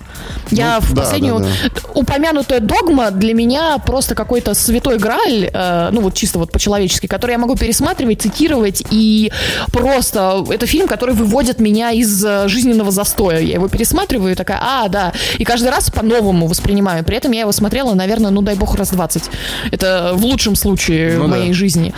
Я 0.50 0.78
ну, 0.80 0.86
в 0.86 0.94
да, 0.94 1.02
последнюю... 1.02 1.38
Да, 1.40 1.46
да. 1.46 1.80
Упомянутая 1.94 2.60
«Догма» 2.60 3.10
для 3.10 3.34
меня 3.34 3.78
просто 3.78 4.14
какой-то 4.14 4.54
святой 4.54 4.98
грааль, 4.98 5.50
э, 5.52 5.90
ну 5.92 6.00
вот 6.00 6.14
чисто 6.14 6.38
вот 6.38 6.52
по-человечески, 6.52 7.06
который 7.06 7.32
я 7.32 7.38
могу 7.38 7.56
пересматривать, 7.56 8.22
цитировать, 8.22 8.82
и 8.90 9.32
просто 9.72 10.44
это 10.50 10.66
фильм, 10.66 10.88
который 10.88 11.14
выводит 11.14 11.60
меня 11.60 11.90
из 11.90 12.24
э, 12.24 12.48
жизненного 12.48 12.90
застоя. 12.90 13.40
Я 13.40 13.54
его 13.54 13.68
пересматриваю 13.68 14.32
и 14.32 14.34
такая, 14.34 14.60
а, 14.60 14.88
да. 14.88 15.12
И 15.38 15.44
каждый 15.44 15.70
раз 15.70 15.90
по-новому 15.90 16.46
воспринимаю. 16.46 17.04
При 17.04 17.16
этом 17.16 17.32
я 17.32 17.40
его 17.40 17.52
смотрела, 17.52 17.94
наверное, 17.94 18.30
ну 18.30 18.42
дай 18.42 18.54
бог, 18.54 18.74
раз 18.76 18.90
20. 18.90 19.22
Это 19.70 20.12
в 20.14 20.24
лучшем 20.24 20.56
случае 20.56 21.18
ну, 21.18 21.24
в 21.24 21.28
моей 21.28 21.48
да. 21.48 21.54
жизни. 21.54 21.94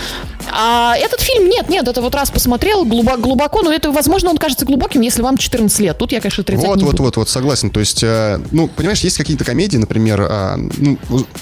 А 0.50 0.94
этот 0.96 1.20
фильм, 1.20 1.48
нет, 1.48 1.68
нет, 1.68 1.81
это 1.88 2.00
вот 2.00 2.14
раз 2.14 2.30
посмотрел 2.30 2.84
глубоко, 2.84 3.20
глубоко, 3.20 3.62
но 3.62 3.72
это, 3.72 3.90
возможно, 3.90 4.30
он 4.30 4.38
кажется 4.38 4.64
глубоким, 4.64 5.00
если 5.00 5.22
вам 5.22 5.36
14 5.36 5.78
лет. 5.80 5.98
Тут 5.98 6.12
я, 6.12 6.20
конечно, 6.20 6.44
30 6.44 6.66
Вот, 6.66 6.76
не 6.78 6.84
вот, 6.84 6.92
буду. 6.92 7.02
вот, 7.04 7.16
вот, 7.16 7.28
согласен. 7.28 7.70
То 7.70 7.80
есть, 7.80 8.02
э, 8.02 8.40
ну, 8.50 8.68
понимаешь, 8.68 9.00
есть 9.00 9.16
какие-то 9.16 9.44
комедии, 9.44 9.76
например, 9.76 10.26
э, 10.28 10.56
ну, 10.56 10.98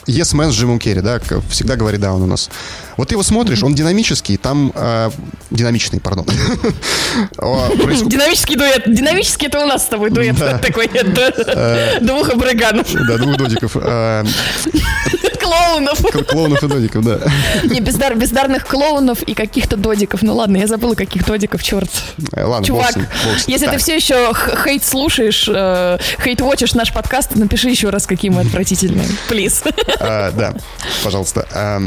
Yes 0.06 0.34
Man 0.34 0.50
с 0.50 0.54
Джимом 0.54 0.78
Керри, 0.78 1.00
да, 1.00 1.20
всегда 1.48 1.76
говорит, 1.76 2.00
да, 2.00 2.12
он 2.12 2.22
у 2.22 2.26
нас. 2.26 2.50
Вот 2.96 3.08
ты 3.08 3.14
его 3.14 3.22
смотришь, 3.22 3.62
он 3.62 3.74
динамический, 3.74 4.36
там... 4.36 4.72
Э, 4.74 5.10
динамичный, 5.50 6.00
пардон. 6.00 6.26
Динамический 7.36 8.56
дуэт. 8.56 8.82
Динамический 8.86 9.48
это 9.48 9.60
у 9.60 9.66
нас 9.66 9.84
с 9.84 9.86
тобой 9.86 10.10
дуэт 10.10 10.36
такой. 10.62 10.90
Э, 10.92 11.98
двух 12.00 12.30
абраганов. 12.30 12.86
Да, 12.92 13.16
двух 13.16 13.36
додиков. 13.36 13.76
Э, 15.40 15.44
клоунов. 15.44 16.26
Клоунов 16.26 16.62
и 16.62 16.68
додиков, 16.68 17.04
да. 17.04 17.18
Не, 17.64 17.80
бездар, 17.80 18.14
бездарных 18.14 18.66
клоунов 18.66 19.22
и 19.22 19.34
каких-то 19.34 19.76
додиков. 19.76 20.22
Ну 20.22 20.34
ладно, 20.34 20.56
я 20.58 20.66
забыла, 20.66 20.94
каких 20.94 21.26
додиков, 21.26 21.62
черт. 21.62 21.90
Э, 22.32 22.44
ладно, 22.44 22.66
Чувак, 22.66 22.86
боксинг, 22.86 23.08
боксинг. 23.24 23.48
если 23.48 23.66
так. 23.66 23.74
ты 23.74 23.80
все 23.80 23.96
еще 23.96 24.32
hate 24.64 24.84
слушаешь, 24.84 25.48
э, 25.48 25.98
hate-watch 26.24 26.60
ишь 26.60 26.74
наш 26.74 26.92
подкаст, 26.92 27.34
напиши 27.34 27.68
еще 27.70 27.90
раз, 27.90 28.06
какие 28.06 28.30
мы 28.30 28.42
отвратительные. 28.42 29.08
Please. 29.28 29.62
А, 29.98 30.30
да, 30.32 30.54
пожалуйста. 31.04 31.46
А, 31.52 31.80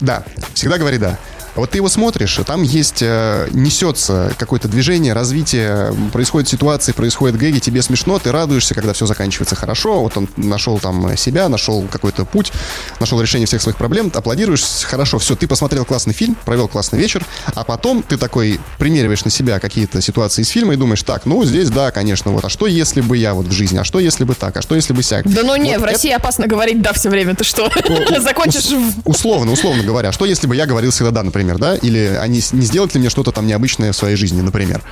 да, 0.00 0.24
всегда 0.54 0.78
говори 0.78 0.98
«да». 0.98 1.18
Вот 1.58 1.70
ты 1.70 1.78
его 1.78 1.88
смотришь, 1.88 2.38
там 2.46 2.62
есть, 2.62 3.02
э, 3.02 3.48
несется 3.52 4.32
какое-то 4.38 4.68
движение, 4.68 5.12
развитие, 5.12 5.94
происходят 6.12 6.48
ситуации, 6.48 6.92
происходят 6.92 7.36
гэги, 7.36 7.58
тебе 7.58 7.82
смешно, 7.82 8.18
ты 8.18 8.30
радуешься, 8.30 8.74
когда 8.74 8.92
все 8.92 9.06
заканчивается 9.06 9.56
хорошо, 9.56 10.00
вот 10.00 10.16
он 10.16 10.28
нашел 10.36 10.78
там 10.78 11.16
себя, 11.16 11.48
нашел 11.48 11.86
какой-то 11.90 12.24
путь, 12.24 12.52
нашел 13.00 13.20
решение 13.20 13.46
всех 13.46 13.60
своих 13.60 13.76
проблем, 13.76 14.10
аплодируешь, 14.14 14.62
хорошо, 14.84 15.18
все, 15.18 15.34
ты 15.34 15.48
посмотрел 15.48 15.84
классный 15.84 16.14
фильм, 16.14 16.36
провел 16.44 16.68
классный 16.68 16.98
вечер, 16.98 17.24
а 17.54 17.64
потом 17.64 18.02
ты 18.02 18.16
такой 18.16 18.60
примериваешь 18.78 19.24
на 19.24 19.30
себя 19.30 19.58
какие-то 19.58 20.00
ситуации 20.00 20.42
из 20.42 20.48
фильма 20.48 20.74
и 20.74 20.76
думаешь, 20.76 21.02
так, 21.02 21.26
ну 21.26 21.44
здесь 21.44 21.70
да, 21.70 21.90
конечно, 21.90 22.30
вот, 22.30 22.44
а 22.44 22.48
что 22.48 22.66
если 22.66 23.00
бы 23.00 23.16
я 23.16 23.34
вот 23.34 23.46
в 23.46 23.52
жизни, 23.52 23.78
а 23.78 23.84
что 23.84 23.98
если 23.98 24.22
бы 24.22 24.34
так, 24.34 24.56
а 24.56 24.62
что 24.62 24.76
если 24.76 24.92
бы 24.92 25.02
сяк? 25.02 25.28
Да 25.28 25.42
ну 25.42 25.56
не, 25.56 25.72
вот 25.72 25.82
в 25.82 25.84
России 25.84 26.10
это... 26.10 26.22
опасно 26.22 26.46
говорить 26.46 26.80
да 26.80 26.92
все 26.92 27.10
время, 27.10 27.34
ты 27.34 27.42
что, 27.42 27.68
закончишь... 28.20 28.68
Условно, 29.04 29.52
условно 29.52 29.82
говоря, 29.82 30.12
что 30.12 30.24
если 30.24 30.46
бы 30.46 30.54
я 30.54 30.66
говорил 30.66 30.92
всегда 30.92 31.10
да, 31.10 31.22
например, 31.24 31.47
например, 31.48 31.58
да, 31.58 31.76
или 31.76 32.16
они 32.20 32.42
не 32.52 32.62
сделают 32.66 32.94
ли 32.94 33.00
мне 33.00 33.10
что-то 33.10 33.32
там 33.32 33.46
необычное 33.46 33.92
в 33.92 33.96
своей 33.96 34.16
жизни, 34.16 34.40
например. 34.40 34.82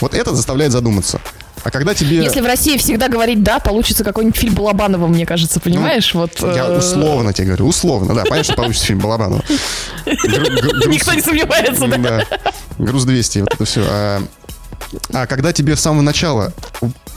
Вот 0.00 0.14
это 0.14 0.34
заставляет 0.34 0.72
задуматься. 0.72 1.20
А 1.62 1.70
когда 1.70 1.94
тебе... 1.94 2.18
Если 2.22 2.40
в 2.40 2.46
России 2.46 2.76
всегда 2.78 3.08
говорить 3.08 3.42
«да», 3.42 3.58
получится 3.58 4.04
какой-нибудь 4.04 4.36
фильм 4.36 4.54
Балабанова, 4.54 5.08
мне 5.08 5.26
кажется, 5.26 5.58
понимаешь? 5.58 6.14
Ну, 6.14 6.20
вот, 6.20 6.54
я 6.54 6.66
э, 6.66 6.78
условно 6.78 7.32
тебе 7.32 7.48
говорю, 7.48 7.66
условно, 7.66 8.14
да, 8.14 8.22
понятно, 8.22 8.44
что 8.44 8.54
получится 8.54 8.86
фильм 8.86 9.00
Балабанова. 9.00 9.42
Никто 10.06 11.12
не 11.12 11.22
сомневается, 11.22 11.88
да? 11.88 12.24
Груз 12.78 13.04
200, 13.04 13.38
вот 13.40 13.54
это 13.54 13.64
все. 13.64 13.82
А, 13.88 14.22
А 15.12 15.26
когда 15.26 15.52
тебе 15.52 15.74
с 15.74 15.80
самого 15.80 16.02
начала 16.02 16.52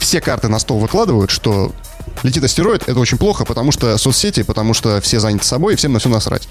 все 0.00 0.20
карты 0.20 0.48
на 0.48 0.58
стол 0.58 0.80
выкладывают, 0.80 1.30
что 1.30 1.72
летит 2.24 2.42
астероид, 2.42 2.88
это 2.88 2.98
очень 2.98 3.18
плохо, 3.18 3.44
потому 3.44 3.70
что 3.70 3.96
соцсети, 3.98 4.42
потому 4.42 4.74
что 4.74 5.00
все 5.00 5.20
заняты 5.20 5.44
собой, 5.44 5.74
и 5.74 5.76
всем 5.76 5.92
на 5.92 6.00
все 6.00 6.08
насрать. 6.08 6.48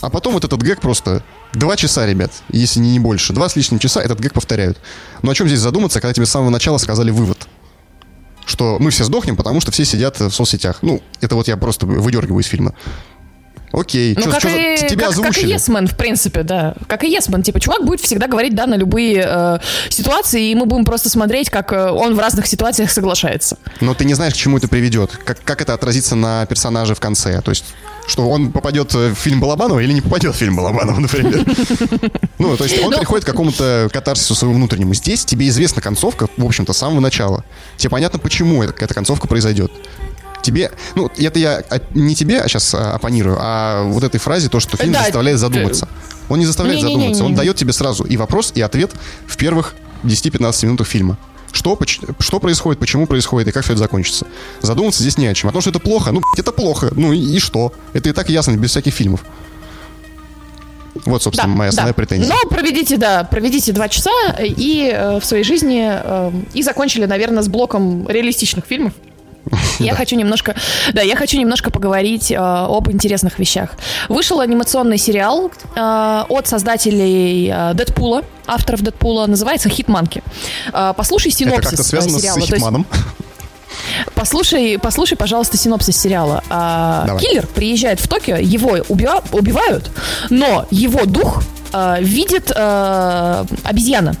А 0.00 0.10
потом 0.10 0.34
вот 0.34 0.44
этот 0.44 0.60
гэг 0.62 0.80
просто 0.80 1.22
два 1.56 1.76
часа, 1.76 2.06
ребят, 2.06 2.32
если 2.50 2.80
не, 2.80 2.92
не 2.92 2.98
больше. 3.00 3.32
Два 3.32 3.48
с 3.48 3.56
лишним 3.56 3.78
часа 3.78 4.00
этот 4.02 4.20
гэг 4.20 4.32
повторяют. 4.32 4.78
Но 5.22 5.30
о 5.30 5.34
чем 5.34 5.48
здесь 5.48 5.60
задуматься, 5.60 6.00
когда 6.00 6.12
тебе 6.12 6.26
с 6.26 6.30
самого 6.30 6.50
начала 6.50 6.78
сказали 6.78 7.10
вывод? 7.10 7.48
Что 8.44 8.76
мы 8.78 8.90
все 8.90 9.04
сдохнем, 9.04 9.36
потому 9.36 9.60
что 9.60 9.72
все 9.72 9.84
сидят 9.84 10.20
в 10.20 10.30
соцсетях. 10.30 10.78
Ну, 10.82 11.02
это 11.20 11.34
вот 11.34 11.48
я 11.48 11.56
просто 11.56 11.86
выдергиваю 11.86 12.42
из 12.42 12.46
фильма. 12.46 12.74
Окей, 13.72 14.14
ну, 14.16 14.22
чё, 14.22 14.30
как, 14.30 14.42
чё 14.42 14.48
и, 14.48 14.88
тебя 14.88 15.06
как, 15.06 15.10
озвучили. 15.10 15.34
как 15.34 15.44
и 15.44 15.52
Есмен, 15.52 15.86
в 15.86 15.96
принципе, 15.96 16.42
да. 16.42 16.74
Как 16.86 17.04
и 17.04 17.10
Есмен. 17.10 17.42
Типа, 17.42 17.60
чувак 17.60 17.84
будет 17.84 18.00
всегда 18.00 18.26
говорить 18.26 18.54
да 18.54 18.66
на 18.66 18.74
любые 18.76 19.24
э, 19.26 19.58
ситуации, 19.88 20.50
и 20.50 20.54
мы 20.54 20.66
будем 20.66 20.84
просто 20.84 21.10
смотреть, 21.10 21.50
как 21.50 21.72
э, 21.72 21.90
он 21.90 22.14
в 22.14 22.18
разных 22.18 22.46
ситуациях 22.46 22.90
соглашается. 22.90 23.58
Но 23.80 23.94
ты 23.94 24.04
не 24.04 24.14
знаешь, 24.14 24.34
к 24.34 24.36
чему 24.36 24.58
это 24.58 24.68
приведет. 24.68 25.16
Как, 25.24 25.42
как 25.42 25.60
это 25.60 25.74
отразится 25.74 26.14
на 26.14 26.46
персонаже 26.46 26.94
в 26.94 27.00
конце. 27.00 27.40
То 27.42 27.50
есть, 27.50 27.64
что 28.06 28.28
он 28.28 28.52
попадет 28.52 28.94
в 28.94 29.14
фильм 29.14 29.40
Балабанова 29.40 29.80
или 29.80 29.92
не 29.92 30.00
попадет 30.00 30.34
в 30.34 30.38
фильм 30.38 30.56
Балабанова, 30.56 31.00
например. 31.00 31.44
Ну, 32.38 32.56
то 32.56 32.64
есть 32.64 32.82
он 32.82 32.92
приходит 32.96 33.24
к 33.24 33.28
какому-то 33.28 33.90
катарсису 33.92 34.34
своему 34.34 34.56
внутреннему. 34.56 34.94
Здесь 34.94 35.24
тебе 35.24 35.48
известна 35.48 35.82
концовка, 35.82 36.28
в 36.36 36.44
общем-то, 36.44 36.72
с 36.72 36.78
самого 36.78 37.00
начала. 37.00 37.44
Тебе 37.76 37.90
понятно, 37.90 38.18
почему 38.18 38.62
эта 38.62 38.94
концовка 38.94 39.26
произойдет 39.26 39.72
тебе, 40.46 40.70
ну, 40.94 41.10
это 41.16 41.38
я 41.38 41.62
не 41.94 42.14
тебе 42.14 42.42
сейчас 42.46 42.74
а, 42.74 42.94
оппонирую, 42.94 43.36
а 43.40 43.84
вот 43.84 44.04
этой 44.04 44.18
фразе, 44.18 44.48
то, 44.48 44.60
что 44.60 44.76
фильм 44.76 44.92
да, 44.92 45.02
заставляет 45.02 45.38
задуматься. 45.38 45.88
Он 46.28 46.38
не 46.38 46.46
заставляет 46.46 46.78
не, 46.78 46.82
задуматься, 46.82 47.08
не, 47.08 47.14
не, 47.14 47.20
не, 47.20 47.26
он 47.26 47.34
дает 47.34 47.56
тебе 47.56 47.72
сразу 47.72 48.04
и 48.04 48.16
вопрос, 48.16 48.52
и 48.54 48.60
ответ 48.60 48.92
в 49.26 49.36
первых 49.36 49.74
10-15 50.04 50.66
минутах 50.66 50.86
фильма. 50.86 51.18
Что, 51.52 51.78
что 52.18 52.40
происходит, 52.40 52.78
почему 52.78 53.06
происходит 53.06 53.48
и 53.48 53.52
как 53.52 53.64
все 53.64 53.72
это 53.72 53.80
закончится. 53.80 54.26
Задуматься 54.60 55.02
здесь 55.02 55.16
не 55.16 55.26
о 55.26 55.34
чем. 55.34 55.50
А 55.50 55.52
то, 55.52 55.60
что 55.60 55.70
это 55.70 55.78
плохо, 55.78 56.12
ну, 56.12 56.20
это 56.36 56.52
плохо. 56.52 56.90
Ну 56.94 57.12
и, 57.12 57.18
и 57.18 57.38
что? 57.38 57.72
Это 57.94 58.10
и 58.10 58.12
так 58.12 58.28
ясно, 58.28 58.56
без 58.56 58.70
всяких 58.70 58.92
фильмов. 58.92 59.24
Вот, 61.04 61.22
собственно, 61.22 61.52
да, 61.52 61.58
моя 61.58 61.70
основная 61.70 61.92
да. 61.92 61.96
претензия. 61.96 62.28
Но 62.28 62.48
проведите, 62.48 62.96
да, 62.96 63.24
проведите 63.24 63.72
два 63.72 63.88
часа 63.88 64.10
и 64.38 64.90
э, 64.92 65.18
в 65.20 65.24
своей 65.24 65.44
жизни 65.44 65.88
э, 65.90 66.32
и 66.52 66.62
закончили, 66.62 67.06
наверное, 67.06 67.42
с 67.42 67.48
блоком 67.48 68.08
реалистичных 68.08 68.64
фильмов. 68.66 68.92
Я 69.78 69.94
хочу 69.94 70.16
немножко, 70.16 70.54
да, 70.92 71.02
я 71.02 71.16
хочу 71.16 71.38
немножко 71.38 71.70
поговорить 71.70 72.30
э, 72.30 72.36
об 72.36 72.90
интересных 72.90 73.38
вещах. 73.38 73.70
Вышел 74.08 74.40
анимационный 74.40 74.98
сериал 74.98 75.50
э, 75.74 76.24
от 76.28 76.46
создателей 76.46 77.50
э, 77.52 77.74
Дэдпула, 77.74 78.22
авторов 78.46 78.82
Дэдпула, 78.82 79.26
называется 79.26 79.68
«Хитманки». 79.68 80.22
Э, 80.72 80.94
послушай 80.96 81.30
синопсис 81.30 81.74
Это 81.74 81.82
связано 81.82 82.18
сериала. 82.18 82.40
С 82.40 82.44
Хитманом? 82.44 82.86
Послушай, 84.14 84.78
послушай, 84.78 85.16
пожалуйста, 85.16 85.56
синопсис 85.56 85.96
сериала. 85.96 86.42
А, 86.48 87.16
киллер 87.18 87.46
приезжает 87.46 88.00
в 88.00 88.08
Токио, 88.08 88.36
его 88.36 88.78
убива, 88.88 89.22
убивают, 89.32 89.90
но 90.30 90.66
его 90.70 91.04
дух 91.04 91.42
а, 91.72 91.98
видит 92.00 92.52
а, 92.54 93.46
обезьяна 93.64 94.16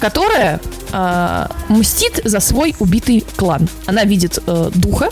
которая 0.00 0.60
э, 0.92 1.46
мстит 1.68 2.20
за 2.24 2.40
свой 2.40 2.74
убитый 2.78 3.24
клан. 3.36 3.68
Она 3.86 4.04
видит 4.04 4.38
э, 4.46 4.70
духа, 4.74 5.10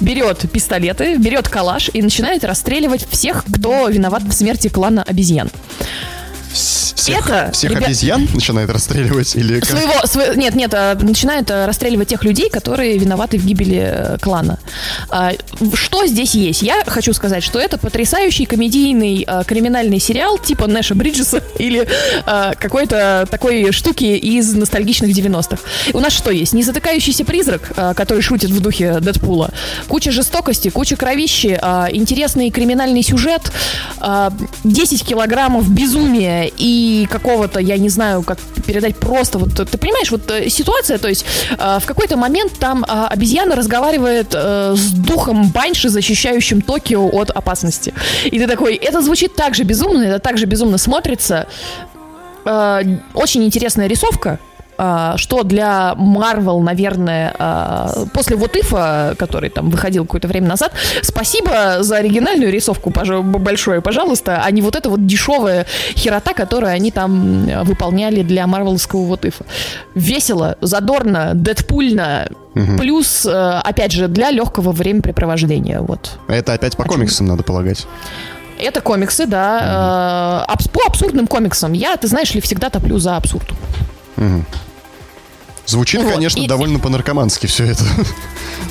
берет 0.00 0.50
пистолеты, 0.50 1.16
берет 1.16 1.48
калаш 1.48 1.90
и 1.92 2.02
начинает 2.02 2.44
расстреливать 2.44 3.06
всех, 3.08 3.44
кто 3.44 3.88
виноват 3.88 4.22
в 4.22 4.32
смерти 4.32 4.68
клана 4.68 5.02
обезьян 5.02 5.50
всех, 6.52 7.28
это, 7.28 7.50
всех 7.52 7.70
ребят... 7.70 7.84
обезьян 7.84 8.28
начинает 8.34 8.70
расстреливать 8.70 9.34
или 9.36 9.60
как? 9.60 9.70
своего, 9.70 10.06
свой, 10.06 10.36
нет, 10.36 10.54
нет, 10.54 10.72
а, 10.74 10.94
начинает 10.94 11.50
а, 11.50 11.66
расстреливать 11.66 12.08
тех 12.08 12.22
людей, 12.24 12.48
которые 12.50 12.98
виноваты 12.98 13.38
в 13.38 13.46
гибели 13.46 13.82
э, 13.82 14.18
клана. 14.20 14.58
А, 15.08 15.32
что 15.74 16.06
здесь 16.06 16.34
есть? 16.34 16.62
Я 16.62 16.84
хочу 16.86 17.12
сказать, 17.12 17.42
что 17.42 17.58
это 17.58 17.78
потрясающий 17.78 18.44
комедийный 18.44 19.26
криминальный 19.46 19.98
сериал 19.98 20.38
типа 20.38 20.66
Нэша 20.66 20.94
Бриджеса 20.94 21.42
или 21.58 21.88
какой-то 22.24 23.26
такой 23.30 23.72
штуки 23.72 24.04
из 24.04 24.54
ностальгичных 24.54 25.10
90-х. 25.10 25.58
У 25.92 26.00
нас 26.00 26.12
что 26.12 26.30
есть? 26.30 26.52
Незатыкающийся 26.52 27.24
призрак, 27.24 27.72
который 27.96 28.20
шутит 28.20 28.50
в 28.50 28.60
духе 28.60 29.00
Дэдпула, 29.00 29.50
куча 29.88 30.10
жестокости, 30.10 30.68
куча 30.68 30.96
кровищи, 30.96 31.58
интересный 31.92 32.50
криминальный 32.50 33.02
сюжет, 33.02 33.52
10 34.64 35.04
килограммов 35.04 35.68
безумия 35.70 36.41
и 36.46 37.06
какого-то, 37.10 37.60
я 37.60 37.78
не 37.78 37.88
знаю, 37.88 38.22
как 38.22 38.38
передать 38.66 38.96
просто, 38.96 39.38
вот 39.38 39.54
ты 39.54 39.78
понимаешь, 39.78 40.10
вот 40.10 40.30
э, 40.30 40.48
ситуация, 40.48 40.98
то 40.98 41.08
есть 41.08 41.24
э, 41.50 41.78
в 41.80 41.86
какой-то 41.86 42.16
момент 42.16 42.52
там 42.58 42.84
э, 42.84 43.06
обезьяна 43.10 43.56
разговаривает 43.56 44.28
э, 44.34 44.74
с 44.76 44.92
духом 44.92 45.50
Банши, 45.50 45.88
защищающим 45.88 46.62
Токио 46.62 47.08
от 47.08 47.30
опасности. 47.30 47.92
И 48.24 48.38
ты 48.38 48.46
такой, 48.46 48.74
это 48.74 49.02
звучит 49.02 49.34
так 49.34 49.54
же 49.54 49.64
безумно, 49.64 50.02
это 50.02 50.18
так 50.18 50.38
же 50.38 50.46
безумно 50.46 50.78
смотрится. 50.78 51.46
Э, 52.44 52.82
очень 53.14 53.44
интересная 53.44 53.86
рисовка, 53.86 54.38
что 54.76 55.42
для 55.44 55.94
Marvel, 55.96 56.60
наверное, 56.60 57.34
а, 57.38 57.92
после 58.14 58.36
вот 58.36 58.56
Ифа, 58.56 59.14
который 59.18 59.50
там 59.50 59.70
выходил 59.70 60.04
какое-то 60.04 60.28
время 60.28 60.48
назад, 60.48 60.72
спасибо 61.02 61.82
за 61.82 61.96
оригинальную 61.96 62.50
рисовку 62.50 62.90
большое, 62.90 63.80
пожалуйста, 63.80 64.42
а 64.44 64.50
не 64.50 64.62
вот 64.62 64.76
эта 64.76 64.88
вот 64.90 65.06
дешевая 65.06 65.66
херота, 65.94 66.32
которую 66.32 66.72
они 66.72 66.90
там 66.90 67.46
выполняли 67.64 68.22
для 68.22 68.46
марвелского 68.46 69.04
вот 69.04 69.24
Ифа. 69.24 69.44
Весело, 69.94 70.56
задорно, 70.60 71.32
дэдпульно, 71.34 72.28
угу. 72.54 72.78
плюс, 72.78 73.26
э, 73.26 73.60
опять 73.64 73.92
же, 73.92 74.08
для 74.08 74.30
легкого 74.30 74.72
времяпрепровождения. 74.72 75.80
Вот. 75.80 76.18
Это 76.28 76.54
опять 76.54 76.76
по 76.76 76.84
комиксам, 76.84 77.26
надо 77.26 77.42
полагать. 77.42 77.86
Это 78.58 78.80
комиксы, 78.80 79.26
да. 79.26 80.46
Mm-hmm. 80.48 80.70
По 80.72 80.80
абсурдным 80.86 81.26
комиксам. 81.26 81.72
Я, 81.72 81.96
ты 81.96 82.06
знаешь 82.06 82.32
ли, 82.34 82.40
всегда 82.40 82.70
топлю 82.70 82.98
за 82.98 83.16
абсурд. 83.16 83.48
Угу. 84.16 84.44
Звучит, 85.66 86.02
вот. 86.02 86.14
конечно, 86.14 86.40
и, 86.40 86.48
довольно 86.48 86.78
по-наркомански 86.78 87.46
все 87.46 87.66
это. 87.66 87.84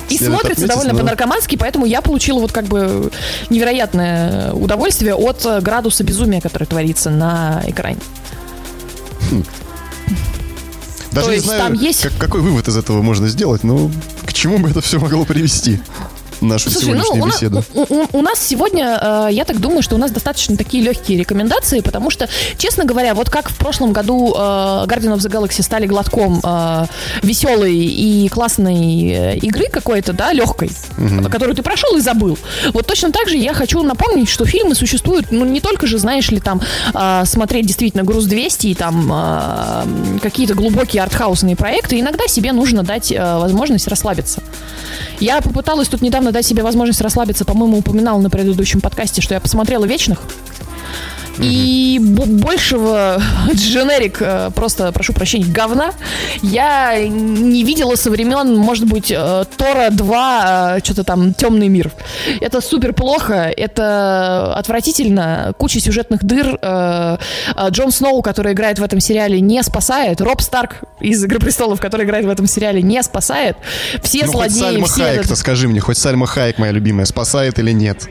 И 0.08 0.18
смотрится 0.18 0.52
отметить, 0.52 0.68
довольно 0.68 0.92
но... 0.92 0.98
по-наркомански, 1.00 1.56
поэтому 1.56 1.86
я 1.86 2.02
получила 2.02 2.38
вот 2.38 2.52
как 2.52 2.66
бы 2.66 3.10
невероятное 3.48 4.52
удовольствие 4.52 5.14
от 5.14 5.44
градуса 5.62 6.04
безумия, 6.04 6.40
который 6.40 6.64
творится 6.64 7.10
на 7.10 7.62
экране. 7.66 7.98
Хм. 9.30 9.44
Даже 11.12 11.26
То 11.26 11.34
не 11.34 11.40
знаю, 11.40 11.60
там 11.60 11.72
есть... 11.74 12.02
как, 12.02 12.16
какой 12.18 12.40
вывод 12.40 12.68
из 12.68 12.76
этого 12.76 13.02
можно 13.02 13.28
сделать, 13.28 13.64
но 13.64 13.90
к 14.26 14.32
чему 14.32 14.58
бы 14.58 14.70
это 14.70 14.80
все 14.80 14.98
могло 14.98 15.24
привести? 15.24 15.80
Нашу 16.42 16.70
Слушай, 16.70 16.86
сегодняшнюю 16.86 17.24
ну, 17.24 17.26
беседу? 17.26 17.64
У, 17.74 17.80
у, 17.82 18.08
у 18.12 18.22
нас 18.22 18.38
сегодня, 18.40 18.98
э, 19.00 19.28
я 19.32 19.44
так 19.44 19.60
думаю, 19.60 19.82
что 19.82 19.94
у 19.94 19.98
нас 19.98 20.10
достаточно 20.10 20.56
такие 20.56 20.82
легкие 20.82 21.18
рекомендации, 21.18 21.80
потому 21.80 22.10
что, 22.10 22.28
честно 22.58 22.84
говоря, 22.84 23.14
вот 23.14 23.30
как 23.30 23.50
в 23.50 23.56
прошлом 23.56 23.92
году 23.92 24.34
э, 24.34 24.38
Guardian 24.38 25.16
of 25.16 25.18
the 25.18 25.30
Galaxy 25.30 25.62
стали 25.62 25.86
глотком 25.86 26.40
э, 26.42 26.86
веселой 27.22 27.74
и 27.74 28.28
классной 28.28 29.36
игры 29.38 29.66
какой-то, 29.66 30.12
да, 30.12 30.32
легкой, 30.32 30.70
угу. 30.98 31.28
которую 31.30 31.54
ты 31.54 31.62
прошел 31.62 31.96
и 31.96 32.00
забыл. 32.00 32.38
Вот 32.72 32.86
точно 32.86 33.12
так 33.12 33.28
же 33.28 33.36
я 33.36 33.54
хочу 33.54 33.82
напомнить, 33.82 34.28
что 34.28 34.44
фильмы 34.44 34.74
существуют, 34.74 35.30
ну, 35.30 35.44
не 35.44 35.60
только 35.60 35.86
же, 35.86 35.98
знаешь 35.98 36.30
ли, 36.30 36.40
там, 36.40 36.60
смотреть 37.24 37.66
действительно 37.66 38.02
«Груз 38.02 38.26
200» 38.26 38.68
и 38.68 38.74
там 38.74 40.18
какие-то 40.20 40.54
глубокие 40.54 41.02
артхаусные 41.02 41.56
проекты, 41.56 42.00
иногда 42.00 42.26
себе 42.26 42.52
нужно 42.52 42.82
дать 42.82 43.12
возможность 43.16 43.88
расслабиться. 43.88 44.42
Я 45.20 45.40
попыталась 45.40 45.88
тут 45.88 46.02
недавно 46.02 46.31
дать 46.32 46.46
себе 46.46 46.62
возможность 46.62 47.00
расслабиться. 47.00 47.44
По-моему, 47.44 47.78
упоминала 47.78 48.20
на 48.20 48.30
предыдущем 48.30 48.80
подкасте, 48.80 49.22
что 49.22 49.34
я 49.34 49.40
посмотрела 49.40 49.84
«Вечных». 49.84 50.22
И 51.38 51.98
большего 52.00 53.20
дженерик, 53.52 54.18
э, 54.20 54.50
просто, 54.54 54.92
прошу 54.92 55.12
прощения, 55.12 55.46
говна 55.46 55.92
я 56.42 56.98
не 57.08 57.64
видела 57.64 57.96
со 57.96 58.10
времен, 58.10 58.56
может 58.56 58.86
быть, 58.86 59.10
э, 59.10 59.44
Тора 59.56 59.88
2, 59.90 60.76
э, 60.76 60.84
что-то 60.84 61.04
там, 61.04 61.34
Темный 61.34 61.68
мир. 61.68 61.90
Это 62.40 62.60
супер 62.60 62.92
плохо, 62.92 63.52
это 63.56 64.54
отвратительно, 64.54 65.54
куча 65.58 65.80
сюжетных 65.80 66.24
дыр. 66.24 66.58
Джон 67.70 67.90
Сноу, 67.90 68.22
который 68.22 68.52
играет 68.52 68.78
в 68.78 68.82
этом 68.82 69.00
сериале, 69.00 69.40
не 69.40 69.62
спасает. 69.62 70.20
Роб 70.20 70.40
Старк 70.40 70.76
из 71.00 71.24
«Игры 71.24 71.38
престолов», 71.38 71.80
который 71.80 72.04
играет 72.04 72.26
в 72.26 72.30
этом 72.30 72.46
сериале, 72.46 72.82
не 72.82 73.02
спасает. 73.02 73.56
Все 74.02 74.26
ну, 74.26 74.32
злодеи... 74.32 74.52
Хоть 74.52 74.60
Сальма 74.60 74.86
все 74.86 75.02
Хайек, 75.04 75.24
этот... 75.24 75.38
скажи 75.38 75.68
мне, 75.68 75.80
хоть 75.80 75.98
Сальма 75.98 76.26
Хайек, 76.26 76.58
моя 76.58 76.72
любимая, 76.72 77.06
спасает 77.06 77.58
или 77.58 77.72
нет? 77.72 78.08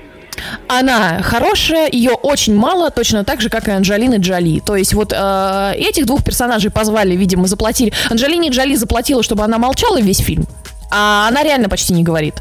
Она 0.67 1.21
хорошая, 1.21 1.89
ее 1.91 2.11
очень 2.11 2.55
мало, 2.55 2.89
точно 2.89 3.23
так 3.23 3.41
же, 3.41 3.49
как 3.49 3.67
и 3.67 3.71
Анджелины 3.71 4.15
Джоли. 4.15 4.61
То 4.65 4.75
есть 4.75 4.93
вот 4.93 5.13
э, 5.15 5.73
этих 5.75 6.05
двух 6.05 6.23
персонажей 6.23 6.71
позвали, 6.71 7.15
видимо, 7.15 7.47
заплатили. 7.47 7.93
Анджелине 8.09 8.49
Джоли 8.49 8.75
заплатила, 8.75 9.23
чтобы 9.23 9.43
она 9.43 9.57
молчала 9.57 9.99
весь 9.99 10.19
фильм. 10.19 10.45
А 10.91 11.27
она 11.27 11.43
реально 11.43 11.69
почти 11.69 11.93
не 11.93 12.03
говорит. 12.03 12.35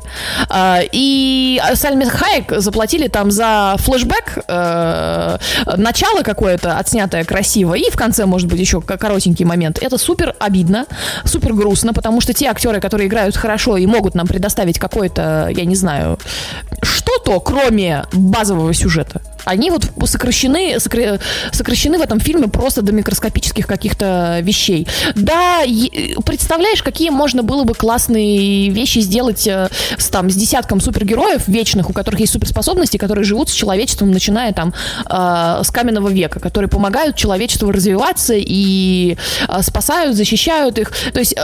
А, 0.48 0.80
и 0.90 1.60
Сальме 1.74 2.06
Хайек 2.06 2.52
заплатили 2.60 3.08
там 3.08 3.30
за 3.30 3.76
флешбэк, 3.78 4.44
э, 4.48 5.38
начало 5.76 6.22
какое-то 6.22 6.76
отснятое 6.76 7.24
красиво, 7.24 7.74
и 7.74 7.90
в 7.90 7.96
конце, 7.96 8.26
может 8.26 8.48
быть, 8.48 8.58
еще 8.58 8.80
коротенький 8.80 9.44
момент. 9.44 9.78
Это 9.80 9.98
супер 9.98 10.34
обидно, 10.38 10.86
супер 11.24 11.54
грустно, 11.54 11.92
потому 11.92 12.20
что 12.20 12.32
те 12.32 12.46
актеры, 12.46 12.80
которые 12.80 13.08
играют 13.08 13.36
хорошо 13.36 13.76
и 13.76 13.86
могут 13.86 14.14
нам 14.14 14.26
предоставить 14.26 14.78
какое-то, 14.78 15.48
я 15.50 15.64
не 15.64 15.76
знаю, 15.76 16.18
что-то, 16.82 17.38
кроме 17.40 18.04
базового 18.12 18.74
сюжета, 18.74 19.20
они 19.50 19.70
вот 19.70 19.90
сокращены, 20.04 20.78
сокращены 20.78 21.98
в 21.98 22.02
этом 22.02 22.20
фильме 22.20 22.46
просто 22.46 22.82
до 22.82 22.92
микроскопических 22.92 23.66
каких-то 23.66 24.38
вещей. 24.42 24.86
Да, 25.16 25.62
представляешь, 26.24 26.82
какие 26.82 27.10
можно 27.10 27.42
было 27.42 27.64
бы 27.64 27.74
классные 27.74 28.70
вещи 28.70 29.00
сделать 29.00 29.46
э, 29.48 29.68
с, 29.98 30.08
там, 30.08 30.30
с 30.30 30.34
десятком 30.34 30.80
супергероев 30.80 31.48
вечных, 31.48 31.90
у 31.90 31.92
которых 31.92 32.20
есть 32.20 32.32
суперспособности, 32.32 32.96
которые 32.96 33.24
живут 33.24 33.48
с 33.48 33.52
человечеством, 33.52 34.12
начиная 34.12 34.52
там 34.52 34.72
э, 35.08 35.62
с 35.64 35.70
каменного 35.70 36.08
века, 36.08 36.38
которые 36.38 36.68
помогают 36.68 37.16
человечеству 37.16 37.72
развиваться 37.72 38.34
и 38.36 39.16
э, 39.48 39.62
спасают, 39.62 40.16
защищают 40.16 40.78
их. 40.78 40.92
То 41.12 41.18
есть 41.18 41.34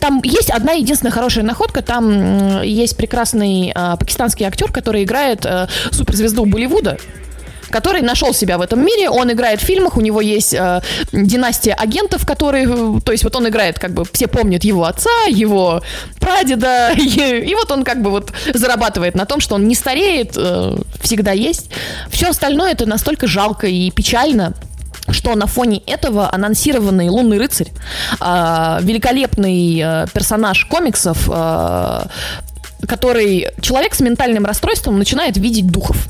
там 0.00 0.20
есть 0.24 0.50
одна 0.50 0.72
единственная 0.72 1.12
хорошая 1.12 1.44
находка. 1.44 1.82
Там 1.82 2.62
есть 2.62 2.96
прекрасный 2.96 3.72
э, 3.74 3.96
пакистанский 3.98 4.46
актер, 4.46 4.72
который 4.72 5.04
играет 5.04 5.44
э, 5.44 5.68
суперзвезду 5.90 6.46
Болливуда 6.46 6.98
который 7.70 8.02
нашел 8.02 8.34
себя 8.34 8.58
в 8.58 8.60
этом 8.60 8.84
мире. 8.84 9.08
Он 9.08 9.30
играет 9.32 9.60
в 9.60 9.64
фильмах, 9.64 9.96
у 9.96 10.00
него 10.00 10.20
есть 10.20 10.54
э, 10.54 10.82
династия 11.12 11.72
агентов, 11.72 12.26
которые, 12.26 12.66
э, 12.68 13.00
то 13.04 13.12
есть 13.12 13.24
вот 13.24 13.36
он 13.36 13.48
играет, 13.48 13.78
как 13.78 13.92
бы 13.92 14.04
все 14.12 14.26
помнят 14.26 14.64
его 14.64 14.84
отца, 14.84 15.10
его 15.28 15.82
прадеда, 16.18 16.92
и, 16.96 17.50
и 17.50 17.54
вот 17.54 17.70
он 17.70 17.84
как 17.84 18.02
бы 18.02 18.10
вот 18.10 18.32
зарабатывает 18.52 19.14
на 19.14 19.26
том, 19.26 19.40
что 19.40 19.54
он 19.54 19.68
не 19.68 19.74
стареет, 19.74 20.32
э, 20.36 20.76
всегда 21.00 21.32
есть. 21.32 21.70
Все 22.10 22.28
остальное 22.28 22.72
это 22.72 22.86
настолько 22.86 23.26
жалко 23.26 23.66
и 23.66 23.90
печально 23.90 24.54
что 25.12 25.34
на 25.34 25.46
фоне 25.46 25.82
этого 25.86 26.32
анонсированный 26.32 27.08
лунный 27.08 27.38
рыцарь, 27.38 27.68
э, 28.20 28.78
великолепный 28.82 29.80
э, 29.82 30.06
персонаж 30.12 30.64
комиксов, 30.66 31.28
э, 31.28 32.02
который 32.86 33.48
человек 33.60 33.94
с 33.94 34.00
ментальным 34.00 34.44
расстройством 34.44 34.98
начинает 34.98 35.36
видеть 35.36 35.66
духов. 35.70 36.08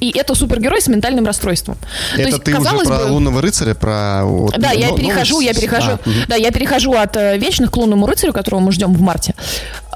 И 0.00 0.10
это 0.16 0.34
супергерой 0.34 0.80
с 0.80 0.88
ментальным 0.88 1.26
расстройством. 1.26 1.76
Это 2.14 2.28
есть, 2.28 2.42
ты 2.42 2.58
уже 2.58 2.70
про 2.70 2.98
бы, 2.98 3.12
лунного 3.12 3.42
рыцаря, 3.42 3.74
про... 3.74 4.22
Вот, 4.24 4.58
да, 4.58 4.72
я 4.72 4.92
перехожу, 4.92 5.40
я 5.40 5.52
перехожу, 5.52 5.92
а, 5.92 5.98
да, 6.28 6.36
я 6.36 6.50
перехожу 6.50 6.94
от 6.94 7.16
э, 7.16 7.36
вечных 7.38 7.70
к 7.70 7.76
лунному 7.76 8.06
рыцарю, 8.06 8.32
которого 8.32 8.60
мы 8.60 8.72
ждем 8.72 8.94
в 8.94 9.00
марте. 9.00 9.34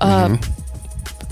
Угу. 0.00 0.38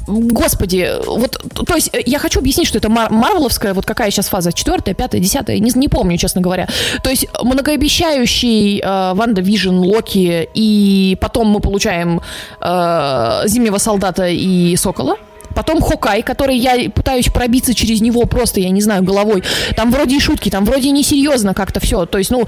Господи, 0.06 0.90
вот, 1.06 1.40
то 1.66 1.74
есть 1.74 1.90
я 2.06 2.18
хочу 2.18 2.40
объяснить, 2.40 2.66
что 2.66 2.78
это 2.78 2.88
мар- 2.88 3.10
марвеловская, 3.10 3.72
вот 3.72 3.86
какая 3.86 4.10
сейчас 4.10 4.28
фаза, 4.28 4.52
четвертая, 4.52 4.94
пятая, 4.94 5.20
десятая, 5.20 5.58
не, 5.58 5.70
не 5.74 5.88
помню, 5.88 6.16
честно 6.16 6.40
говоря. 6.40 6.68
То 7.02 7.10
есть 7.10 7.26
многообещающий 7.42 8.80
э, 8.80 9.14
WandaVision, 9.14 9.76
Локи, 9.76 10.48
и 10.54 11.16
потом 11.20 11.48
мы 11.48 11.60
получаем 11.60 12.20
э, 12.60 13.42
Зимнего 13.46 13.78
солдата 13.78 14.26
и 14.28 14.74
Сокола. 14.76 15.16
Потом 15.53 15.80
Hawkeye, 15.80 16.22
который 16.22 16.57
я 16.57 16.90
пытаюсь 16.90 17.28
пробиться 17.28 17.74
через 17.74 18.00
него 18.00 18.24
просто, 18.24 18.61
я 18.61 18.70
не 18.70 18.80
знаю, 18.80 19.03
головой. 19.03 19.42
Там 19.76 19.90
вроде 19.90 20.16
и 20.16 20.20
шутки, 20.20 20.48
там 20.48 20.64
вроде 20.64 20.88
и 20.88 20.92
несерьезно 20.92 21.55
как-то 21.55 21.80
все. 21.80 22.07
То 22.07 22.18
есть, 22.18 22.30
ну, 22.30 22.46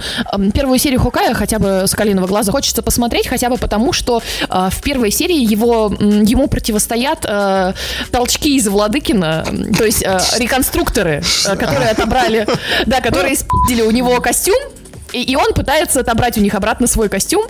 первую 0.52 0.78
серию 0.78 1.00
Хокая 1.00 1.34
хотя 1.34 1.58
бы 1.58 1.84
Соколиного 1.86 2.26
глаза 2.26 2.52
хочется 2.52 2.82
посмотреть, 2.82 3.26
хотя 3.26 3.48
бы 3.48 3.56
потому, 3.56 3.92
что 3.92 4.22
э, 4.48 4.68
в 4.70 4.82
первой 4.82 5.10
серии 5.10 5.42
его, 5.42 5.92
ему 6.00 6.48
противостоят 6.48 7.24
э, 7.24 7.72
толчки 8.10 8.56
из 8.56 8.68
Владыкина, 8.68 9.44
то 9.76 9.84
есть 9.84 10.02
э, 10.02 10.18
реконструкторы, 10.38 11.22
э, 11.46 11.56
которые 11.56 11.90
отобрали, 11.90 12.46
да, 12.86 13.00
которые 13.00 13.36
спидили 13.36 13.82
у 13.82 13.90
него 13.90 14.20
костюм, 14.20 14.58
и, 15.14 15.22
и 15.22 15.36
он 15.36 15.52
пытается 15.54 16.00
отобрать 16.00 16.36
у 16.36 16.40
них 16.40 16.54
обратно 16.54 16.86
свой 16.86 17.08
костюм. 17.08 17.44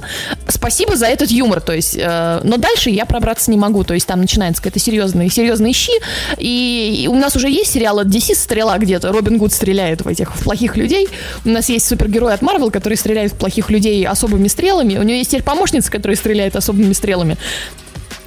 Спасибо 0.49 0.97
за 0.97 1.07
этот 1.07 1.31
юмор, 1.31 1.61
то 1.61 1.73
есть, 1.73 1.97
э, 1.99 2.41
но 2.45 2.57
дальше 2.59 2.91
я 2.91 3.07
пробраться 3.07 3.51
не 3.51 3.57
могу, 3.57 3.85
то 3.85 3.95
есть 3.95 4.07
там 4.07 4.21
начинается 4.21 4.63
какая-то 4.63 4.79
серьезные, 4.79 5.31
серьезные 5.31 5.73
щи, 5.73 5.93
и, 6.39 7.03
и 7.05 7.09
у 7.09 7.15
нас 7.15 7.35
уже 7.37 7.49
есть 7.49 7.73
сериал 7.73 7.99
от 7.99 8.09
DC 8.09 8.35
«Стрела» 8.35 8.77
где-то, 8.79 9.11
Робин 9.13 9.39
Гуд 9.39 9.53
стреляет 9.53 10.03
в 10.03 10.09
этих 10.09 10.35
в 10.37 10.45
плохих 10.45 10.77
людей, 10.77 11.09
у 11.45 11.49
нас 11.49 11.69
есть 11.69 11.87
супергерой 11.87 12.35
от 12.35 12.43
Марвел, 12.43 12.71
который 12.71 12.99
стреляет 12.99 13.33
в 13.33 13.37
плохих 13.37 13.71
людей 13.71 14.07
особыми 14.07 14.49
стрелами, 14.49 14.99
у 14.99 15.03
него 15.03 15.17
есть 15.17 15.31
теперь 15.31 15.43
помощница, 15.43 15.91
которая 15.91 16.17
стреляет 16.17 16.57
особыми 16.57 16.93
стрелами, 16.93 17.37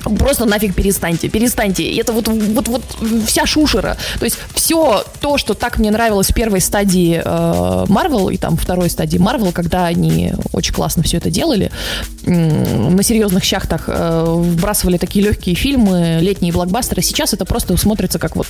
Просто 0.04 0.46
нафиг 0.46 0.76
перестаньте, 0.76 1.30
перестаньте. 1.30 1.84
Это 1.98 2.14
вот, 2.14 2.28
вот, 2.28 2.68
вот 2.68 2.84
вся 3.28 3.46
шушера. 3.46 3.98
То 4.20 4.26
есть 4.26 4.38
все 4.54 5.04
то, 5.22 5.38
что 5.38 5.54
так 5.54 5.78
мне 5.78 5.92
нравилось 5.92 6.28
в 6.28 6.34
первой 6.34 6.62
стадии 6.62 7.22
Марвел 7.90 8.30
э, 8.30 8.34
и 8.34 8.38
там 8.38 8.58
второй 8.58 8.90
стадии 8.90 9.18
Марвел, 9.18 9.52
когда 9.52 9.86
они 9.86 10.34
очень 10.54 10.74
классно 10.74 11.04
все 11.04 11.18
это 11.18 11.30
делали, 11.30 11.72
на 12.24 13.04
серьезных 13.04 13.44
щахтах 13.44 13.86
э, 13.88 14.24
вбрасывали 14.28 14.98
такие 14.98 15.26
легкие 15.26 15.56
фильмы, 15.56 16.20
летние 16.22 16.54
блокбастеры. 16.54 17.02
Сейчас 17.02 17.34
это 17.34 17.46
просто 17.46 17.76
смотрится 17.78 18.20
как 18.20 18.36
вот 18.36 18.48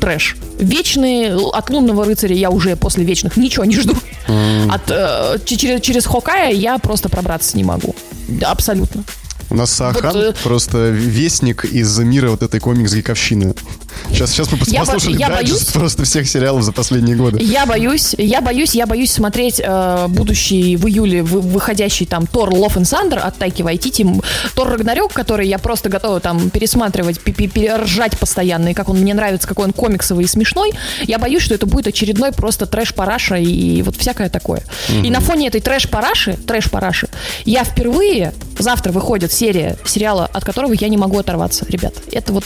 трэш. 0.00 0.36
Вечные, 0.58 1.36
от 1.36 1.70
Лунного 1.70 2.04
рыцаря 2.04 2.36
я 2.36 2.50
уже 2.50 2.76
после 2.76 3.04
Вечных 3.04 3.36
ничего 3.36 3.64
не 3.64 3.76
жду. 3.76 3.94
Mm. 4.28 4.70
От, 4.70 4.82
э, 4.90 5.38
через, 5.44 5.80
через 5.80 6.06
Хокая 6.06 6.52
я 6.52 6.78
просто 6.78 7.08
пробраться 7.08 7.56
не 7.56 7.64
могу. 7.64 7.94
Абсолютно. 8.42 9.04
У 9.50 9.56
нас 9.56 9.72
Сахан 9.72 10.12
вот, 10.12 10.22
э, 10.22 10.34
просто 10.44 10.90
вестник 10.90 11.64
из 11.64 11.98
мира 11.98 12.30
вот 12.30 12.42
этой 12.42 12.60
комикс-гиковщины. 12.60 13.56
Сейчас, 14.10 14.30
сейчас 14.30 14.50
мы 14.50 14.58
я 14.66 14.80
послушали 14.80 15.18
я 15.18 15.30
боюсь, 15.30 15.64
просто 15.64 16.04
всех 16.04 16.28
сериалов 16.28 16.62
за 16.62 16.72
последние 16.72 17.16
годы. 17.16 17.42
Я 17.42 17.66
боюсь, 17.66 18.14
я 18.18 18.40
боюсь, 18.40 18.74
я 18.74 18.86
боюсь 18.86 19.12
смотреть 19.12 19.60
э, 19.64 20.06
будущий 20.08 20.76
в 20.76 20.86
июле 20.86 21.22
вы, 21.22 21.40
выходящий 21.40 22.06
там 22.06 22.26
Тор 22.26 22.52
Лов 22.52 22.76
и 22.76 22.84
Сандер 22.84 23.20
от 23.22 23.36
Тайки 23.36 23.62
Вайтити, 23.62 24.06
Тор 24.54 24.68
Рагнарёк, 24.68 25.12
который 25.12 25.46
я 25.46 25.58
просто 25.58 25.88
готова 25.88 26.20
там 26.20 26.50
пересматривать, 26.50 27.20
перержать 27.20 28.18
постоянно, 28.18 28.68
и 28.68 28.74
как 28.74 28.88
он 28.88 28.98
мне 28.98 29.14
нравится, 29.14 29.46
какой 29.46 29.66
он 29.66 29.72
комиксовый 29.72 30.24
и 30.24 30.28
смешной. 30.28 30.72
Я 31.02 31.18
боюсь, 31.18 31.42
что 31.42 31.54
это 31.54 31.66
будет 31.66 31.86
очередной 31.86 32.32
просто 32.32 32.66
трэш-параша 32.66 33.36
и, 33.36 33.82
вот 33.82 33.96
всякое 33.96 34.28
такое. 34.28 34.62
Угу. 34.88 35.06
И 35.06 35.10
на 35.10 35.20
фоне 35.20 35.48
этой 35.48 35.60
трэш-параши, 35.60 36.36
трэш-параши, 36.46 37.08
я 37.44 37.64
впервые, 37.64 38.32
завтра 38.58 38.92
выходит 38.92 39.32
серия 39.32 39.76
сериала, 39.84 40.28
от 40.32 40.44
которого 40.44 40.72
я 40.72 40.88
не 40.88 40.96
могу 40.96 41.18
оторваться, 41.18 41.64
ребят. 41.68 41.94
Это 42.12 42.32
вот 42.32 42.44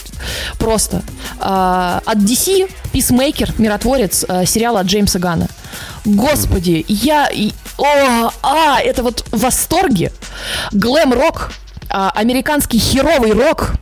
просто. 0.59 1.03
А, 1.41 2.01
от 2.05 2.19
DC 2.19 2.71
Peacemaker, 2.93 3.51
миротворец 3.59 4.25
а, 4.29 4.45
сериала 4.47 4.81
от 4.81 4.87
Джеймса 4.87 5.19
Гана. 5.19 5.49
Господи, 6.05 6.85
я... 6.89 7.29
О, 7.79 8.31
а, 8.43 8.81
это 8.81 9.03
вот 9.03 9.25
в 9.33 9.41
восторге. 9.41 10.13
Глэм-рок, 10.73 11.51
а, 11.91 12.11
американский 12.15 12.79
херовый 12.79 13.33
рок, 13.33 13.73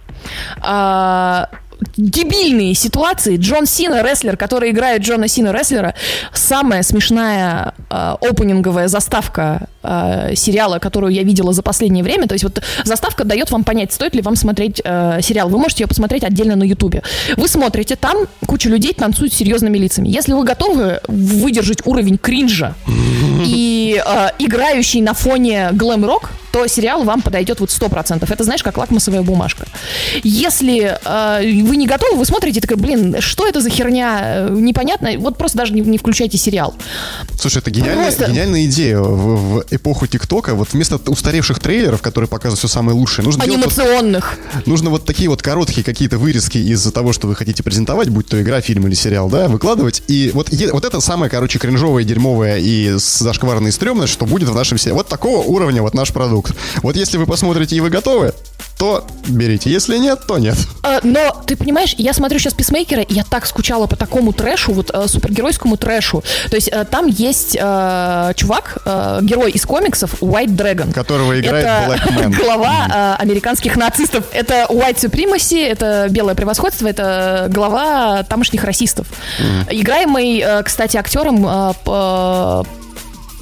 а, 0.60 1.48
дебильные 1.96 2.74
ситуации. 2.74 3.36
Джон 3.36 3.66
Сина, 3.66 4.02
рестлер, 4.02 4.36
который 4.36 4.70
играет 4.70 5.02
Джона 5.02 5.28
Сина, 5.28 5.52
рестлера, 5.52 5.94
самая 6.32 6.82
смешная 6.82 7.74
э, 7.90 8.16
опенинговая 8.20 8.88
заставка 8.88 9.68
э, 9.82 10.34
сериала, 10.34 10.78
которую 10.78 11.12
я 11.12 11.22
видела 11.22 11.52
за 11.52 11.62
последнее 11.62 12.04
время. 12.04 12.26
То 12.26 12.34
есть 12.34 12.44
вот 12.44 12.62
заставка 12.84 13.24
дает 13.24 13.50
вам 13.50 13.64
понять, 13.64 13.92
стоит 13.92 14.14
ли 14.14 14.22
вам 14.22 14.36
смотреть 14.36 14.80
э, 14.84 15.20
сериал. 15.22 15.48
Вы 15.48 15.58
можете 15.58 15.84
ее 15.84 15.88
посмотреть 15.88 16.24
отдельно 16.24 16.56
на 16.56 16.64
Ютубе. 16.64 17.02
Вы 17.36 17.48
смотрите, 17.48 17.96
там 17.96 18.26
куча 18.46 18.68
людей 18.68 18.92
танцуют 18.92 19.32
серьезными 19.32 19.78
лицами. 19.78 20.08
Если 20.08 20.32
вы 20.32 20.44
готовы 20.44 21.00
выдержать 21.08 21.86
уровень 21.86 22.18
кринжа 22.18 22.74
и 23.46 24.00
э, 24.04 24.28
играющий 24.38 25.00
на 25.00 25.14
фоне 25.14 25.70
глэм-рок, 25.72 26.30
то 26.52 26.66
сериал 26.66 27.02
вам 27.02 27.22
подойдет 27.22 27.60
вот 27.60 27.70
100%. 27.70 28.30
Это, 28.30 28.44
знаешь, 28.44 28.62
как 28.62 28.76
лакмусовая 28.76 29.22
бумажка. 29.22 29.66
Если 30.22 30.98
э, 31.02 31.62
вы 31.62 31.76
не 31.76 31.86
готовы, 31.86 32.18
вы 32.18 32.24
смотрите, 32.26 32.60
такой, 32.60 32.76
блин, 32.76 33.16
что 33.20 33.48
это 33.48 33.60
за 33.60 33.70
херня, 33.70 34.20
э, 34.22 34.48
непонятно, 34.50 35.10
вот 35.18 35.38
просто 35.38 35.58
даже 35.58 35.72
не, 35.72 35.80
не 35.80 35.96
включайте 35.96 36.36
сериал. 36.36 36.74
Слушай, 37.40 37.58
это 37.58 37.70
гениальная, 37.70 38.04
просто... 38.04 38.30
гениальная 38.30 38.66
идея 38.66 38.98
в, 38.98 39.60
в 39.60 39.64
эпоху 39.70 40.06
ТикТока. 40.06 40.54
Вот 40.54 40.68
вместо 40.72 40.96
устаревших 41.10 41.58
трейлеров, 41.58 42.02
которые 42.02 42.28
показывают 42.28 42.58
все 42.58 42.68
самое 42.68 42.96
лучшее, 42.96 43.24
нужно 43.24 43.44
Анимационных. 43.44 44.38
Вот, 44.54 44.66
нужно 44.66 44.90
вот 44.90 45.06
такие 45.06 45.30
вот 45.30 45.40
короткие 45.40 45.84
какие-то 45.84 46.18
вырезки 46.18 46.58
из-за 46.58 46.92
того, 46.92 47.14
что 47.14 47.28
вы 47.28 47.34
хотите 47.34 47.62
презентовать, 47.62 48.10
будь 48.10 48.26
то 48.26 48.40
игра, 48.40 48.60
фильм 48.60 48.86
или 48.86 48.94
сериал, 48.94 49.30
да, 49.30 49.48
выкладывать. 49.48 50.02
И 50.08 50.30
вот, 50.34 50.50
вот 50.72 50.84
это 50.84 51.00
самое, 51.00 51.30
короче, 51.30 51.58
кринжовое, 51.58 52.04
дерьмовое 52.04 52.58
и 52.58 52.92
зашкварное 52.96 53.70
и 53.70 53.72
стрёмное, 53.72 54.06
что 54.06 54.26
будет 54.26 54.50
в 54.50 54.54
нашем 54.54 54.76
сериале. 54.76 54.98
Вот 54.98 55.08
такого 55.08 55.38
уровня 55.38 55.80
вот 55.80 55.94
наш 55.94 56.12
продукт. 56.12 56.41
Вот 56.82 56.96
если 56.96 57.16
вы 57.18 57.26
посмотрите 57.26 57.76
и 57.76 57.80
вы 57.80 57.90
готовы, 57.90 58.32
то 58.82 59.06
берите. 59.28 59.70
Если 59.70 59.96
нет, 59.96 60.20
то 60.26 60.38
нет. 60.38 60.56
А, 60.82 60.98
но 61.04 61.40
ты 61.46 61.56
понимаешь, 61.56 61.94
я 61.98 62.12
смотрю 62.12 62.40
сейчас 62.40 62.52
Писмейкера, 62.54 63.02
и 63.02 63.14
я 63.14 63.22
так 63.22 63.46
скучала 63.46 63.86
по 63.86 63.94
такому 63.94 64.32
трэшу, 64.32 64.72
вот 64.72 64.90
э, 64.92 65.06
супергеройскому 65.06 65.76
трэшу. 65.76 66.24
То 66.50 66.56
есть 66.56 66.68
э, 66.68 66.84
там 66.84 67.06
есть 67.06 67.56
э, 67.56 68.32
чувак, 68.34 68.78
э, 68.84 69.20
герой 69.22 69.52
из 69.52 69.64
комиксов 69.66 70.20
White 70.20 70.56
Dragon. 70.56 70.92
Которого 70.92 71.38
играет 71.38 71.64
это 71.64 71.92
Black 71.92 72.18
Man. 72.18 72.36
глава 72.42 73.16
э, 73.18 73.22
американских 73.22 73.76
нацистов. 73.76 74.24
Это 74.32 74.66
White 74.68 74.96
Supremacy, 74.96 75.64
это 75.64 76.08
белое 76.10 76.34
превосходство, 76.34 76.88
это 76.88 77.46
глава 77.50 78.24
тамошних 78.24 78.64
расистов. 78.64 79.06
Играемый, 79.70 80.40
э, 80.40 80.62
кстати, 80.64 80.96
актером 80.96 81.46
э, 81.46 82.62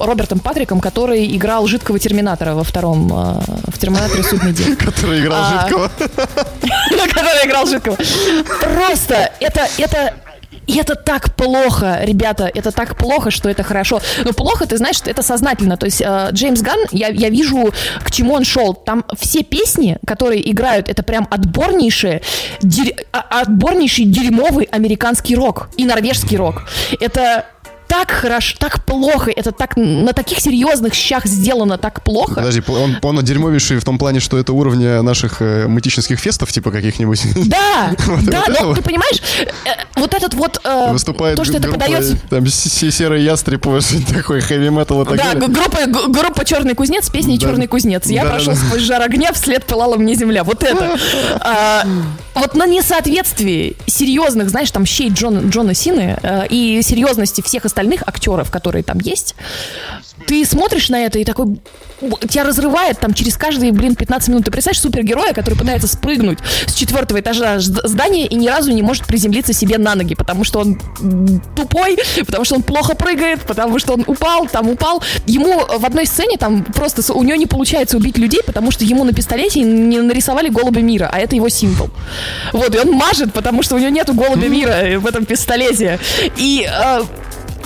Робертом 0.05 0.39
Патриком, 0.39 0.79
который 0.79 1.25
играл 1.35 1.67
жидкого 1.67 1.99
терминатора 1.99 2.53
во 2.53 2.63
втором, 2.63 3.07
э, 3.11 3.41
в 3.67 3.77
терминаторе 3.79 4.23
судный 4.23 4.53
день. 4.53 4.75
Который 4.85 5.19
играл 5.21 5.39
А. 5.41 5.61
жидкого. 5.61 5.91
который 7.13 7.45
играл 7.47 7.65
жидкого. 7.67 7.97
Просто 8.59 9.31
это, 9.39 9.67
это, 9.77 10.13
и 10.67 10.77
это 10.77 10.95
так 10.95 11.35
плохо, 11.35 11.99
ребята, 12.03 12.49
это 12.53 12.71
так 12.71 12.95
плохо, 12.97 13.31
что 13.31 13.49
это 13.49 13.63
хорошо. 13.63 14.01
Но 14.23 14.31
плохо, 14.33 14.65
ты 14.65 14.77
знаешь, 14.77 14.97
это 15.05 15.21
сознательно. 15.21 15.77
То 15.77 15.85
есть 15.85 16.01
э, 16.01 16.29
Джеймс 16.31 16.61
Ганн, 16.61 16.79
я, 16.91 17.07
я 17.09 17.29
вижу, 17.29 17.73
к 18.03 18.11
чему 18.11 18.33
он 18.33 18.43
шел. 18.45 18.73
Там 18.73 19.03
все 19.19 19.43
песни, 19.43 19.97
которые 20.05 20.49
играют, 20.49 20.87
это 20.89 21.03
прям 21.03 21.27
отборнейшие, 21.29 22.21
дерь- 22.61 23.05
а- 23.11 23.41
отборнейший 23.41 24.05
дерьмовый 24.05 24.65
американский 24.71 25.35
рок 25.35 25.69
и 25.77 25.85
норвежский 25.85 26.37
рок. 26.37 26.63
Это 26.99 27.45
так 27.91 28.09
хорошо, 28.11 28.55
так 28.57 28.85
плохо, 28.85 29.31
это 29.35 29.51
так 29.51 29.75
на 29.75 30.13
таких 30.13 30.39
серьезных 30.39 30.93
щах 30.93 31.25
сделано 31.27 31.77
так 31.77 32.01
плохо. 32.03 32.35
Подожди, 32.35 32.63
он, 32.67 32.97
он 33.01 33.21
дерьмовейший 33.21 33.79
в 33.79 33.83
том 33.83 33.97
плане, 33.97 34.21
что 34.21 34.37
это 34.37 34.53
уровня 34.53 35.01
наших 35.01 35.41
э, 35.41 35.67
мытических 35.67 36.17
фестов, 36.17 36.51
типа 36.53 36.71
каких-нибудь. 36.71 37.21
Да, 37.51 37.91
Вот 38.07 38.23
да, 38.23 38.43
это 38.47 38.61
но 38.61 38.67
вот. 38.69 38.77
ты 38.77 38.81
понимаешь, 38.83 39.21
э, 39.65 39.69
вот 39.97 40.13
этот 40.13 40.33
вот 40.35 40.61
э, 40.63 40.91
Выступает 40.93 41.35
то, 41.35 41.43
что 41.43 41.57
это 41.57 41.67
группа, 41.67 41.79
подается. 41.81 42.17
там 42.29 42.47
с- 42.47 42.53
с- 42.63 42.91
серый 42.91 43.23
ястреб, 43.23 43.61
такой 44.13 44.39
хэви 44.39 44.69
метал 44.69 45.01
и 45.01 45.05
так 45.05 45.17
Да, 45.17 45.23
далее. 45.33 45.47
г- 45.47 45.53
группа, 45.53 46.07
группа 46.09 46.45
Черный 46.45 46.75
кузнец, 46.75 47.09
Да. 47.11 47.19
Черный 47.37 47.67
кузнец. 47.67 48.05
Я 48.07 48.23
Да, 48.23 48.29
прошел 48.31 48.53
да, 48.53 48.59
да. 48.59 48.65
сквозь 48.67 48.81
жар 48.83 49.01
огня, 49.01 49.33
вслед 49.33 49.65
пылала 49.65 49.97
мне 49.97 50.15
земля. 50.15 50.43
Вот 50.45 50.63
это. 50.63 50.97
А, 51.41 51.83
вот 52.35 52.55
на 52.55 52.65
несоответствии 52.67 53.75
серьезных, 53.85 54.49
знаешь, 54.49 54.71
там 54.71 54.85
щей 54.85 55.09
Джона, 55.09 55.39
Джона 55.49 55.73
Сины 55.73 56.17
э, 56.21 56.47
и 56.49 56.81
серьезности 56.83 57.41
всех 57.41 57.65
остальных 57.65 57.80
актеров, 58.07 58.51
которые 58.51 58.83
там 58.83 58.99
есть, 58.99 59.35
ты 60.27 60.45
смотришь 60.45 60.89
на 60.89 61.05
это 61.05 61.19
и 61.19 61.23
такой... 61.23 61.59
Тебя 62.27 62.43
разрывает 62.43 62.99
там 62.99 63.13
через 63.13 63.37
каждые, 63.37 63.71
блин, 63.71 63.95
15 63.95 64.29
минут. 64.29 64.45
Ты 64.45 64.51
представляешь 64.51 64.81
супергероя, 64.81 65.33
который 65.33 65.55
пытается 65.55 65.87
спрыгнуть 65.87 66.39
с 66.65 66.73
четвертого 66.73 67.19
этажа 67.19 67.59
здания 67.59 68.25
и 68.25 68.35
ни 68.35 68.47
разу 68.47 68.71
не 68.71 68.81
может 68.81 69.05
приземлиться 69.05 69.53
себе 69.53 69.77
на 69.77 69.93
ноги, 69.95 70.15
потому 70.15 70.43
что 70.43 70.59
он 70.59 70.79
тупой, 71.55 71.97
потому 72.25 72.43
что 72.43 72.55
он 72.55 72.63
плохо 72.63 72.95
прыгает, 72.95 73.41
потому 73.41 73.77
что 73.77 73.93
он 73.93 74.03
упал, 74.07 74.47
там 74.47 74.69
упал. 74.69 75.03
Ему 75.27 75.59
в 75.59 75.85
одной 75.85 76.07
сцене 76.07 76.37
там 76.37 76.63
просто 76.63 77.13
у 77.13 77.23
него 77.23 77.35
не 77.35 77.45
получается 77.45 77.97
убить 77.97 78.17
людей, 78.17 78.41
потому 78.45 78.71
что 78.71 78.83
ему 78.83 79.03
на 79.03 79.13
пистолете 79.13 79.61
не 79.61 79.99
нарисовали 79.99 80.49
голубя 80.49 80.81
мира, 80.81 81.09
а 81.11 81.19
это 81.19 81.35
его 81.35 81.49
символ. 81.49 81.89
Вот, 82.51 82.73
и 82.73 82.79
он 82.79 82.91
мажет, 82.91 83.33
потому 83.33 83.61
что 83.63 83.75
у 83.75 83.79
него 83.79 83.89
нету 83.89 84.13
голубя 84.13 84.47
мира 84.47 84.71
э, 84.71 84.97
в 84.97 85.05
этом 85.05 85.25
пистолете. 85.25 85.99
И 86.37 86.67
э, 86.67 87.01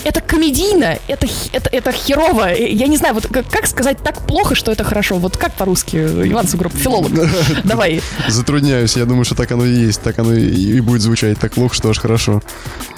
это 0.05 0.21
комедийно, 0.21 0.97
это, 1.07 1.27
это, 1.51 1.69
это 1.71 1.91
херово. 1.91 2.53
Я 2.53 2.87
не 2.87 2.95
знаю, 2.97 3.15
вот 3.15 3.27
как, 3.27 3.49
как 3.49 3.67
сказать 3.67 3.97
так 4.03 4.25
плохо, 4.25 4.55
что 4.55 4.71
это 4.71 4.83
хорошо. 4.83 5.17
Вот 5.17 5.35
как 5.35 5.53
по-русски, 5.53 5.97
Иван 5.97 6.47
Сугроб, 6.47 6.73
филолог. 6.73 7.11
Давай. 7.63 8.01
Затрудняюсь, 8.27 8.95
я 8.95 9.05
думаю, 9.05 9.25
что 9.25 9.35
так 9.35 9.51
оно 9.51 9.65
и 9.65 9.73
есть, 9.73 10.01
так 10.01 10.17
оно 10.19 10.33
и, 10.33 10.79
будет 10.79 11.01
звучать 11.01 11.39
так 11.39 11.53
плохо, 11.53 11.75
что 11.75 11.89
аж 11.89 11.97
хорошо. 11.99 12.41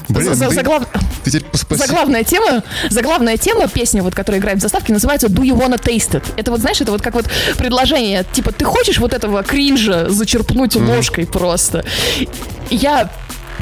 Блин, 0.09 0.35
За- 0.35 0.49
заглав- 0.49 0.87
ты 1.23 1.31
теперь 1.31 1.49
пос- 1.51 1.75
Заглавная 1.75 2.23
тема, 2.23 2.63
заглавная 2.89 3.37
тема 3.37 3.67
песни, 3.67 3.99
вот, 4.01 4.13
которая 4.15 4.39
играет 4.39 4.59
в 4.59 4.61
заставке, 4.61 4.93
называется 4.93 5.27
Do 5.27 5.41
You 5.43 5.57
Wanna 5.57 5.81
Taste 5.81 6.11
It? 6.21 6.23
Это 6.37 6.51
вот, 6.51 6.61
знаешь, 6.61 6.79
это 6.79 6.91
вот 6.91 7.01
как 7.01 7.13
вот 7.13 7.25
предложение, 7.57 8.25
типа, 8.31 8.51
ты 8.51 8.63
хочешь 8.65 8.99
вот 8.99 9.13
этого 9.13 9.43
кринжа 9.43 10.09
зачерпнуть 10.09 10.75
ложкой 10.75 11.25
просто? 11.25 11.83
Я 12.69 13.09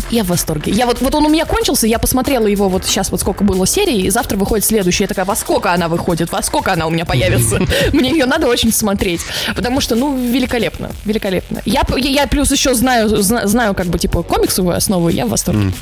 я 0.10 0.24
в 0.24 0.28
восторге. 0.28 0.72
Я 0.72 0.86
вот, 0.86 1.02
вот 1.02 1.16
он 1.16 1.26
у 1.26 1.30
меня 1.30 1.46
кончился, 1.46 1.88
я 1.88 2.00
посмотрела 2.00 2.48
его 2.48 2.70
вот 2.70 2.86
сейчас 2.86 3.12
вот 3.12 3.20
сколько 3.22 3.44
было 3.44 3.66
серий, 3.68 4.02
и 4.02 4.10
завтра 4.10 4.38
выходит 4.38 4.66
следующая. 4.66 5.06
Я 5.06 5.08
такая, 5.08 5.26
во 5.26 5.36
сколько 5.36 5.72
она 5.74 5.88
выходит, 5.88 6.32
во 6.32 6.42
сколько 6.42 6.74
она 6.74 6.86
у 6.88 6.90
меня 6.90 7.06
появится. 7.06 7.60
Мне 7.94 8.12
ее 8.12 8.26
надо 8.26 8.48
очень 8.48 8.72
смотреть, 8.72 9.22
потому 9.56 9.82
что, 9.82 9.96
ну, 9.96 10.16
великолепно, 10.18 10.92
великолепно. 11.06 11.62
Я, 11.66 11.84
я, 11.98 12.28
плюс 12.28 12.52
еще 12.52 12.74
знаю, 12.76 13.10
зна- 13.22 13.48
знаю 13.48 13.74
как 13.74 13.88
бы, 13.88 13.98
типа, 14.00 14.24
комиксовую 14.24 14.76
основу, 14.76 15.10
я 15.10 15.26
в 15.26 15.30
восторге. 15.30 15.74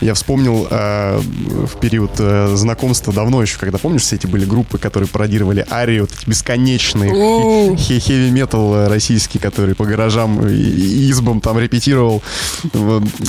Я 0.00 0.14
вспомнил 0.14 0.68
э, 0.70 1.18
в 1.18 1.80
период 1.80 2.12
э, 2.18 2.52
знакомства 2.54 3.12
давно 3.12 3.42
еще, 3.42 3.58
когда, 3.58 3.78
помнишь, 3.78 4.02
все 4.02 4.14
эти 4.16 4.26
были 4.28 4.44
группы, 4.44 4.78
которые 4.78 5.08
пародировали 5.08 5.66
арии, 5.70 6.00
вот 6.00 6.10
эти 6.16 6.28
бесконечные, 6.28 7.12
У. 7.12 7.76
хе- 7.76 7.98
хэви-метал 7.98 8.86
российский, 8.88 9.38
который 9.40 9.74
по 9.74 9.84
гаражам 9.84 10.46
и 10.46 11.10
избам 11.10 11.40
там 11.40 11.58
репетировал. 11.58 12.22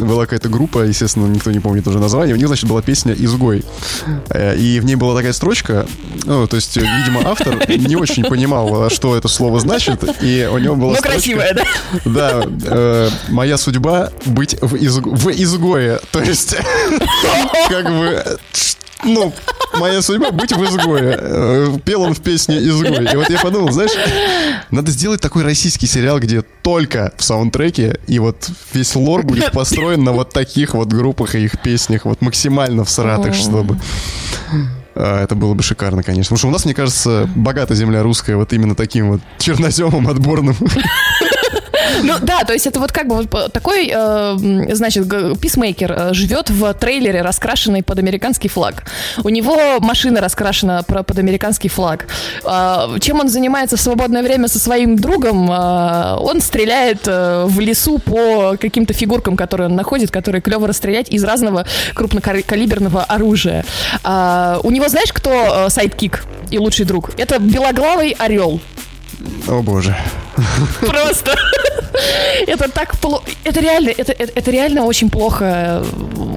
Была 0.09 0.23
какая-то 0.25 0.49
группа, 0.49 0.79
естественно, 0.79 1.27
никто 1.27 1.51
не 1.51 1.59
помнит 1.59 1.87
уже 1.87 1.99
название, 1.99 2.33
у 2.33 2.37
них, 2.37 2.47
значит, 2.47 2.67
была 2.67 2.81
песня 2.81 3.13
«Изгой». 3.13 3.63
Э, 4.29 4.57
И 4.57 4.79
в 4.79 4.85
ней 4.85 4.95
была 4.95 5.15
такая 5.15 5.33
строчка, 5.33 5.85
ну, 6.25 6.47
то 6.47 6.55
есть, 6.55 6.77
э, 6.77 6.81
видимо, 6.81 7.21
автор 7.29 7.55
не 7.69 7.95
очень 7.95 8.23
понимал, 8.23 8.89
что 8.89 9.15
это 9.15 9.27
слово 9.27 9.59
значит, 9.59 10.03
и 10.23 10.49
у 10.51 10.57
него 10.57 10.75
была 10.75 10.95
Ну, 10.95 11.01
красивая, 11.01 11.53
да? 11.53 11.63
да, 12.05 12.43
э, 12.65 13.09
моя 13.29 13.57
судьба 13.57 14.09
быть 14.25 14.55
в, 14.59 14.73
изг- 14.75 15.15
в 15.15 15.29
изгое. 15.29 15.99
То 16.11 16.21
есть, 16.23 16.55
как 17.69 17.85
бы, 17.85 18.25
ну, 19.03 19.31
моя 19.79 20.01
судьба 20.01 20.31
быть 20.31 20.51
в 20.51 20.63
изгое. 20.63 21.79
Пел 21.85 22.01
он 22.01 22.13
в 22.13 22.21
песне 22.21 22.57
«Изгой». 22.57 23.07
И 23.11 23.15
вот 23.15 23.29
я 23.29 23.39
подумал, 23.39 23.71
знаешь, 23.71 23.91
надо 24.71 24.91
сделать 24.91 25.21
такой 25.21 25.43
российский 25.43 25.87
сериал, 25.87 26.19
где 26.19 26.41
только 26.41 27.13
в 27.17 27.23
саундтреке, 27.23 27.99
и 28.07 28.19
вот 28.19 28.49
весь 28.73 28.95
лор 28.95 29.23
будет 29.23 29.51
построен 29.51 30.03
на 30.03 30.11
вот 30.11 30.31
таких 30.31 30.73
вот 30.73 30.89
группах 30.89 31.35
и 31.35 31.45
их 31.45 31.61
песнях, 31.61 32.05
вот 32.05 32.21
максимально 32.21 32.83
всратых, 32.83 33.33
чтобы... 33.33 33.77
А, 34.95 35.23
Это 35.23 35.35
было 35.35 35.53
бы 35.53 35.63
шикарно, 35.63 36.03
конечно. 36.03 36.35
Потому 36.35 36.37
что 36.39 36.47
у 36.49 36.51
нас, 36.51 36.65
мне 36.65 36.73
кажется, 36.73 37.29
богата 37.35 37.73
земля 37.73 38.03
русская 38.03 38.35
вот 38.35 38.51
именно 38.53 38.75
таким 38.75 39.11
вот 39.11 39.21
черноземом 39.37 40.07
отборным. 40.07 40.55
Ну 42.03 42.13
да, 42.21 42.43
то 42.43 42.53
есть 42.53 42.67
это 42.67 42.79
вот 42.79 42.91
как 42.91 43.07
бы 43.07 43.15
вот 43.15 43.53
такой, 43.53 43.91
э, 43.93 44.73
значит, 44.73 45.07
писмейкер 45.39 45.91
э, 45.91 46.13
живет 46.13 46.49
в 46.49 46.73
трейлере, 46.73 47.21
раскрашенный 47.21 47.83
под 47.83 47.99
американский 47.99 48.47
флаг. 48.47 48.83
У 49.23 49.29
него 49.29 49.79
машина 49.79 50.21
раскрашена 50.21 50.83
под 50.83 51.17
американский 51.17 51.69
флаг. 51.69 52.07
А, 52.43 52.97
Чем 52.99 53.19
он 53.19 53.29
занимается 53.29 53.77
в 53.77 53.81
свободное 53.81 54.23
время 54.23 54.47
со 54.47 54.59
своим 54.59 54.95
другом? 54.95 55.49
А, 55.51 56.17
Он 56.19 56.41
стреляет 56.41 57.07
э, 57.07 57.45
в 57.47 57.59
лесу 57.59 57.99
по 57.99 58.55
каким-то 58.59 58.93
фигуркам, 58.93 59.35
которые 59.35 59.67
он 59.67 59.75
находит, 59.75 60.11
которые 60.11 60.41
клево 60.41 60.67
расстрелять 60.67 61.09
из 61.09 61.23
разного 61.23 61.65
крупнокалиберного 61.93 63.03
оружия. 63.03 63.65
А, 64.03 64.59
У 64.63 64.71
него, 64.71 64.87
знаешь, 64.87 65.11
кто 65.13 65.69
sidekick 65.69 66.23
и 66.51 66.57
лучший 66.57 66.85
друг? 66.85 67.11
Это 67.17 67.39
белоглавый 67.39 68.15
орел. 68.19 68.59
О 69.47 69.61
боже. 69.61 69.95
Просто. 70.81 71.35
Это 72.47 72.69
так 72.69 72.97
плохо. 72.97 73.23
Это 73.43 73.59
реально, 73.59 73.89
это, 73.89 74.11
это, 74.11 74.31
это 74.35 74.51
реально 74.51 74.85
очень 74.85 75.09
плохо. 75.09 75.83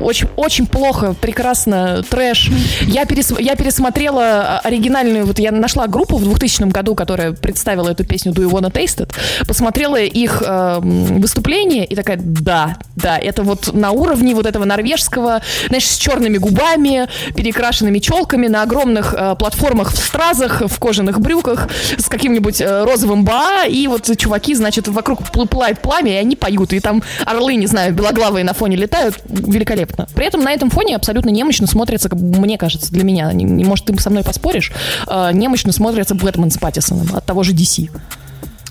Очень, 0.02 0.28
очень 0.36 0.66
плохо, 0.66 1.14
прекрасно, 1.20 2.02
трэш. 2.02 2.50
Я, 2.82 3.04
перес, 3.04 3.32
я 3.38 3.54
пересмотрела 3.54 4.58
оригинальную, 4.58 5.26
вот 5.26 5.38
я 5.38 5.52
нашла 5.52 5.86
группу 5.86 6.16
в 6.16 6.24
2000 6.24 6.64
году, 6.70 6.94
которая 6.94 7.32
представила 7.32 7.90
эту 7.90 8.04
песню 8.04 8.32
Do 8.32 8.42
You 8.42 8.50
Wanna 8.50 8.72
Taste 8.72 9.06
It, 9.06 9.46
посмотрела 9.46 10.00
их 10.00 10.42
э, 10.44 10.78
выступление 10.80 11.84
и 11.84 11.94
такая, 11.94 12.18
да, 12.20 12.76
да, 12.96 13.18
это 13.18 13.42
вот 13.42 13.72
на 13.72 13.90
уровне 13.90 14.34
вот 14.34 14.46
этого 14.46 14.64
норвежского, 14.64 15.42
знаешь, 15.68 15.86
с 15.86 15.96
черными 15.96 16.38
губами, 16.38 17.08
перекрашенными 17.34 17.98
челками, 17.98 18.48
на 18.48 18.62
огромных 18.62 19.14
э, 19.14 19.36
платформах 19.38 19.92
в 19.92 19.98
стразах, 19.98 20.62
в 20.62 20.78
кожаных 20.78 21.20
брюках, 21.20 21.68
с 21.98 22.08
каким-нибудь 22.08 22.60
э, 22.60 22.84
розовым 22.84 23.24
ба, 23.24 23.66
и 23.68 23.86
вот 23.92 24.16
чуваки, 24.16 24.54
значит, 24.54 24.88
вокруг 24.88 25.20
пл- 25.20 25.46
пылает 25.46 25.80
пламя, 25.80 26.12
и 26.12 26.16
они 26.16 26.36
поют, 26.36 26.72
и 26.72 26.80
там 26.80 27.02
орлы, 27.24 27.54
не 27.54 27.66
знаю, 27.66 27.94
белоглавые 27.94 28.44
на 28.44 28.54
фоне 28.54 28.76
летают, 28.76 29.16
великолепно. 29.28 30.08
При 30.14 30.26
этом 30.26 30.42
на 30.42 30.52
этом 30.52 30.70
фоне 30.70 30.96
абсолютно 30.96 31.30
немощно 31.30 31.66
смотрится, 31.66 32.08
как 32.08 32.18
мне 32.18 32.58
кажется, 32.58 32.92
для 32.92 33.04
меня, 33.04 33.30
может, 33.32 33.86
ты 33.86 33.98
со 34.00 34.10
мной 34.10 34.24
поспоришь, 34.24 34.72
э, 35.06 35.30
немощно 35.32 35.72
смотрится 35.72 36.14
Бэтмен 36.14 36.50
с 36.50 36.58
Паттисоном 36.58 37.08
от 37.14 37.24
того 37.24 37.42
же 37.42 37.52
DC. 37.52 37.90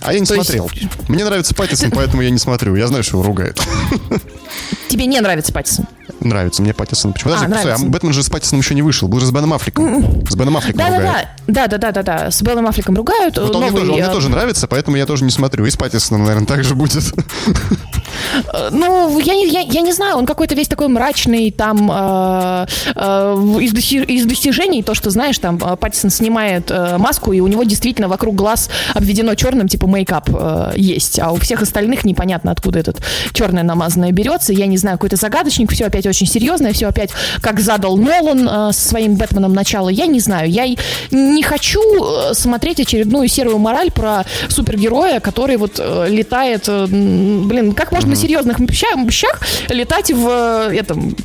А 0.02 0.14
я 0.14 0.20
не 0.20 0.26
То 0.26 0.34
есть- 0.36 0.48
смотрел. 0.50 0.70
Мне 1.08 1.24
нравится 1.26 1.54
Паттисон, 1.56 1.92
поэтому 1.96 2.22
я 2.22 2.30
не 2.30 2.40
смотрю. 2.40 2.76
Я 2.76 2.88
знаю, 2.88 3.04
что 3.04 3.18
его 3.18 3.24
ругают. 3.24 3.60
Тебе 4.90 5.06
не 5.06 5.20
нравится 5.22 5.54
Паттисон? 5.54 5.86
Нравится 6.20 6.62
мне 6.62 6.74
Паттисон. 6.74 7.14
Почему? 7.14 7.32
Подожди, 7.34 7.46
А, 7.54 7.58
стой, 7.58 7.62
а 7.62 7.66
нравится. 7.76 7.90
Бэтмен 7.92 8.14
же 8.14 8.22
с 8.24 8.30
Паттисоном 8.30 8.62
еще 8.62 8.76
не 8.76 8.82
вышел. 8.82 9.08
Был 9.08 9.20
же 9.20 9.26
с 9.26 9.32
Беном 9.32 9.54
Аффлеком. 9.54 10.26
С 10.30 10.36
Беном 10.36 10.58
Аффлеком 10.58 10.78
Да, 10.78 10.88
ругают. 10.98 11.28
да, 11.48 11.68
да, 11.68 11.78
да, 11.78 11.92
да, 11.92 11.92
да, 11.92 12.04
да. 12.26 12.32
С 12.32 12.42
Белым 12.42 12.68
Аффлеком 12.68 12.96
ругают. 12.96 13.38
Вот 13.38 13.56
он, 13.56 13.62
мне 13.64 13.72
Новый, 13.72 13.80
тоже, 13.82 13.92
он 13.92 13.98
мне 13.98 14.08
э, 14.08 14.12
тоже 14.12 14.30
нравится, 14.30 14.68
поэтому 14.68 14.98
я 14.98 15.06
тоже 15.06 15.24
не 15.24 15.32
смотрю. 15.32 15.66
И 15.66 15.70
с 15.72 15.78
Паттисоном, 15.78 16.26
наверное, 16.26 16.46
так 16.48 16.64
же 16.64 16.76
будет. 16.76 17.04
Э, 18.54 18.70
Ну, 18.72 19.18
я 19.20 19.34
не, 19.36 19.48
я, 19.50 19.62
я 19.62 19.82
не 19.82 19.94
знаю, 19.94 20.18
он 20.18 20.26
какой-то 20.26 20.54
весь 20.56 20.68
такой 20.68 20.88
мрачный, 20.90 21.52
там, 21.52 21.90
э, 21.92 22.66
э, 22.96 23.34
из, 23.62 23.74
доси- 23.74 24.06
из 24.06 24.26
достижений, 24.26 24.84
то, 24.84 24.94
что, 24.94 25.10
знаешь, 25.10 25.40
там, 25.40 25.58
э, 25.64 25.76
Паттисон 25.76 26.10
снимает 26.12 26.70
э, 26.70 26.98
маску, 26.98 27.32
и 27.34 27.40
у 27.40 27.48
него 27.48 27.64
действительно 27.64 28.08
вокруг 28.08 28.36
глаз 28.36 28.70
обведено 28.94 29.34
черным, 29.36 29.68
типа 29.68 29.88
мейкап 29.92 30.30
э, 30.34 30.74
есть, 30.76 31.20
а 31.20 31.32
у 31.32 31.36
всех 31.38 31.62
остальных 31.62 32.04
непонятно, 32.06 32.52
откуда 32.52 32.80
этот 32.80 33.02
черное 33.34 33.64
намазанное 33.64 34.12
берется, 34.12 34.54
я 34.54 34.66
не 34.66 34.78
знаю, 34.78 34.98
какой-то 34.98 35.16
загадочник, 35.16 35.72
все 35.72 35.86
опять 35.86 36.06
очень 36.06 36.28
серьезное, 36.28 36.74
все 36.74 36.88
опять 36.88 37.12
как 37.42 37.60
задал 37.60 37.98
Нолан 37.98 38.48
э, 38.48 38.74
со 38.74 38.90
своим 38.90 39.16
Бэтменом 39.16 39.54
начало, 39.54 39.90
я 39.90 40.06
не 40.06 40.20
знаю, 40.20 40.50
я 40.50 40.66
не 41.12 41.44
хочу 41.44 41.82
э, 41.82 42.34
смотреть 42.34 42.80
очередную 42.80 43.28
серую 43.28 43.58
мораль 43.58 43.92
про 43.92 44.26
супергероя, 44.48 45.20
который 45.20 45.58
вот 45.58 45.80
э, 45.80 46.08
летает, 46.10 46.66
э, 46.68 46.88
блин, 46.88 47.74
как 47.74 47.92
можно 47.92 48.12
на 48.12 48.16
серьезных 48.16 48.58
ща- 48.72 49.10
щах 49.10 49.42
летать 49.70 50.12
в 50.12 50.28
э, 50.28 50.78
этом 50.78 51.16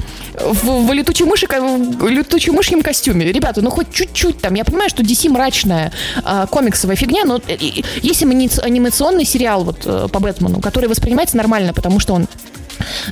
в, 0.41 0.87
в 0.87 0.93
летучей 0.93 1.24
мыши, 1.26 1.47
в 1.49 2.09
летучей 2.09 2.53
мышьем 2.53 2.82
костюме. 2.82 3.26
Ребята, 3.32 3.62
ну 3.62 3.70
хоть 3.70 3.93
чуть-чуть 3.93 4.41
там. 4.41 4.55
Я 4.55 4.64
понимаю, 4.64 4.91
что 4.91 5.03
DC 5.03 5.28
мрачная 5.30 5.93
а, 6.24 6.47
комиксовая 6.47 6.97
фигня, 6.97 7.24
но 7.24 7.41
э, 7.47 7.55
и- 7.59 7.84
есть 8.03 8.22
анимац- 8.22 8.61
анимационный 8.61 9.24
сериал 9.24 9.64
вот 9.64 9.82
э, 9.84 10.09
по 10.12 10.20
Бэтмену, 10.20 10.61
который 10.61 10.89
воспринимается 10.89 11.37
нормально, 11.37 11.72
потому 11.72 12.01
что 12.01 12.14
он 12.14 12.26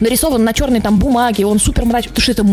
нарисован 0.00 0.44
на 0.44 0.52
черной 0.52 0.80
там 0.80 0.98
бумаге, 0.98 1.46
он 1.46 1.58
супер 1.58 1.84
мрачный, 1.84 2.10
потому 2.10 2.22
что 2.22 2.32
это 2.32 2.46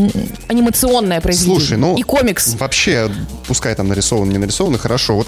анимационное 0.47 1.19
произведение. 1.21 1.59
Слушай, 1.59 1.77
ну... 1.77 1.97
И 1.97 2.03
комикс. 2.03 2.55
Вообще, 2.55 3.09
пускай 3.47 3.75
там 3.75 3.87
нарисован, 3.89 4.29
не 4.29 4.37
нарисован, 4.37 4.77
хорошо. 4.77 5.15
Вот 5.15 5.27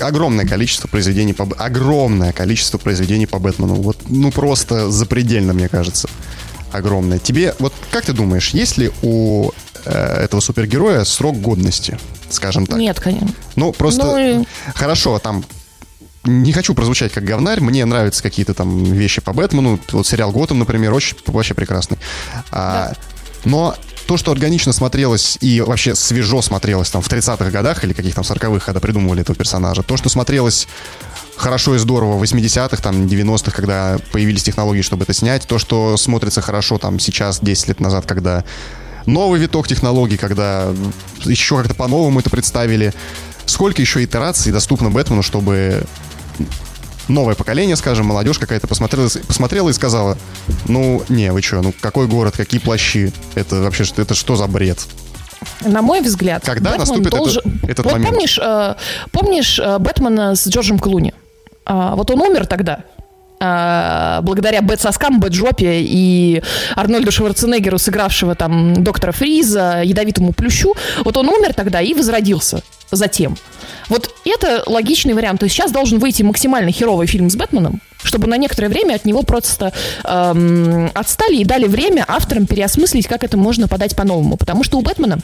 огромное 0.00 0.46
количество 0.46 0.88
произведений 0.88 1.32
по... 1.32 1.48
Огромное 1.58 2.32
количество 2.32 2.78
произведений 2.78 3.26
по 3.26 3.38
Бэтмену. 3.38 3.74
Вот, 3.74 3.96
ну, 4.08 4.30
просто 4.30 4.90
запредельно, 4.90 5.52
мне 5.52 5.68
кажется. 5.68 6.08
Огромное. 6.72 7.18
Тебе, 7.18 7.54
вот 7.58 7.72
как 7.90 8.04
ты 8.04 8.12
думаешь, 8.12 8.50
есть 8.50 8.78
ли 8.78 8.90
у 9.02 9.50
э, 9.84 9.90
этого 10.24 10.40
супергероя 10.40 11.04
срок 11.04 11.40
годности, 11.40 11.98
скажем 12.28 12.66
так? 12.66 12.78
Нет, 12.78 13.00
конечно. 13.00 13.28
Ну, 13.56 13.72
просто... 13.72 14.04
Ну 14.04 14.18
и- 14.42 14.44
Хорошо, 14.74 15.18
там... 15.18 15.44
Не 16.24 16.52
хочу 16.52 16.74
прозвучать 16.74 17.12
как 17.12 17.24
говнарь, 17.24 17.60
мне 17.60 17.84
нравятся 17.86 18.22
какие-то 18.22 18.52
там 18.52 18.84
вещи 18.84 19.22
по 19.22 19.32
Бэтмену. 19.32 19.80
Вот 19.92 20.06
сериал 20.06 20.32
Готэм, 20.32 20.58
например, 20.58 20.92
очень 20.92 21.16
вообще 21.26 21.54
прекрасный. 21.54 21.96
А, 22.50 22.92
но 23.46 23.74
то, 24.10 24.16
что 24.16 24.32
органично 24.32 24.72
смотрелось 24.72 25.38
и 25.40 25.60
вообще 25.60 25.94
свежо 25.94 26.42
смотрелось 26.42 26.90
там 26.90 27.00
в 27.00 27.08
30-х 27.08 27.48
годах 27.52 27.84
или 27.84 27.92
каких 27.92 28.12
там 28.12 28.24
40-х, 28.24 28.66
когда 28.66 28.80
придумывали 28.80 29.22
этого 29.22 29.36
персонажа, 29.36 29.84
то, 29.84 29.96
что 29.96 30.08
смотрелось 30.08 30.66
хорошо 31.36 31.76
и 31.76 31.78
здорово 31.78 32.18
в 32.18 32.22
80-х, 32.24 32.82
там, 32.82 33.06
90-х, 33.06 33.52
когда 33.52 33.98
появились 34.10 34.42
технологии, 34.42 34.82
чтобы 34.82 35.04
это 35.04 35.14
снять, 35.14 35.46
то, 35.46 35.60
что 35.60 35.96
смотрится 35.96 36.40
хорошо 36.40 36.78
там 36.78 36.98
сейчас, 36.98 37.38
10 37.38 37.68
лет 37.68 37.78
назад, 37.78 38.04
когда 38.04 38.42
новый 39.06 39.38
виток 39.38 39.68
технологий, 39.68 40.16
когда 40.16 40.74
еще 41.24 41.58
как-то 41.58 41.74
по-новому 41.74 42.18
это 42.18 42.30
представили. 42.30 42.92
Сколько 43.46 43.80
еще 43.80 44.02
итераций 44.02 44.50
доступно 44.50 44.90
Бэтмену, 44.90 45.22
чтобы 45.22 45.84
новое 47.10 47.34
поколение, 47.34 47.76
скажем, 47.76 48.06
молодежь 48.06 48.38
какая-то 48.38 48.66
посмотрела, 48.66 49.08
посмотрела 49.26 49.68
и 49.68 49.72
сказала, 49.72 50.16
ну, 50.66 51.02
не, 51.08 51.32
вы 51.32 51.42
что, 51.42 51.60
ну, 51.62 51.74
какой 51.80 52.06
город, 52.06 52.36
какие 52.36 52.60
плащи, 52.60 53.12
это 53.34 53.56
вообще, 53.56 53.84
что- 53.84 54.00
это 54.02 54.14
что 54.14 54.36
за 54.36 54.46
бред? 54.46 54.78
На 55.64 55.80
мой 55.82 56.00
взгляд, 56.00 56.44
Когда 56.44 56.70
Бэтмен 56.70 56.80
наступит 56.88 57.10
должен... 57.10 57.42
этот- 57.44 57.70
этот 57.70 57.84
вот 57.86 57.92
момент? 57.92 58.10
помнишь, 58.10 58.38
э, 58.42 58.74
помнишь 59.12 59.58
э, 59.58 59.78
Бэтмена 59.78 60.34
с 60.36 60.46
Джорджем 60.46 60.78
Клуни? 60.78 61.14
А, 61.64 61.94
вот 61.96 62.10
он 62.10 62.20
умер 62.20 62.46
тогда. 62.46 62.80
А, 63.42 64.20
благодаря 64.22 64.60
бэт-соскам, 64.60 65.18
бэт-жопе 65.18 65.80
и 65.80 66.42
Арнольду 66.76 67.10
Шварценеггеру, 67.10 67.78
сыгравшего 67.78 68.34
там 68.34 68.84
доктора 68.84 69.12
Фриза, 69.12 69.80
ядовитому 69.82 70.32
плющу, 70.32 70.74
вот 71.04 71.16
он 71.16 71.28
умер 71.28 71.54
тогда 71.54 71.80
и 71.80 71.94
возродился 71.94 72.62
затем. 72.90 73.36
Вот 73.88 74.10
это 74.24 74.62
логичный 74.66 75.14
вариант. 75.14 75.40
То 75.40 75.44
есть 75.44 75.56
сейчас 75.56 75.72
должен 75.72 75.98
выйти 75.98 76.22
максимально 76.22 76.70
херовый 76.70 77.06
фильм 77.06 77.30
с 77.30 77.36
Бэтменом, 77.36 77.80
чтобы 78.02 78.26
на 78.26 78.36
некоторое 78.36 78.68
время 78.68 78.94
от 78.94 79.04
него 79.04 79.22
просто 79.22 79.72
эм, 80.04 80.90
отстали 80.94 81.36
и 81.36 81.44
дали 81.44 81.66
время 81.66 82.04
авторам 82.06 82.46
переосмыслить, 82.46 83.06
как 83.06 83.24
это 83.24 83.36
можно 83.36 83.68
подать 83.68 83.96
по-новому. 83.96 84.36
Потому 84.36 84.64
что 84.64 84.78
у 84.78 84.82
Бэтмена 84.82 85.18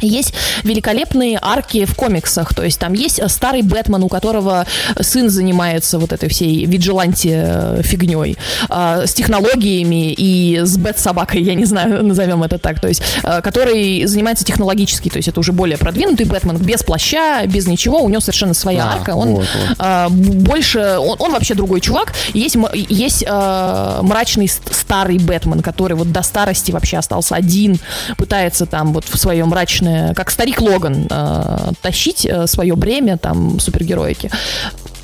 есть 0.00 0.32
великолепные 0.62 1.38
арки 1.40 1.84
в 1.84 1.94
комиксах, 1.94 2.54
то 2.54 2.62
есть 2.62 2.78
там 2.78 2.92
есть 2.92 3.18
э, 3.18 3.28
старый 3.28 3.62
Бэтмен, 3.62 4.02
у 4.02 4.08
которого 4.08 4.66
сын 5.00 5.30
занимается 5.30 5.98
вот 5.98 6.12
этой 6.12 6.28
всей 6.28 6.64
виджиланти 6.66 7.82
фигней, 7.82 8.36
э, 8.68 9.04
с 9.06 9.14
технологиями 9.14 10.12
и 10.12 10.60
с 10.62 10.76
бэт-собакой, 10.76 11.42
я 11.42 11.54
не 11.54 11.64
знаю, 11.64 12.02
назовем 12.04 12.42
это 12.42 12.58
так, 12.58 12.80
то 12.80 12.88
есть, 12.88 13.02
э, 13.22 13.40
который 13.42 14.04
занимается 14.06 14.44
технологически, 14.44 15.08
то 15.08 15.16
есть 15.16 15.28
это 15.28 15.40
уже 15.40 15.52
более 15.52 15.78
продвинутый 15.78 16.26
Бэтмен, 16.26 16.56
без 16.58 16.82
плаща, 16.82 17.44
без 17.46 17.66
ничего, 17.66 18.00
у 18.00 18.08
него 18.08 18.20
совершенно 18.20 18.54
своя 18.54 18.84
А, 18.84 18.92
арка, 18.94 19.10
он 19.10 19.30
вот, 19.30 19.46
вот. 19.54 19.76
э, 19.78 20.08
больше, 20.08 20.96
он, 20.98 21.16
он 21.18 21.32
вообще 21.32 21.54
другой 21.54 21.80
чувак, 21.80 22.12
есть, 22.34 22.56
есть 22.74 23.24
э, 23.26 23.98
мрачный 24.02 24.48
ст- 24.48 24.74
старый 24.74 25.18
Бэтмен, 25.18 25.60
который 25.60 25.94
вот 25.96 26.12
до 26.12 26.22
старости 26.22 26.72
вообще 26.72 26.98
остался 26.98 27.34
один, 27.34 27.78
пытается 28.16 28.66
там 28.66 28.92
вот 28.92 29.04
в 29.08 29.16
свое 29.18 29.44
мрачное, 29.86 30.14
как 30.14 30.30
старик 30.30 30.60
Логан, 30.60 31.06
э, 31.10 31.72
тащить 31.82 32.26
э, 32.26 32.46
свое 32.46 32.74
бремя 32.76 33.16
там 33.16 33.60
супергероики. 33.60 34.30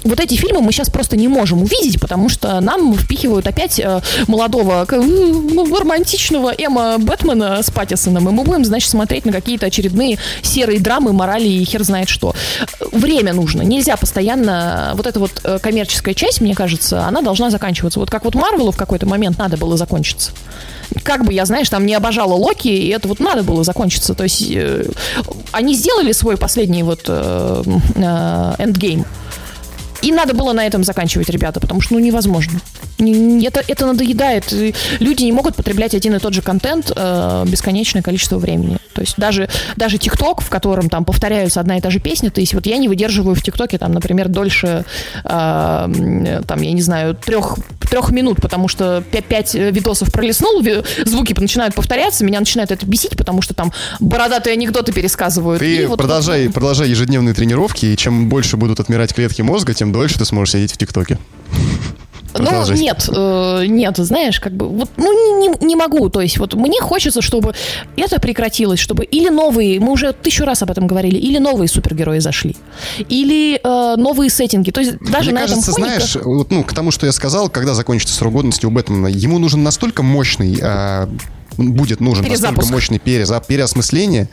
Вот 0.05 0.21
эти 0.21 0.35
фильмы 0.35 0.61
мы 0.61 0.73
сейчас 0.73 0.91
просто 0.91 1.17
не 1.17 1.29
можем 1.29 1.63
увидеть, 1.63 2.01
потому 2.01 2.29
что 2.29 2.61
нам 2.61 2.95
впихивают 2.95 3.47
опять 3.47 3.79
э, 3.79 4.01
молодого, 4.27 4.87
ну, 4.91 5.79
романтичного 5.79 6.53
Эма 6.57 6.99
Бэтмена 6.99 7.63
с 7.63 7.71
Паттисоном, 7.71 8.29
и 8.29 8.33
мы 8.33 8.45
будем, 8.45 8.65
значит, 8.65 8.91
смотреть 8.91 9.25
на 9.27 9.33
какие-то 9.33 9.67
очередные 9.67 10.19
серые 10.43 10.81
драмы, 10.81 11.13
морали 11.13 11.49
и 11.49 11.65
хер 11.65 11.83
знает 11.85 12.09
что. 12.09 12.35
Время 12.91 13.33
нужно. 13.33 13.63
Нельзя 13.63 13.97
постоянно... 13.97 14.93
Вот 14.95 15.07
эта 15.07 15.21
вот 15.21 15.41
э, 15.45 15.59
коммерческая 15.61 16.15
часть, 16.15 16.41
мне 16.41 16.55
кажется, 16.55 17.07
она 17.07 17.23
должна 17.23 17.51
заканчиваться. 17.51 18.01
Вот 18.01 18.11
как 18.11 18.25
вот 18.25 18.35
Марвелу 18.35 18.73
в 18.73 18.77
какой-то 18.77 19.07
момент 19.07 19.39
надо 19.39 19.57
было 19.57 19.77
закончиться 19.77 20.33
как 21.05 21.25
бы 21.25 21.33
я, 21.33 21.45
знаешь, 21.45 21.69
там 21.69 21.87
не 21.87 21.95
обожала 21.95 22.35
Локи, 22.35 22.69
и 22.69 22.89
это 22.89 23.09
вот 23.09 23.21
надо 23.21 23.43
было 23.43 23.65
закончиться. 23.65 24.15
То 24.15 24.25
есть 24.25 24.45
э, 24.51 24.85
они 25.53 25.75
сделали 25.75 26.13
свой 26.13 26.37
последний 26.37 26.83
вот 26.83 27.05
э, 27.09 27.63
э, 27.97 28.55
endgame. 28.59 29.07
И 30.03 30.11
надо 30.13 30.35
было 30.35 30.53
на 30.53 30.67
этом 30.67 30.85
заканчивать, 30.85 31.29
ребята, 31.31 31.61
потому 31.61 31.81
что, 31.81 31.95
ну, 31.95 32.01
невозможно. 32.01 32.61
Это, 33.03 33.63
это 33.67 33.87
надоедает. 33.87 34.53
Люди 35.01 35.25
не 35.25 35.33
могут 35.33 35.57
потреблять 35.57 35.95
один 35.95 36.15
и 36.15 36.19
тот 36.19 36.35
же 36.35 36.43
контент 36.43 36.93
э, 36.95 37.45
бесконечное 37.47 38.03
количество 38.03 38.39
времени. 38.39 38.79
То 38.95 39.01
есть 39.01 39.15
даже, 39.17 39.49
даже 39.77 39.99
ТикТок, 39.99 40.41
в 40.43 40.49
котором 40.49 40.89
там 40.89 41.05
повторяются 41.05 41.61
одна 41.61 41.79
и 41.79 41.81
та 41.81 41.91
же 41.91 41.99
песня, 41.99 42.31
то 42.31 42.41
есть 42.41 42.55
вот 42.55 42.67
я 42.67 42.77
не 42.77 42.89
выдерживаю 42.89 43.35
в 43.35 43.43
ТикТоке 43.43 43.79
там, 43.79 43.93
например, 43.93 44.29
дольше, 44.29 44.85
э, 45.25 46.43
там, 46.47 46.61
я 46.61 46.73
не 46.73 46.83
знаю, 46.83 47.15
трех, 47.15 47.57
трех 47.91 48.11
минут, 48.11 48.41
потому 48.41 48.69
что 48.69 49.03
пя- 49.11 49.23
пять 49.27 49.55
э, 49.55 49.71
видосов 49.71 50.13
пролистнул, 50.13 50.63
звуки 51.05 51.35
начинают 51.39 51.75
повторяться, 51.75 52.25
меня 52.25 52.39
начинает 52.41 52.71
это 52.71 52.87
бесить, 52.87 53.17
потому 53.17 53.43
что 53.43 53.55
там 53.55 53.73
бородатые 54.01 54.53
анекдоты 54.55 54.93
пересказывают. 54.93 55.63
И 55.63 55.79
Ты 55.79 55.87
вот- 55.89 55.99
продолжай, 55.99 56.49
продолжай 56.51 56.89
ежедневные 56.89 57.35
тренировки, 57.35 57.87
и 57.87 57.97
чем 57.97 58.29
больше 58.29 58.57
будут 58.57 58.79
отмирать 58.81 59.15
клетки 59.15 59.43
мозга, 59.43 59.75
тем 59.75 59.93
дольше 59.93 60.19
ты 60.19 60.25
сможешь 60.25 60.53
сидеть 60.53 60.73
в 60.73 60.77
ТикТоке. 60.77 61.19
Ну, 62.39 62.73
нет, 62.73 63.09
э, 63.15 63.65
нет, 63.67 63.97
знаешь, 63.99 64.41
как 64.41 64.53
бы, 64.53 64.69
вот, 64.69 64.91
ну, 64.97 65.41
не, 65.41 65.67
не- 65.67 65.77
могу, 65.77 66.09
то 66.09 66.21
есть, 66.21 66.39
вот, 66.39 66.55
мне 66.55 66.81
хочется, 66.81 67.23
чтобы 67.23 67.55
это 67.97 68.21
прекратилось, 68.21 68.79
чтобы 68.79 69.05
или 69.05 69.29
новые, 69.29 69.81
мы 69.81 69.93
уже 69.93 70.13
тысячу 70.13 70.45
раз 70.45 70.63
об 70.63 70.71
этом 70.71 70.87
говорили, 70.87 71.17
или 71.17 71.39
новые 71.39 71.69
супергерои 71.69 72.21
зашли, 72.21 72.57
или 73.09 73.61
э, 73.63 73.97
новые 73.97 74.31
сеттинги, 74.31 74.71
то 74.71 74.81
есть, 74.81 74.99
даже 74.99 75.31
Мне 75.31 75.41
на 75.41 75.47
кажется, 75.47 75.71
этом 75.71 75.83
фоне... 75.83 75.97
знаешь, 75.97 76.17
вот, 76.25 76.51
ну, 76.51 76.65
к 76.65 76.73
тому, 76.73 76.91
что 76.91 77.07
я 77.07 77.13
сказал, 77.13 77.49
когда 77.49 77.75
закончится 77.75 78.15
срок 78.15 78.33
годности 78.33 78.67
у 78.67 78.71
Бэтмена, 78.71 79.09
ему 79.09 79.39
нужен 79.39 79.63
настолько 79.63 80.03
мощный, 80.03 80.59
а, 80.63 81.09
будет 81.57 82.01
нужен 82.01 82.27
настолько 82.27 82.67
мощный 82.67 82.99
переза, 82.99 83.41
переосмысление, 83.41 84.29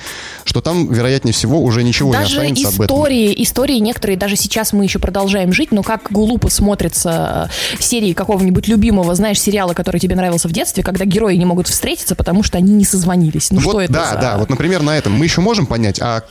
что 0.46 0.62
там, 0.62 0.92
вероятнее 0.92 1.34
всего, 1.34 1.62
уже 1.62 1.84
ничего 1.84 2.12
даже 2.12 2.38
не 2.38 2.54
останется 2.54 2.84
истории, 2.84 3.26
об 3.28 3.32
этом. 3.32 3.44
истории 3.44 3.78
некоторые, 3.80 4.18
даже 4.18 4.36
сейчас 4.36 4.74
мы 4.74 4.84
еще 4.84 5.00
продолжаем 5.00 5.54
жить, 5.54 5.72
но 5.72 5.84
как 5.84 6.12
глупо 6.12 6.50
смотрятся 6.50 7.50
э, 7.80 7.82
серии 7.82 8.14
какого-нибудь 8.14 8.68
любимого, 8.68 9.14
знаешь, 9.16 9.40
сериала, 9.40 9.74
который 9.74 10.00
тебе 10.00 10.16
нравился 10.16 10.48
в 10.48 10.52
детстве, 10.52 10.84
когда 10.84 11.06
герои 11.06 11.36
не 11.36 11.46
могут 11.46 11.68
встретиться, 11.68 12.16
потому 12.16 12.44
что 12.44 12.58
они 12.58 12.74
не 12.74 12.86
созвонились. 12.86 13.52
Ну 13.52 13.60
вот, 13.60 13.72
что 13.72 13.82
это 13.82 13.94
Да, 13.94 14.14
за... 14.14 14.18
да, 14.18 14.38
вот, 14.38 14.50
например, 14.50 14.82
на 14.82 14.98
этом 14.98 15.14
мы 15.14 15.26
еще 15.26 15.42
можем 15.42 15.66
понять, 15.66 16.00
а 16.02 16.24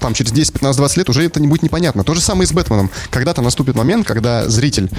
там 0.00 0.14
через 0.14 0.32
10, 0.32 0.52
15, 0.54 0.76
20 0.76 0.96
лет 0.96 1.08
уже 1.08 1.24
это 1.24 1.40
не 1.40 1.48
будет 1.48 1.62
непонятно. 1.62 2.04
То 2.04 2.14
же 2.14 2.20
самое 2.20 2.44
и 2.44 2.46
с 2.46 2.52
Бэтменом. 2.52 2.90
Когда-то 3.10 3.42
наступит 3.42 3.74
момент, 3.74 4.06
когда 4.06 4.48
зритель 4.48 4.90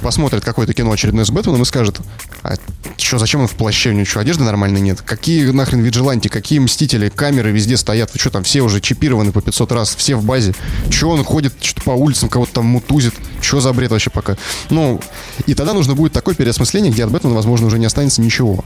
посмотрит 0.00 0.44
какое-то 0.44 0.74
кино 0.74 0.90
очередное 0.92 1.24
с 1.24 1.30
Бэтменом 1.30 1.62
и 1.62 1.64
скажет, 1.64 2.00
а 2.42 2.54
что, 2.96 3.18
зачем 3.18 3.42
он 3.42 3.48
в 3.48 3.54
плаще, 3.54 3.90
у 3.90 3.92
него 3.92 4.04
что, 4.04 4.20
одежды 4.20 4.44
нормальной 4.44 4.80
нет? 4.86 5.02
Какие 5.02 5.50
нахрен 5.50 5.80
виджиланти, 5.80 6.28
какие 6.28 6.58
мстители, 6.58 7.08
камеры 7.08 7.50
везде 7.50 7.76
стоят, 7.76 8.12
вы 8.12 8.18
что 8.18 8.30
там, 8.30 8.44
все 8.44 8.62
уже 8.62 8.80
чипированы 8.80 9.32
по 9.32 9.42
500 9.42 9.72
раз, 9.72 9.94
все 9.94 10.16
в 10.16 10.24
базе. 10.24 10.54
Что 10.90 11.10
он 11.10 11.24
ходит 11.24 11.54
что 11.60 11.82
по 11.82 11.90
улицам, 11.90 12.28
кого-то 12.28 12.54
там 12.54 12.66
мутузит, 12.66 13.14
что 13.40 13.60
за 13.60 13.72
бред 13.72 13.90
вообще 13.90 14.10
пока? 14.10 14.36
Ну, 14.70 15.00
и 15.46 15.54
тогда 15.54 15.72
нужно 15.72 15.94
будет 15.94 16.12
такое 16.12 16.34
переосмысление, 16.34 16.92
где 16.92 17.04
от 17.04 17.10
Бэтмена, 17.10 17.34
возможно, 17.34 17.66
уже 17.66 17.78
не 17.78 17.86
останется 17.86 18.22
ничего. 18.22 18.64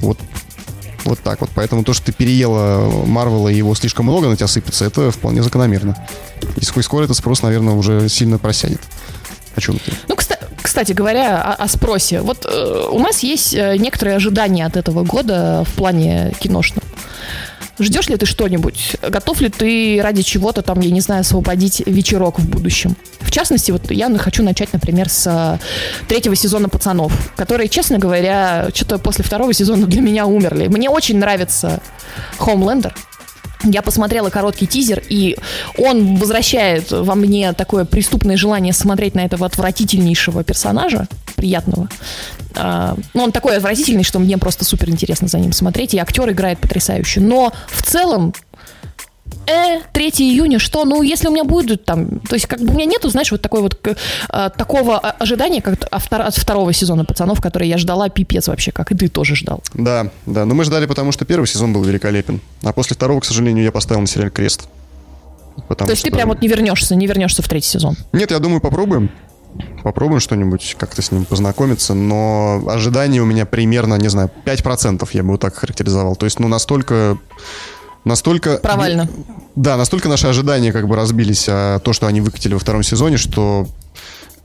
Вот 0.00 0.18
вот 1.04 1.18
так 1.20 1.40
вот. 1.40 1.50
Поэтому 1.54 1.84
то, 1.84 1.92
что 1.94 2.06
ты 2.06 2.12
переела 2.12 2.88
Марвела 3.06 3.48
и 3.48 3.56
его 3.56 3.74
слишком 3.74 4.06
много 4.06 4.28
на 4.28 4.36
тебя 4.36 4.46
сыпется, 4.46 4.84
это 4.84 5.10
вполне 5.10 5.42
закономерно. 5.42 5.96
И 6.56 6.64
скоро 6.64 7.04
этот 7.04 7.16
спрос, 7.16 7.42
наверное, 7.42 7.74
уже 7.74 8.08
сильно 8.08 8.38
просядет. 8.38 8.80
О 9.54 9.60
чем 9.60 9.78
ты? 9.78 9.92
Ну, 10.08 10.16
кстати, 10.16 10.41
кстати 10.72 10.92
говоря, 10.92 11.42
о, 11.42 11.64
о 11.64 11.68
спросе. 11.68 12.22
Вот 12.22 12.46
э, 12.46 12.88
у 12.90 12.98
нас 12.98 13.22
есть 13.22 13.52
э, 13.52 13.76
некоторые 13.76 14.16
ожидания 14.16 14.64
от 14.64 14.78
этого 14.78 15.04
года 15.04 15.64
в 15.68 15.74
плане 15.74 16.32
киношном. 16.40 16.82
Ждешь 17.78 18.08
ли 18.08 18.16
ты 18.16 18.24
что-нибудь? 18.24 18.96
Готов 19.06 19.42
ли 19.42 19.50
ты 19.50 20.00
ради 20.02 20.22
чего-то 20.22 20.62
там, 20.62 20.80
я 20.80 20.90
не 20.90 21.02
знаю, 21.02 21.20
освободить 21.20 21.82
вечерок 21.84 22.38
в 22.38 22.48
будущем? 22.48 22.96
В 23.20 23.30
частности, 23.30 23.70
вот 23.70 23.90
я 23.90 24.08
хочу 24.16 24.42
начать, 24.42 24.72
например, 24.72 25.10
с 25.10 25.26
э, 25.26 25.58
третьего 26.08 26.34
сезона 26.34 26.70
«Пацанов», 26.70 27.12
которые, 27.36 27.68
честно 27.68 27.98
говоря, 27.98 28.68
что-то 28.72 28.98
после 28.98 29.24
второго 29.26 29.52
сезона 29.52 29.86
для 29.86 30.00
меня 30.00 30.24
умерли. 30.24 30.68
Мне 30.68 30.88
очень 30.88 31.18
нравится 31.18 31.82
«Хомлендер», 32.38 32.94
я 33.64 33.82
посмотрела 33.82 34.30
короткий 34.30 34.66
тизер, 34.66 35.02
и 35.08 35.36
он 35.78 36.16
возвращает 36.16 36.90
во 36.90 37.14
мне 37.14 37.52
такое 37.52 37.84
преступное 37.84 38.36
желание 38.36 38.72
смотреть 38.72 39.14
на 39.14 39.24
этого 39.24 39.46
отвратительнейшего 39.46 40.44
персонажа, 40.44 41.08
приятного. 41.36 41.88
А, 42.54 42.96
ну, 43.14 43.24
он 43.24 43.32
такой 43.32 43.56
отвратительный, 43.56 44.04
что 44.04 44.18
мне 44.18 44.38
просто 44.38 44.64
супер 44.64 44.90
интересно 44.90 45.28
за 45.28 45.38
ним 45.38 45.52
смотреть, 45.52 45.94
и 45.94 45.98
актер 45.98 46.30
играет 46.30 46.58
потрясающе. 46.58 47.20
Но 47.20 47.52
в 47.68 47.82
целом 47.82 48.34
э, 49.46 49.80
3 49.92 50.08
июня, 50.08 50.58
что? 50.58 50.84
Ну, 50.84 51.02
если 51.02 51.28
у 51.28 51.30
меня 51.30 51.44
будет 51.44 51.84
там... 51.84 52.20
То 52.20 52.34
есть, 52.34 52.46
как 52.46 52.60
бы 52.60 52.72
у 52.72 52.74
меня 52.74 52.86
нету, 52.86 53.08
знаешь, 53.08 53.30
вот 53.30 53.42
такой 53.42 53.62
вот 53.62 53.78
э, 53.84 54.50
такого 54.56 54.98
ожидания, 54.98 55.62
как 55.62 55.78
от 55.90 56.36
второго 56.36 56.72
сезона 56.72 57.04
«Пацанов», 57.04 57.40
который 57.40 57.68
я 57.68 57.78
ждала 57.78 58.08
пипец 58.08 58.48
вообще, 58.48 58.72
как 58.72 58.92
и 58.92 58.96
ты 58.96 59.08
тоже 59.08 59.36
ждал. 59.36 59.62
Да, 59.74 60.10
да, 60.26 60.44
но 60.44 60.54
мы 60.54 60.64
ждали, 60.64 60.86
потому 60.86 61.12
что 61.12 61.24
первый 61.24 61.46
сезон 61.46 61.72
был 61.72 61.82
великолепен. 61.82 62.40
А 62.62 62.72
после 62.72 62.94
второго, 62.94 63.20
к 63.20 63.24
сожалению, 63.24 63.64
я 63.64 63.72
поставил 63.72 64.00
на 64.00 64.06
сериал 64.06 64.30
крест. 64.30 64.68
То 65.68 65.84
есть 65.90 66.00
что... 66.00 66.10
ты 66.10 66.16
прям 66.16 66.28
вот 66.28 66.40
не 66.40 66.48
вернешься, 66.48 66.94
не 66.94 67.06
вернешься 67.06 67.42
в 67.42 67.48
третий 67.48 67.68
сезон? 67.68 67.96
Нет, 68.12 68.30
я 68.30 68.38
думаю, 68.38 68.60
попробуем. 68.60 69.10
Попробуем 69.82 70.20
что-нибудь, 70.20 70.76
как-то 70.78 71.02
с 71.02 71.10
ним 71.12 71.24
познакомиться, 71.26 71.92
но 71.92 72.62
ожидания 72.68 73.20
у 73.20 73.26
меня 73.26 73.44
примерно, 73.44 73.96
не 73.96 74.08
знаю, 74.08 74.30
5% 74.46 75.06
я 75.12 75.22
бы 75.22 75.30
вот 75.30 75.40
так 75.40 75.54
характеризовал. 75.54 76.16
То 76.16 76.24
есть, 76.24 76.38
ну, 76.38 76.48
настолько 76.48 77.18
настолько... 78.04 78.58
Провально. 78.58 79.08
Да, 79.56 79.76
настолько 79.76 80.08
наши 80.08 80.26
ожидания 80.26 80.72
как 80.72 80.88
бы 80.88 80.96
разбились, 80.96 81.46
а 81.48 81.78
то, 81.78 81.92
что 81.92 82.06
они 82.06 82.20
выкатили 82.20 82.54
во 82.54 82.60
втором 82.60 82.82
сезоне, 82.82 83.16
что 83.16 83.66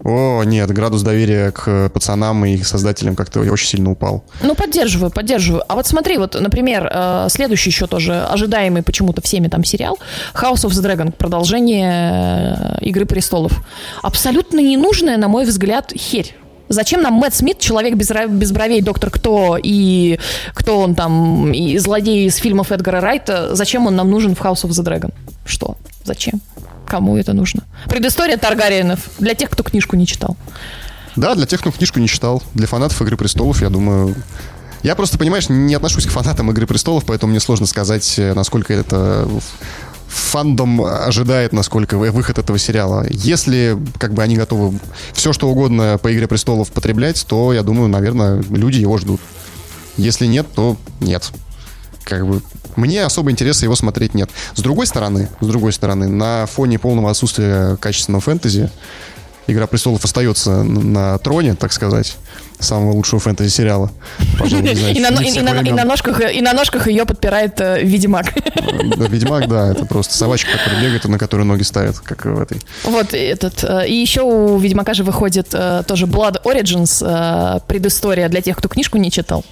о, 0.04 0.44
нет, 0.44 0.70
градус 0.72 1.02
доверия 1.02 1.52
к 1.52 1.90
пацанам 1.90 2.46
и 2.46 2.54
их 2.54 2.68
создателям 2.68 3.16
как-то 3.16 3.40
очень 3.40 3.68
сильно 3.68 3.92
упал. 3.92 4.24
Ну, 4.42 4.54
поддерживаю, 4.54 5.12
поддерживаю. 5.12 5.64
А 5.68 5.76
вот 5.76 5.88
смотри, 5.88 6.18
вот, 6.18 6.40
например, 6.40 6.90
э, 6.92 7.28
следующий 7.30 7.72
еще 7.72 7.88
тоже 7.88 8.22
ожидаемый 8.22 8.84
почему-то 8.84 9.22
всеми 9.22 9.48
там 9.48 9.64
сериал 9.64 9.98
House 10.36 10.66
of 10.66 10.70
the 10.70 10.84
Dragon, 10.84 11.12
продолжение 11.12 12.78
э, 12.80 12.86
Игры 12.86 13.06
престолов. 13.06 13.54
Абсолютно 14.04 14.60
ненужная, 14.60 15.18
на 15.18 15.28
мой 15.28 15.46
взгляд, 15.46 15.92
херь. 15.96 16.36
Зачем 16.70 17.02
нам 17.02 17.14
Мэтт 17.14 17.36
Смит, 17.36 17.60
человек 17.60 17.96
без, 17.96 18.10
без 18.30 18.52
бровей, 18.52 18.82
доктор 18.82 19.10
Кто 19.10 19.58
и 19.62 20.20
кто 20.54 20.80
он 20.80 20.96
там, 20.96 21.52
и 21.54 21.78
злодей 21.78 22.28
из 22.28 22.36
фильмов 22.36 22.72
Эдгара 22.72 23.02
Райта, 23.02 23.56
зачем 23.56 23.88
он 23.88 23.96
нам 23.96 24.10
нужен 24.10 24.36
в 24.36 24.42
House 24.42 24.64
of 24.64 24.70
the 24.70 24.84
Dragon? 24.84 25.14
Что? 25.46 25.78
Зачем? 26.04 26.42
Кому 26.86 27.18
это 27.18 27.34
нужно? 27.34 27.64
Предыстория 27.90 28.38
Таргариенов 28.38 29.00
для 29.20 29.34
тех, 29.34 29.50
кто 29.50 29.64
книжку 29.64 29.96
не 29.96 30.08
читал. 30.08 30.38
Да, 31.16 31.36
для 31.36 31.46
тех, 31.46 31.60
кто 31.60 31.72
книжку 31.72 32.00
не 32.00 32.08
читал. 32.08 32.44
Для 32.54 32.68
фанатов 32.68 33.02
«Игры 33.02 33.18
престолов», 33.18 33.62
я 33.62 33.70
думаю... 33.70 34.16
Я 34.84 34.96
просто, 34.96 35.18
понимаешь, 35.18 35.50
не 35.50 35.74
отношусь 35.74 36.06
к 36.06 36.12
фанатам 36.12 36.52
«Игры 36.52 36.68
престолов», 36.68 37.06
поэтому 37.06 37.32
мне 37.32 37.40
сложно 37.40 37.66
сказать, 37.66 38.16
насколько 38.18 38.74
это 38.74 39.28
фандом 40.08 40.82
ожидает, 40.82 41.54
насколько 41.54 41.98
выход 41.98 42.38
этого 42.38 42.58
сериала. 42.58 43.06
Если 43.10 43.78
как 43.98 44.14
бы 44.14 44.24
они 44.24 44.36
готовы 44.36 44.80
все 45.14 45.34
что 45.34 45.50
угодно 45.50 45.98
по 46.02 46.14
«Игре 46.14 46.28
престолов» 46.28 46.72
потреблять, 46.72 47.26
то, 47.28 47.54
я 47.54 47.64
думаю, 47.64 47.90
наверное, 47.90 48.42
люди 48.50 48.80
его 48.80 48.98
ждут. 48.98 49.22
Если 49.98 50.26
нет, 50.26 50.48
то 50.54 50.78
нет. 51.00 51.32
Как 52.04 52.26
бы 52.26 52.42
мне 52.76 53.04
особо 53.04 53.32
интереса 53.32 53.66
его 53.66 53.76
смотреть 53.76 54.14
нет. 54.14 54.30
С 54.56 54.62
другой 54.62 54.88
стороны, 54.88 55.30
с 55.42 55.48
другой 55.48 55.74
стороны, 55.74 56.08
на 56.08 56.46
фоне 56.46 56.80
полного 56.80 57.10
отсутствия 57.10 57.76
качественного 57.78 58.22
фэнтези, 58.22 58.72
Игра 59.48 59.66
престолов 59.66 60.04
остается 60.04 60.64
на 60.64 61.18
троне, 61.20 61.56
так 61.56 61.72
сказать 61.72 62.18
самого 62.60 62.94
лучшего 62.94 63.20
фэнтези-сериала. 63.20 63.92
И 64.48 65.72
на 65.72 65.86
ножках 65.86 66.22
и 66.34 66.42
на 66.42 66.54
ножках 66.54 66.88
ее 66.88 67.06
подпирает 67.06 67.60
э, 67.60 67.82
Ведьмак. 67.84 68.34
Ведьмак, 68.98 69.48
да, 69.48 69.72
это 69.72 69.86
просто 69.86 70.18
собачка, 70.18 70.58
которая 70.58 70.82
бегает, 70.82 71.06
на 71.06 71.18
которую 71.18 71.46
ноги 71.46 71.64
ставят, 71.64 72.00
как 72.00 72.26
в 72.26 72.42
этой. 72.42 72.62
Вот 72.84 73.14
этот. 73.14 73.64
Э, 73.64 73.88
и 73.88 73.94
еще 73.94 74.22
у 74.22 74.58
Ведьмака 74.58 74.94
же 74.94 75.04
выходит 75.04 75.48
э, 75.54 75.84
тоже 75.88 76.06
Blood 76.06 76.44
Origins, 76.44 77.62
предыстория 77.68 78.30
для 78.30 78.42
тех, 78.42 78.58
кто 78.58 78.68
книжку 78.68 78.98
не 78.98 79.12
читал. 79.12 79.44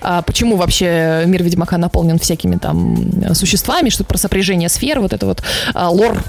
А 0.00 0.22
почему 0.22 0.56
вообще 0.56 1.24
мир 1.26 1.42
Ведьмака 1.42 1.78
наполнен 1.78 2.18
всякими 2.18 2.56
там 2.56 3.34
существами, 3.34 3.90
что 3.90 4.04
про 4.04 4.18
сопряжение 4.18 4.68
сфер, 4.68 5.00
вот 5.00 5.12
это 5.12 5.26
вот 5.26 5.42
лор 5.74 6.22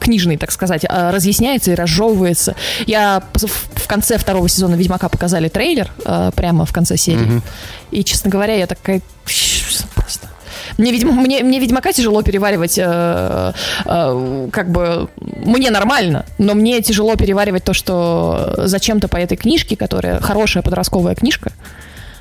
книжный, 0.00 0.36
так 0.36 0.50
сказать, 0.52 0.84
разъясняется 0.88 1.72
и 1.72 1.74
разжевывается. 1.74 2.54
Я 2.86 3.22
в 3.34 3.86
конце 3.86 4.18
второго 4.18 4.48
сезона 4.48 4.74
Ведьмака 4.74 5.08
показали 5.08 5.48
трейлер, 5.48 5.73
трейлер 5.74 5.90
э, 6.04 6.30
прямо 6.34 6.64
в 6.64 6.72
конце 6.72 6.96
серии. 6.96 7.36
Угу. 7.36 7.42
И, 7.92 8.04
честно 8.04 8.30
говоря, 8.30 8.54
я 8.54 8.66
такая 8.66 9.00
просто. 9.94 10.28
Мне, 10.78 10.92
видимо, 10.92 11.12
мне, 11.12 11.42
мне 11.42 11.60
Ведьмака 11.60 11.92
тяжело 11.92 12.22
переваривать, 12.22 12.78
э, 12.78 13.52
э, 13.84 14.48
как 14.50 14.70
бы, 14.70 15.08
мне 15.20 15.70
нормально, 15.70 16.24
но 16.38 16.54
мне 16.54 16.80
тяжело 16.82 17.16
переваривать 17.16 17.64
то, 17.64 17.74
что 17.74 18.54
зачем-то 18.58 19.08
по 19.08 19.16
этой 19.16 19.36
книжке, 19.36 19.76
которая 19.76 20.20
хорошая 20.20 20.62
подростковая 20.62 21.14
книжка, 21.14 21.52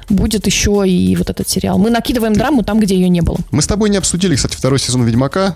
будет 0.09 0.45
еще 0.45 0.83
и 0.85 1.15
вот 1.15 1.29
этот 1.29 1.47
сериал. 1.47 1.77
Мы 1.77 1.89
накидываем 1.89 2.33
драму 2.33 2.63
там, 2.63 2.79
где 2.79 2.95
ее 2.95 3.09
не 3.09 3.21
было. 3.21 3.37
Мы 3.51 3.61
с 3.61 3.67
тобой 3.67 3.89
не 3.89 3.97
обсудили, 3.97 4.35
кстати, 4.35 4.55
второй 4.55 4.79
сезон 4.79 5.03
Ведьмака, 5.05 5.55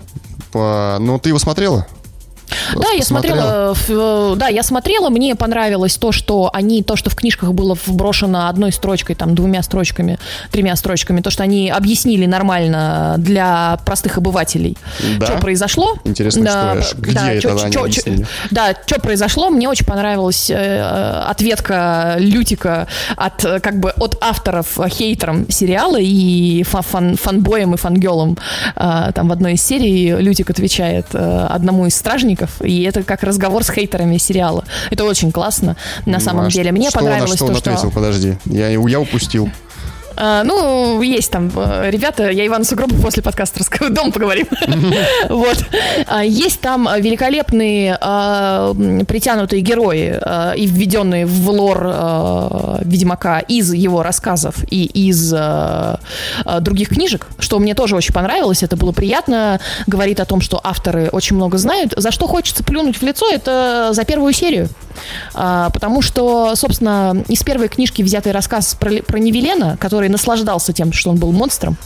по... 0.50 0.96
но 1.00 1.18
ты 1.18 1.28
его 1.28 1.38
смотрела? 1.38 1.86
Да, 2.74 2.90
я 2.96 3.02
смотрела, 3.02 3.74
э, 3.88 4.34
да, 4.36 4.48
я 4.48 4.62
смотрела, 4.62 5.08
мне 5.10 5.34
понравилось 5.34 5.96
то, 5.96 6.12
что 6.12 6.50
они, 6.52 6.82
то, 6.82 6.96
что 6.96 7.10
в 7.10 7.14
книжках 7.14 7.52
было 7.52 7.76
вброшено 7.86 8.48
одной 8.48 8.72
строчкой, 8.72 9.16
там, 9.16 9.34
двумя 9.34 9.62
строчками, 9.62 10.18
тремя 10.50 10.76
строчками, 10.76 11.20
то, 11.20 11.30
что 11.30 11.42
они 11.42 11.70
объяснили 11.70 12.26
нормально 12.26 13.16
для 13.18 13.78
простых 13.84 14.18
обывателей, 14.18 14.76
да? 15.18 15.26
что 15.26 15.38
произошло. 15.38 15.96
Интересно, 16.04 16.44
да, 16.44 16.82
что, 16.82 16.96
где 16.96 17.12
да, 17.12 17.32
это 17.32 17.42
чё, 17.42 17.62
они 17.62 17.72
чё, 17.72 17.80
объяснили? 17.82 18.26
Да, 18.50 18.74
что 18.86 19.00
произошло, 19.00 19.50
мне 19.50 19.68
очень 19.68 19.86
понравилась 19.86 20.50
э, 20.50 21.22
ответка 21.26 22.16
Лютика 22.18 22.86
от, 23.16 23.42
как 23.42 23.80
бы, 23.80 23.90
от 23.90 24.18
авторов 24.20 24.78
хейтерам 24.88 25.50
сериала 25.50 25.98
и 25.98 26.62
фан, 26.64 27.16
фанбоем 27.16 27.74
и 27.74 27.76
фангелом. 27.76 28.38
Э, 28.76 29.10
там 29.14 29.28
в 29.28 29.32
одной 29.32 29.54
из 29.54 29.62
серий 29.62 30.16
Лютик 30.16 30.50
отвечает 30.50 31.06
э, 31.12 31.46
одному 31.50 31.86
из 31.86 31.96
стражников, 31.96 32.37
хейтеров, 32.38 32.62
и 32.62 32.82
это 32.82 33.02
как 33.02 33.22
разговор 33.22 33.64
с 33.64 33.70
хейтерами 33.70 34.18
сериала. 34.18 34.64
Это 34.90 35.04
очень 35.04 35.32
классно, 35.32 35.76
на 36.06 36.18
ну, 36.18 36.24
самом 36.24 36.46
а 36.46 36.50
деле. 36.50 36.72
Мне 36.72 36.90
что, 36.90 37.00
понравилось 37.00 37.30
на 37.30 37.36
что 37.36 37.46
то, 37.46 37.52
он 37.52 37.58
ответил? 37.58 37.78
что... 37.78 37.90
Подожди, 37.90 38.36
я, 38.46 38.68
я 38.68 39.00
упустил. 39.00 39.50
А, 40.20 40.42
ну, 40.42 41.00
есть 41.00 41.30
там 41.30 41.50
э, 41.54 41.90
ребята, 41.90 42.28
я 42.30 42.44
Иван 42.46 42.64
Сугробов 42.64 43.00
после 43.00 43.22
подкаста 43.22 43.60
расскажу, 43.60 43.92
дом 43.92 44.10
поговорим. 44.10 44.48
Вот. 45.28 45.64
А, 46.06 46.24
есть 46.24 46.60
там 46.60 46.88
великолепные 46.98 47.96
а, 48.00 48.74
притянутые 49.06 49.62
герои 49.62 50.18
и 50.56 50.66
введенные 50.66 51.26
в 51.26 51.48
лор 51.50 52.80
Ведьмака 52.82 53.40
из 53.40 53.72
его 53.72 54.02
рассказов 54.02 54.56
и 54.70 54.84
из 54.84 55.32
других 56.60 56.88
книжек, 56.90 57.26
что 57.38 57.58
мне 57.58 57.74
тоже 57.74 57.96
очень 57.96 58.14
понравилось, 58.14 58.62
это 58.62 58.76
было 58.76 58.92
приятно, 58.92 59.60
говорит 59.86 60.20
о 60.20 60.24
том, 60.24 60.40
что 60.40 60.60
авторы 60.62 61.08
очень 61.12 61.36
много 61.36 61.58
знают. 61.58 61.94
За 61.96 62.10
что 62.10 62.26
хочется 62.26 62.64
плюнуть 62.64 62.96
в 62.96 63.02
лицо, 63.02 63.30
это 63.30 63.90
за 63.92 64.04
первую 64.04 64.32
серию. 64.32 64.68
Потому 65.32 66.02
что, 66.02 66.54
собственно, 66.54 67.24
из 67.28 67.42
первой 67.42 67.68
книжки 67.68 68.02
взятый 68.02 68.32
рассказ 68.32 68.76
про, 68.78 69.02
про 69.02 69.18
Невелена, 69.18 69.76
который 69.78 70.08
наслаждался 70.08 70.72
тем, 70.72 70.92
что 70.92 71.10
он 71.10 71.16
был 71.16 71.32
монстром, 71.32 71.76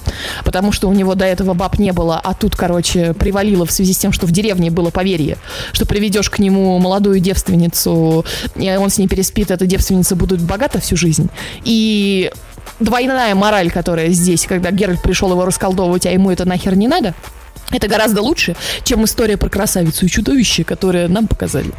потому 0.44 0.72
что 0.72 0.88
у 0.88 0.92
него 0.92 1.14
до 1.14 1.24
этого 1.24 1.54
баб 1.54 1.78
не 1.78 1.92
было, 1.92 2.20
а 2.22 2.34
тут, 2.34 2.56
короче, 2.56 3.14
привалило 3.14 3.66
в 3.66 3.70
связи 3.70 3.92
с 3.92 3.98
тем, 3.98 4.12
что 4.12 4.26
в 4.26 4.32
деревне 4.32 4.70
было 4.70 4.90
поверье, 4.90 5.36
что 5.72 5.86
приведешь 5.86 6.30
к 6.30 6.38
нему 6.38 6.78
молодую 6.78 7.20
девственницу, 7.20 8.24
и 8.56 8.70
он 8.76 8.90
с 8.90 8.98
ней 8.98 9.08
переспит, 9.08 9.50
эта 9.50 9.66
девственница 9.66 10.16
будет 10.16 10.40
богата 10.40 10.80
всю 10.80 10.96
жизнь. 10.96 11.28
И 11.64 12.30
двойная 12.80 13.34
мораль, 13.34 13.70
которая 13.70 14.08
здесь, 14.10 14.46
когда 14.46 14.70
Геральт 14.70 15.02
пришел 15.02 15.30
его 15.30 15.44
расколдовывать, 15.44 16.06
а 16.06 16.10
ему 16.10 16.30
это 16.30 16.44
нахер 16.44 16.76
не 16.76 16.88
надо, 16.88 17.14
это 17.70 17.88
гораздо 17.88 18.22
лучше, 18.22 18.56
чем 18.84 19.04
история 19.04 19.36
про 19.36 19.48
красавицу 19.48 20.06
и 20.06 20.08
чудовище, 20.08 20.64
которое 20.64 21.08
нам 21.08 21.26
показали. 21.26 21.72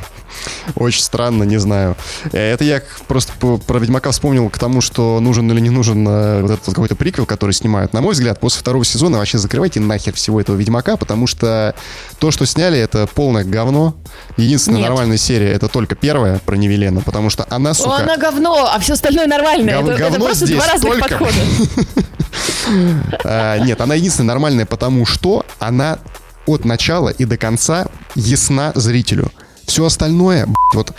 Очень 0.75 1.03
странно, 1.03 1.43
не 1.43 1.57
знаю. 1.57 1.95
Это 2.31 2.63
я 2.63 2.81
просто 3.07 3.31
про 3.37 3.77
Ведьмака 3.77 4.11
вспомнил 4.11 4.49
к 4.49 4.57
тому, 4.57 4.81
что 4.81 5.19
нужен 5.19 5.51
или 5.51 5.59
не 5.59 5.69
нужен 5.69 6.07
э, 6.07 6.41
вот 6.41 6.51
этот 6.51 6.65
какой-то 6.65 6.95
приквел, 6.95 7.25
который 7.25 7.51
снимают. 7.51 7.93
На 7.93 8.01
мой 8.01 8.13
взгляд, 8.13 8.39
после 8.39 8.59
второго 8.61 8.83
сезона 8.83 9.19
вообще 9.19 9.37
закрывайте 9.37 9.79
нахер 9.79 10.13
всего 10.13 10.41
этого 10.41 10.55
Ведьмака, 10.55 10.97
потому 10.97 11.27
что 11.27 11.75
то, 12.19 12.31
что 12.31 12.45
сняли, 12.45 12.79
это 12.79 13.07
полное 13.13 13.43
говно. 13.43 13.95
Единственная 14.37 14.79
Нет. 14.79 14.89
нормальная 14.89 15.17
серия 15.17 15.51
это 15.51 15.67
только 15.67 15.95
первая 15.95 16.39
про 16.39 16.55
Невелена, 16.55 17.01
потому 17.01 17.29
что 17.29 17.45
она, 17.49 17.73
сука... 17.73 17.97
О, 17.97 17.99
она 17.99 18.17
говно, 18.17 18.69
а 18.73 18.79
все 18.79 18.93
остальное 18.93 19.27
нормальное. 19.27 19.77
Гов- 19.79 19.89
это, 19.89 19.99
говно 19.99 20.15
это 20.15 20.25
просто 20.25 20.45
здесь 20.45 20.57
два 20.57 20.67
разных 20.67 20.93
только... 20.93 21.09
подхода. 21.09 21.33
А, 23.23 23.59
нет, 23.59 23.79
она 23.79 23.95
единственная 23.95 24.29
нормальная, 24.29 24.65
потому 24.65 25.05
что 25.05 25.45
она 25.59 25.72
от 26.45 26.65
начала 26.65 27.09
и 27.09 27.25
до 27.25 27.37
конца 27.37 27.87
ясна 28.15 28.71
зрителю. 28.75 29.31
Все 29.65 29.85
остальное, 29.85 30.47
вот 30.73 30.93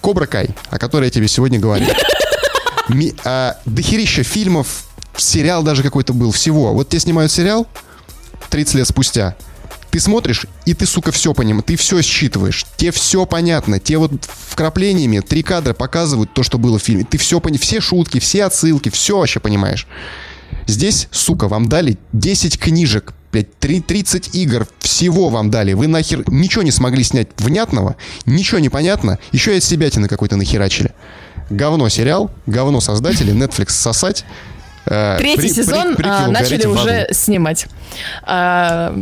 Кобра 0.00 0.26
Кай, 0.26 0.50
о 0.70 0.78
которой 0.78 1.04
я 1.04 1.10
тебе 1.10 1.28
сегодня 1.28 1.58
говорил. 1.58 1.88
Ми, 2.88 3.14
а, 3.24 3.56
дохерища 3.64 4.22
фильмов, 4.22 4.84
сериал 5.16 5.62
даже 5.62 5.82
какой-то 5.82 6.12
был, 6.12 6.30
всего. 6.32 6.74
Вот 6.74 6.88
тебе 6.88 7.00
снимают 7.00 7.32
сериал 7.32 7.66
30 8.50 8.74
лет 8.74 8.88
спустя. 8.88 9.36
Ты 9.90 10.00
смотришь, 10.00 10.46
и 10.66 10.74
ты, 10.74 10.86
сука, 10.86 11.12
все 11.12 11.32
понимаешь, 11.34 11.64
ты 11.68 11.76
все 11.76 12.02
считываешь, 12.02 12.66
тебе 12.76 12.90
все 12.90 13.26
понятно, 13.26 13.78
тебе 13.78 13.98
вот 13.98 14.10
вкраплениями 14.24 15.20
три 15.20 15.44
кадра 15.44 15.72
показывают 15.72 16.34
то, 16.34 16.42
что 16.42 16.58
было 16.58 16.80
в 16.80 16.82
фильме. 16.82 17.04
Ты 17.04 17.16
все 17.16 17.38
понимаешь, 17.38 17.62
все 17.62 17.80
шутки, 17.80 18.18
все 18.18 18.44
отсылки, 18.44 18.88
все 18.88 19.16
вообще 19.16 19.38
понимаешь. 19.38 19.86
Здесь, 20.66 21.08
сука, 21.12 21.46
вам 21.46 21.68
дали 21.68 21.96
10 22.12 22.58
книжек, 22.58 23.14
блядь, 23.34 23.58
30 23.58 24.34
игр, 24.34 24.66
всего 24.78 25.28
вам 25.28 25.50
дали. 25.50 25.72
Вы 25.72 25.88
нахер 25.88 26.22
ничего 26.28 26.62
не 26.62 26.70
смогли 26.70 27.02
снять 27.02 27.28
внятного, 27.38 27.96
ничего 28.26 28.60
не 28.60 28.68
понятно, 28.68 29.18
еще 29.32 29.54
и 29.54 29.58
от 29.58 29.64
себя 29.64 29.90
какой-то 29.90 30.36
нахерачили. 30.36 30.92
Говно 31.50 31.88
сериал, 31.88 32.30
говно 32.46 32.80
создатели, 32.80 33.34
Netflix 33.34 33.70
сосать. 33.70 34.24
Э, 34.86 35.16
Третий 35.18 35.40
при, 35.40 35.48
сезон 35.48 35.96
при, 35.96 36.06
а, 36.06 36.28
начали 36.28 36.66
уже 36.66 37.08
снимать. 37.10 37.66
А, 38.22 38.92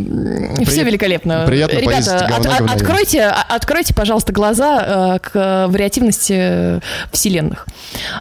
при, 0.57 0.65
все 0.65 0.83
великолепно. 0.83 1.45
Приятно 1.47 1.79
Ребята, 1.79 2.25
от, 2.25 2.47
от, 2.47 2.71
откройте, 2.71 3.25
откройте, 3.25 3.93
пожалуйста, 3.93 4.33
глаза 4.33 4.79
а, 4.81 5.19
к 5.19 5.67
вариативности 5.69 6.81
вселенных. 7.13 7.67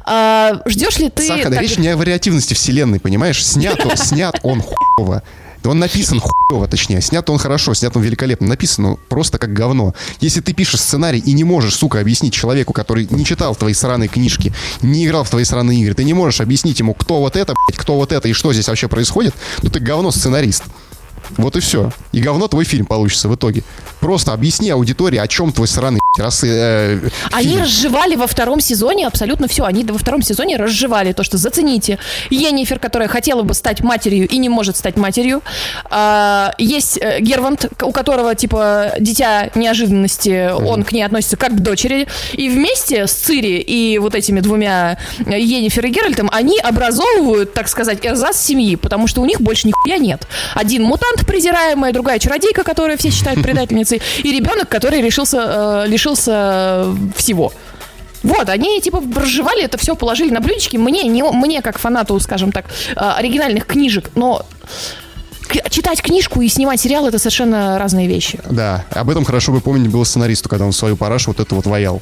А, 0.03 0.61
ждешь 0.65 0.97
ли 0.97 1.09
ты... 1.09 1.25
Саха, 1.25 1.51
так... 1.51 1.61
речь 1.61 1.77
не 1.77 1.89
о 1.89 1.97
вариативности 1.97 2.53
вселенной, 2.53 2.99
понимаешь? 2.99 3.45
Снят 3.45 3.79
снят 3.95 4.37
он 4.43 4.61
хуево. 4.97 5.23
Он 5.63 5.79
написан 5.79 6.19
хуево, 6.19 6.67
точнее. 6.67 7.01
Снят 7.01 7.29
он 7.29 7.37
хорошо, 7.37 7.73
снят 7.73 7.95
он 7.95 8.01
великолепно. 8.03 8.47
Написано 8.47 8.97
просто 9.09 9.37
как 9.37 9.53
говно. 9.53 9.93
Если 10.19 10.41
ты 10.41 10.53
пишешь 10.53 10.79
сценарий 10.79 11.19
и 11.19 11.33
не 11.33 11.43
можешь, 11.43 11.75
сука, 11.75 11.99
объяснить 11.99 12.33
человеку, 12.33 12.73
который 12.73 13.07
не 13.09 13.25
читал 13.25 13.55
твои 13.55 13.73
сраные 13.73 14.09
книжки, 14.09 14.53
не 14.81 15.05
играл 15.05 15.23
в 15.23 15.29
твои 15.29 15.43
сраные 15.43 15.81
игры, 15.81 15.93
ты 15.93 16.03
не 16.03 16.13
можешь 16.13 16.41
объяснить 16.41 16.79
ему, 16.79 16.93
кто 16.93 17.19
вот 17.19 17.35
это, 17.35 17.53
блядь, 17.67 17.79
кто 17.79 17.95
вот 17.95 18.11
это 18.11 18.27
и 18.27 18.33
что 18.33 18.53
здесь 18.53 18.67
вообще 18.67 18.87
происходит, 18.87 19.35
то 19.61 19.69
ты 19.69 19.79
говно 19.79 20.11
сценарист. 20.11 20.63
Вот 21.37 21.55
и 21.55 21.59
все. 21.59 21.91
И 22.11 22.21
говно 22.21 22.47
твой 22.47 22.65
фильм 22.65 22.85
получится 22.85 23.29
в 23.29 23.35
итоге. 23.35 23.63
Просто 23.99 24.33
объясни 24.33 24.69
аудитории, 24.69 25.17
о 25.17 25.27
чем 25.27 25.51
твой 25.51 25.67
сраный 25.67 25.99
раз, 26.17 26.43
э, 26.43 26.99
Они 27.31 27.57
разжевали 27.57 28.15
во 28.15 28.27
втором 28.27 28.59
сезоне 28.59 29.07
абсолютно 29.07 29.47
все. 29.47 29.63
Они 29.63 29.83
во 29.83 29.97
втором 29.97 30.21
сезоне 30.21 30.57
разжевали 30.57 31.13
то, 31.13 31.23
что 31.23 31.37
зацените. 31.37 31.99
Енифер, 32.29 32.79
которая 32.79 33.07
хотела 33.07 33.43
бы 33.43 33.53
стать 33.53 33.81
матерью 33.81 34.27
и 34.27 34.37
не 34.37 34.49
может 34.49 34.77
стать 34.77 34.97
матерью. 34.97 35.41
А, 35.89 36.53
есть 36.57 36.97
э, 37.01 37.19
Гервант, 37.21 37.67
у 37.81 37.91
которого, 37.91 38.35
типа, 38.35 38.93
дитя 38.99 39.49
неожиданности, 39.55 40.29
mm-hmm. 40.29 40.65
он 40.65 40.83
к 40.83 40.91
ней 40.91 41.03
относится 41.03 41.37
как 41.37 41.55
к 41.55 41.59
дочери. 41.59 42.07
И 42.33 42.49
вместе 42.49 43.07
с 43.07 43.13
Цири 43.13 43.59
и 43.59 43.97
вот 43.99 44.15
этими 44.15 44.39
двумя 44.39 44.97
э, 45.25 45.39
Енифер 45.39 45.85
и 45.85 45.89
Геральтом 45.89 46.29
они 46.31 46.59
образовывают, 46.59 47.53
так 47.53 47.67
сказать, 47.67 48.05
эрзас 48.05 48.41
семьи, 48.41 48.75
потому 48.75 49.07
что 49.07 49.21
у 49.21 49.25
них 49.25 49.41
больше 49.41 49.67
нихуя 49.67 49.97
нет. 49.97 50.27
Один 50.55 50.83
мутант 50.83 51.10
презираемая, 51.25 51.93
другая 51.93 52.19
чародейка, 52.19 52.63
которую 52.63 52.97
все 52.97 53.11
считают 53.11 53.41
предательницей, 53.41 54.01
и 54.23 54.31
ребенок, 54.31 54.69
который 54.69 55.01
решился, 55.01 55.83
э, 55.85 55.87
лишился 55.87 56.85
всего. 57.15 57.53
Вот, 58.23 58.49
они 58.49 58.79
типа 58.81 59.01
разжевали 59.15 59.63
это 59.63 59.77
все, 59.77 59.95
положили 59.95 60.29
на 60.31 60.41
блюдечки. 60.41 60.77
Мне, 60.77 61.03
не, 61.03 61.23
мне 61.23 61.61
как 61.61 61.79
фанату, 61.79 62.19
скажем 62.19 62.51
так, 62.51 62.65
э, 62.65 62.99
оригинальных 62.99 63.65
книжек, 63.65 64.11
но 64.15 64.45
читать 65.69 66.01
книжку 66.01 66.41
и 66.41 66.47
снимать 66.47 66.79
сериал 66.79 67.07
это 67.07 67.19
совершенно 67.19 67.77
разные 67.77 68.07
вещи. 68.07 68.39
Да, 68.49 68.85
об 68.91 69.09
этом 69.09 69.25
хорошо 69.25 69.51
бы 69.51 69.59
помнить 69.59 69.89
было 69.89 70.03
сценаристу, 70.03 70.49
когда 70.49 70.65
он 70.65 70.71
свою 70.71 70.95
парашу 70.95 71.31
вот 71.31 71.39
это 71.39 71.55
вот 71.55 71.65
ваял. 71.65 72.01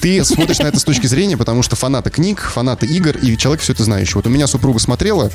Ты 0.00 0.24
смотришь 0.24 0.58
на 0.60 0.68
это 0.68 0.80
с 0.80 0.84
точки 0.84 1.06
зрения, 1.06 1.36
потому 1.36 1.62
что 1.62 1.76
фанаты 1.76 2.10
книг, 2.10 2.40
фанаты 2.40 2.86
игр 2.86 3.16
и 3.18 3.36
человек 3.36 3.60
все 3.60 3.74
это 3.74 3.84
знающий. 3.84 4.14
Вот 4.14 4.26
у 4.26 4.30
меня 4.30 4.46
супруга 4.46 4.78
смотрела, 4.78 5.30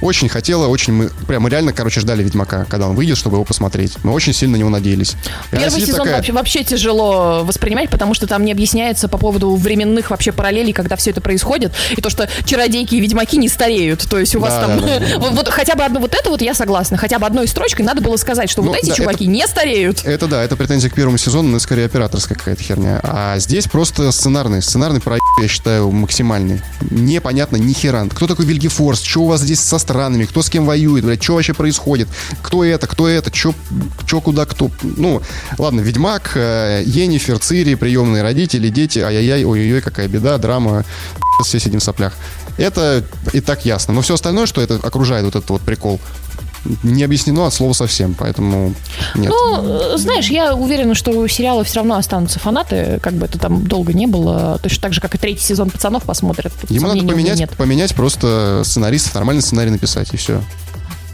очень 0.00 0.28
хотела, 0.28 0.66
очень 0.66 0.92
мы 0.92 1.10
прям 1.26 1.46
реально, 1.48 1.72
короче, 1.72 2.00
ждали 2.00 2.22
Ведьмака, 2.22 2.66
когда 2.68 2.88
он 2.88 2.96
выйдет, 2.96 3.16
чтобы 3.16 3.36
его 3.36 3.44
посмотреть. 3.44 3.94
Мы 4.02 4.12
очень 4.12 4.32
сильно 4.32 4.56
на 4.56 4.56
него 4.56 4.70
надеялись. 4.70 5.14
И 5.52 5.56
Первый 5.56 5.80
сезон 5.80 5.98
такая... 5.98 6.16
вообще, 6.16 6.32
вообще 6.32 6.64
тяжело 6.64 7.44
воспринимать, 7.44 7.90
потому 7.90 8.14
что 8.14 8.26
там 8.26 8.44
не 8.44 8.52
объясняется 8.52 9.08
по 9.08 9.18
поводу 9.18 9.54
временных 9.54 10.10
вообще 10.10 10.32
параллелей, 10.32 10.72
когда 10.72 10.96
все 10.96 11.10
это 11.10 11.20
происходит, 11.20 11.72
и 11.96 12.00
то, 12.00 12.10
что 12.10 12.28
чародейки 12.44 12.94
и 12.94 13.00
ведьмаки 13.00 13.36
не 13.36 13.48
стареют. 13.48 14.08
То 14.08 14.18
есть 14.18 14.34
у 14.34 14.40
вас 14.40 14.54
да, 14.54 14.66
там... 14.66 14.80
Да, 14.80 14.98
да. 14.98 15.06
вот, 15.18 15.32
вот 15.32 15.48
хотя 15.48 15.74
бы 15.74 15.84
одно 15.84 16.00
вот 16.00 16.14
это 16.14 16.30
вот 16.30 16.42
я 16.42 16.54
согласна. 16.54 16.96
Хотя 16.96 17.18
бы 17.18 17.26
одной 17.26 17.46
строчкой 17.46 17.84
надо 17.84 18.00
было 18.00 18.16
сказать, 18.16 18.50
что 18.50 18.62
ну, 18.62 18.68
вот 18.68 18.78
эти 18.78 18.88
да, 18.88 18.94
чуваки 18.94 19.24
это, 19.24 19.32
не 19.32 19.46
стареют. 19.46 20.04
Это 20.04 20.26
да, 20.26 20.42
это 20.42 20.56
претензия 20.56 20.90
к 20.90 20.94
первому 20.94 21.18
сезону, 21.18 21.48
но 21.50 21.58
скорее 21.58 21.86
операторская 21.86 22.36
какая-то 22.36 22.62
херня. 22.62 23.00
А 23.02 23.38
здесь 23.38 23.66
просто 23.66 24.10
сценарный. 24.12 24.62
Сценарный 24.62 25.00
проект, 25.00 25.24
я 25.40 25.48
считаю, 25.48 25.90
максимальный. 25.90 26.62
Непонятно 26.90 27.56
ни 27.56 27.72
хера. 27.72 28.06
Кто 28.10 28.26
такой 28.26 28.46
Вильгефорс? 28.46 29.02
Что 29.02 29.20
у 29.20 29.26
вас 29.26 29.40
здесь 29.40 29.60
со 29.60 29.78
странами? 29.90 30.24
Кто 30.24 30.42
с 30.42 30.48
кем 30.48 30.66
воюет, 30.66 31.04
блядь, 31.04 31.22
что 31.22 31.34
вообще 31.34 31.52
происходит, 31.52 32.08
кто 32.42 32.64
это, 32.64 32.86
кто 32.86 33.08
это, 33.08 33.34
что 33.34 34.20
куда, 34.20 34.46
кто. 34.46 34.70
Ну, 34.82 35.20
ладно, 35.58 35.80
Ведьмак, 35.80 36.32
э, 36.36 36.82
Енифер, 36.86 37.38
Цири, 37.38 37.74
приемные 37.74 38.22
родители, 38.22 38.68
дети, 38.68 39.00
ай-яй-яй, 39.00 39.44
ой-ой-ой, 39.44 39.80
какая 39.80 40.08
беда, 40.08 40.38
драма, 40.38 40.84
все 41.44 41.58
сидим 41.58 41.80
в 41.80 41.84
соплях. 41.84 42.14
Это 42.56 43.04
и 43.32 43.40
так 43.40 43.64
ясно. 43.64 43.94
Но 43.94 44.02
все 44.02 44.14
остальное, 44.14 44.46
что 44.46 44.60
это 44.60 44.74
окружает 44.82 45.24
вот 45.24 45.34
этот 45.36 45.50
вот 45.50 45.62
прикол, 45.62 46.00
не 46.82 47.04
объяснено 47.04 47.46
от 47.46 47.54
слова 47.54 47.72
совсем, 47.72 48.14
поэтому 48.14 48.74
нет. 49.14 49.30
Ну, 49.30 49.96
знаешь, 49.96 50.28
я 50.28 50.54
уверена, 50.54 50.94
что 50.94 51.10
у 51.12 51.26
сериала 51.28 51.64
все 51.64 51.76
равно 51.76 51.96
останутся 51.96 52.38
фанаты, 52.38 52.98
как 53.02 53.14
бы 53.14 53.26
это 53.26 53.38
там 53.38 53.64
долго 53.64 53.92
не 53.92 54.06
было, 54.06 54.58
точно 54.62 54.82
так 54.82 54.92
же, 54.92 55.00
как 55.00 55.14
и 55.14 55.18
третий 55.18 55.44
сезон 55.44 55.70
«Пацанов» 55.70 56.04
посмотрят. 56.04 56.52
Ему 56.68 56.88
надо 56.88 57.06
поменять, 57.06 57.48
поменять 57.50 57.94
просто 57.94 58.62
сценаристов, 58.64 59.14
нормальный 59.14 59.42
сценарий 59.42 59.70
написать, 59.70 60.12
и 60.12 60.16
все. 60.16 60.42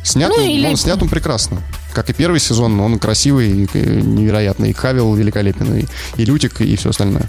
Снят, 0.03 0.31
ну, 0.35 0.43
он, 0.43 0.49
или... 0.49 0.67
он 0.69 0.77
снят 0.77 1.03
он 1.03 1.09
прекрасно. 1.09 1.61
Как 1.93 2.11
и 2.11 2.13
первый 2.13 2.39
сезон, 2.39 2.79
он 2.79 2.99
красивый, 2.99 3.51
и 3.51 3.69
невероятный. 3.75 4.71
И 4.71 4.73
Хавил 4.73 5.15
великолепен, 5.15 5.79
и, 5.79 5.85
и 6.17 6.25
Лютик, 6.25 6.61
и 6.61 6.77
все 6.77 6.91
остальное. 6.91 7.25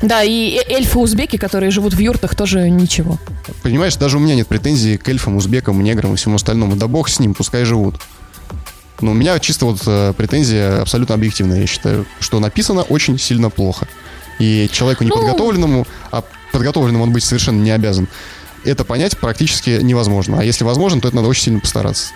Да, 0.00 0.22
и 0.22 0.60
эльфы-узбеки, 0.68 1.36
которые 1.36 1.70
живут 1.70 1.94
в 1.94 1.98
юртах, 1.98 2.34
тоже 2.34 2.70
ничего. 2.70 3.18
Понимаешь, 3.62 3.96
даже 3.96 4.16
у 4.16 4.20
меня 4.20 4.34
нет 4.34 4.46
претензий 4.46 4.96
к 4.96 5.08
эльфам, 5.08 5.36
узбекам, 5.36 5.82
неграм 5.82 6.14
и 6.14 6.16
всему 6.16 6.36
остальному. 6.36 6.76
Да 6.76 6.86
бог 6.86 7.08
с 7.08 7.18
ним, 7.18 7.34
пускай 7.34 7.64
живут. 7.64 7.96
Но 9.00 9.12
у 9.12 9.14
меня 9.14 9.38
чисто 9.38 9.64
вот 9.66 9.80
э, 9.86 10.12
претензия 10.16 10.82
абсолютно 10.82 11.14
объективная, 11.14 11.60
я 11.60 11.66
считаю, 11.66 12.06
что 12.20 12.40
написано 12.40 12.82
очень 12.82 13.18
сильно 13.18 13.48
плохо. 13.50 13.86
И 14.38 14.68
человеку 14.72 15.04
неподготовленному, 15.04 15.78
ну... 15.78 15.86
а 16.10 16.24
подготовленным 16.52 17.02
он 17.02 17.12
быть 17.12 17.24
совершенно 17.24 17.60
не 17.60 17.70
обязан, 17.70 18.08
это 18.64 18.84
понять 18.84 19.16
практически 19.18 19.78
невозможно. 19.82 20.40
А 20.40 20.44
если 20.44 20.64
возможно, 20.64 21.00
то 21.00 21.08
это 21.08 21.16
надо 21.16 21.28
очень 21.28 21.44
сильно 21.44 21.60
постараться. 21.60 22.12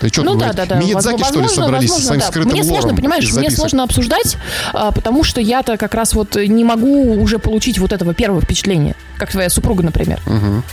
Ты 0.00 0.08
что, 0.08 0.22
ну 0.22 0.34
да, 0.34 0.52
да, 0.54 0.64
да. 0.64 0.76
Миядзаки, 0.76 1.22
что 1.22 1.40
ли, 1.40 1.48
собрались 1.48 1.90
возможно, 1.90 2.06
своим 2.06 2.20
да. 2.20 2.26
скрытым 2.26 2.52
Мне 2.52 2.64
сложно, 2.64 2.94
понимаешь, 2.94 3.32
мне 3.32 3.50
сложно 3.50 3.82
обсуждать, 3.82 4.38
а, 4.72 4.92
потому 4.92 5.22
что 5.24 5.40
я-то 5.40 5.76
как 5.76 5.94
раз 5.94 6.14
вот 6.14 6.36
не 6.36 6.64
могу 6.64 7.20
уже 7.20 7.38
получить 7.38 7.78
вот 7.78 7.92
этого 7.92 8.14
первого 8.14 8.40
впечатления, 8.40 8.96
как 9.18 9.30
твоя 9.30 9.50
супруга, 9.50 9.82
например. 9.82 10.18
Мгм. 10.24 10.64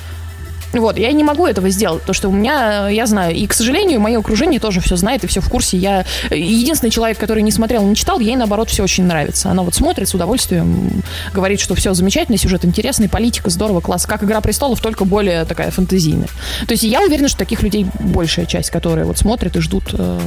Вот, 0.80 0.98
я 0.98 1.12
не 1.12 1.24
могу 1.24 1.46
этого 1.46 1.70
сделать, 1.70 2.02
потому 2.02 2.14
что 2.14 2.30
у 2.30 2.32
меня, 2.32 2.90
я 2.90 3.06
знаю, 3.06 3.36
и, 3.36 3.48
к 3.48 3.54
сожалению, 3.54 4.00
мое 4.00 4.20
окружение 4.20 4.60
тоже 4.60 4.80
все 4.82 4.96
знает 4.96 5.24
и 5.24 5.28
все 5.28 5.42
в 5.42 5.50
курсе. 5.50 5.78
Я 5.78 6.06
единственный 6.30 6.90
человек, 6.90 7.18
который 7.18 7.44
не 7.44 7.52
смотрел, 7.52 7.84
не 7.84 7.96
читал, 7.96 8.20
ей, 8.20 8.36
наоборот, 8.36 8.70
все 8.70 8.84
очень 8.84 9.06
нравится. 9.06 9.50
Она 9.50 9.64
вот 9.64 9.76
смотрит 9.76 10.10
с 10.10 10.14
удовольствием, 10.14 11.04
говорит, 11.34 11.60
что 11.60 11.76
все 11.76 11.94
замечательно, 11.94 12.38
сюжет 12.38 12.66
интересный, 12.66 13.10
политика 13.10 13.50
здорово, 13.50 13.82
класс. 13.82 14.06
Как 14.06 14.24
«Игра 14.24 14.42
престолов», 14.42 14.82
только 14.82 15.06
более 15.06 15.46
такая 15.46 15.72
фантазийная. 15.72 16.30
То 16.68 16.74
есть 16.74 16.84
я 16.84 17.02
уверена, 17.02 17.28
что 17.28 17.38
таких 17.38 17.64
людей 17.64 17.86
большая 18.00 18.46
часть, 18.46 18.70
которые 18.70 19.06
вот 19.06 19.18
смотрят 19.18 19.56
и 19.56 19.60
ждут 19.60 19.94
э, 19.94 20.20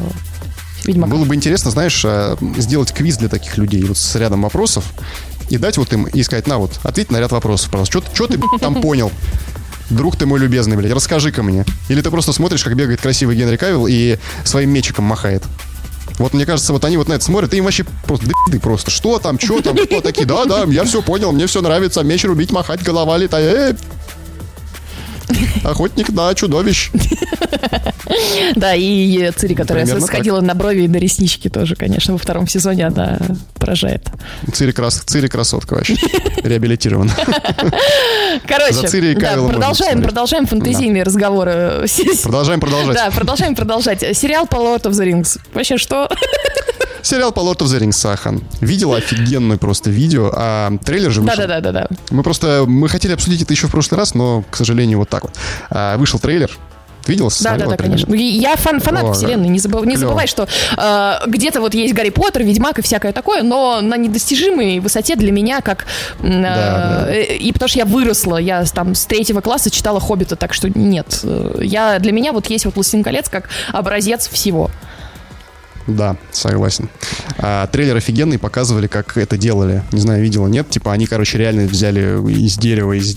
Ведьмака. 0.85 1.13
Было 1.13 1.25
бы 1.25 1.35
интересно, 1.35 1.71
знаешь, 1.71 2.03
э, 2.05 2.37
сделать 2.59 2.93
квиз 2.93 3.17
для 3.17 3.29
таких 3.29 3.59
людей 3.59 3.83
вот 3.85 3.99
с 3.99 4.17
рядом 4.17 4.43
вопросов 4.43 4.85
и 5.49 5.59
дать 5.59 5.79
вот 5.79 5.93
им 5.93 6.07
и 6.07 6.23
сказать, 6.23 6.47
на 6.47 6.59
вот, 6.59 6.81
ответь 6.83 7.11
на 7.11 7.19
ряд 7.19 7.33
вопросов, 7.33 7.71
пожалуйста. 7.71 8.15
Что 8.15 8.27
ты 8.27 8.39
б***ь, 8.39 8.61
там 8.61 8.81
понял? 8.81 9.11
Друг 9.91 10.17
ты 10.17 10.25
мой 10.25 10.39
любезный, 10.39 10.77
блядь, 10.77 10.93
расскажи-ка 10.93 11.43
мне. 11.43 11.65
Или 11.89 12.01
ты 12.01 12.11
просто 12.11 12.33
смотришь, 12.33 12.63
как 12.63 12.77
бегает 12.77 13.01
красивый 13.01 13.37
Генри 13.37 13.57
Кавилл 13.57 13.87
и 13.89 14.19
своим 14.45 14.71
мечиком 14.71 15.05
махает. 15.05 15.43
Вот 16.19 16.35
мне 16.35 16.47
кажется, 16.47 16.73
вот 16.73 16.85
они 16.85 16.97
вот 16.97 17.09
на 17.09 17.15
это 17.15 17.25
смотрят, 17.25 17.53
и 17.55 17.57
им 17.57 17.65
вообще 17.65 17.85
просто 18.05 18.29
ты 18.51 18.61
просто. 18.61 18.91
Что 18.91 19.19
там, 19.19 19.39
что 19.39 19.61
там, 19.63 19.77
кто 19.77 20.01
такие? 20.01 20.27
Да, 20.27 20.45
да, 20.45 20.65
я 20.65 20.85
все 20.85 21.03
понял, 21.03 21.33
мне 21.33 21.47
все 21.47 21.61
нравится. 21.63 22.03
Меч 22.03 22.25
рубить, 22.25 22.53
махать, 22.53 22.83
голова 22.83 23.17
летает. 23.17 23.79
Охотник 25.65 26.11
на 26.11 26.35
чудовищ. 26.35 26.91
Да, 28.57 28.75
и 28.75 29.31
Цири, 29.37 29.55
которая 29.55 29.87
сходила 30.01 30.41
на 30.41 30.55
брови 30.55 30.83
и 30.83 30.89
на 30.89 30.97
реснички 30.97 31.49
тоже, 31.49 31.77
конечно, 31.77 32.15
во 32.15 32.19
втором 32.19 32.49
сезоне 32.49 32.87
она 32.87 33.19
поражает. 33.55 34.09
Цири, 34.53 34.73
крас... 34.73 35.03
Цири 35.07 35.29
красотка 35.29 35.75
вообще. 35.75 35.97
Реабилитирована. 36.43 37.15
Короче, 38.47 39.15
да, 39.15 39.37
продолжаем, 39.49 40.03
продолжаем 40.03 40.47
фантазийные 40.47 41.03
разговоры. 41.03 41.87
Продолжаем 42.23 42.61
продолжать. 42.61 42.97
Да, 42.97 43.11
продолжаем 43.11 43.55
продолжать. 43.55 44.01
Сериал 44.17 44.47
по 44.47 44.57
Lord 44.57 44.83
of 44.83 44.93
the 44.93 45.07
Rings. 45.07 45.39
Вообще 45.55 45.77
что? 45.79 46.09
Сериал 47.03 47.33
по 47.33 47.41
Lord 47.41 47.59
of 47.59 47.67
the 47.67 47.81
Rings, 47.81 47.93
Сахан. 47.93 48.43
Видела 48.61 48.99
офигенное 48.99 49.57
просто 49.57 49.89
видео, 49.91 50.31
а 50.35 50.71
трейлер 50.85 51.11
же 51.11 51.23
вышел. 51.23 51.37
Да-да-да-да. 51.37 51.89
Мы 52.11 52.23
просто, 52.23 52.65
мы 52.67 52.89
хотели 52.89 53.15
обсудить 53.15 53.41
это 53.43 53.53
еще 53.53 53.69
в 53.69 53.71
прошлый 53.71 53.99
раз, 53.99 54.15
но, 54.15 54.45
к 54.51 54.57
сожалению, 54.57 54.99
вот 54.99 55.09
так 55.09 55.20
вот. 55.23 55.33
А, 55.71 55.97
вышел 55.97 56.19
трейлер. 56.19 56.51
Ты 57.05 57.13
видела? 57.13 57.31
Да, 57.41 57.57
да, 57.57 57.65
да, 57.67 57.77
конечно. 57.79 58.13
Я 58.15 58.57
фан, 58.57 58.79
фанат 58.79 59.05
О, 59.05 59.13
вселенной. 59.15 59.49
Не, 59.49 59.59
забыв- 59.59 59.87
не 59.87 59.97
забывай, 59.97 60.27
что 60.27 60.47
э, 60.77 61.13
где-то 61.27 61.63
вот 61.63 61.73
есть 61.73 61.95
Гарри 61.95 62.11
Поттер, 62.11 62.43
Ведьмак 62.43 62.79
и 62.79 62.83
всякое 62.83 63.13
такое, 63.13 63.43
но 63.43 63.81
на 63.81 63.97
недостижимой 63.97 64.81
высоте 64.81 65.17
для 65.17 65.33
меня, 65.33 65.63
как 65.63 65.87
м, 66.21 66.31
э, 66.31 66.43
Да, 66.43 67.05
да. 67.07 67.15
и 67.17 67.51
потому 67.53 67.71
что 67.71 67.79
я 67.79 67.85
выросла, 67.87 68.37
я 68.37 68.63
там 68.67 68.95
с 68.95 69.07
третьего 69.07 69.41
класса 69.41 69.71
читала 69.71 69.99
Хоббита, 69.99 70.37
так 70.37 70.53
что 70.53 70.69
нет, 70.69 71.25
я 71.59 71.99
для 72.01 72.13
меня 72.13 72.33
вот 72.35 72.51
есть 72.51 72.67
вот 72.67 72.75
Властелин 72.75 73.03
колец 73.03 73.31
как 73.31 73.49
образец 73.73 74.29
всего. 74.29 74.71
Да, 75.87 76.17
согласен. 76.31 76.89
А, 77.39 77.67
трейлер 77.69 77.97
офигенный, 77.97 78.39
показывали, 78.39 78.87
как 78.87 79.17
это 79.17 79.37
делали. 79.39 79.83
Не 79.93 80.01
знаю, 80.01 80.23
видела, 80.23 80.47
нет. 80.47 80.69
Типа 80.69 80.93
они, 80.93 81.07
короче, 81.07 81.39
реально 81.39 81.63
взяли 81.67 82.01
из 82.31 82.59
дерева 82.59 82.93
из, 82.93 83.17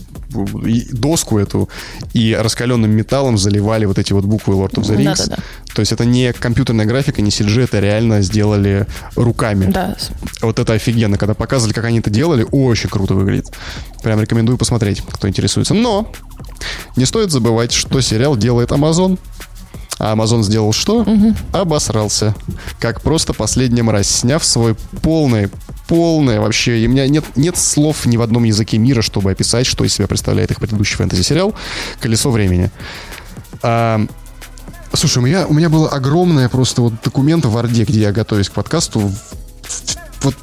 доску 0.91 1.38
эту 1.39 1.69
и 2.14 2.38
раскаленным 2.39 2.91
металлом 2.91 3.38
заливали 3.38 3.85
вот 3.85 3.99
эти 3.99 4.14
вот 4.14 4.26
буквы 4.26 4.55
Lord 4.55 4.73
of 4.73 4.84
the 4.84 4.97
Rings. 4.97 5.18
Да-да-да. 5.18 5.38
То 5.73 5.80
есть 5.80 5.91
это 5.91 6.05
не 6.05 6.34
компьютерная 6.34 6.85
графика, 6.85 7.22
не 7.22 7.30
CG, 7.30 7.64
это 7.64 7.80
реально 7.80 8.22
сделали 8.22 8.85
руками. 9.15 9.72
Да. 9.72 9.95
Вот 10.41 10.60
это 10.60 10.73
офигенно. 10.73 11.18
Когда 11.18 11.34
показывали, 11.34 11.73
как 11.73 11.85
они 11.85 11.99
это 11.99 12.10
делали, 12.10 12.45
очень 12.51 12.89
круто 12.89 13.15
выглядит. 13.15 13.51
Прям 14.03 14.19
рекомендую 14.22 14.57
посмотреть, 14.57 15.01
кто 15.01 15.27
интересуется. 15.27 15.73
Но 15.73 16.11
не 16.95 17.05
стоит 17.05 17.31
забывать, 17.31 17.72
что 17.72 18.01
сериал 18.01 18.38
делает 18.38 18.72
Amazon. 18.72 19.18
А 19.99 20.15
Amazon 20.15 20.43
сделал 20.43 20.73
что? 20.73 21.05
Обосрался. 21.51 22.35
Как 22.80 23.01
просто 23.01 23.34
последняя 23.34 23.84
мразь, 23.84 24.10
сняв 24.10 24.43
свой 24.43 24.76
полный 25.01 25.49
полное 25.94 26.40
вообще, 26.40 26.80
и 26.80 26.88
у 26.88 26.90
меня 26.90 27.07
нет, 27.07 27.24
нет 27.36 27.56
слов 27.56 28.07
ни 28.07 28.18
в 28.18 28.24
одном 28.24 28.45
языке 28.45 28.80
мира, 28.80 29.03
чтобы 29.03 29.30
описать, 29.30 29.68
что 29.68 29.84
из 29.84 29.94
себя 29.94 30.07
представляет 30.07 30.49
их 30.49 30.57
предыдущий 30.57 30.95
фэнтези-сериал 30.95 31.53
«Колесо 31.99 32.32
времени». 32.32 32.72
А, 33.61 34.03
слушай, 34.94 35.20
у 35.20 35.22
меня, 35.22 35.45
у 35.45 35.53
меня 35.53 35.70
было 35.70 35.90
огромное 35.90 36.49
просто 36.49 36.82
вот 36.82 36.94
документ 37.03 37.45
в 37.45 37.52
Варде, 37.52 37.84
где 37.84 38.02
я 38.02 38.11
готовюсь 38.11 38.49
к 38.49 38.53
подкасту, 38.53 39.11
вот 40.24 40.36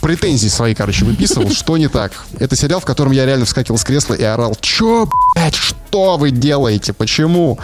претензии 0.00 0.48
свои, 0.48 0.74
короче, 0.74 1.04
выписывал, 1.04 1.50
что 1.50 1.76
не 1.76 1.88
так. 1.88 2.12
Это 2.38 2.56
сериал, 2.56 2.80
в 2.80 2.86
котором 2.86 3.12
я 3.12 3.26
реально 3.26 3.44
вскакивал 3.44 3.76
с 3.76 3.84
кресла 3.84 4.14
и 4.14 4.22
орал, 4.22 4.56
чё, 4.62 5.10
блядь, 5.34 5.56
что 5.56 6.16
вы 6.16 6.30
делаете, 6.30 6.94
почему? 6.94 7.58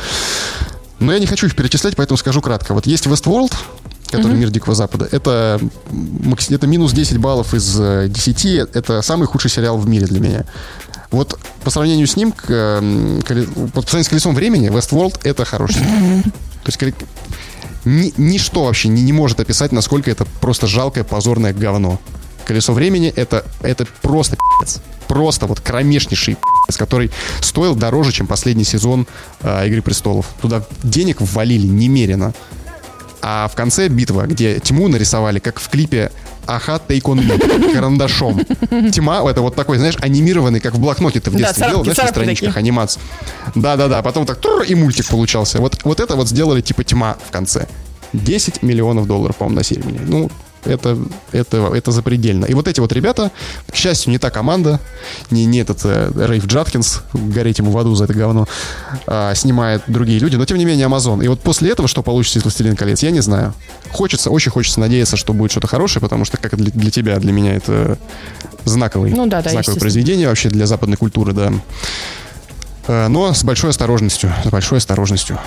Но 0.98 1.14
я 1.14 1.18
не 1.18 1.24
хочу 1.24 1.46
их 1.46 1.56
перечислять, 1.56 1.96
поэтому 1.96 2.18
скажу 2.18 2.42
кратко. 2.42 2.74
Вот 2.74 2.86
есть 2.86 3.06
Westworld, 3.06 3.54
который 4.16 4.36
мир 4.36 4.50
Дикого 4.50 4.74
Запада. 4.74 5.08
Это, 5.10 5.60
это 6.50 6.66
минус 6.66 6.92
10 6.92 7.18
баллов 7.18 7.54
из 7.54 7.78
э, 7.78 8.08
10. 8.08 8.44
Это 8.74 9.02
самый 9.02 9.26
худший 9.26 9.50
сериал 9.50 9.78
в 9.78 9.88
мире 9.88 10.06
для 10.06 10.20
меня. 10.20 10.44
Вот 11.10 11.38
по 11.62 11.70
сравнению 11.70 12.06
с 12.06 12.16
ним, 12.16 12.32
к, 12.32 12.44
эм, 12.50 13.18
коле- 13.20 13.46
по 13.70 13.82
сравнению 13.82 14.04
с 14.04 14.08
колесом 14.08 14.34
времени, 14.34 14.68
Westworld 14.70 15.20
это 15.24 15.44
хороший. 15.44 15.82
То 16.64 16.66
есть 16.66 16.78
ни- 17.84 18.12
ничто 18.16 18.64
вообще 18.64 18.88
не, 18.88 19.02
не 19.02 19.12
может 19.12 19.40
описать, 19.40 19.72
насколько 19.72 20.10
это 20.10 20.26
просто 20.40 20.66
жалкое, 20.66 21.04
позорное 21.04 21.52
говно. 21.52 22.00
Колесо 22.46 22.72
времени 22.72 23.12
это, 23.14 23.44
это 23.62 23.86
просто 24.02 24.36
пи***ц. 24.36 24.80
Просто 25.08 25.46
вот 25.46 25.60
кромешнейший 25.60 26.34
пи***ц, 26.34 26.78
который 26.78 27.10
стоил 27.40 27.74
дороже, 27.74 28.12
чем 28.12 28.26
последний 28.26 28.64
сезон 28.64 29.06
э, 29.40 29.68
Игры 29.68 29.82
престолов. 29.82 30.26
Туда 30.40 30.64
денег 30.82 31.20
ввалили 31.20 31.66
немерено. 31.66 32.34
А 33.26 33.48
в 33.48 33.54
конце 33.54 33.88
битва, 33.88 34.26
где 34.26 34.60
тьму 34.60 34.86
нарисовали, 34.88 35.38
как 35.38 35.58
в 35.58 35.70
клипе 35.70 36.12
Аха 36.46 36.78
Take 36.86 37.04
on 37.04 37.26
Me, 37.26 37.72
карандашом. 37.72 38.44
Тьма, 38.92 39.22
это 39.30 39.40
вот 39.40 39.54
такой, 39.54 39.78
знаешь, 39.78 39.96
анимированный, 39.98 40.60
как 40.60 40.74
в 40.74 40.78
блокноте 40.78 41.20
ты 41.20 41.30
в 41.30 41.32
Да, 41.32 41.38
детстве 41.38 41.60
царапки, 41.60 41.72
делал, 41.72 41.84
знаешь, 41.84 41.98
на 41.98 42.08
страничках 42.08 42.56
анимации. 42.58 43.00
Да-да-да, 43.54 44.02
потом 44.02 44.26
так 44.26 44.36
тур, 44.36 44.60
и 44.60 44.74
мультик 44.74 45.06
получался. 45.08 45.58
Вот, 45.58 45.80
вот 45.84 46.00
это 46.00 46.16
вот 46.16 46.28
сделали 46.28 46.60
типа 46.60 46.84
тьма 46.84 47.16
в 47.26 47.30
конце. 47.30 47.66
10 48.12 48.62
миллионов 48.62 49.06
долларов, 49.06 49.36
по-моему, 49.36 49.56
на 49.56 49.64
серию. 49.64 49.86
Ну, 50.06 50.30
это, 50.64 50.98
это, 51.32 51.56
это 51.74 51.90
запредельно. 51.90 52.44
И 52.46 52.54
вот 52.54 52.68
эти 52.68 52.80
вот 52.80 52.92
ребята, 52.92 53.30
к 53.70 53.74
счастью, 53.74 54.10
не 54.10 54.18
та 54.18 54.30
команда, 54.30 54.80
не, 55.30 55.44
не 55.44 55.58
этот 55.58 55.80
э, 55.84 56.10
Рейф 56.14 56.46
Джаткинс, 56.46 57.02
гореть 57.12 57.58
ему 57.58 57.70
в 57.70 57.78
аду 57.78 57.94
за 57.94 58.04
это 58.04 58.14
говно, 58.14 58.46
а, 59.06 59.34
снимает 59.34 59.82
другие 59.86 60.18
люди, 60.18 60.36
но 60.36 60.44
тем 60.44 60.58
не 60.58 60.64
менее 60.64 60.86
Amazon. 60.86 61.24
И 61.24 61.28
вот 61.28 61.40
после 61.40 61.70
этого, 61.70 61.88
что 61.88 62.02
получится 62.02 62.38
из 62.38 62.42
«Властелин 62.44 62.76
колец», 62.76 63.02
я 63.02 63.10
не 63.10 63.20
знаю. 63.20 63.54
Хочется, 63.90 64.30
очень 64.30 64.50
хочется 64.50 64.80
надеяться, 64.80 65.16
что 65.16 65.32
будет 65.32 65.50
что-то 65.50 65.66
хорошее, 65.66 66.00
потому 66.00 66.24
что, 66.24 66.36
как 66.36 66.56
для, 66.56 66.70
для 66.70 66.90
тебя, 66.90 67.18
для 67.18 67.32
меня 67.32 67.54
это 67.54 67.98
знаковый, 68.64 69.12
Ну 69.12 69.26
да, 69.26 69.42
да, 69.42 69.50
знаковое 69.50 69.78
произведение 69.78 70.28
вообще 70.28 70.48
для 70.48 70.66
западной 70.66 70.96
культуры, 70.96 71.32
да. 71.32 71.52
Э, 72.86 73.08
Но 73.08 73.32
с 73.32 73.44
большой 73.44 73.70
осторожностью, 73.70 74.32
с 74.44 74.48
большой 74.48 74.78
осторожностью. 74.78 75.38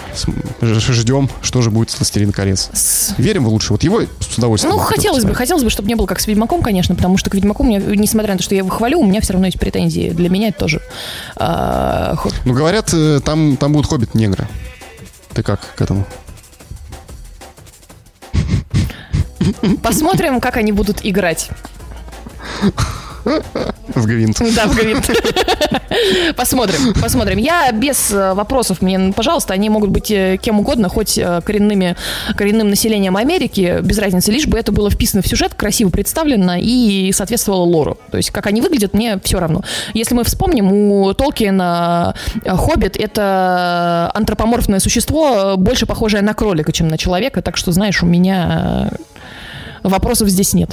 Ждем, 0.61 1.29
что 1.41 1.61
же 1.61 1.69
будет 1.69 1.91
с 1.91 1.97
«Властелин 1.99 2.31
колец». 2.31 2.69
С- 2.73 3.13
Верим 3.17 3.45
в 3.45 3.49
лучшее. 3.49 3.71
Вот 3.75 3.83
его 3.83 4.01
с 4.01 4.37
удовольствием. 4.37 4.73
Ну, 4.75 4.79
хотелось 4.79 5.23
бы, 5.23 5.35
хотелось 5.35 5.63
бы, 5.63 5.69
чтобы 5.69 5.87
не 5.87 5.95
было 5.95 6.05
как 6.07 6.19
с 6.19 6.27
Ведьмаком, 6.27 6.61
конечно, 6.61 6.95
потому 6.95 7.17
что 7.17 7.29
к 7.29 7.35
Ведьмаку, 7.35 7.63
мне, 7.63 7.77
несмотря 7.77 8.33
на 8.33 8.37
то, 8.37 8.43
что 8.43 8.55
я 8.55 8.59
его 8.59 8.69
хвалю, 8.69 8.99
у 8.99 9.05
меня 9.05 9.21
все 9.21 9.33
равно 9.33 9.47
есть 9.47 9.59
претензии. 9.59 10.09
Для 10.09 10.29
меня 10.29 10.49
это 10.49 10.59
тоже 10.59 10.81
ход. 11.35 12.33
Ну, 12.45 12.53
говорят, 12.53 12.89
э, 12.93 13.19
там, 13.23 13.57
там 13.57 13.71
будут 13.73 13.89
хоббит-негры. 13.91 14.47
Ты 15.33 15.43
как 15.43 15.59
к 15.75 15.81
этому? 15.81 16.05
Посмотрим, 19.83 20.39
как 20.41 20.57
они 20.57 20.71
будут 20.71 21.05
играть. 21.05 21.49
В 23.23 24.05
Гвинт. 24.05 24.37
Да, 24.55 24.67
в 24.67 24.75
Гвинт. 24.75 25.09
Посмотрим, 26.35 26.93
посмотрим. 27.01 27.37
Я 27.37 27.71
без 27.71 28.11
э, 28.11 28.33
вопросов, 28.33 28.81
мне, 28.81 28.97
ну, 28.97 29.13
пожалуйста, 29.13 29.53
они 29.53 29.69
могут 29.69 29.89
быть 29.89 30.11
э, 30.11 30.37
кем 30.39 30.59
угодно, 30.59 30.89
хоть 30.89 31.17
э, 31.17 31.41
коренными, 31.43 31.95
коренным 32.35 32.69
населением 32.69 33.17
Америки, 33.17 33.79
без 33.81 33.97
разницы, 33.97 34.31
лишь 34.31 34.45
бы 34.47 34.57
это 34.57 34.71
было 34.71 34.89
вписано 34.89 35.21
в 35.21 35.27
сюжет, 35.27 35.53
красиво 35.55 35.89
представлено 35.89 36.55
и 36.59 37.11
соответствовало 37.13 37.63
лору. 37.63 37.97
То 38.11 38.17
есть, 38.17 38.31
как 38.31 38.45
они 38.47 38.61
выглядят, 38.61 38.93
мне 38.93 39.19
все 39.23 39.39
равно. 39.39 39.63
Если 39.93 40.13
мы 40.13 40.23
вспомним, 40.23 40.71
у 40.71 41.13
Толкиена 41.13 42.13
э, 42.43 42.55
Хоббит— 42.55 42.97
это 42.97 44.11
антропоморфное 44.13 44.79
существо, 44.79 45.55
больше 45.57 45.85
похожее 45.85 46.21
на 46.21 46.33
кролика, 46.33 46.71
чем 46.71 46.87
на 46.87 46.97
человека, 46.97 47.41
так 47.41 47.57
что, 47.57 47.71
знаешь, 47.71 48.03
у 48.03 48.05
меня 48.05 48.91
вопросов 49.83 50.29
здесь 50.29 50.53
нет. 50.53 50.69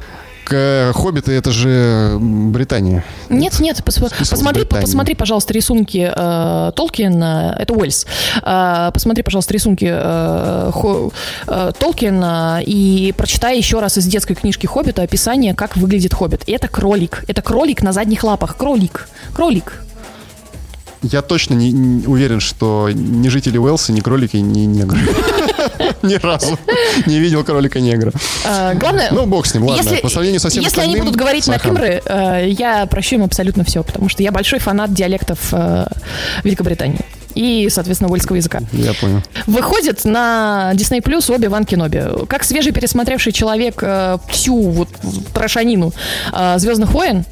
Э, 0.52 0.92
Хоббиты 0.94 1.32
это 1.32 1.50
же 1.50 2.16
Британия. 2.20 3.04
Нет, 3.28 3.60
нет, 3.60 3.82
пос, 3.84 3.98
посмотри, 3.98 4.64
посмотри, 4.64 5.14
пожалуйста, 5.14 5.52
рисунки 5.52 6.10
э, 6.14 6.72
Толкина, 6.74 7.56
это 7.58 7.74
Уэльс. 7.74 8.06
Э, 8.42 8.90
посмотри, 8.92 9.22
пожалуйста, 9.22 9.54
рисунки 9.54 9.88
э, 9.90 10.70
Хо, 10.72 11.12
э, 11.46 11.72
Толкина 11.78 12.62
и 12.64 13.14
прочитай 13.16 13.56
еще 13.56 13.80
раз 13.80 13.98
из 13.98 14.06
детской 14.06 14.34
книжки 14.34 14.66
Хоббита 14.66 15.02
описание, 15.02 15.54
как 15.54 15.76
выглядит 15.76 16.14
Хоббит. 16.14 16.42
И 16.46 16.52
это 16.52 16.68
кролик, 16.68 17.24
это 17.28 17.42
кролик 17.42 17.82
на 17.82 17.92
задних 17.92 18.24
лапах, 18.24 18.56
кролик, 18.56 19.08
кролик. 19.34 19.84
Я 21.02 21.20
точно 21.20 21.54
не, 21.54 21.70
не 21.70 22.06
уверен, 22.06 22.40
что 22.40 22.88
ни 22.92 23.28
жители 23.28 23.58
Уэлса, 23.58 23.92
ни 23.92 24.00
кролики, 24.00 24.38
ни 24.38 24.60
негры. 24.60 25.00
Ни 26.02 26.14
разу 26.14 26.59
не 27.06 27.18
видел 27.18 27.44
кролика-негра. 27.44 28.12
А, 28.44 28.74
главное... 28.74 29.09
Ну, 29.10 29.26
бог 29.26 29.46
с 29.46 29.55
ним, 29.55 29.64
ладно. 29.64 29.96
По 30.02 30.09
сравнению 30.09 30.40
со 30.40 30.48
всем 30.48 30.62
Если 30.62 30.80
они 30.80 30.96
будут 30.96 31.16
говорить 31.16 31.46
на 31.46 31.59
кимры, 31.59 32.02
э, 32.05 32.46
я 32.48 32.86
прощу 32.86 33.16
им 33.16 33.24
абсолютно 33.24 33.64
все, 33.64 33.82
потому 33.82 34.09
что 34.09 34.22
я 34.22 34.32
большой 34.32 34.59
фанат 34.59 34.92
диалектов 34.92 35.38
э, 35.52 35.86
Великобритании 36.42 37.01
и, 37.34 37.68
соответственно, 37.68 38.09
вольского 38.09 38.36
языка. 38.36 38.60
Я 38.72 38.94
понял. 38.94 39.20
Выходит 39.46 40.05
на 40.05 40.72
Disney 40.74 41.02
Plus 41.02 41.34
обе 41.34 41.48
Ван 41.48 41.64
Кеноби. 41.64 42.26
Как 42.28 42.44
свежий 42.44 42.72
пересмотревший 42.72 43.32
человек 43.32 43.82
э, 43.82 44.18
всю 44.28 44.56
вот 44.70 44.88
трошанину 45.32 45.92
«Звездных 46.56 46.92
войн», 46.92 47.24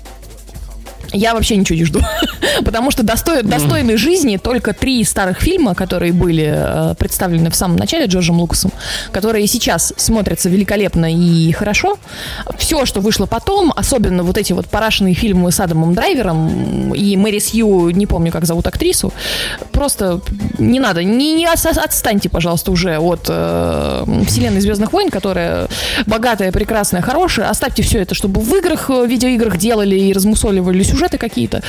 я 1.12 1.34
вообще 1.34 1.56
ничего 1.56 1.78
не 1.78 1.84
жду. 1.84 2.00
Потому 2.64 2.90
что 2.90 3.02
достой, 3.02 3.42
достойны 3.42 3.96
жизни 3.96 4.36
только 4.36 4.72
три 4.72 5.04
старых 5.04 5.40
фильма, 5.40 5.74
которые 5.74 6.12
были 6.12 6.52
э, 6.54 6.94
представлены 6.96 7.50
в 7.50 7.54
самом 7.54 7.76
начале 7.76 8.06
Джорджем 8.06 8.40
Лукасом, 8.40 8.72
которые 9.10 9.46
сейчас 9.46 9.92
смотрятся 9.96 10.48
великолепно 10.48 11.12
и 11.12 11.52
хорошо. 11.52 11.98
Все, 12.58 12.86
что 12.86 13.00
вышло 13.00 13.26
потом, 13.26 13.72
особенно 13.74 14.22
вот 14.22 14.38
эти 14.38 14.52
вот 14.52 14.66
парашенные 14.66 15.14
фильмы 15.14 15.52
с 15.52 15.60
Адамом 15.60 15.94
Драйвером 15.94 16.94
и 16.94 17.16
Мэри 17.16 17.38
Сью, 17.38 17.90
не 17.90 18.06
помню, 18.06 18.32
как 18.32 18.44
зовут 18.44 18.66
актрису, 18.66 19.12
просто 19.72 20.20
не 20.58 20.80
надо, 20.80 21.04
не, 21.04 21.34
не 21.34 21.46
отстаньте, 21.46 22.28
пожалуйста, 22.28 22.70
уже 22.70 22.98
от 22.98 23.26
э, 23.28 24.04
вселенной 24.26 24.60
Звездных 24.60 24.92
войн, 24.92 25.10
которая 25.10 25.68
богатая, 26.06 26.52
прекрасная, 26.52 27.02
хорошая. 27.02 27.50
Оставьте 27.50 27.82
все 27.82 28.00
это, 28.00 28.14
чтобы 28.14 28.40
в 28.40 28.54
играх, 28.54 28.88
в 28.88 29.06
видеоиграх 29.06 29.56
делали 29.56 29.96
и 29.96 30.12
размусоливали 30.12 30.82
сюжет 30.82 31.01
сюжеты 31.02 31.18
какие-то. 31.18 31.62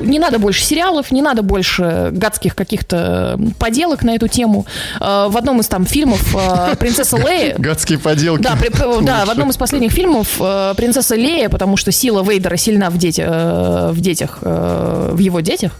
Не 0.00 0.18
надо 0.18 0.38
больше 0.38 0.62
сериалов, 0.62 1.10
не 1.10 1.22
надо 1.22 1.42
больше 1.42 2.10
гадских 2.12 2.54
каких-то 2.54 3.38
поделок 3.58 4.02
на 4.02 4.14
эту 4.14 4.28
тему. 4.28 4.66
Э, 5.00 5.26
в 5.28 5.36
одном 5.36 5.60
из 5.60 5.68
там 5.68 5.84
фильмов 5.84 6.34
э, 6.34 6.76
«Принцесса 6.76 7.16
Лея...» 7.16 7.54
Гадские 7.58 7.98
поделки. 7.98 8.42
Да, 8.42 8.56
при, 8.56 8.70
да, 9.04 9.24
в 9.24 9.30
одном 9.30 9.50
из 9.50 9.56
последних 9.56 9.92
фильмов 9.92 10.28
э, 10.40 10.74
«Принцесса 10.76 11.14
Лея», 11.14 11.48
потому 11.48 11.76
что 11.76 11.92
сила 11.92 12.22
Вейдера 12.22 12.56
сильна 12.56 12.90
в, 12.90 12.96
дети, 12.96 13.20
в 13.20 14.00
детях, 14.00 14.38
в 14.40 15.18
его 15.18 15.40
детях, 15.40 15.72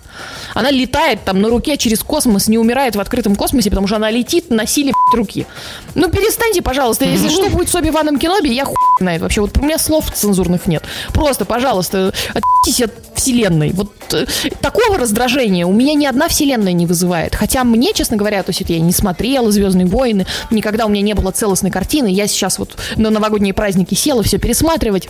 она 0.54 0.70
летает 0.70 1.24
там 1.24 1.40
на 1.40 1.48
руке 1.48 1.76
через 1.76 2.00
космос, 2.00 2.48
не 2.48 2.58
умирает 2.58 2.96
в 2.96 3.00
открытом 3.00 3.36
космосе, 3.36 3.70
потому 3.70 3.86
что 3.86 3.96
она 3.96 4.10
летит 4.10 4.50
на 4.50 4.66
силе 4.66 4.92
руки. 5.14 5.46
Ну, 5.94 6.08
перестаньте, 6.10 6.62
пожалуйста. 6.62 7.04
Если 7.04 7.28
что 7.28 7.48
будет 7.50 7.68
с 7.68 7.74
Оби-Ваном 7.74 8.18
Кеноби, 8.18 8.48
я 8.52 8.64
хуй 8.64 8.76
знает. 9.00 9.22
Вообще, 9.22 9.40
вот 9.40 9.56
у 9.58 9.62
меня 9.62 9.78
слов 9.78 10.10
цензурных 10.12 10.66
нет. 10.66 10.84
Просто, 11.12 11.44
пожалуйста, 11.44 12.12
отъебитесь 12.28 12.82
от 12.82 12.89
вселенной. 13.14 13.70
Вот 13.72 13.92
э, 14.12 14.26
такого 14.60 14.98
раздражения 14.98 15.66
у 15.66 15.72
меня 15.72 15.94
ни 15.94 16.06
одна 16.06 16.28
вселенная 16.28 16.72
не 16.72 16.86
вызывает. 16.86 17.34
Хотя 17.34 17.64
мне, 17.64 17.92
честно 17.92 18.16
говоря, 18.16 18.42
то 18.42 18.50
есть 18.50 18.62
я 18.66 18.80
не 18.80 18.92
смотрела 18.92 19.50
«Звездные 19.52 19.86
войны», 19.86 20.26
никогда 20.50 20.86
у 20.86 20.88
меня 20.88 21.02
не 21.02 21.14
было 21.14 21.30
целостной 21.30 21.70
картины. 21.70 22.08
Я 22.08 22.26
сейчас 22.26 22.58
вот 22.58 22.76
на 22.96 23.10
новогодние 23.10 23.54
праздники 23.54 23.94
села 23.94 24.22
все 24.22 24.38
пересматривать. 24.38 25.08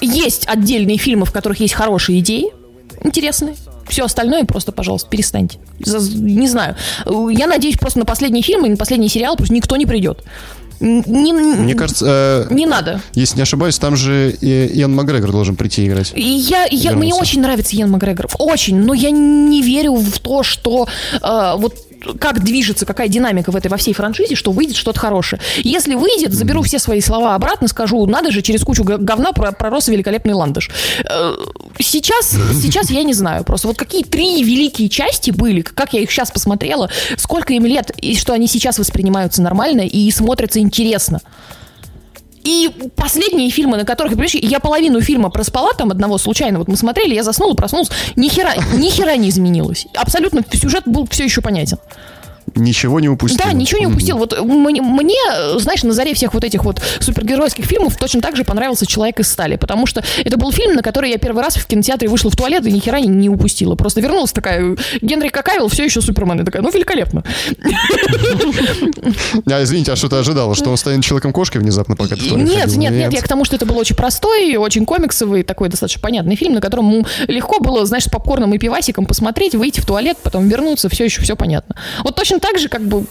Есть 0.00 0.46
отдельные 0.48 0.96
фильмы, 0.96 1.26
в 1.26 1.32
которых 1.32 1.60
есть 1.60 1.74
хорошие 1.74 2.20
идеи, 2.20 2.46
интересные. 3.04 3.54
Все 3.88 4.04
остальное 4.04 4.44
просто, 4.44 4.72
пожалуйста, 4.72 5.10
перестаньте. 5.10 5.58
Не 5.78 6.48
знаю. 6.48 6.76
Я 7.04 7.46
надеюсь 7.46 7.76
просто 7.76 7.98
на 7.98 8.04
последний 8.04 8.40
фильм 8.40 8.64
и 8.64 8.68
на 8.68 8.76
последний 8.76 9.08
сериал, 9.08 9.32
потому 9.32 9.46
что 9.46 9.54
никто 9.54 9.76
не 9.76 9.84
придет. 9.84 10.24
Не, 10.80 11.32
Мне 11.32 11.74
кажется... 11.74 12.46
Э, 12.50 12.54
не 12.54 12.66
надо. 12.66 13.00
Если 13.14 13.36
не 13.36 13.42
ошибаюсь, 13.42 13.78
там 13.78 13.96
же 13.96 14.30
и 14.40 14.80
Иэн 14.80 14.94
Макгрегор 14.94 15.30
должен 15.30 15.54
прийти 15.56 15.86
играть. 15.86 16.12
Я, 16.16 16.66
я, 16.70 16.92
мне 16.92 17.14
очень 17.14 17.42
нравится 17.42 17.76
Иэн 17.76 17.90
Макгрегор. 17.90 18.28
Очень. 18.38 18.76
Но 18.76 18.94
я 18.94 19.10
не 19.10 19.62
верю 19.62 19.94
в 19.94 20.18
то, 20.20 20.42
что 20.42 20.88
э, 21.20 21.52
вот 21.56 21.74
как 22.18 22.42
движется, 22.42 22.86
какая 22.86 23.08
динамика 23.08 23.50
в 23.50 23.56
этой 23.56 23.68
во 23.68 23.76
всей 23.76 23.94
франшизе, 23.94 24.34
что 24.34 24.52
выйдет 24.52 24.76
что-то 24.76 25.00
хорошее. 25.00 25.40
Если 25.58 25.94
выйдет, 25.94 26.32
заберу 26.32 26.62
все 26.62 26.78
свои 26.78 27.00
слова 27.00 27.34
обратно, 27.34 27.68
скажу, 27.68 28.04
надо 28.06 28.30
же, 28.30 28.42
через 28.42 28.62
кучу 28.62 28.84
говна 28.84 29.32
пророс 29.32 29.88
великолепный 29.88 30.34
ландыш. 30.34 30.70
Э, 31.04 31.34
сейчас, 31.78 32.36
сейчас 32.62 32.90
я 32.90 33.02
не 33.02 33.14
знаю. 33.14 33.44
Просто 33.44 33.68
вот 33.68 33.76
какие 33.76 34.02
три 34.02 34.42
великие 34.42 34.88
части 34.88 35.30
были, 35.30 35.62
как 35.62 35.92
я 35.92 36.00
их 36.00 36.10
сейчас 36.10 36.30
посмотрела, 36.30 36.90
сколько 37.16 37.52
им 37.52 37.64
лет, 37.66 37.90
и 37.96 38.16
что 38.16 38.32
они 38.32 38.46
сейчас 38.46 38.78
воспринимаются 38.78 39.42
нормально 39.42 39.82
и 39.82 40.10
смотрятся 40.10 40.60
интересно. 40.60 41.20
И 42.44 42.70
последние 42.96 43.50
фильмы, 43.50 43.76
на 43.76 43.84
которых, 43.84 44.12
понимаешь, 44.12 44.34
я 44.34 44.60
половину 44.60 45.00
фильма 45.00 45.30
проспала 45.30 45.72
там 45.72 45.90
одного 45.90 46.18
случайно, 46.18 46.58
вот 46.58 46.68
мы 46.68 46.76
смотрели, 46.76 47.14
я 47.14 47.22
заснула, 47.22 47.54
проснулась, 47.54 47.90
ни 48.16 48.28
хера, 48.28 48.54
ни 48.74 48.88
хера 48.88 49.16
не 49.16 49.28
изменилось. 49.28 49.86
Абсолютно 49.94 50.42
сюжет 50.52 50.84
был 50.86 51.06
все 51.10 51.24
еще 51.24 51.42
понятен. 51.42 51.78
Ничего 52.54 53.00
не 53.00 53.08
упустил. 53.08 53.40
Да, 53.44 53.52
ничего 53.52 53.80
не 53.80 53.86
упустил. 53.86 54.18
Вот 54.18 54.38
мне, 54.40 55.58
знаешь, 55.58 55.82
на 55.82 55.92
заре 55.92 56.14
всех 56.14 56.34
вот 56.34 56.44
этих 56.44 56.64
вот 56.64 56.80
супергеройских 57.00 57.64
фильмов 57.64 57.96
точно 57.96 58.20
так 58.20 58.36
же 58.36 58.44
понравился 58.44 58.86
«Человек 58.86 59.20
из 59.20 59.30
стали», 59.30 59.56
потому 59.56 59.86
что 59.86 60.02
это 60.24 60.36
был 60.36 60.52
фильм, 60.52 60.74
на 60.74 60.82
который 60.82 61.10
я 61.10 61.18
первый 61.18 61.42
раз 61.42 61.56
в 61.56 61.66
кинотеатре 61.66 62.08
вышла 62.08 62.30
в 62.30 62.36
туалет 62.36 62.66
и 62.66 62.72
ни 62.72 62.80
хера 62.80 63.00
не 63.00 63.28
упустила. 63.28 63.74
Просто 63.74 64.00
вернулась 64.00 64.32
такая, 64.32 64.76
Генри 65.00 65.28
Какавил 65.28 65.68
все 65.68 65.84
еще 65.84 66.00
Супермен. 66.00 66.40
И 66.40 66.44
такая, 66.44 66.62
ну, 66.62 66.70
великолепно. 66.70 67.24
А, 69.46 69.62
извините, 69.62 69.92
а 69.92 69.96
что 69.96 70.08
ты 70.08 70.16
ожидала? 70.16 70.54
Что 70.54 70.70
он 70.70 70.76
станет 70.76 71.04
Человеком-кошкой 71.04 71.60
внезапно, 71.60 71.96
пока 71.96 72.16
ты 72.16 72.22
Нет, 72.30 72.76
нет, 72.76 72.92
нет, 72.92 73.12
я 73.12 73.20
к 73.20 73.28
тому, 73.28 73.44
что 73.44 73.56
это 73.56 73.66
был 73.66 73.78
очень 73.78 73.96
простой, 73.96 74.56
очень 74.56 74.86
комиксовый, 74.86 75.42
такой 75.42 75.68
достаточно 75.68 76.00
понятный 76.00 76.36
фильм, 76.36 76.54
на 76.54 76.60
котором 76.60 77.06
легко 77.26 77.60
было, 77.60 77.86
знаешь, 77.86 78.04
с 78.04 78.08
попкорном 78.08 78.54
и 78.54 78.58
пивасиком 78.58 79.06
посмотреть, 79.06 79.54
выйти 79.54 79.80
в 79.80 79.86
туалет, 79.86 80.18
потом 80.22 80.48
вернуться, 80.48 80.88
все 80.88 81.04
еще 81.04 81.22
все 81.22 81.36
понятно. 81.36 81.76
Вот 82.04 82.16
точно 82.16 82.29
так 82.38 82.58
же, 82.58 82.68
как 82.68 82.82
бы 82.86 83.04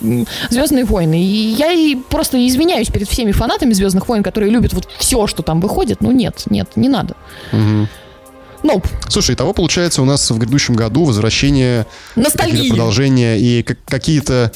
Звездные 0.50 0.86
войны. 0.86 1.22
И 1.22 1.54
я 1.58 1.72
и 1.72 1.96
просто 1.96 2.46
извиняюсь 2.48 2.88
перед 2.88 3.10
всеми 3.10 3.32
фанатами 3.32 3.74
Звездных 3.74 4.08
войн, 4.08 4.24
которые 4.24 4.52
любят 4.52 4.74
вот 4.74 4.88
все, 4.98 5.28
что 5.28 5.44
там 5.44 5.60
выходит. 5.60 6.02
Ну 6.02 6.12
нет, 6.12 6.44
нет, 6.50 6.70
не 6.76 6.90
надо. 6.90 7.16
Угу. 7.52 7.88
Nope. 8.64 8.88
Слушай, 9.08 9.36
того 9.36 9.54
получается 9.54 10.02
у 10.02 10.06
нас 10.06 10.30
в 10.30 10.38
грядущем 10.38 10.76
году 10.76 11.06
возвращение, 11.06 11.86
продолжения 12.16 13.38
и 13.38 13.64
какие-то 13.64 14.52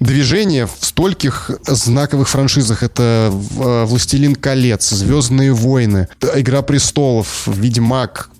движения 0.00 0.66
в 0.66 0.84
стольких 0.84 1.50
знаковых 1.64 2.28
франшизах. 2.28 2.82
Это 2.82 3.30
э, 3.32 3.84
«Властелин 3.84 4.34
колец», 4.34 4.90
«Звездные 4.90 5.52
войны», 5.52 6.08
«Игра 6.34 6.62
престолов», 6.62 7.46
«Ведьмак». 7.46 8.30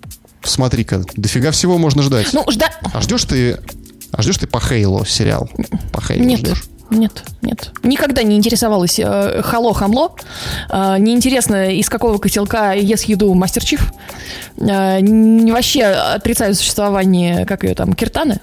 Смотри-ка, 0.43 1.03
дофига 1.15 1.51
всего 1.51 1.77
можно 1.77 2.03
ждать. 2.03 2.27
Ну, 2.33 2.43
жда... 2.49 2.69
А 2.93 3.01
ждешь 3.01 3.25
ты 3.25 3.59
а 4.11 4.21
ждешь 4.21 4.37
ты 4.37 4.47
по 4.47 4.59
Хейлу 4.59 5.05
сериал? 5.05 5.49
По 5.91 6.01
Хейлу 6.01 6.23
Нет. 6.23 6.39
ждешь? 6.39 6.63
Нет, 6.89 7.23
нет. 7.41 7.71
Никогда 7.83 8.23
не 8.23 8.37
интересовалась 8.37 8.97
э, 8.97 9.41
Хало 9.43 9.73
Хамло. 9.73 10.15
Э, 10.69 10.95
неинтересно, 10.97 11.73
из 11.73 11.89
какого 11.89 12.17
котелка 12.17 12.73
ест 12.73 13.05
еду 13.05 13.33
Мастер 13.33 13.63
Чиф. 13.63 13.93
Э, 14.57 14.99
не, 15.01 15.51
вообще 15.51 15.83
отрицаю 15.83 16.55
существование, 16.55 17.45
как 17.45 17.63
ее 17.63 17.75
там, 17.75 17.93
Киртаны. 17.93 18.39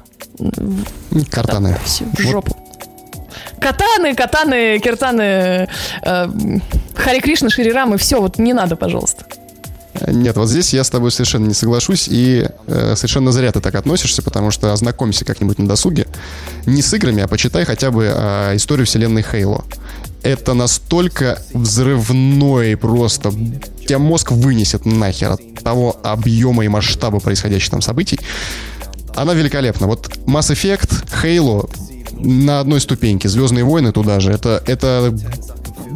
Картаны. 1.30 1.70
Да, 1.70 1.78
все, 1.84 2.04
в 2.04 2.20
жопу. 2.20 2.56
Катаны, 3.60 4.14
катаны, 4.14 4.78
киртаны, 4.78 5.68
э, 6.02 6.26
Хари 6.94 7.20
Кришна, 7.20 7.48
Шрирамы, 7.48 7.96
все, 7.96 8.20
вот 8.20 8.38
не 8.38 8.52
надо, 8.52 8.76
пожалуйста. 8.76 9.24
Нет, 10.06 10.36
вот 10.36 10.48
здесь 10.48 10.72
я 10.72 10.82
с 10.82 10.90
тобой 10.90 11.12
совершенно 11.12 11.46
не 11.46 11.54
соглашусь, 11.54 12.08
и 12.10 12.48
э, 12.66 12.94
совершенно 12.96 13.30
зря 13.30 13.52
ты 13.52 13.60
так 13.60 13.74
относишься, 13.76 14.22
потому 14.22 14.50
что 14.50 14.72
ознакомься 14.72 15.24
как-нибудь 15.24 15.58
на 15.58 15.68
досуге 15.68 16.06
не 16.66 16.82
с 16.82 16.92
играми, 16.94 17.22
а 17.22 17.28
почитай 17.28 17.64
хотя 17.64 17.90
бы 17.90 18.10
э, 18.12 18.56
историю 18.56 18.86
вселенной 18.86 19.22
Хейло. 19.22 19.64
Это 20.22 20.54
настолько 20.54 21.40
взрывной 21.52 22.76
просто. 22.76 23.30
Тебя 23.86 23.98
мозг 23.98 24.32
вынесет 24.32 24.86
нахер 24.86 25.32
от 25.32 25.40
того 25.62 25.96
объема 26.02 26.64
и 26.64 26.68
масштаба 26.68 27.20
происходящих 27.20 27.70
там 27.70 27.82
событий. 27.82 28.18
Она 29.14 29.34
великолепна. 29.34 29.86
Вот 29.86 30.08
Mass 30.26 30.50
Effect, 30.50 31.04
Halo 31.22 31.70
на 32.18 32.60
одной 32.60 32.80
ступеньке, 32.80 33.28
Звездные 33.28 33.64
войны 33.64 33.92
туда 33.92 34.18
же. 34.18 34.32
Это, 34.32 34.62
это 34.66 35.14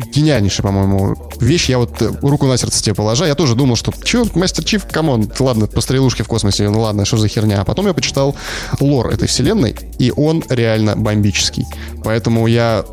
гениальнейшая, 0.07 0.63
по-моему, 0.63 1.17
вещь. 1.41 1.69
Я 1.69 1.79
вот 1.79 2.01
э, 2.03 2.11
руку 2.23 2.47
на 2.47 2.57
сердце 2.57 2.83
тебе 2.83 2.95
положа. 2.95 3.27
Я 3.27 3.35
тоже 3.35 3.55
думал, 3.55 3.77
что 3.77 3.93
чё, 4.05 4.27
Мастер 4.35 4.65
Чиф, 4.65 4.87
come 4.87 5.12
on, 5.12 5.31
ладно, 5.39 5.67
пострелушки 5.67 6.23
в 6.23 6.29
космосе, 6.29 6.69
ну 6.69 6.81
ладно, 6.81 7.05
что 7.05 7.17
за 7.17 7.29
херня. 7.29 7.61
А 7.61 7.65
потом 7.65 7.87
я 7.87 7.95
почитал 7.95 8.37
лор 8.81 9.09
этой 9.09 9.29
вселенной, 9.29 9.77
и 9.99 10.13
он 10.15 10.45
реально 10.49 10.97
бомбический. 10.97 11.65
Поэтому 12.05 12.47
я, 12.47 12.85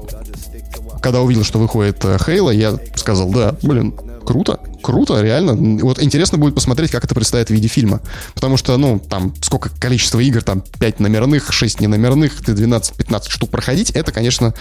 когда 1.01 1.21
увидел, 1.21 1.43
что 1.43 1.59
выходит 1.59 2.03
Хейла, 2.03 2.51
я 2.51 2.77
сказал, 2.95 3.29
да, 3.29 3.55
блин, 3.61 3.93
круто, 4.25 4.59
круто, 4.81 5.21
реально. 5.21 5.53
Вот 5.81 6.01
интересно 6.01 6.37
будет 6.37 6.55
посмотреть, 6.55 6.91
как 6.91 7.05
это 7.05 7.15
представит 7.15 7.47
в 7.47 7.51
виде 7.51 7.67
фильма. 7.67 8.01
Потому 8.33 8.57
что, 8.57 8.75
ну, 8.77 8.99
там, 8.99 9.33
сколько 9.41 9.69
количество 9.69 10.19
игр, 10.19 10.41
там, 10.41 10.61
5 10.79 10.99
номерных, 10.99 11.51
6 11.53 11.79
неномерных, 11.79 12.43
ты 12.43 12.51
12-15 12.51 13.29
штук 13.29 13.49
проходить, 13.49 13.91
это, 13.91 14.11
конечно, 14.11 14.53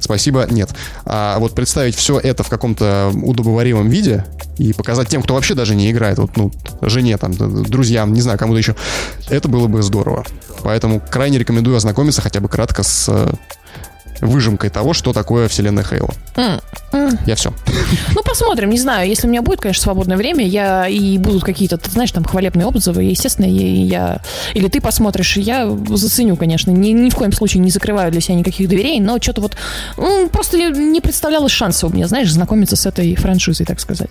спасибо, 0.00 0.46
нет. 0.50 0.70
А 1.04 1.38
вот 1.38 1.54
представить 1.54 1.94
все 1.94 2.18
это 2.18 2.42
в 2.42 2.48
каком-то 2.48 3.12
удобоваримом 3.22 3.88
виде 3.88 4.24
и 4.58 4.72
показать 4.72 5.08
тем, 5.08 5.22
кто 5.22 5.34
вообще 5.34 5.54
даже 5.54 5.74
не 5.74 5.90
играет, 5.90 6.18
вот, 6.18 6.36
ну, 6.36 6.52
жене, 6.82 7.16
там, 7.16 7.32
друзьям, 7.32 8.12
не 8.12 8.20
знаю, 8.20 8.38
кому-то 8.38 8.58
еще, 8.58 8.74
это 9.28 9.48
было 9.48 9.66
бы 9.66 9.82
здорово. 9.82 10.24
Поэтому 10.62 11.00
крайне 11.00 11.38
рекомендую 11.38 11.76
ознакомиться 11.76 12.22
хотя 12.22 12.40
бы 12.40 12.48
кратко 12.48 12.82
с 12.82 13.08
выжимкой 14.20 14.70
того, 14.70 14.92
что 14.92 15.12
такое 15.12 15.48
вселенная 15.48 15.84
Хейла. 15.84 16.10
Mm. 16.36 16.62
Mm. 16.92 17.18
Я 17.26 17.34
все. 17.34 17.52
Ну, 18.14 18.22
посмотрим, 18.22 18.70
не 18.70 18.78
знаю. 18.78 19.08
Если 19.08 19.26
у 19.26 19.30
меня 19.30 19.42
будет, 19.42 19.60
конечно, 19.60 19.82
свободное 19.82 20.16
время, 20.16 20.46
я 20.46 20.88
и 20.88 21.18
будут 21.18 21.44
какие-то, 21.44 21.76
ты 21.76 21.90
знаешь, 21.90 22.12
там 22.12 22.24
хвалебные 22.24 22.66
отзывы, 22.66 23.04
естественно, 23.04 23.46
я, 23.46 23.66
я... 23.66 24.22
Или 24.54 24.68
ты 24.68 24.80
посмотришь, 24.80 25.36
я 25.36 25.68
заценю, 25.88 26.36
конечно. 26.36 26.70
Ни, 26.70 26.90
ни 26.90 27.10
в 27.10 27.16
коем 27.16 27.32
случае 27.32 27.62
не 27.62 27.70
закрываю 27.70 28.10
для 28.10 28.20
себя 28.20 28.36
никаких 28.36 28.68
дверей, 28.68 29.00
но 29.00 29.18
что-то 29.20 29.40
вот 29.40 29.56
просто 30.32 30.58
не 30.70 31.00
представлялось 31.00 31.52
шанса 31.52 31.86
у 31.86 31.90
меня, 31.90 32.06
знаешь, 32.08 32.32
знакомиться 32.32 32.76
с 32.76 32.86
этой 32.86 33.14
франшизой, 33.16 33.66
так 33.66 33.80
сказать. 33.80 34.10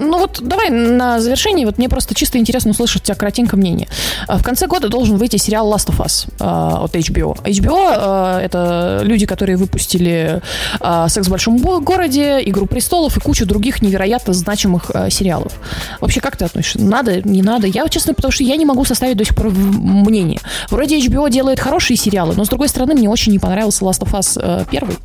Ну 0.00 0.18
вот 0.18 0.40
давай 0.42 0.70
на 0.70 1.20
завершение, 1.20 1.66
вот 1.66 1.76
мне 1.76 1.88
просто 1.88 2.14
чисто 2.14 2.38
интересно 2.38 2.70
услышать 2.70 3.02
у 3.02 3.04
тебя 3.04 3.14
кратенько 3.14 3.56
мнение. 3.56 3.88
А, 4.26 4.38
в 4.38 4.42
конце 4.42 4.66
года 4.66 4.88
должен 4.88 5.16
выйти 5.16 5.36
сериал 5.36 5.70
Last 5.72 5.88
of 5.88 5.98
Us 5.98 6.26
э, 6.40 6.84
от 6.84 6.96
HBO. 6.96 7.36
HBO 7.44 8.38
э, 8.40 8.44
это 8.44 9.00
люди, 9.02 9.26
которые 9.26 9.56
выпустили 9.56 10.40
э, 10.80 11.06
«Секс 11.08 11.26
в 11.26 11.30
большом 11.30 11.58
городе», 11.58 12.40
«Игру 12.46 12.66
престолов» 12.66 13.16
и 13.18 13.20
кучу 13.20 13.44
других 13.44 13.82
невероятно 13.82 14.32
значимых 14.32 14.90
э, 14.94 15.10
сериалов. 15.10 15.52
Вообще, 16.00 16.20
как 16.20 16.36
ты 16.36 16.46
относишься? 16.46 16.80
Надо, 16.80 17.20
не 17.22 17.42
надо? 17.42 17.66
Я, 17.66 17.86
честно, 17.88 18.14
потому 18.14 18.32
что 18.32 18.42
я 18.42 18.56
не 18.56 18.64
могу 18.64 18.84
составить 18.86 19.18
до 19.18 19.24
сих 19.24 19.36
пор 19.36 19.50
мнение. 19.50 20.40
Вроде 20.70 20.98
HBO 20.98 21.28
делает 21.30 21.60
хорошие 21.60 21.98
сериалы, 21.98 22.34
но, 22.36 22.44
с 22.44 22.48
другой 22.48 22.68
стороны, 22.68 22.94
мне 22.94 23.08
очень 23.10 23.32
не 23.32 23.38
понравился 23.38 23.84
Last 23.84 24.00
of 24.00 24.12
Us 24.12 24.40
э, 24.42 24.64
первый. 24.70 24.96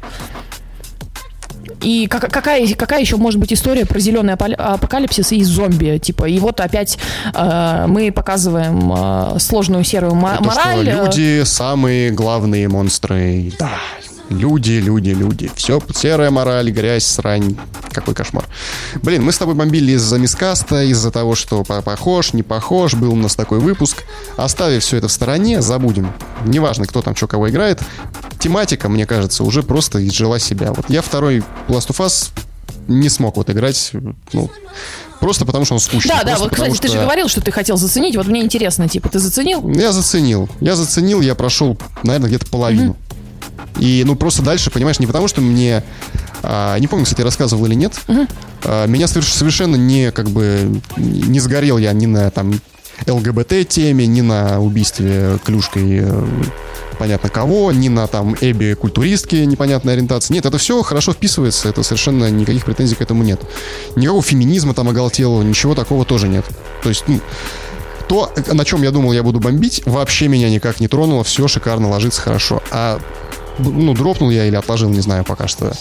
И 1.82 2.08
как, 2.08 2.32
какая, 2.32 2.68
какая 2.76 3.02
еще 3.02 3.18
может 3.18 3.40
быть 3.40 3.54
история 3.54 3.86
про 3.86 4.00
зеленый 4.00 4.34
апокалипсис 4.34 5.32
и 5.32 5.44
зомби? 5.44 5.98
Типа, 5.98 6.26
и 6.26 6.40
вот 6.40 6.60
опять 6.60 6.98
э, 7.34 7.86
мы 7.88 8.12
показываем 8.12 8.92
э, 9.36 9.40
сложную 9.40 9.84
серую 9.84 10.16
мо- 10.16 10.38
мораль. 10.40 10.86
Что 10.90 11.06
люди 11.06 11.44
самые 11.44 12.12
главные 12.12 12.68
монстры. 12.68 13.52
Да, 13.60 13.72
Люди, 14.30 14.72
люди, 14.72 15.10
люди. 15.10 15.52
Все, 15.56 15.82
серая 15.94 16.32
мораль, 16.32 16.72
грязь, 16.72 17.06
срань. 17.06 17.58
Какой 17.92 18.14
кошмар. 18.14 18.46
Блин, 19.04 19.24
мы 19.24 19.32
с 19.32 19.38
тобой 19.38 19.56
бомбили 19.56 19.92
из-за 19.94 20.18
мискаста, 20.18 20.84
из-за 20.84 21.12
того, 21.12 21.36
что 21.36 21.64
похож, 21.64 22.34
не 22.34 22.44
похож. 22.44 22.96
Был 22.96 23.14
у 23.14 23.16
нас 23.16 23.36
такой 23.36 23.60
выпуск. 23.60 24.04
Оставив 24.36 24.84
все 24.84 24.98
это 24.98 25.08
в 25.08 25.12
стороне, 25.12 25.62
забудем. 25.62 26.12
Неважно, 26.46 26.88
кто 26.88 27.02
там 27.02 27.16
что 27.16 27.28
кого 27.28 27.50
играет. 27.50 27.82
Тематика, 28.40 28.90
мне 28.90 29.06
кажется, 29.06 29.44
уже 29.44 29.64
просто 29.64 30.06
изжила 30.06 30.40
себя. 30.40 30.74
Вот 30.74 30.90
я 30.90 31.02
второй 31.02 31.44
Last 31.68 31.90
of 31.90 32.06
Us 32.06 32.30
не 32.88 33.10
смог 33.10 33.38
вот 33.38 33.50
играть, 33.50 33.92
ну, 34.34 34.50
Просто 35.20 35.46
потому, 35.46 35.66
что 35.66 35.76
он 35.76 35.80
скучный. 35.80 36.14
Да, 36.14 36.24
да, 36.24 36.38
вот, 36.38 36.52
кстати, 36.52 36.74
что... 36.74 36.82
ты 36.84 36.88
же 36.90 37.00
говорил, 37.00 37.28
что 37.28 37.42
ты 37.42 37.52
хотел 37.52 37.78
заценить. 37.78 38.16
Вот 38.16 38.28
мне 38.28 38.44
интересно, 38.44 38.90
типа, 38.90 39.10
ты 39.10 39.20
заценил? 39.20 39.68
Я 39.70 39.92
заценил. 39.92 40.50
Я 40.60 40.76
заценил, 40.76 41.22
я 41.22 41.36
прошел, 41.36 41.78
наверное, 42.04 42.28
где-то 42.28 42.46
половину. 42.48 42.92
Mm-hmm. 42.92 43.15
И, 43.80 44.04
ну, 44.06 44.16
просто 44.16 44.42
дальше, 44.42 44.72
понимаешь, 44.72 45.00
не 45.00 45.08
потому, 45.08 45.28
что 45.28 45.42
мне... 45.42 45.84
А, 46.44 46.78
не 46.80 46.88
помню, 46.88 47.06
кстати, 47.06 47.22
рассказывал 47.22 47.66
или 47.66 47.76
нет. 47.76 47.94
Uh-huh. 48.08 48.30
А, 48.64 48.86
меня 48.88 49.08
совершенно 49.08 49.76
не, 49.76 50.12
как 50.12 50.30
бы, 50.30 50.82
не 50.98 51.40
сгорел 51.40 51.78
я 51.78 51.92
ни 51.94 52.06
на, 52.06 52.30
там, 52.32 52.54
ЛГБТ-теме, 53.08 54.08
ни 54.08 54.22
на 54.22 54.60
убийстве 54.62 55.38
клюшкой 55.44 56.00
э, 56.02 56.26
понятно 56.98 57.30
кого, 57.30 57.72
ни 57.72 57.90
на 57.90 58.08
там 58.08 58.36
Эбби 58.40 58.74
культуристки 58.74 59.36
непонятной 59.36 59.94
ориентации. 59.94 60.34
Нет, 60.34 60.46
это 60.46 60.58
все 60.58 60.82
хорошо 60.82 61.14
вписывается, 61.14 61.70
это 61.70 61.84
совершенно 61.84 62.30
никаких 62.32 62.66
претензий 62.66 62.96
к 62.96 63.02
этому 63.02 63.24
нет. 63.24 63.42
Никакого 63.96 64.24
феминизма 64.24 64.74
там 64.74 64.90
оголтелого, 64.90 65.44
ничего 65.44 65.76
такого 65.76 66.06
тоже 66.06 66.28
нет. 66.28 66.46
То 66.84 66.90
есть, 66.90 67.04
ну, 67.08 67.20
то, 68.08 68.32
на 68.48 68.66
чем 68.66 68.84
я 68.84 68.92
думал, 68.92 69.14
я 69.14 69.24
буду 69.24 69.40
бомбить, 69.40 69.82
вообще 69.86 70.28
меня 70.28 70.50
никак 70.50 70.80
не 70.80 70.88
тронуло, 70.88 71.24
все 71.24 71.48
шикарно 71.48 71.90
ложится 71.90 72.22
хорошо. 72.22 72.62
А 72.72 73.00
ну, 73.60 73.94
дропнул 73.94 74.30
я 74.30 74.46
или 74.46 74.56
отложил, 74.56 74.90
не 74.90 75.02
знаю 75.02 75.24
пока 75.24 75.48
что. 75.48 75.74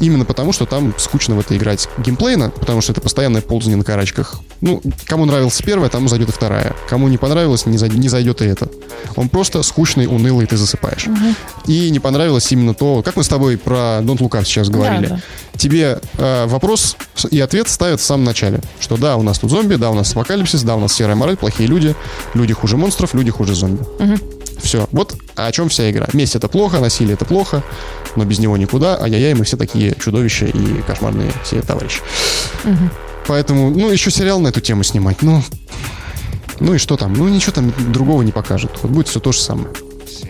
Именно 0.00 0.24
потому, 0.24 0.52
что 0.52 0.64
там 0.64 0.94
скучно 0.96 1.34
в 1.34 1.40
это 1.40 1.54
играть 1.56 1.86
геймплейно, 1.98 2.50
потому 2.50 2.80
что 2.80 2.92
это 2.92 3.02
постоянное 3.02 3.42
ползание 3.42 3.76
на 3.76 3.84
карачках. 3.84 4.40
Ну, 4.62 4.82
кому 5.06 5.26
нравилась 5.26 5.60
первая, 5.60 5.90
тому 5.90 6.08
зайдет 6.08 6.30
и 6.30 6.32
вторая. 6.32 6.74
Кому 6.88 7.08
не 7.08 7.18
понравилось, 7.18 7.66
не, 7.66 7.76
зайдет, 7.76 7.98
не 7.98 8.08
зайдет 8.08 8.40
и 8.40 8.46
это. 8.46 8.70
Он 9.16 9.28
просто 9.28 9.62
скучный, 9.62 10.06
унылый, 10.06 10.46
ты 10.46 10.56
засыпаешь. 10.56 11.06
Угу. 11.06 11.34
И 11.66 11.90
не 11.90 11.98
понравилось 11.98 12.50
именно 12.50 12.72
то, 12.72 13.02
как 13.02 13.16
мы 13.16 13.24
с 13.24 13.28
тобой 13.28 13.58
про 13.58 14.00
Don't 14.00 14.18
Look 14.18 14.30
Up 14.30 14.44
сейчас 14.44 14.70
говорили. 14.70 15.06
Да, 15.06 15.16
да. 15.16 15.20
Тебе 15.58 16.00
э, 16.16 16.46
вопрос 16.46 16.96
и 17.30 17.38
ответ 17.38 17.68
ставят 17.68 18.00
в 18.00 18.04
самом 18.04 18.24
начале. 18.24 18.60
Что 18.80 18.96
да, 18.96 19.16
у 19.16 19.22
нас 19.22 19.38
тут 19.38 19.50
зомби, 19.50 19.74
да, 19.74 19.90
у 19.90 19.94
нас 19.94 20.12
апокалипсис, 20.12 20.62
да, 20.62 20.76
у 20.76 20.80
нас 20.80 20.94
серая 20.94 21.16
мораль, 21.16 21.36
плохие 21.36 21.68
люди, 21.68 21.94
люди 22.32 22.54
хуже 22.54 22.78
монстров, 22.78 23.12
люди 23.12 23.30
хуже 23.30 23.54
зомби. 23.54 23.82
Угу. 23.98 24.39
Все. 24.62 24.88
Вот 24.92 25.16
о 25.36 25.50
чем 25.52 25.68
вся 25.68 25.90
игра. 25.90 26.08
Месть 26.12 26.36
это 26.36 26.48
плохо, 26.48 26.80
насилие 26.80 27.14
это 27.14 27.24
плохо, 27.24 27.62
но 28.16 28.24
без 28.24 28.38
него 28.38 28.56
никуда. 28.56 29.00
Ай-яй-яй, 29.00 29.34
мы 29.34 29.44
все 29.44 29.56
такие 29.56 29.94
чудовища 29.94 30.46
и 30.46 30.82
кошмарные 30.82 31.32
все 31.44 31.62
товарищи. 31.62 32.00
Угу. 32.64 32.90
Поэтому, 33.26 33.70
ну, 33.70 33.90
еще 33.90 34.10
сериал 34.10 34.40
на 34.40 34.48
эту 34.48 34.60
тему 34.60 34.82
снимать. 34.82 35.22
Ну, 35.22 35.42
ну 36.58 36.74
и 36.74 36.78
что 36.78 36.96
там? 36.96 37.12
Ну, 37.14 37.28
ничего 37.28 37.52
там 37.52 37.72
другого 37.92 38.22
не 38.22 38.32
покажут. 38.32 38.72
Вот 38.82 38.90
будет 38.90 39.08
все 39.08 39.20
то 39.20 39.32
же 39.32 39.40
самое. 39.40 39.68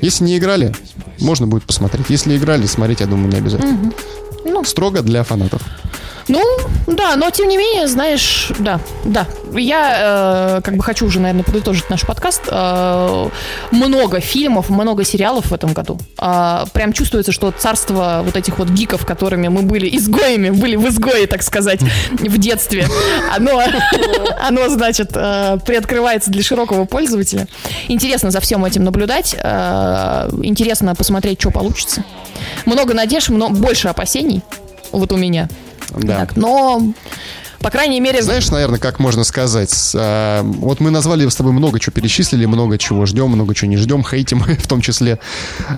Если 0.01 0.24
не 0.24 0.39
играли, 0.39 0.74
можно 1.19 1.47
будет 1.47 1.65
посмотреть. 1.65 2.07
Если 2.09 2.36
играли, 2.36 2.66
смотреть, 2.66 3.01
я 3.01 3.07
думаю, 3.07 3.31
не 3.31 3.39
обязательно. 3.39 3.74
Угу. 3.74 3.94
Ну, 4.47 4.65
Строго 4.65 5.02
для 5.02 5.24
фанатов. 5.24 5.62
Ну, 6.31 6.44
да, 6.86 7.16
но 7.16 7.28
тем 7.31 7.48
не 7.48 7.57
менее, 7.57 7.89
знаешь, 7.89 8.52
да, 8.61 8.78
да. 9.05 9.27
Я 9.52 10.59
э, 10.59 10.61
как 10.62 10.77
бы 10.77 10.85
хочу 10.85 11.07
уже, 11.07 11.19
наверное, 11.19 11.43
подытожить 11.43 11.90
наш 11.90 12.07
подкаст. 12.07 12.43
Э, 12.47 13.28
много 13.73 14.20
фильмов, 14.20 14.70
много 14.70 15.02
сериалов 15.02 15.47
в 15.47 15.52
этом 15.52 15.73
году. 15.73 15.98
Э, 16.20 16.66
прям 16.73 16.93
чувствуется, 16.93 17.32
что 17.32 17.51
царство 17.51 18.23
вот 18.24 18.36
этих 18.36 18.61
вот 18.61 18.69
гиков, 18.69 19.05
которыми 19.05 19.48
мы 19.48 19.62
были 19.62 19.97
изгоями, 19.97 20.51
были 20.51 20.77
в 20.77 20.89
изгое, 20.89 21.27
так 21.27 21.43
сказать, 21.43 21.81
в 22.12 22.39
детстве, 22.39 22.86
оно, 23.35 23.61
оно 24.40 24.69
значит, 24.69 25.11
э, 25.15 25.59
приоткрывается 25.66 26.31
для 26.31 26.44
широкого 26.44 26.85
пользователя. 26.85 27.48
Интересно 27.89 28.31
за 28.31 28.39
всем 28.39 28.65
этим 28.65 28.85
наблюдать. 28.85 29.35
Э, 29.36 30.31
интересно 30.44 30.94
посмотреть, 30.94 31.40
что 31.40 31.51
получится. 31.51 32.05
Много 32.66 32.94
надежд, 32.94 33.31
много, 33.31 33.57
больше 33.57 33.89
опасений. 33.89 34.43
Вот 34.93 35.11
у 35.11 35.16
меня. 35.16 35.48
Да. 35.97 36.21
Так, 36.21 36.37
но 36.37 36.93
по 37.61 37.69
крайней 37.71 38.01
мере... 38.01 38.23
Знаешь, 38.23 38.51
наверное, 38.51 38.79
как 38.79 38.99
можно 38.99 39.23
сказать, 39.23 39.93
а, 39.95 40.43
вот 40.43 40.81
мы 40.81 40.91
назвали 40.91 41.29
с 41.29 41.35
тобой 41.35 41.53
много 41.53 41.79
чего 41.79 41.93
перечислили, 41.93 42.47
много 42.47 42.79
чего 42.79 43.05
ждем, 43.05 43.29
много 43.29 43.55
чего 43.55 43.71
не 43.71 43.77
ждем, 43.77 44.03
хейтим 44.03 44.41
в 44.59 44.67
том 44.67 44.81
числе. 44.81 45.19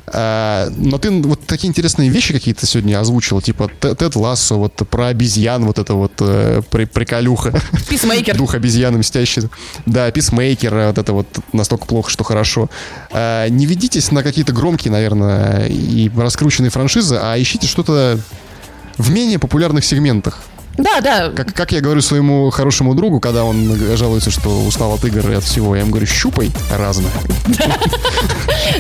А, 0.07 0.71
но 0.77 0.99
ты 0.99 1.11
вот 1.11 1.45
такие 1.45 1.69
интересные 1.69 2.09
вещи 2.09 2.33
какие-то 2.33 2.67
сегодня 2.67 3.01
озвучил, 3.01 3.41
типа 3.41 3.69
Тед 3.81 4.15
Лассо, 4.15 4.59
вот 4.59 4.75
про 4.89 5.09
обезьян, 5.09 5.65
вот 5.65 5.81
это 5.81 5.95
вот 5.95 6.13
э, 6.21 6.63
при, 6.71 6.85
приколюха. 6.85 7.53
Писмейкер. 7.89 8.37
Дух 8.37 8.55
обезьяны 8.55 8.99
мстящий. 8.99 9.43
Да, 9.85 10.09
писмейкер, 10.13 10.87
вот 10.87 10.99
это 10.99 11.13
вот 11.13 11.27
настолько 11.53 11.87
плохо, 11.87 12.11
что 12.11 12.23
хорошо. 12.23 12.71
А, 13.11 13.49
не 13.49 13.67
ведитесь 13.67 14.13
на 14.13 14.23
какие-то 14.23 14.53
громкие, 14.53 14.93
наверное, 14.93 15.67
и 15.67 16.09
раскрученные 16.17 16.71
франшизы, 16.71 17.19
а 17.21 17.37
ищите 17.37 17.67
что-то 17.67 18.21
в 18.99 19.11
менее 19.11 19.39
популярных 19.39 19.85
сегментах. 19.85 20.41
Да, 20.79 21.01
да. 21.01 21.31
Как, 21.31 21.53
как 21.53 21.73
я 21.73 21.81
говорю 21.81 22.01
своему 22.01 22.51
хорошему 22.51 22.95
другу, 22.95 23.21
когда 23.21 23.45
он 23.45 23.77
жалуется, 23.97 24.31
что 24.31 24.63
устал 24.63 24.95
от 24.95 25.05
игр 25.05 25.31
и 25.31 25.35
от 25.35 25.45
всего, 25.45 25.75
я 25.75 25.83
ему 25.83 25.91
говорю, 25.91 26.07
щупай 26.07 26.51
разное. 26.71 27.11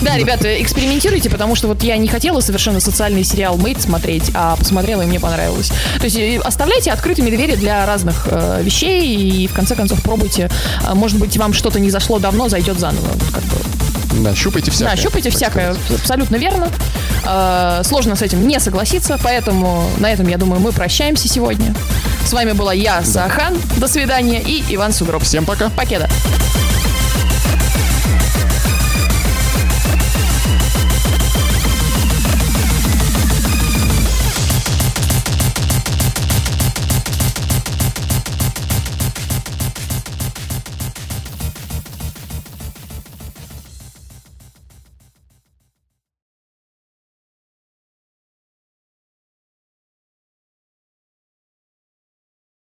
Да, 0.01 0.17
ребята, 0.17 0.63
экспериментируйте, 0.63 1.29
потому 1.29 1.55
что 1.55 1.69
вот 1.69 1.83
я 1.83 1.97
не 1.97 2.09
хотела 2.09 2.41
совершенно 2.41 2.81
социальный 2.81 3.25
сериал 3.25 3.57
Мейт 3.57 3.81
смотреть, 3.81 4.31
а 4.35 4.57
посмотрела 4.57 5.03
и 5.03 5.07
мне 5.07 5.21
понравилось. 5.21 5.71
То 5.99 6.05
есть 6.05 6.17
э, 6.17 6.39
оставляйте 6.39 6.91
открытыми 6.93 7.31
двери 7.31 7.57
для 7.57 7.85
разных 7.85 8.27
э, 8.31 8.63
вещей 8.63 9.05
и 9.05 9.47
в 9.47 9.53
конце 9.53 9.75
концов 9.75 10.03
пробуйте. 10.03 10.51
А, 10.83 10.95
может 10.95 11.19
быть, 11.19 11.37
вам 11.37 11.53
что-то 11.53 11.79
не 11.79 11.91
зашло 11.91 12.19
давно, 12.19 12.49
зайдет 12.49 12.79
заново. 12.79 13.09
Как 13.33 13.43
бы 13.45 13.57
да, 14.13 14.35
щупайте 14.35 14.71
всякое. 14.71 14.97
Да, 14.97 15.03
щупайте 15.03 15.31
всякое, 15.31 15.77
абсолютно 15.91 16.37
верно. 16.37 16.69
Э, 17.25 17.83
сложно 17.85 18.17
с 18.17 18.23
этим 18.23 18.47
не 18.47 18.61
согласиться, 18.61 19.19
поэтому 19.23 19.89
на 19.99 20.13
этом, 20.13 20.29
я 20.29 20.39
думаю, 20.39 20.61
мы 20.61 20.73
прощаемся 20.73 21.29
сегодня. 21.29 21.75
С 22.25 22.33
вами 22.33 22.53
была 22.53 22.73
я, 22.73 23.03
Сахан. 23.03 23.57
До 23.77 23.89
свидания. 23.89 24.41
И 24.41 24.65
Иван 24.75 24.93
Сугроб. 24.93 25.23
Всем 25.23 25.45
пока. 25.45 25.71
Покеда. 25.71 26.09